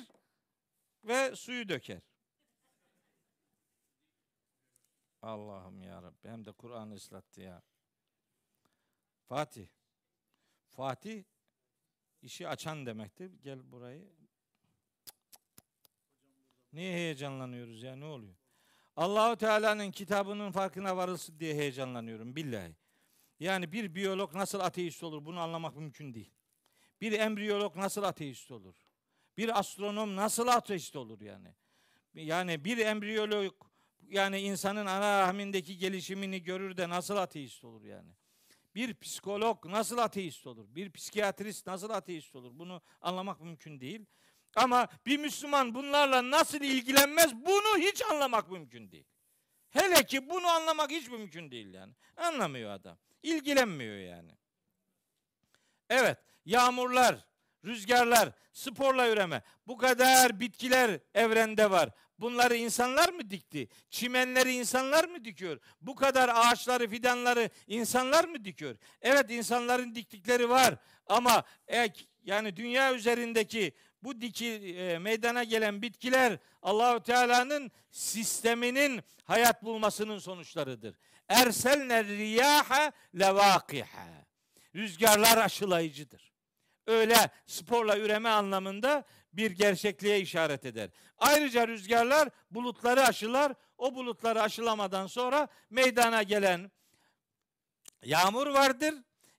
ve 1.04 1.36
suyu 1.36 1.70
döker. 1.70 2.02
Allah'ım 5.22 5.82
ya 5.82 6.02
Rabbi 6.04 6.28
hem 6.28 6.46
de 6.46 6.52
Kur'an 6.52 6.92
ıslattı 6.92 7.42
ya. 7.42 7.64
Fatih. 9.30 9.68
Fatih 10.70 11.24
işi 12.22 12.48
açan 12.48 12.86
demektir. 12.86 13.32
Gel 13.44 13.72
burayı. 13.72 14.10
Niye 16.74 16.94
heyecanlanıyoruz 16.94 17.84
ya? 17.84 17.96
Ne 17.96 18.06
oluyor? 18.06 18.45
Allahu 18.96 19.38
Teala'nın 19.38 19.92
kitabının 19.92 20.52
farkına 20.52 20.98
varılsın 20.98 21.40
diye 21.40 21.56
heyecanlanıyorum 21.56 22.36
billahi. 22.36 22.76
Yani 23.40 23.72
bir 23.72 23.96
biyolog 23.96 24.34
nasıl 24.36 24.60
ateist 24.60 25.04
olur 25.04 25.26
bunu 25.26 25.40
anlamak 25.40 25.76
mümkün 25.76 26.14
değil. 26.14 26.32
Bir 27.02 27.12
embriyolog 27.12 27.76
nasıl 27.76 28.04
ateist 28.04 28.52
olur? 28.52 28.76
Bir 29.38 29.60
astronom 29.60 30.16
nasıl 30.16 30.48
ateist 30.48 30.96
olur 30.96 31.22
yani? 31.22 31.56
Yani 32.14 32.66
bir 32.66 32.78
embriyolog 32.78 33.54
yani 34.08 34.40
insanın 34.40 34.86
ana 34.86 35.22
rahmindeki 35.22 35.78
gelişimini 35.78 36.44
görür 36.44 36.78
de 36.78 36.90
nasıl 36.90 37.16
ateist 37.16 37.64
olur 37.64 37.84
yani? 37.84 38.12
Bir 38.76 38.94
psikolog 38.94 39.66
nasıl 39.66 39.98
ateist 39.98 40.48
olur? 40.48 40.66
Bir 40.76 40.92
psikiyatrist 40.92 41.68
nasıl 41.68 41.90
ateist 41.90 42.36
olur? 42.36 42.52
Bunu 42.60 42.82
anlamak 43.02 43.42
mümkün 43.42 43.80
değil. 43.80 44.06
Ama 44.56 44.88
bir 45.06 45.18
Müslüman 45.18 45.76
bunlarla 45.76 46.32
nasıl 46.32 46.62
ilgilenmez 46.62 47.36
bunu 47.36 47.78
hiç 47.78 48.02
anlamak 48.02 48.52
mümkün 48.52 48.92
değil. 48.92 49.06
Hele 49.70 50.06
ki 50.06 50.30
bunu 50.30 50.48
anlamak 50.48 50.92
hiç 50.92 51.10
mümkün 51.10 51.52
değil 51.52 51.74
yani. 51.74 51.94
Anlamıyor 52.18 52.72
adam. 52.72 52.98
İlgilenmiyor 53.24 53.98
yani. 53.98 54.32
Evet, 55.90 56.18
yağmurlar, 56.46 57.16
rüzgarlar, 57.66 58.30
sporla 58.54 59.10
üreme. 59.10 59.42
Bu 59.68 59.78
kadar 59.78 60.40
bitkiler 60.40 61.00
evrende 61.14 61.72
var. 61.72 61.90
Bunları 62.20 62.56
insanlar 62.56 63.10
mı 63.10 63.30
dikti? 63.30 63.68
Çimenleri 63.90 64.54
insanlar 64.54 65.04
mı 65.04 65.26
dikiyor? 65.26 65.60
Bu 65.82 65.96
kadar 65.96 66.30
ağaçları, 66.34 66.88
fidanları 66.88 67.50
insanlar 67.68 68.24
mı 68.24 68.46
dikiyor? 68.46 68.76
Evet 69.02 69.32
insanların 69.32 69.96
diktikleri 69.96 70.50
var 70.50 70.76
ama 71.08 71.44
ek, 71.68 72.06
yani 72.24 72.56
dünya 72.56 72.94
üzerindeki 72.94 73.74
bu 74.06 74.22
diki 74.22 74.48
e, 74.52 74.98
meydana 74.98 75.44
gelen 75.44 75.82
bitkiler 75.82 76.38
Allahu 76.62 77.04
Teala'nın 77.04 77.72
sisteminin 77.92 79.04
hayat 79.24 79.64
bulmasının 79.64 80.18
sonuçlarıdır. 80.18 80.96
erselne 81.28 82.04
riyaha 82.04 82.92
levakiha. 83.20 84.08
Rüzgarlar 84.76 85.38
aşılayıcıdır. 85.38 86.34
Öyle 86.88 87.30
sporla 87.46 87.98
üreme 87.98 88.30
anlamında 88.30 89.04
bir 89.34 89.52
gerçekliğe 89.52 90.20
işaret 90.22 90.66
eder. 90.66 90.90
Ayrıca 91.18 91.68
rüzgarlar 91.68 92.30
bulutları 92.52 93.04
aşılar. 93.04 93.54
O 93.78 93.96
bulutları 93.96 94.42
aşılamadan 94.42 95.08
sonra 95.08 95.48
meydana 95.70 96.24
gelen 96.24 96.72
yağmur 98.04 98.48
vardır. 98.48 98.94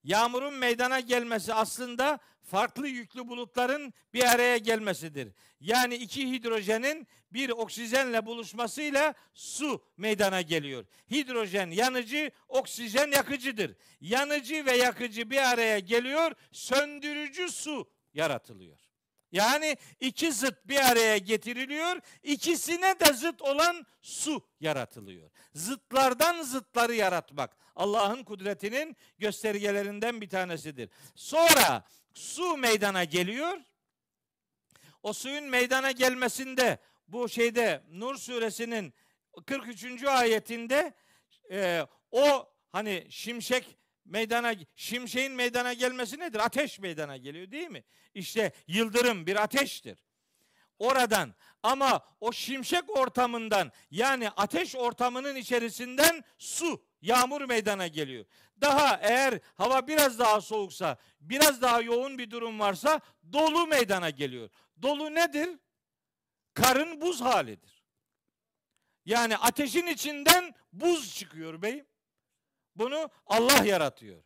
Yağmurun 0.05 0.55
meydana 0.55 1.01
gelmesi 1.01 1.55
aslında 1.55 2.19
farklı 2.47 2.89
yüklü 2.89 3.29
bulutların 3.29 3.95
bir 4.15 4.25
araya 4.25 4.57
gelmesidir. 4.57 5.29
Yani 5.61 5.95
iki 5.95 6.33
hidrojenin 6.33 7.07
bir 7.33 7.51
oksijenle 7.51 8.27
buluşmasıyla 8.27 9.15
su 9.35 9.85
meydana 9.97 10.43
geliyor. 10.43 10.85
Hidrojen 11.11 11.71
yanıcı, 11.71 12.31
oksijen 12.49 13.11
yakıcıdır. 13.11 13.77
Yanıcı 14.01 14.67
ve 14.67 14.77
yakıcı 14.77 15.31
bir 15.31 15.53
araya 15.53 15.79
geliyor, 15.79 16.33
söndürücü 16.53 17.49
su 17.49 17.89
yaratılıyor. 18.15 18.79
Yani 19.33 19.77
iki 20.01 20.33
zıt 20.33 20.69
bir 20.69 20.91
araya 20.91 21.19
getiriliyor, 21.19 22.01
ikisine 22.23 23.01
de 23.01 23.13
zıt 23.13 23.43
olan 23.43 23.87
su 24.03 24.47
yaratılıyor. 24.61 25.31
Zıtlardan 25.55 26.43
zıtları 26.43 26.95
yaratmak 26.95 27.57
Allah'ın 27.77 28.25
kudretinin 28.25 28.97
göstergelerinden 29.19 30.21
bir 30.21 30.29
tanesidir. 30.29 30.91
Sonra 31.15 31.85
su 32.17 32.57
meydana 32.57 33.05
geliyor. 33.05 33.59
O 35.03 35.13
suyun 35.13 35.45
meydana 35.45 35.91
gelmesinde 35.91 36.79
bu 37.09 37.29
şeyde 37.29 37.83
Nur 37.91 38.17
suresinin 38.17 38.95
43. 39.47 40.05
ayetinde 40.05 40.95
e, 41.51 41.87
o 42.11 42.53
hani 42.73 43.07
şimşek 43.11 43.79
meydana 44.05 44.55
şimşeğin 44.77 45.33
meydana 45.33 45.73
gelmesi 45.73 46.19
nedir? 46.19 46.39
Ateş 46.39 46.79
meydana 46.79 47.17
geliyor 47.17 47.51
değil 47.51 47.69
mi? 47.69 47.85
İşte 48.15 48.53
yıldırım 48.67 49.27
bir 49.27 49.37
ateştir. 49.37 50.05
Oradan 50.79 51.35
ama 51.63 52.01
o 52.21 52.33
şimşek 52.33 52.97
ortamından 52.97 53.73
yani 53.91 54.31
ateş 54.31 54.77
ortamının 54.77 55.37
içerisinden 55.37 56.25
su, 56.39 56.86
yağmur 57.03 57.45
meydana 57.45 57.87
geliyor. 57.87 58.25
Daha 58.61 58.97
eğer 59.03 59.41
hava 59.55 59.87
biraz 59.87 60.19
daha 60.19 60.41
soğuksa, 60.41 60.97
biraz 61.21 61.63
daha 61.63 61.81
yoğun 61.81 62.19
bir 62.19 62.31
durum 62.31 62.61
varsa 62.61 63.01
dolu 63.33 63.67
meydana 63.67 64.11
geliyor. 64.11 64.51
Dolu 64.83 65.15
nedir? 65.15 65.59
Karın 66.55 67.01
buz 67.01 67.21
halidir. 67.21 67.85
Yani 69.05 69.37
ateşin 69.37 69.87
içinden 69.87 70.55
buz 70.73 71.15
çıkıyor 71.15 71.63
beyim. 71.63 71.87
Bunu 72.77 73.11
Allah 73.27 73.65
yaratıyor. 73.65 74.23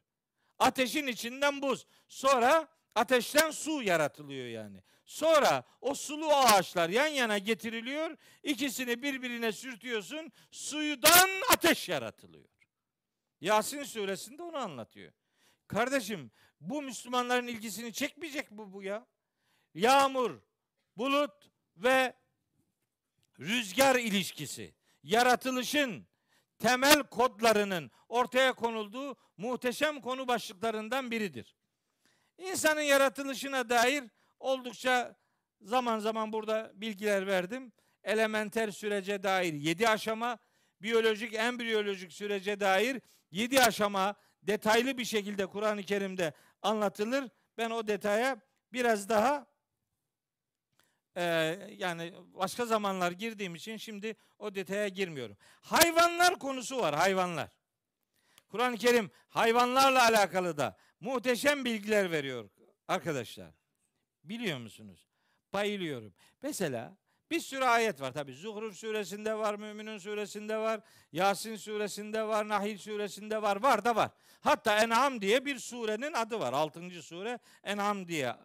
Ateşin 0.59 1.07
içinden 1.07 1.63
buz. 1.63 1.87
Sonra 2.09 2.69
ateşten 2.95 3.51
su 3.51 3.83
yaratılıyor 3.83 4.47
yani. 4.47 4.83
Sonra 5.07 5.65
o 5.81 5.95
sulu 5.95 6.35
ağaçlar 6.35 6.89
yan 6.89 7.07
yana 7.07 7.39
getiriliyor. 7.39 8.17
İkisini 8.43 9.03
birbirine 9.03 9.53
sürtüyorsun. 9.53 10.33
Suyudan 10.51 11.29
ateş 11.53 11.89
yaratılıyor. 11.89 12.60
Yasin 13.41 13.83
suresinde 13.83 14.43
onu 14.43 14.57
anlatıyor. 14.57 15.13
Kardeşim 15.67 16.31
bu 16.61 16.83
Müslümanların 16.83 17.47
ilgisini 17.47 17.93
çekmeyecek 17.93 18.51
bu 18.51 18.73
bu 18.73 18.83
ya. 18.83 19.07
Yağmur, 19.75 20.41
bulut 20.97 21.51
ve 21.77 22.17
rüzgar 23.41 23.97
ilişkisi 23.97 24.75
yaratılışın 25.03 26.07
temel 26.59 27.03
kodlarının 27.03 27.91
ortaya 28.09 28.53
konulduğu 28.53 29.17
muhteşem 29.37 30.01
konu 30.01 30.29
başlıklarından 30.29 31.11
biridir. 31.11 31.57
İnsanın 32.39 32.81
yaratılışına 32.81 33.69
dair 33.69 34.05
oldukça 34.39 35.17
zaman 35.61 35.99
zaman 35.99 36.33
burada 36.33 36.73
bilgiler 36.75 37.27
verdim. 37.27 37.73
Elementer 38.05 38.71
sürece 38.71 39.23
dair 39.23 39.53
yedi 39.53 39.89
aşama, 39.89 40.39
biyolojik, 40.83 41.35
embriyolojik 41.35 42.13
sürece 42.13 42.61
dair 42.61 43.01
yedi 43.31 43.61
aşama 43.61 44.15
detaylı 44.43 44.99
bir 44.99 45.05
şekilde 45.05 45.47
Kur'an-ı 45.47 45.83
Kerim'de 45.83 46.33
anlatılır. 46.63 47.31
Ben 47.59 47.71
o 47.71 47.87
detaya 47.87 48.41
biraz 48.73 49.09
daha 49.09 49.47
e, 51.17 51.23
yani 51.77 52.15
başka 52.35 52.67
zamanlar 52.67 53.13
girdiğim 53.13 53.55
için 53.55 53.77
şimdi 53.77 54.17
o 54.39 54.55
detaya 54.55 54.89
girmiyorum. 54.89 55.37
Hayvanlar 55.61 56.39
konusu 56.39 56.79
var, 56.79 56.95
hayvanlar. 56.95 57.49
Kur'an-ı 58.49 58.77
Kerim 58.77 59.11
hayvanlarla 59.29 60.03
alakalı 60.03 60.57
da 60.57 60.77
muhteşem 61.01 61.65
bilgiler 61.65 62.11
veriyor 62.11 62.51
arkadaşlar. 62.89 63.55
Biliyor 64.25 64.59
musunuz? 64.59 65.09
Bayılıyorum. 65.53 66.15
Mesela 66.43 66.97
bir 67.31 67.41
sürü 67.41 67.65
ayet 67.65 68.01
var 68.01 68.13
tabi. 68.13 68.33
Zuhruf 68.35 68.77
suresinde 68.77 69.35
var, 69.35 69.55
Müminun 69.55 69.99
suresinde 69.99 70.57
var, 70.57 70.81
Yasin 71.13 71.57
suresinde 71.57 72.23
var, 72.23 72.49
Nahil 72.49 72.79
suresinde 72.79 73.43
var. 73.43 73.63
Var 73.63 73.85
da 73.85 73.97
var. 73.97 74.11
Hatta 74.41 74.79
En'am 74.79 75.21
diye 75.21 75.45
bir 75.45 75.59
surenin 75.59 76.13
adı 76.13 76.41
var. 76.41 76.53
Altıncı 76.53 77.03
sure 77.03 77.39
En'am 77.65 78.09
diye 78.09 78.37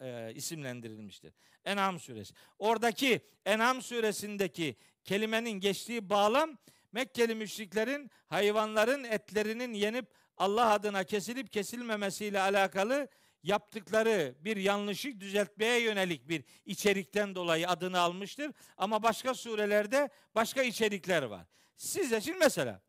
e, 0.00 0.34
isimlendirilmiştir. 0.34 1.34
En'am 1.64 2.00
suresi. 2.00 2.34
Oradaki 2.58 3.20
En'am 3.44 3.82
suresindeki 3.82 4.76
kelimenin 5.04 5.50
geçtiği 5.50 6.10
bağlam 6.10 6.58
Mekkeli 6.92 7.34
müşriklerin 7.34 8.10
hayvanların 8.26 9.04
etlerinin 9.04 9.74
yenip 9.74 10.06
Allah 10.36 10.72
adına 10.72 11.04
kesilip 11.04 11.52
kesilmemesiyle 11.52 12.40
alakalı 12.40 13.08
yaptıkları 13.46 14.34
bir 14.40 14.56
yanlışı 14.56 15.20
düzeltmeye 15.20 15.80
yönelik 15.80 16.28
bir 16.28 16.44
içerikten 16.64 17.34
dolayı 17.34 17.68
adını 17.68 18.00
almıştır. 18.00 18.52
Ama 18.76 19.02
başka 19.02 19.34
surelerde 19.34 20.10
başka 20.34 20.62
içerikler 20.62 21.22
var. 21.22 21.46
Size 21.76 22.20
şimdi 22.20 22.38
mesela 22.38 22.80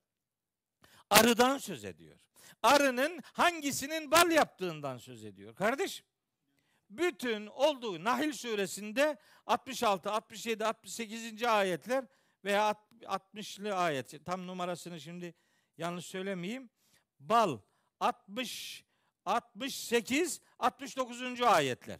arıdan 1.09 1.57
söz 1.57 1.85
ediyor. 1.85 2.19
Arının 2.63 3.19
hangisinin 3.23 4.11
bal 4.11 4.31
yaptığından 4.31 4.97
söz 4.97 5.25
ediyor. 5.25 5.55
Kardeşim 5.55 6.05
bütün 6.89 7.47
olduğu 7.47 8.03
Nahil 8.03 8.33
suresinde 8.33 9.17
66, 9.45 10.11
67, 10.11 10.65
68. 10.65 11.43
ayetler 11.43 12.05
veya 12.43 12.75
60'lı 13.01 13.75
ayet 13.75 14.25
tam 14.25 14.47
numarasını 14.47 15.01
şimdi 15.01 15.35
yanlış 15.77 16.05
söylemeyeyim. 16.05 16.69
Bal 17.19 17.59
60 17.99 18.86
68 19.27 20.41
69. 20.59 21.41
ayetler. 21.41 21.99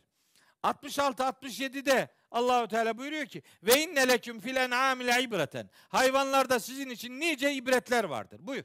66 0.64 1.24
67'de 1.24 2.10
Allahü 2.32 2.68
Teala 2.68 2.98
buyuruyor 2.98 3.26
ki 3.26 3.44
ve 3.64 3.84
inne 3.84 4.08
leküm 4.08 4.40
fil 4.40 4.56
en'amil 4.56 5.24
ibreten. 5.24 5.70
Hayvanlarda 5.90 6.60
sizin 6.60 6.90
için 6.90 7.20
nice 7.20 7.54
ibretler 7.54 8.04
vardır. 8.04 8.40
Buyur. 8.48 8.64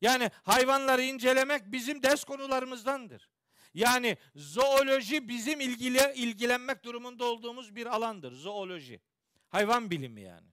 Yani 0.00 0.30
hayvanları 0.42 1.02
incelemek 1.02 1.72
bizim 1.72 2.02
ders 2.02 2.24
konularımızdandır. 2.24 3.28
Yani 3.74 4.16
zooloji 4.34 5.28
bizim 5.28 5.60
ilgili 5.60 6.12
ilgilenmek 6.14 6.84
durumunda 6.84 7.24
olduğumuz 7.24 7.76
bir 7.76 7.86
alandır. 7.86 8.32
Zooloji. 8.32 9.00
Hayvan 9.48 9.90
bilimi 9.90 10.20
yani. 10.20 10.48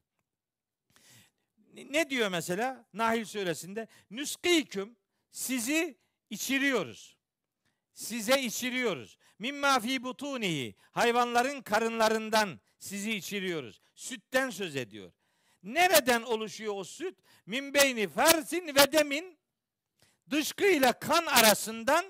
Ne 1.73 2.09
diyor 2.09 2.29
mesela 2.29 2.85
Nahil 2.93 3.25
suresinde? 3.25 3.87
Nüskiküm 4.11 4.95
sizi 5.31 6.02
içiriyoruz. 6.33 7.17
Size 7.93 8.41
içiriyoruz. 8.41 9.17
Mimma 9.39 9.79
fi 9.79 10.03
butunihi 10.03 10.75
hayvanların 10.91 11.61
karınlarından 11.61 12.59
sizi 12.79 13.11
içiriyoruz. 13.11 13.81
Sütten 13.95 14.49
söz 14.49 14.75
ediyor. 14.75 15.11
Nereden 15.63 16.21
oluşuyor 16.21 16.73
o 16.75 16.83
süt? 16.83 17.19
Min 17.45 17.73
beyni 17.73 18.07
fersin 18.07 18.67
ve 18.67 18.91
demin 18.91 19.37
dışkıyla 20.29 20.93
kan 20.99 21.25
arasından 21.25 22.05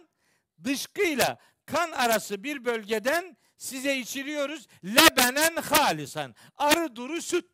dışkıyla 0.63 1.37
kan 1.65 1.91
arası 1.91 2.43
bir 2.43 2.65
bölgeden 2.65 3.37
size 3.57 3.97
içiriyoruz. 3.97 4.67
Lebenen 4.85 5.55
halisan. 5.55 6.35
Arı 6.57 6.95
duru 6.95 7.21
süt. 7.21 7.49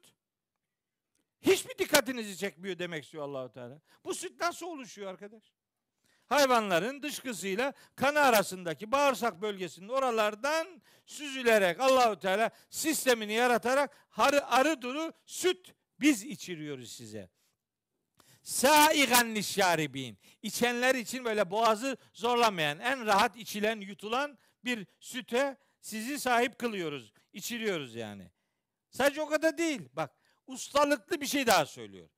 Hiçbir 1.41 1.78
dikkatinizi 1.78 2.38
çekmiyor 2.38 2.80
demek 2.80 3.04
istiyor 3.04 3.24
Allahu 3.24 3.52
Teala. 3.52 3.82
Bu 4.06 4.14
süt 4.14 4.41
nasıl 4.41 4.66
oluşuyor 4.66 5.10
arkadaş? 5.10 5.44
Hayvanların 6.30 7.03
dışkısıyla 7.03 7.73
kanı 7.95 8.19
arasındaki 8.19 8.91
bağırsak 8.91 9.41
bölgesinin 9.41 9.89
oralardan 9.89 10.81
süzülerek 11.06 11.80
Allahü 11.80 12.19
Teala 12.19 12.49
sistemini 12.69 13.34
yaratarak 13.34 13.97
arı, 14.18 14.47
arı 14.47 14.81
duru 14.81 15.14
süt 15.26 15.73
biz 15.99 16.23
içiriyoruz 16.23 16.91
size. 16.91 17.30
Saigan 18.43 19.34
nişaribin. 19.34 20.18
İçenler 20.41 20.95
için 20.95 21.26
böyle 21.26 21.51
boğazı 21.51 21.97
zorlamayan, 22.14 22.80
en 22.80 23.06
rahat 23.06 23.35
içilen, 23.35 23.80
yutulan 23.80 24.38
bir 24.64 24.88
süte 24.99 25.57
sizi 25.81 26.19
sahip 26.19 26.60
kılıyoruz. 26.60 27.14
içiriyoruz 27.34 27.95
yani. 27.95 28.31
Sadece 28.89 29.22
o 29.22 29.27
kadar 29.27 29.57
değil. 29.57 29.81
Bak 29.93 30.11
ustalıklı 30.47 31.22
bir 31.22 31.26
şey 31.26 31.47
daha 31.47 31.65
söylüyor. 31.65 32.10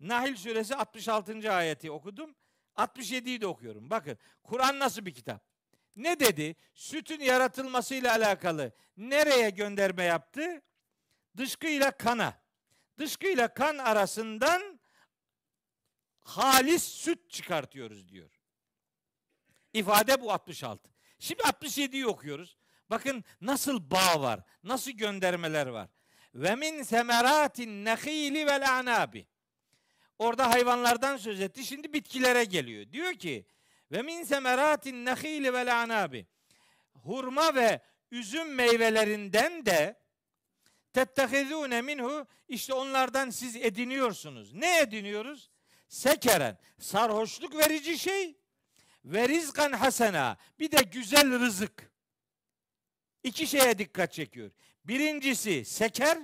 Nahil 0.00 0.36
suresi 0.36 0.76
66. 0.76 1.52
ayeti 1.52 1.90
okudum. 1.90 2.34
67'yi 2.76 3.40
de 3.40 3.46
okuyorum. 3.46 3.90
Bakın 3.90 4.18
Kur'an 4.42 4.78
nasıl 4.78 5.06
bir 5.06 5.14
kitap? 5.14 5.44
Ne 5.96 6.20
dedi? 6.20 6.56
Sütün 6.74 7.20
yaratılmasıyla 7.20 8.12
alakalı 8.12 8.72
nereye 8.96 9.50
gönderme 9.50 10.04
yaptı? 10.04 10.62
Dışkıyla 11.36 11.90
kana. 11.90 12.40
Dışkıyla 12.98 13.54
kan 13.54 13.78
arasından 13.78 14.80
halis 16.20 16.84
süt 16.84 17.30
çıkartıyoruz 17.30 18.08
diyor. 18.08 18.30
İfade 19.72 20.20
bu 20.20 20.32
66. 20.32 20.90
Şimdi 21.18 21.42
67'yi 21.42 22.06
okuyoruz. 22.06 22.56
Bakın 22.90 23.24
nasıl 23.40 23.90
bağ 23.90 24.20
var, 24.20 24.40
nasıl 24.62 24.90
göndermeler 24.90 25.66
var. 25.66 25.88
Ve 26.34 26.54
min 26.54 26.82
semeratin 26.82 27.84
nehili 27.84 28.46
vel 28.46 28.70
anabi. 28.78 29.26
Orada 30.20 30.50
hayvanlardan 30.50 31.16
söz 31.16 31.40
etti. 31.40 31.64
Şimdi 31.64 31.92
bitkilere 31.92 32.44
geliyor. 32.44 32.92
Diyor 32.92 33.12
ki 33.12 33.46
ve 33.92 34.02
min 34.02 34.24
semeratin 34.24 35.04
nehili 35.04 35.52
vel 35.52 35.80
anabi. 35.82 36.26
Hurma 36.94 37.54
ve 37.54 37.80
üzüm 38.10 38.54
meyvelerinden 38.54 39.66
de 39.66 40.00
tettehizune 40.92 41.82
minhu 41.82 42.26
işte 42.48 42.74
onlardan 42.74 43.30
siz 43.30 43.56
ediniyorsunuz. 43.56 44.54
Ne 44.54 44.80
ediniyoruz? 44.80 45.50
Sekeren, 45.88 46.58
sarhoşluk 46.78 47.56
verici 47.56 47.98
şey 47.98 48.36
ve 49.04 49.28
rizkan 49.28 49.72
hasena 49.72 50.36
bir 50.58 50.70
de 50.70 50.82
güzel 50.82 51.40
rızık. 51.40 51.92
İki 53.22 53.46
şeye 53.46 53.78
dikkat 53.78 54.12
çekiyor. 54.12 54.50
Birincisi 54.84 55.64
seker, 55.64 56.18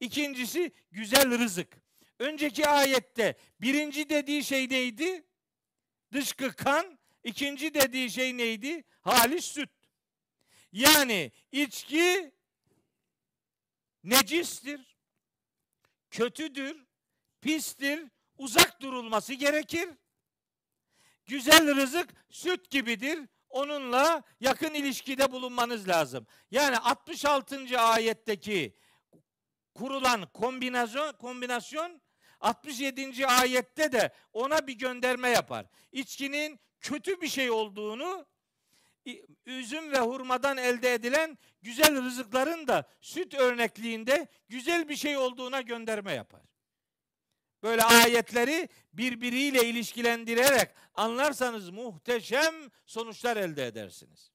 ikincisi 0.00 0.72
güzel 0.92 1.38
rızık. 1.38 1.83
Önceki 2.18 2.68
ayette 2.68 3.36
birinci 3.60 4.08
dediği 4.08 4.44
şey 4.44 4.68
neydi? 4.68 5.24
Dışkı 6.12 6.52
kan, 6.52 6.98
ikinci 7.24 7.74
dediği 7.74 8.10
şey 8.10 8.36
neydi? 8.36 8.84
Halis 9.00 9.44
süt. 9.44 9.70
Yani 10.72 11.32
içki 11.52 12.34
necistir, 14.04 14.96
kötüdür, 16.10 16.86
pistir, 17.40 18.04
uzak 18.38 18.80
durulması 18.80 19.34
gerekir. 19.34 19.88
Güzel 21.26 21.76
rızık 21.76 22.10
süt 22.30 22.70
gibidir. 22.70 23.28
Onunla 23.48 24.22
yakın 24.40 24.74
ilişkide 24.74 25.32
bulunmanız 25.32 25.88
lazım. 25.88 26.26
Yani 26.50 26.78
66. 26.78 27.80
ayetteki 27.80 28.76
kurulan 29.74 30.26
kombinasyon 30.32 31.12
kombinasyon 31.12 32.02
67. 32.44 33.26
ayette 33.26 33.92
de 33.92 34.12
ona 34.32 34.66
bir 34.66 34.72
gönderme 34.72 35.28
yapar. 35.28 35.66
İçkinin 35.92 36.60
kötü 36.80 37.20
bir 37.20 37.28
şey 37.28 37.50
olduğunu 37.50 38.26
üzüm 39.46 39.92
ve 39.92 39.98
hurmadan 39.98 40.56
elde 40.56 40.94
edilen 40.94 41.38
güzel 41.62 42.04
rızıkların 42.04 42.66
da 42.66 42.88
süt 43.00 43.34
örnekliğinde 43.34 44.28
güzel 44.48 44.88
bir 44.88 44.96
şey 44.96 45.16
olduğuna 45.16 45.60
gönderme 45.60 46.12
yapar. 46.12 46.42
Böyle 47.62 47.82
ayetleri 47.82 48.68
birbiriyle 48.92 49.64
ilişkilendirerek 49.68 50.70
anlarsanız 50.94 51.70
muhteşem 51.70 52.54
sonuçlar 52.86 53.36
elde 53.36 53.66
edersiniz. 53.66 54.32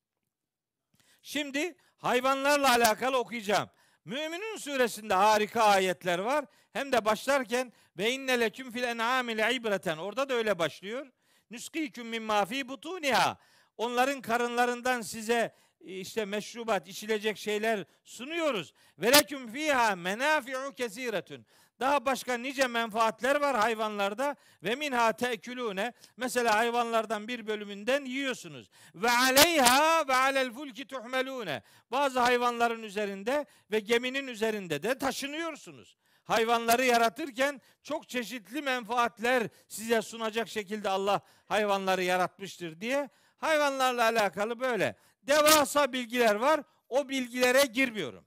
Şimdi 1.22 1.76
hayvanlarla 1.98 2.70
alakalı 2.70 3.18
okuyacağım. 3.18 3.70
Müminun 4.06 4.58
suresinde 4.58 5.14
harika 5.14 5.64
ayetler 5.64 6.20
var. 6.20 6.46
Hem 6.74 6.92
de 6.92 7.06
başlarken 7.06 7.74
ve 8.00 8.12
inne 8.12 8.40
leküm 8.40 8.72
fil 8.72 8.84
en'amil 8.84 9.56
ibreten. 9.56 9.98
Orada 9.98 10.30
da 10.30 10.34
öyle 10.34 10.60
başlıyor. 10.60 11.08
Nuskiküm 11.52 12.08
mimma 12.08 12.46
fi 12.46 12.68
butuniha. 12.68 13.38
Onların 13.78 14.22
karınlarından 14.22 15.02
size 15.02 15.56
işte 15.80 16.26
meşrubat, 16.26 16.88
içilecek 16.88 17.38
şeyler 17.38 17.86
sunuyoruz. 18.04 18.74
Ve 19.00 19.12
leküm 19.12 19.52
fiha 19.52 19.96
menafi'u 19.96 20.74
kesiretun. 20.74 21.46
Daha 21.80 22.06
başka 22.06 22.38
nice 22.38 22.68
menfaatler 22.68 23.36
var 23.36 23.58
hayvanlarda 23.58 24.36
ve 24.64 24.76
minha 24.76 25.14
te'kulune. 25.14 25.94
Mesela 26.18 26.56
hayvanlardan 26.56 27.28
bir 27.28 27.48
bölümünden 27.48 28.06
yiyorsunuz. 28.06 28.70
Ve 28.96 29.12
aleyha 29.12 30.08
ve 30.08 30.16
alel 30.16 30.52
fulki 30.52 30.88
tuhmelune. 30.88 31.64
Bazı 31.92 32.20
hayvanların 32.20 32.84
üzerinde 32.84 33.46
ve 33.72 33.80
geminin 33.80 34.28
üzerinde 34.28 34.84
de 34.84 34.98
taşınıyorsunuz. 34.98 35.98
Hayvanları 36.30 36.86
yaratırken 36.86 37.62
çok 37.84 38.10
çeşitli 38.10 38.62
menfaatler 38.62 39.50
size 39.68 40.02
sunacak 40.02 40.48
şekilde 40.48 40.90
Allah 40.90 41.22
hayvanları 41.46 42.04
yaratmıştır 42.04 42.82
diye 42.82 43.10
hayvanlarla 43.38 44.04
alakalı 44.04 44.60
böyle 44.60 44.96
devasa 45.24 45.94
bilgiler 45.94 46.36
var. 46.36 46.62
O 46.90 47.10
bilgilere 47.10 47.66
girmiyorum. 47.66 48.26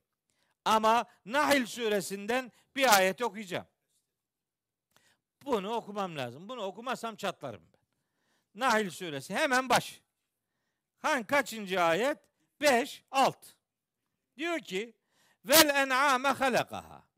Ama 0.64 1.04
Nahil 1.24 1.66
suresinden 1.66 2.52
bir 2.76 2.96
ayet 2.96 3.22
okuyacağım. 3.22 3.66
Bunu 5.44 5.74
okumam 5.74 6.16
lazım. 6.16 6.48
Bunu 6.48 6.62
okumazsam 6.62 7.16
çatlarım 7.16 7.62
ben. 7.72 7.80
Nahil 8.60 8.90
suresi 8.90 9.34
hemen 9.34 9.68
baş. 9.68 10.02
Han 10.98 11.24
kaçıncı 11.24 11.82
ayet? 11.82 12.18
5, 12.60 13.04
6. 13.10 13.48
Diyor 14.36 14.58
ki 14.58 14.94
vel 15.44 15.68
en'ame 15.68 16.28
halakaha. 16.28 17.11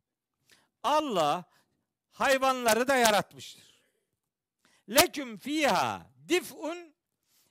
Allah 0.85 1.45
hayvanları 2.13 2.89
da 2.89 2.97
yaratmıştır. 2.97 3.75
Leküm 4.91 5.39
fiha 5.39 6.07
dif'un 6.29 6.95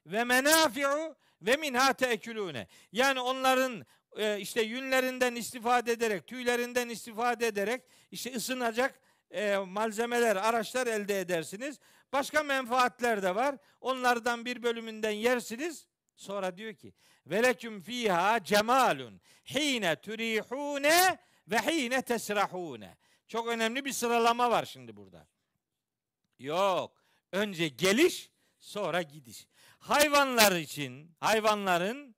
ve 0.06 0.24
menafi'u 0.24 1.16
ve 1.42 1.56
minha 1.56 1.94
te'kulune. 1.94 2.68
Yani 2.92 3.20
onların 3.20 3.86
e, 4.18 4.40
işte 4.40 4.62
yünlerinden 4.62 5.36
istifade 5.36 5.92
ederek, 5.92 6.28
tüylerinden 6.28 6.90
istifade 6.90 7.48
ederek 7.48 7.84
işte 8.12 8.36
ısınacak 8.36 9.00
e, 9.32 9.58
malzemeler, 9.58 10.36
araçlar 10.36 10.88
elde 10.88 11.20
edersiniz. 11.20 11.80
Başka 12.14 12.44
menfaatler 12.44 13.24
de 13.24 13.36
var. 13.36 13.56
Onlardan 13.82 14.46
bir 14.46 14.64
bölümünden 14.64 15.12
yersiniz. 15.12 15.88
Sonra 16.16 16.58
diyor 16.58 16.74
ki 16.74 16.94
veleküm 17.28 17.82
fiha 17.82 18.44
cemalun 18.44 19.22
hine 19.46 19.96
turihune 19.96 21.20
ve 21.48 21.58
hine 21.58 22.02
tesrahune. 22.02 22.98
Çok 23.34 23.48
önemli 23.48 23.86
bir 23.86 23.92
sıralama 23.92 24.52
var 24.52 24.66
şimdi 24.66 24.98
burada. 24.98 25.28
Yok. 26.40 27.04
Önce 27.32 27.68
geliş, 27.68 28.32
sonra 28.60 29.02
gidiş. 29.02 29.48
Hayvanlar 29.80 30.56
için, 30.56 31.12
hayvanların 31.20 32.16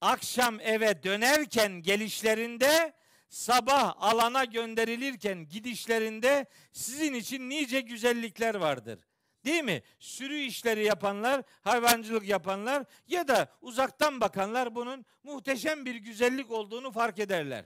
akşam 0.00 0.60
eve 0.60 1.02
dönerken 1.02 1.72
gelişlerinde, 1.72 2.92
sabah 3.28 3.94
alana 4.02 4.44
gönderilirken 4.44 5.48
gidişlerinde 5.48 6.46
sizin 6.72 7.14
için 7.14 7.50
nice 7.50 7.80
güzellikler 7.80 8.54
vardır. 8.54 8.98
Değil 9.44 9.64
mi? 9.64 9.82
Sürü 9.98 10.36
işleri 10.36 10.84
yapanlar, 10.84 11.42
hayvancılık 11.62 12.28
yapanlar 12.28 12.84
ya 13.06 13.28
da 13.28 13.52
uzaktan 13.60 14.20
bakanlar 14.20 14.74
bunun 14.74 15.04
muhteşem 15.22 15.84
bir 15.84 15.94
güzellik 15.94 16.50
olduğunu 16.50 16.92
fark 16.92 17.18
ederler. 17.18 17.64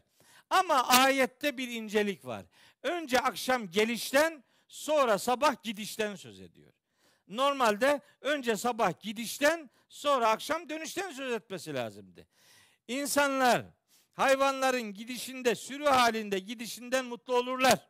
Ama 0.50 0.88
ayette 0.88 1.56
bir 1.58 1.68
incelik 1.68 2.24
var. 2.24 2.44
Önce 2.82 3.20
akşam 3.20 3.70
gelişten, 3.70 4.44
sonra 4.68 5.18
sabah 5.18 5.62
gidişten 5.62 6.14
söz 6.16 6.40
ediyor. 6.40 6.72
Normalde 7.28 8.00
önce 8.20 8.56
sabah 8.56 9.00
gidişten, 9.00 9.70
sonra 9.88 10.28
akşam 10.28 10.68
dönüşten 10.68 11.10
söz 11.10 11.32
etmesi 11.32 11.74
lazımdı. 11.74 12.26
İnsanlar 12.88 13.64
hayvanların 14.12 14.94
gidişinde, 14.94 15.54
sürü 15.54 15.84
halinde 15.84 16.38
gidişinden 16.38 17.04
mutlu 17.04 17.36
olurlar. 17.36 17.88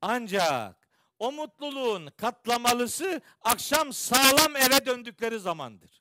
Ancak 0.00 0.88
o 1.18 1.32
mutluluğun 1.32 2.06
katlamalısı 2.06 3.20
akşam 3.40 3.92
sağlam 3.92 4.56
eve 4.56 4.86
döndükleri 4.86 5.38
zamandır. 5.38 5.99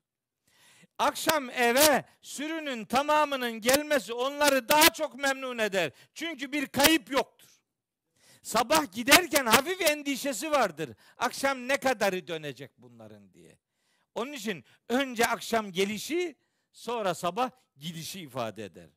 Akşam 0.99 1.49
eve 1.49 2.05
sürünün 2.21 2.85
tamamının 2.85 3.51
gelmesi 3.51 4.13
onları 4.13 4.69
daha 4.69 4.89
çok 4.89 5.15
memnun 5.15 5.57
eder. 5.57 5.91
Çünkü 6.13 6.51
bir 6.51 6.67
kayıp 6.67 7.11
yoktur. 7.11 7.49
Sabah 8.43 8.91
giderken 8.91 9.45
hafif 9.45 9.81
endişesi 9.81 10.51
vardır. 10.51 10.89
Akşam 11.17 11.67
ne 11.67 11.77
kadarı 11.77 12.27
dönecek 12.27 12.71
bunların 12.77 13.33
diye. 13.33 13.57
Onun 14.15 14.33
için 14.33 14.63
önce 14.89 15.27
akşam 15.27 15.71
gelişi 15.71 16.35
sonra 16.71 17.13
sabah 17.13 17.49
gidişi 17.77 18.19
ifade 18.19 18.65
eder. 18.65 18.89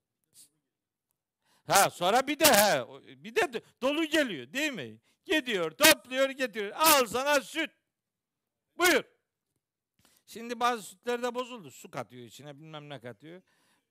Ha 1.67 1.91
sonra 1.91 2.27
bir 2.27 2.39
de 2.39 2.45
ha 2.45 2.89
bir 3.07 3.35
de 3.37 3.63
dolu 3.83 4.05
geliyor 4.05 4.53
değil 4.53 4.73
mi? 4.73 4.99
Gidiyor, 5.25 5.71
topluyor, 5.71 6.31
getiriyor. 6.31 6.73
Al 6.77 7.07
sana 7.07 7.41
süt. 7.41 7.71
Buyur. 8.79 9.12
Şimdi 10.33 10.61
bazı 10.61 10.83
sütlerde 10.83 11.35
bozuldu. 11.35 11.71
Su 11.71 11.91
katıyor 11.91 12.25
içine, 12.25 12.59
bilmem 12.59 12.89
ne 12.89 13.01
katıyor. 13.01 13.43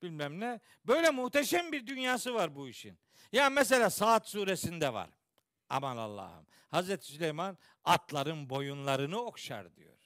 Bilmem 0.01 0.39
ne. 0.39 0.59
Böyle 0.85 1.09
muhteşem 1.09 1.72
bir 1.72 1.88
dünyası 1.88 2.34
var 2.34 2.55
bu 2.55 2.68
işin. 2.68 2.99
Ya 3.31 3.49
mesela 3.49 3.89
Saat 3.89 4.27
suresinde 4.27 4.93
var. 4.93 5.09
Aman 5.69 5.97
Allah'ım. 5.97 6.45
Hazreti 6.69 7.05
Süleyman 7.05 7.57
atların 7.84 8.49
boyunlarını 8.49 9.22
okşar 9.22 9.76
diyor. 9.76 9.97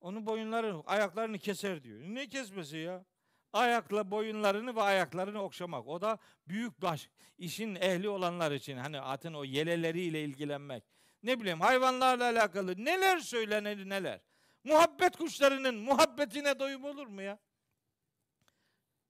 Onun 0.00 0.26
boyunları, 0.26 0.82
ayaklarını 0.86 1.38
keser 1.38 1.82
diyor. 1.82 2.00
Ne 2.00 2.28
kesmesi 2.28 2.76
ya? 2.76 3.04
Ayakla 3.52 4.10
boyunlarını 4.10 4.76
ve 4.76 4.82
ayaklarını 4.82 5.42
okşamak. 5.42 5.86
O 5.86 6.00
da 6.00 6.18
büyük 6.48 6.82
baş 6.82 7.08
işin 7.38 7.74
ehli 7.74 8.08
olanlar 8.08 8.52
için 8.52 8.76
hani 8.76 9.00
atın 9.00 9.34
o 9.34 9.44
yeleleriyle 9.44 10.24
ilgilenmek. 10.24 10.84
Ne 11.22 11.40
bileyim 11.40 11.60
hayvanlarla 11.60 12.24
alakalı 12.24 12.84
neler 12.84 13.18
söylenir 13.18 13.88
neler. 13.88 14.27
Muhabbet 14.64 15.16
kuşlarının 15.16 15.74
muhabbetine 15.74 16.58
doyum 16.58 16.84
olur 16.84 17.06
mu 17.06 17.22
ya? 17.22 17.38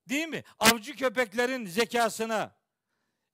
Değil 0.08 0.28
mi? 0.28 0.44
Avcı 0.58 0.96
köpeklerin 0.96 1.66
zekasına, 1.66 2.56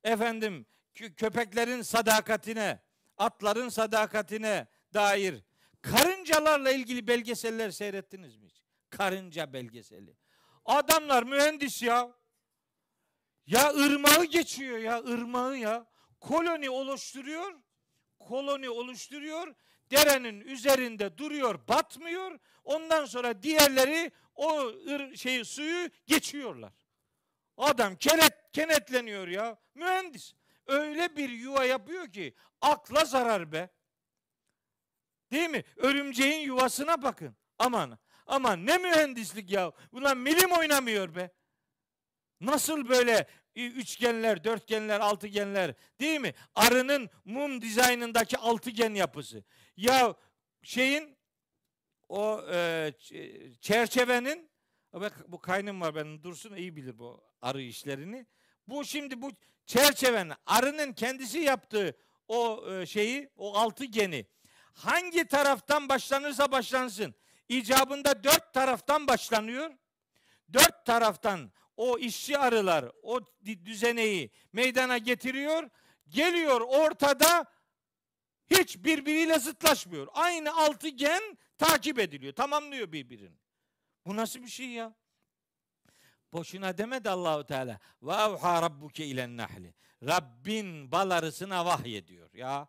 efendim 0.04 0.66
köpeklerin 0.94 1.82
sadakatine, 1.82 2.82
atların 3.16 3.68
sadakatine 3.68 4.66
dair 4.94 5.44
karıncalarla 5.82 6.70
ilgili 6.70 7.06
belgeseller 7.06 7.70
seyrettiniz 7.70 8.36
mi 8.36 8.46
hiç? 8.46 8.62
Karınca 8.90 9.52
belgeseli. 9.52 10.16
Adamlar 10.64 11.22
mühendis 11.22 11.82
ya. 11.82 12.16
Ya 13.46 13.70
ırmağı 13.70 14.24
geçiyor 14.24 14.78
ya 14.78 14.98
ırmağı 14.98 15.56
ya. 15.56 15.86
Koloni 16.20 16.70
oluşturuyor. 16.70 17.54
Koloni 18.18 18.70
oluşturuyor. 18.70 19.54
Derenin 19.94 20.40
üzerinde 20.40 21.18
duruyor, 21.18 21.68
batmıyor. 21.68 22.38
Ondan 22.64 23.04
sonra 23.04 23.42
diğerleri 23.42 24.10
o 24.34 24.72
şeyi 25.16 25.44
suyu 25.44 25.90
geçiyorlar. 26.06 26.72
Adam 27.56 27.96
kenet 27.96 28.52
kenetleniyor 28.52 29.28
ya. 29.28 29.58
Mühendis. 29.74 30.34
Öyle 30.66 31.16
bir 31.16 31.28
yuva 31.28 31.64
yapıyor 31.64 32.12
ki 32.12 32.34
akla 32.60 33.04
zarar 33.04 33.52
be. 33.52 33.68
Değil 35.32 35.50
mi? 35.50 35.64
Örümceğin 35.76 36.40
yuvasına 36.40 37.02
bakın. 37.02 37.36
Aman 37.58 37.98
aman 38.26 38.66
ne 38.66 38.78
mühendislik 38.78 39.50
ya. 39.50 39.72
Ulan 39.92 40.18
milim 40.18 40.52
oynamıyor 40.52 41.14
be. 41.14 41.30
Nasıl 42.40 42.88
böyle 42.88 43.26
üçgenler, 43.56 44.44
dörtgenler, 44.44 45.00
altıgenler 45.00 45.74
değil 46.00 46.20
mi? 46.20 46.34
Arının 46.54 47.10
mum 47.24 47.62
dizaynındaki 47.62 48.38
altıgen 48.38 48.94
yapısı. 48.94 49.44
Ya 49.76 50.14
şeyin 50.62 51.16
o 52.08 52.44
e, 52.52 52.92
çerçevenin 53.60 54.50
bak 54.92 55.24
bu 55.28 55.40
kaynım 55.40 55.80
var 55.80 55.94
benim 55.94 56.22
dursun 56.22 56.56
iyi 56.56 56.76
bilir 56.76 56.98
bu 56.98 57.24
arı 57.42 57.62
işlerini. 57.62 58.26
Bu 58.68 58.84
şimdi 58.84 59.22
bu 59.22 59.30
çerçevenin 59.66 60.32
arının 60.46 60.92
kendisi 60.92 61.38
yaptığı 61.38 61.96
o 62.28 62.64
e, 62.72 62.86
şeyi 62.86 63.30
o 63.36 63.54
altıgeni 63.56 64.26
hangi 64.72 65.24
taraftan 65.24 65.88
başlanırsa 65.88 66.52
başlansın 66.52 67.14
icabında 67.48 68.24
dört 68.24 68.54
taraftan 68.54 69.06
başlanıyor. 69.06 69.70
Dört 70.52 70.86
taraftan 70.86 71.52
o 71.76 71.98
işçi 71.98 72.38
arılar 72.38 72.84
o 73.02 73.20
düzeneyi 73.64 74.30
meydana 74.52 74.98
getiriyor. 74.98 75.70
Geliyor 76.08 76.60
ortada 76.60 77.46
hiç 78.50 78.84
birbiriyle 78.84 79.38
zıtlaşmıyor. 79.38 80.08
Aynı 80.12 80.56
altıgen 80.56 81.38
takip 81.58 81.98
ediliyor. 81.98 82.32
Tamamlıyor 82.32 82.92
birbirini. 82.92 83.36
Bu 84.06 84.16
nasıl 84.16 84.42
bir 84.42 84.48
şey 84.48 84.66
ya? 84.66 84.94
Boşuna 86.32 86.78
demedi 86.78 87.10
Allahu 87.10 87.44
Teala. 87.44 87.78
Ve 88.02 88.12
evha 88.12 88.62
rabbuke 88.62 89.06
ilen 89.06 89.36
nahli. 89.36 89.74
Rabbin 90.02 90.92
bal 90.92 91.10
arısına 91.10 91.66
vahyediyor 91.66 92.34
ya. 92.34 92.68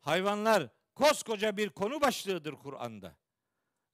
Hayvanlar 0.00 0.68
koskoca 0.94 1.56
bir 1.56 1.68
konu 1.68 2.00
başlığıdır 2.00 2.52
Kur'an'da. 2.52 3.16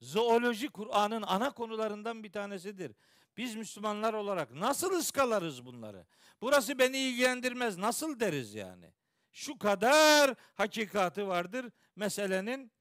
Zooloji 0.00 0.68
Kur'an'ın 0.68 1.22
ana 1.22 1.50
konularından 1.50 2.24
bir 2.24 2.32
tanesidir. 2.32 2.92
Biz 3.36 3.54
Müslümanlar 3.54 4.14
olarak 4.14 4.52
nasıl 4.52 4.92
ıskalarız 4.92 5.66
bunları? 5.66 6.06
Burası 6.40 6.78
beni 6.78 6.98
ilgilendirmez. 6.98 7.78
Nasıl 7.78 8.20
deriz 8.20 8.54
yani? 8.54 8.92
Şu 9.38 9.58
kadar 9.58 10.34
hakikati 10.54 11.26
vardır 11.26 11.66
meselenin. 11.96 12.72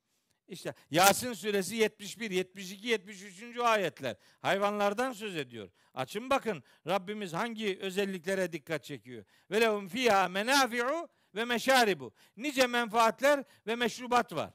İşte 0.47 0.73
Yasin 0.91 1.33
suresi 1.33 1.75
71, 1.75 2.31
72, 2.31 2.87
73. 2.87 3.57
ayetler 3.57 4.15
hayvanlardan 4.39 5.11
söz 5.11 5.35
ediyor. 5.35 5.69
Açın 5.93 6.29
bakın 6.29 6.63
Rabbimiz 6.87 7.33
hangi 7.33 7.79
özelliklere 7.81 8.51
dikkat 8.51 8.83
çekiyor. 8.83 9.25
Ve 9.51 9.61
lehum 9.61 9.87
fiha 9.87 10.27
menafi'u 10.27 11.09
ve 11.35 11.45
meşaribu. 11.45 12.13
Nice 12.37 12.67
menfaatler 12.67 13.43
ve 13.67 13.75
meşrubat 13.75 14.35
var. 14.35 14.53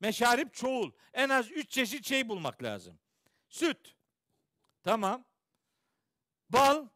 Meşarip 0.00 0.54
çoğul. 0.54 0.90
En 1.12 1.28
az 1.28 1.50
üç 1.50 1.70
çeşit 1.70 2.06
şey 2.06 2.28
bulmak 2.28 2.62
lazım. 2.62 2.98
Süt. 3.48 3.96
Tamam. 4.82 5.24
Bal 6.48 6.88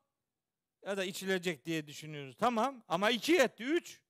ya 0.87 0.97
da 0.97 1.05
içilecek 1.05 1.65
diye 1.65 1.87
düşünüyoruz. 1.87 2.37
Tamam 2.39 2.85
ama 2.89 3.11
iki 3.11 3.37
etti. 3.37 3.65
Üç. 3.65 4.06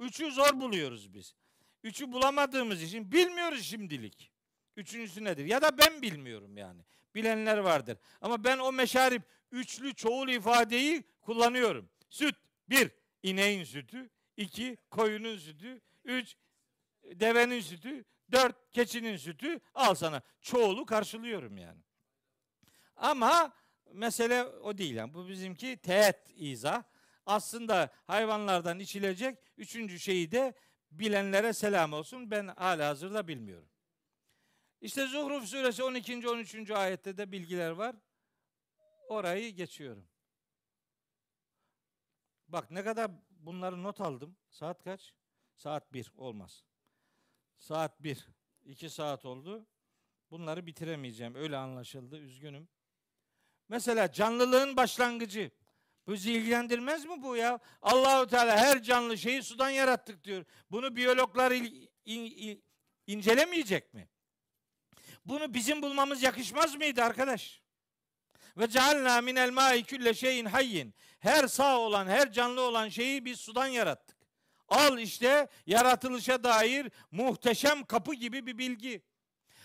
Üçü 0.00 0.30
zor 0.30 0.60
buluyoruz 0.60 1.14
biz. 1.14 1.34
Üçü 1.82 2.12
bulamadığımız 2.12 2.82
için 2.82 3.12
bilmiyoruz 3.12 3.62
şimdilik. 3.62 4.32
Üçüncüsü 4.76 5.24
nedir? 5.24 5.44
Ya 5.44 5.62
da 5.62 5.78
ben 5.78 6.02
bilmiyorum 6.02 6.56
yani. 6.56 6.82
Bilenler 7.14 7.58
vardır. 7.58 7.98
Ama 8.20 8.44
ben 8.44 8.58
o 8.58 8.72
meşarip 8.72 9.22
üçlü 9.52 9.94
çoğul 9.94 10.28
ifadeyi 10.28 11.04
kullanıyorum. 11.20 11.90
Süt. 12.10 12.34
Bir, 12.68 12.90
ineğin 13.22 13.64
sütü. 13.64 14.10
iki 14.36 14.76
koyunun 14.90 15.36
sütü. 15.36 15.80
Üç, 16.04 16.36
devenin 17.04 17.60
sütü. 17.60 18.04
Dört, 18.32 18.72
keçinin 18.72 19.16
sütü. 19.16 19.60
Al 19.74 19.94
sana. 19.94 20.22
Çoğulu 20.40 20.86
karşılıyorum 20.86 21.58
yani. 21.58 21.80
Ama 22.96 23.52
mesele 23.92 24.44
o 24.44 24.78
değil 24.78 24.94
yani. 24.94 25.14
Bu 25.14 25.28
bizimki 25.28 25.76
teğet 25.76 26.16
izah. 26.36 26.82
Aslında 27.30 27.90
hayvanlardan 28.06 28.78
içilecek 28.78 29.38
üçüncü 29.56 30.00
şeyi 30.00 30.32
de 30.32 30.54
bilenlere 30.90 31.52
selam 31.52 31.92
olsun. 31.92 32.30
Ben 32.30 32.46
hala 32.46 32.88
hazırda 32.88 33.28
bilmiyorum. 33.28 33.68
İşte 34.80 35.06
Zuhruf 35.06 35.44
suresi 35.44 35.82
12. 35.82 36.28
13. 36.28 36.70
ayette 36.70 37.16
de 37.16 37.32
bilgiler 37.32 37.70
var. 37.70 37.96
Orayı 39.08 39.54
geçiyorum. 39.54 40.08
Bak 42.48 42.70
ne 42.70 42.84
kadar 42.84 43.10
bunları 43.30 43.82
not 43.82 44.00
aldım. 44.00 44.36
Saat 44.48 44.84
kaç? 44.84 45.14
Saat 45.56 45.92
1 45.92 46.12
olmaz. 46.16 46.64
Saat 47.58 48.02
1. 48.02 48.28
2 48.64 48.90
saat 48.90 49.24
oldu. 49.24 49.66
Bunları 50.30 50.66
bitiremeyeceğim. 50.66 51.34
Öyle 51.34 51.56
anlaşıldı. 51.56 52.18
Üzgünüm. 52.18 52.68
Mesela 53.68 54.12
canlılığın 54.12 54.76
başlangıcı. 54.76 55.50
Bizi 56.10 56.32
ilgilendirmez 56.32 57.04
mi 57.04 57.22
bu 57.22 57.36
ya? 57.36 57.58
Allahu 57.82 58.26
Teala 58.26 58.56
her 58.56 58.82
canlı 58.82 59.18
şeyi 59.18 59.42
sudan 59.42 59.70
yarattık 59.70 60.24
diyor. 60.24 60.44
Bunu 60.70 60.96
biyologlar 60.96 61.50
il, 61.50 61.88
in, 62.04 62.24
in, 62.24 62.64
incelemeyecek 63.06 63.94
mi? 63.94 64.08
Bunu 65.24 65.54
bizim 65.54 65.82
bulmamız 65.82 66.22
yakışmaz 66.22 66.74
mıydı 66.74 67.02
arkadaş? 67.02 67.62
Ve 68.56 68.68
cealna 68.68 69.20
minel 69.20 69.50
ma'i 69.50 69.84
külle 69.84 70.14
şeyin 70.14 70.44
hayyin. 70.44 70.94
Her 71.18 71.46
sağ 71.46 71.78
olan, 71.78 72.06
her 72.06 72.32
canlı 72.32 72.60
olan 72.60 72.88
şeyi 72.88 73.24
biz 73.24 73.40
sudan 73.40 73.66
yarattık. 73.66 74.16
Al 74.68 74.98
işte 74.98 75.48
yaratılışa 75.66 76.44
dair 76.44 76.90
muhteşem 77.10 77.84
kapı 77.84 78.14
gibi 78.14 78.46
bir 78.46 78.58
bilgi. 78.58 79.02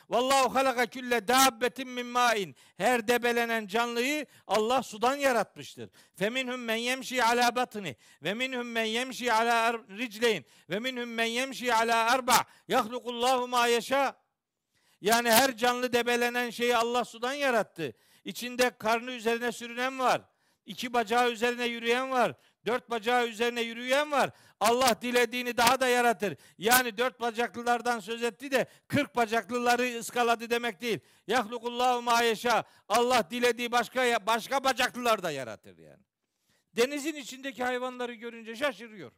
Vallahu 0.10 0.56
halaka 0.56 0.86
külle 0.86 1.28
dabbetin 1.28 1.90
min 1.90 2.06
ma'in. 2.06 2.56
Her 2.78 3.08
debelenen 3.08 3.68
canlıyı 3.68 4.26
Allah 4.48 4.84
sudan 4.84 5.16
yaratmıştır. 5.16 5.90
Feminhum 6.16 6.64
men 6.64 6.76
yemşi 6.76 7.24
ala 7.24 7.56
batni 7.56 7.96
ve 8.24 8.34
minhum 8.34 8.68
men 8.68 8.86
yemşi 8.86 9.34
ala 9.34 9.74
ricleyn 9.74 10.46
ve 10.70 10.80
minhum 10.80 11.10
men 11.10 11.26
yemşi 11.26 11.74
ala 11.74 12.12
arba. 12.12 12.36
Yahlukullahu 12.68 13.48
ma 13.48 13.68
yeşa. 13.68 14.16
Yani 15.02 15.32
her 15.32 15.58
canlı 15.58 15.94
debelenen 15.94 16.50
şeyi 16.50 16.78
Allah 16.78 17.06
sudan 17.06 17.34
yarattı. 17.34 17.94
İçinde 18.26 18.70
karnı 18.70 19.12
üzerine 19.12 19.52
sürünen 19.52 20.00
var. 20.00 20.22
iki 20.66 20.94
bacağı 20.94 21.32
üzerine 21.32 21.66
yürüyen 21.66 22.12
var. 22.12 22.34
Dört 22.66 22.90
bacağı 22.90 23.28
üzerine 23.28 23.62
yürüyen 23.62 24.12
var. 24.12 24.30
Allah 24.60 25.02
dilediğini 25.02 25.58
daha 25.58 25.80
da 25.80 25.88
yaratır. 25.88 26.38
Yani 26.58 26.98
dört 26.98 27.20
bacaklılardan 27.22 28.00
söz 28.00 28.24
etti 28.24 28.52
de 28.52 28.66
kırk 28.88 29.16
bacaklıları 29.16 30.00
ıskaladı 30.00 30.50
demek 30.50 30.82
değil. 30.82 31.00
Yahlukullahu 31.28 32.02
ma 32.02 32.22
yeşa. 32.22 32.64
Allah 32.90 33.30
dilediği 33.30 33.72
başka 33.72 34.26
başka 34.28 34.64
bacaklılar 34.64 35.24
da 35.24 35.32
yaratır 35.32 35.78
yani. 35.78 36.04
Denizin 36.76 37.16
içindeki 37.16 37.64
hayvanları 37.64 38.14
görünce 38.14 38.56
şaşırıyor. 38.56 39.12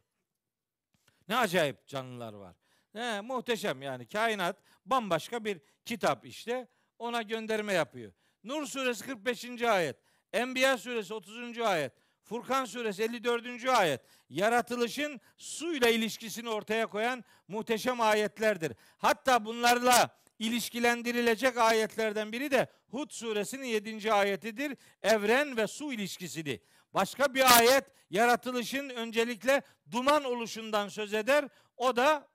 Ne 1.28 1.36
acayip 1.36 1.86
canlılar 1.86 2.32
var. 2.32 2.56
He, 2.92 3.20
muhteşem 3.20 3.82
yani 3.82 4.08
kainat 4.08 4.56
bambaşka 4.86 5.44
bir 5.44 5.60
kitap 5.84 6.26
işte. 6.26 6.68
Ona 6.98 7.22
gönderme 7.22 7.72
yapıyor. 7.72 8.12
Nur 8.44 8.66
suresi 8.66 9.04
45. 9.06 9.62
ayet. 9.62 9.96
Enbiya 10.32 10.78
suresi 10.78 11.14
30. 11.14 11.58
ayet. 11.58 11.92
Furkan 12.28 12.64
suresi 12.64 13.02
54. 13.02 13.64
ayet 13.68 14.00
yaratılışın 14.30 15.20
suyla 15.36 15.88
ilişkisini 15.88 16.48
ortaya 16.48 16.86
koyan 16.86 17.24
muhteşem 17.48 18.00
ayetlerdir. 18.00 18.72
Hatta 18.98 19.44
bunlarla 19.44 20.18
ilişkilendirilecek 20.38 21.56
ayetlerden 21.56 22.32
biri 22.32 22.50
de 22.50 22.68
Hud 22.90 23.10
suresinin 23.10 23.66
7. 23.66 24.12
ayetidir. 24.12 24.76
Evren 25.02 25.56
ve 25.56 25.66
su 25.66 25.92
ilişkisini. 25.92 26.60
Başka 26.94 27.34
bir 27.34 27.58
ayet 27.58 27.84
yaratılışın 28.10 28.88
öncelikle 28.88 29.62
duman 29.90 30.24
oluşundan 30.24 30.88
söz 30.88 31.14
eder. 31.14 31.48
O 31.76 31.96
da 31.96 32.28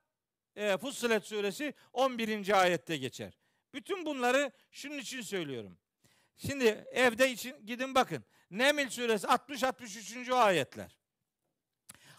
e, 0.56 0.76
Fussilet 0.76 1.24
suresi 1.24 1.74
11. 1.92 2.60
ayette 2.60 2.96
geçer. 2.96 3.38
Bütün 3.74 4.06
bunları 4.06 4.50
şunun 4.70 4.98
için 4.98 5.20
söylüyorum. 5.20 5.78
Şimdi 6.36 6.64
evde 6.92 7.30
için 7.30 7.66
gidin 7.66 7.94
bakın. 7.94 8.24
Nemil 8.50 8.90
suresi 8.90 9.26
60-63. 9.26 10.34
ayetler. 10.34 10.96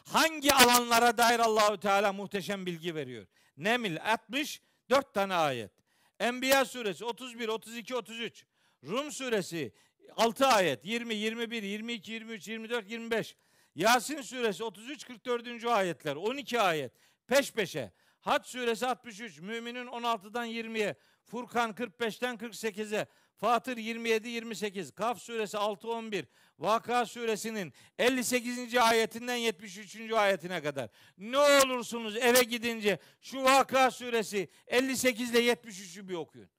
Hangi 0.05 0.53
alanlara 0.53 1.17
dair 1.17 1.39
Allahü 1.39 1.79
Teala 1.79 2.13
muhteşem 2.13 2.65
bilgi 2.65 2.95
veriyor? 2.95 3.27
Nemil 3.57 3.97
60 4.01 4.61
4 4.89 5.13
tane 5.13 5.35
ayet. 5.35 5.71
Enbiya 6.19 6.65
suresi 6.65 7.05
31, 7.05 7.47
32, 7.47 7.95
33. 7.95 8.45
Rum 8.83 9.11
suresi 9.11 9.73
6 10.17 10.47
ayet 10.47 10.85
20, 10.85 11.15
21, 11.15 11.63
22, 11.63 12.11
23, 12.11 12.47
24, 12.47 12.89
25. 12.89 13.35
Yasin 13.75 14.21
suresi 14.21 14.63
33, 14.63 15.05
44. 15.05 15.65
ayetler 15.65 16.15
12 16.15 16.61
ayet 16.61 16.91
peş 17.27 17.51
peşe. 17.51 17.91
Hac 18.21 18.45
suresi 18.45 18.87
63, 18.87 19.39
Müminin 19.39 19.85
16'dan 19.85 20.47
20'ye, 20.47 20.95
Furkan 21.23 21.71
45'ten 21.71 22.35
48'e, 22.35 23.07
Fatır 23.37 23.77
27 23.77 24.29
28, 24.29 24.91
Kaf 24.91 25.21
suresi 25.21 25.57
6 25.57 25.87
11, 25.87 26.25
Vaka 26.59 27.05
suresinin 27.05 27.73
58. 27.99 28.75
ayetinden 28.75 29.35
73. 29.35 30.11
ayetine 30.11 30.63
kadar. 30.63 30.89
Ne 31.17 31.37
olursunuz 31.37 32.17
eve 32.17 32.43
gidince 32.43 32.99
şu 33.21 33.43
Vaka 33.43 33.91
suresi 33.91 34.49
58 34.67 35.31
ile 35.31 35.53
73'ü 35.53 36.07
bir 36.07 36.13
okuyun. 36.13 36.49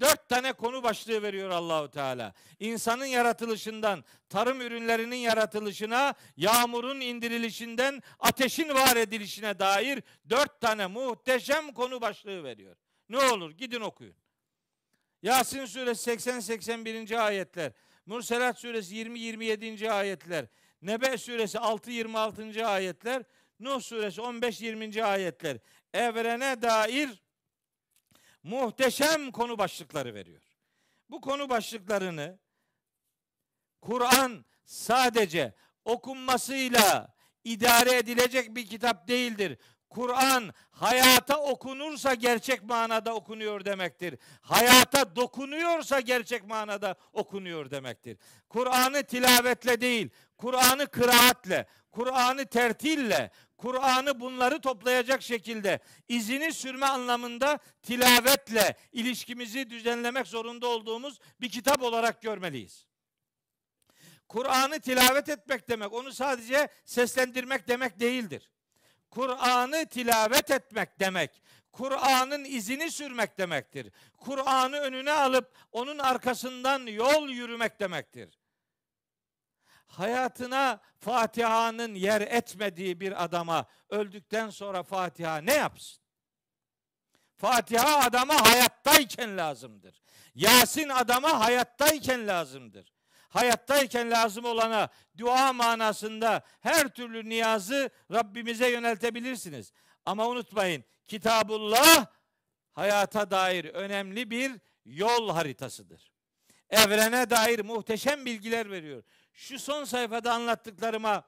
Dört 0.00 0.28
tane 0.28 0.52
konu 0.52 0.82
başlığı 0.82 1.22
veriyor 1.22 1.50
Allahu 1.50 1.90
Teala. 1.90 2.32
İnsanın 2.58 3.04
yaratılışından, 3.04 4.04
tarım 4.28 4.60
ürünlerinin 4.60 5.16
yaratılışına, 5.16 6.14
yağmurun 6.36 7.00
indirilişinden, 7.00 8.02
ateşin 8.18 8.68
var 8.68 8.96
edilişine 8.96 9.58
dair 9.58 10.02
dört 10.30 10.60
tane 10.60 10.86
muhteşem 10.86 11.72
konu 11.72 12.00
başlığı 12.00 12.44
veriyor. 12.44 12.76
Ne 13.08 13.18
olur 13.18 13.50
gidin 13.50 13.80
okuyun. 13.80 14.14
Yasin 15.22 15.64
suresi 15.64 16.10
80-81. 16.10 17.18
ayetler. 17.18 17.72
Murselat 18.06 18.58
suresi 18.58 18.94
20-27. 18.94 19.90
ayetler. 19.90 20.46
Nebe 20.82 21.18
suresi 21.18 21.58
6-26. 21.58 22.64
ayetler. 22.64 23.22
Nuh 23.60 23.80
suresi 23.80 24.20
15-20. 24.20 25.02
ayetler. 25.02 25.58
Evrene 25.94 26.62
dair 26.62 27.22
muhteşem 28.42 29.32
konu 29.32 29.58
başlıkları 29.58 30.14
veriyor. 30.14 30.42
Bu 31.10 31.20
konu 31.20 31.48
başlıklarını 31.48 32.38
Kur'an 33.80 34.44
sadece 34.64 35.54
okunmasıyla 35.84 37.14
idare 37.44 37.96
edilecek 37.96 38.54
bir 38.54 38.66
kitap 38.66 39.08
değildir. 39.08 39.58
Kur'an 39.90 40.54
hayata 40.70 41.40
okunursa 41.40 42.14
gerçek 42.14 42.62
manada 42.62 43.14
okunuyor 43.14 43.64
demektir. 43.64 44.18
Hayata 44.40 45.16
dokunuyorsa 45.16 46.00
gerçek 46.00 46.44
manada 46.44 46.94
okunuyor 47.12 47.70
demektir. 47.70 48.18
Kur'an'ı 48.48 49.02
tilavetle 49.02 49.80
değil, 49.80 50.08
Kur'an'ı 50.36 50.86
kıraatle, 50.86 51.66
Kur'an'ı 51.90 52.46
tertille, 52.46 53.30
Kur'an'ı 53.56 54.20
bunları 54.20 54.60
toplayacak 54.60 55.22
şekilde 55.22 55.78
izini 56.08 56.52
sürme 56.52 56.86
anlamında 56.86 57.58
tilavetle 57.82 58.76
ilişkimizi 58.92 59.70
düzenlemek 59.70 60.26
zorunda 60.26 60.66
olduğumuz 60.66 61.18
bir 61.40 61.48
kitap 61.48 61.82
olarak 61.82 62.22
görmeliyiz. 62.22 62.86
Kur'an'ı 64.28 64.80
tilavet 64.80 65.28
etmek 65.28 65.68
demek, 65.68 65.92
onu 65.92 66.12
sadece 66.12 66.68
seslendirmek 66.84 67.68
demek 67.68 68.00
değildir. 68.00 68.50
Kur'an'ı 69.10 69.86
tilavet 69.86 70.50
etmek 70.50 71.00
demek, 71.00 71.42
Kur'an'ın 71.72 72.44
izini 72.44 72.90
sürmek 72.90 73.38
demektir. 73.38 73.92
Kur'an'ı 74.16 74.76
önüne 74.76 75.12
alıp 75.12 75.56
onun 75.72 75.98
arkasından 75.98 76.86
yol 76.86 77.28
yürümek 77.28 77.80
demektir. 77.80 78.38
Hayatına 79.86 80.80
Fatiha'nın 80.98 81.94
yer 81.94 82.20
etmediği 82.20 83.00
bir 83.00 83.24
adama 83.24 83.66
öldükten 83.88 84.50
sonra 84.50 84.82
Fatiha 84.82 85.36
ne 85.38 85.54
yapsın? 85.54 86.02
Fatiha 87.36 87.98
adama 87.98 88.34
hayattayken 88.50 89.36
lazımdır. 89.36 90.02
Yasin 90.34 90.88
adama 90.88 91.40
hayattayken 91.40 92.26
lazımdır 92.26 92.97
hayattayken 93.28 94.10
lazım 94.10 94.44
olana 94.44 94.88
dua 95.18 95.52
manasında 95.52 96.44
her 96.60 96.88
türlü 96.88 97.28
niyazı 97.28 97.90
Rabbimize 98.12 98.70
yöneltebilirsiniz. 98.70 99.72
Ama 100.06 100.28
unutmayın 100.28 100.84
Kitabullah 101.06 102.06
hayata 102.72 103.30
dair 103.30 103.64
önemli 103.64 104.30
bir 104.30 104.52
yol 104.84 105.30
haritasıdır. 105.30 106.12
Evrene 106.70 107.30
dair 107.30 107.64
muhteşem 107.64 108.24
bilgiler 108.24 108.70
veriyor. 108.70 109.02
Şu 109.32 109.58
son 109.58 109.84
sayfada 109.84 110.32
anlattıklarıma 110.32 111.24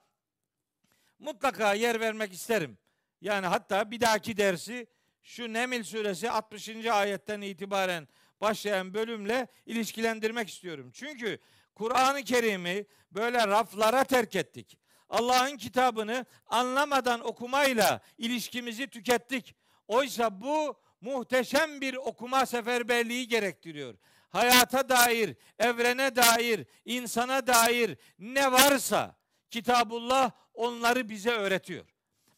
mutlaka 1.19 1.75
yer 1.75 2.01
vermek 2.01 2.33
isterim. 2.33 2.79
Yani 3.21 3.47
hatta 3.47 3.91
bir 3.91 4.01
dahaki 4.01 4.37
dersi 4.37 4.87
şu 5.23 5.53
Nemil 5.53 5.85
suresi 5.85 6.31
60. 6.31 6.69
ayetten 6.87 7.41
itibaren 7.41 8.09
başlayan 8.41 8.95
bölümle 8.95 9.49
ilişkilendirmek 9.67 10.49
istiyorum. 10.49 10.91
Çünkü 10.95 11.39
Kur'an-ı 11.81 12.23
Kerim'i 12.23 12.87
böyle 13.13 13.49
raflara 13.49 14.05
terk 14.05 14.37
ettik. 14.37 14.79
Allah'ın 15.09 15.57
kitabını 15.57 16.27
anlamadan 16.47 17.21
okumayla 17.21 18.01
ilişkimizi 18.19 18.87
tükettik. 18.91 19.55
Oysa 19.89 20.41
bu 20.41 20.81
muhteşem 21.01 21.81
bir 21.81 21.95
okuma 21.95 22.47
seferberliği 22.47 23.29
gerektiriyor. 23.29 23.95
Hayata 24.29 24.89
dair, 24.89 25.37
evrene 25.59 26.17
dair, 26.17 26.67
insana 26.85 27.47
dair 27.47 27.97
ne 28.19 28.53
varsa 28.53 29.17
Kitabullah 29.51 30.31
onları 30.55 31.09
bize 31.09 31.31
öğretiyor. 31.31 31.87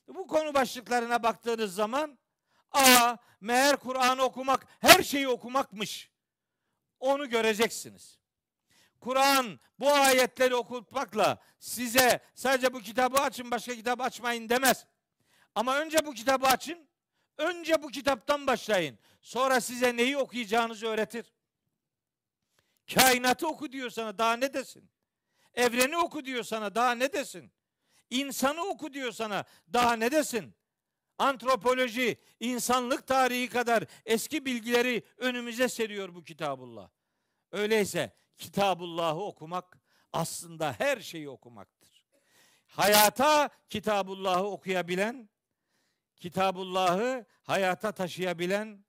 Bu 0.08 0.26
konu 0.26 0.54
başlıklarına 0.54 1.22
baktığınız 1.22 1.74
zaman 1.74 2.18
a 2.70 3.16
meğer 3.40 3.76
Kur'an'ı 3.76 4.22
okumak 4.22 4.66
her 4.80 5.02
şeyi 5.02 5.28
okumakmış. 5.28 6.10
Onu 7.00 7.28
göreceksiniz. 7.28 8.21
Kur'an 9.02 9.60
bu 9.78 9.92
ayetleri 9.92 10.54
okutmakla 10.54 11.38
size 11.58 12.20
sadece 12.34 12.74
bu 12.74 12.80
kitabı 12.80 13.20
açın 13.20 13.50
başka 13.50 13.74
kitap 13.74 14.00
açmayın 14.00 14.48
demez. 14.48 14.86
Ama 15.54 15.78
önce 15.78 16.06
bu 16.06 16.14
kitabı 16.14 16.46
açın. 16.46 16.88
Önce 17.36 17.82
bu 17.82 17.88
kitaptan 17.88 18.46
başlayın. 18.46 18.98
Sonra 19.22 19.60
size 19.60 19.96
neyi 19.96 20.16
okuyacağınızı 20.18 20.86
öğretir. 20.86 21.32
Kainatı 22.94 23.48
oku 23.48 23.72
diyor 23.72 23.90
sana 23.90 24.18
daha 24.18 24.32
ne 24.36 24.54
desin? 24.54 24.90
Evreni 25.54 25.96
oku 25.96 26.24
diyor 26.24 26.42
sana 26.44 26.74
daha 26.74 26.94
ne 26.94 27.12
desin? 27.12 27.52
İnsanı 28.10 28.64
oku 28.64 28.92
diyor 28.94 29.12
sana 29.12 29.44
daha 29.72 29.96
ne 29.96 30.10
desin? 30.12 30.54
Antropoloji, 31.18 32.20
insanlık 32.40 33.06
tarihi 33.06 33.48
kadar 33.48 33.84
eski 34.04 34.44
bilgileri 34.44 35.02
önümüze 35.16 35.68
seriyor 35.68 36.14
bu 36.14 36.24
kitabullah. 36.24 36.90
Öyleyse 37.52 38.21
Kitabullah'ı 38.42 39.20
okumak 39.20 39.78
aslında 40.12 40.74
her 40.78 41.00
şeyi 41.00 41.28
okumaktır. 41.28 42.04
Hayata 42.66 43.50
Kitabullah'ı 43.68 44.44
okuyabilen, 44.44 45.28
Kitabullah'ı 46.16 47.26
hayata 47.42 47.92
taşıyabilen, 47.92 48.84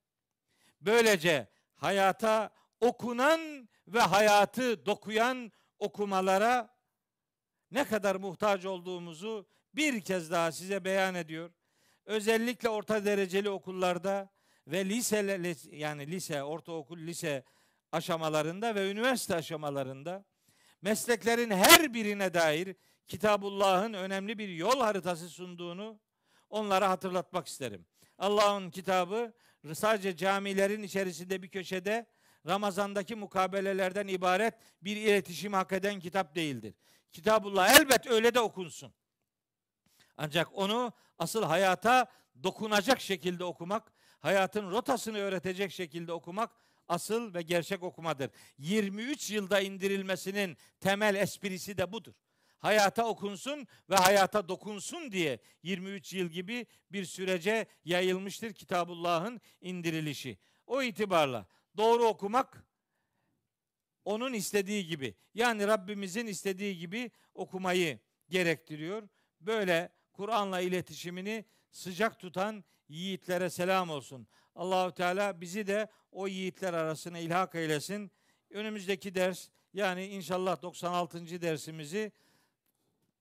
böylece 0.82 1.48
hayata 1.76 2.50
okunan 2.80 3.70
ve 3.88 4.00
hayatı 4.00 4.86
dokuyan 4.86 5.52
okumalara 5.80 6.70
ne 7.72 7.84
kadar 7.84 8.16
muhtaç 8.16 8.66
olduğumuzu 8.66 9.48
bir 9.76 10.02
kez 10.02 10.32
daha 10.32 10.52
size 10.52 10.84
beyan 10.84 11.16
ediyor. 11.16 11.52
Özellikle 12.06 12.70
orta 12.70 13.06
dereceli 13.06 13.50
okullarda 13.50 14.30
ve 14.68 14.86
lise 14.86 15.42
yani 15.72 16.12
lise, 16.12 16.44
ortaokul, 16.44 16.98
lise 16.98 17.44
aşamalarında 17.94 18.76
ve 18.76 18.92
üniversite 18.92 19.36
aşamalarında 19.36 20.26
mesleklerin 20.82 21.52
her 21.52 21.94
birine 21.94 22.34
dair 22.34 22.76
Kitabullah'ın 23.08 23.94
önemli 23.94 24.38
bir 24.38 24.50
yol 24.50 24.80
haritası 24.80 25.30
sunduğunu 25.30 26.00
onlara 26.50 26.90
hatırlatmak 26.90 27.48
isterim. 27.48 27.86
Allah'ın 28.18 28.70
kitabı 28.70 29.34
sadece 29.74 30.16
camilerin 30.16 30.84
içerisinde 30.84 31.42
bir 31.42 31.50
köşede 31.50 32.06
Ramazandaki 32.48 33.16
mukabelelerden 33.16 34.08
ibaret 34.08 34.54
bir 34.82 34.98
iletişim 34.98 35.54
hak 35.54 35.72
eden 35.72 36.00
kitap 36.00 36.36
değildir. 36.36 36.74
Kitabullah 37.12 37.80
elbet 37.80 38.08
öyle 38.08 38.34
de 38.34 38.40
okunsun. 38.40 38.94
Ancak 40.18 40.58
onu 40.58 40.94
asıl 41.20 41.44
hayata 41.44 42.12
dokunacak 42.44 43.02
şekilde 43.02 43.44
okumak, 43.44 43.92
hayatın 44.20 44.72
rotasını 44.72 45.18
öğretecek 45.18 45.72
şekilde 45.72 46.14
okumak 46.14 46.63
asıl 46.88 47.34
ve 47.34 47.42
gerçek 47.42 47.84
okumadır. 47.84 48.30
23 48.58 49.32
yılda 49.32 49.60
indirilmesinin 49.60 50.58
temel 50.80 51.16
esprisi 51.16 51.78
de 51.78 51.92
budur. 51.92 52.14
Hayata 52.58 53.06
okunsun 53.06 53.68
ve 53.90 53.96
hayata 53.96 54.50
dokunsun 54.50 55.12
diye 55.12 55.40
23 55.64 56.14
yıl 56.14 56.28
gibi 56.28 56.66
bir 56.92 57.06
sürece 57.06 57.68
yayılmıştır 57.86 58.54
Kitabullah'ın 58.54 59.42
indirilişi. 59.62 60.38
O 60.68 60.82
itibarla 60.82 61.46
doğru 61.78 62.04
okumak 62.04 62.66
onun 64.06 64.34
istediği 64.34 64.88
gibi 64.88 65.16
yani 65.34 65.68
Rabbimizin 65.68 66.28
istediği 66.28 66.78
gibi 66.78 67.12
okumayı 67.34 68.00
gerektiriyor. 68.30 69.10
Böyle 69.42 69.90
Kur'an'la 70.14 70.62
iletişimini 70.62 71.46
sıcak 71.72 72.20
tutan 72.20 72.64
yiğitlere 72.88 73.50
selam 73.50 73.90
olsun. 73.90 74.28
Allahu 74.56 74.94
Teala 74.94 75.42
bizi 75.42 75.68
de 75.68 75.88
o 76.12 76.28
yiğitler 76.28 76.74
arasına 76.74 77.20
ilhak 77.20 77.56
eylesin. 77.56 78.12
Önümüzdeki 78.50 79.16
ders 79.16 79.50
yani 79.74 80.06
inşallah 80.06 80.62
96. 80.62 81.42
dersimizi 81.42 82.12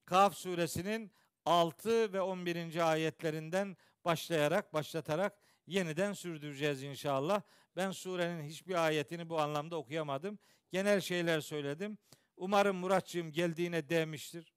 Kaf 0.05 0.37
suresinin 0.37 1.13
6 1.45 2.13
ve 2.13 2.21
11. 2.21 2.91
ayetlerinden 2.91 3.77
başlayarak, 4.05 4.75
başlatarak 4.75 5.39
yeniden 5.67 6.13
sürdüreceğiz 6.13 6.83
inşallah. 6.83 7.43
Ben 7.77 7.91
surenin 7.91 8.43
hiçbir 8.43 8.87
ayetini 8.87 9.29
bu 9.29 9.41
anlamda 9.41 9.77
okuyamadım. 9.77 10.39
Genel 10.71 11.01
şeyler 11.01 11.41
söyledim. 11.41 11.99
Umarım 12.37 12.77
Muratçığım 12.77 13.33
geldiğine 13.33 13.89
değmiştir. 13.89 14.53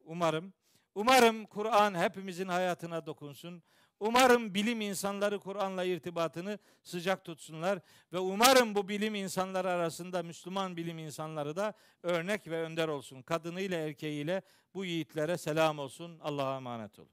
Umarım. 0.00 0.54
Umarım 0.94 1.46
Kur'an 1.46 1.94
hepimizin 1.94 2.48
hayatına 2.48 3.06
dokunsun. 3.06 3.62
Umarım 4.06 4.54
bilim 4.54 4.80
insanları 4.80 5.38
Kur'an'la 5.38 5.84
irtibatını 5.84 6.58
sıcak 6.82 7.24
tutsunlar 7.24 7.78
ve 8.12 8.18
umarım 8.18 8.74
bu 8.74 8.88
bilim 8.88 9.14
insanları 9.14 9.70
arasında 9.70 10.22
Müslüman 10.22 10.76
bilim 10.76 10.98
insanları 10.98 11.56
da 11.56 11.74
örnek 12.02 12.48
ve 12.48 12.62
önder 12.62 12.88
olsun. 12.88 13.22
Kadınıyla 13.22 13.78
erkeğiyle 13.78 14.42
bu 14.74 14.84
yiğitlere 14.84 15.38
selam 15.38 15.78
olsun. 15.78 16.18
Allah'a 16.22 16.56
emanet 16.56 16.98
olun. 16.98 17.10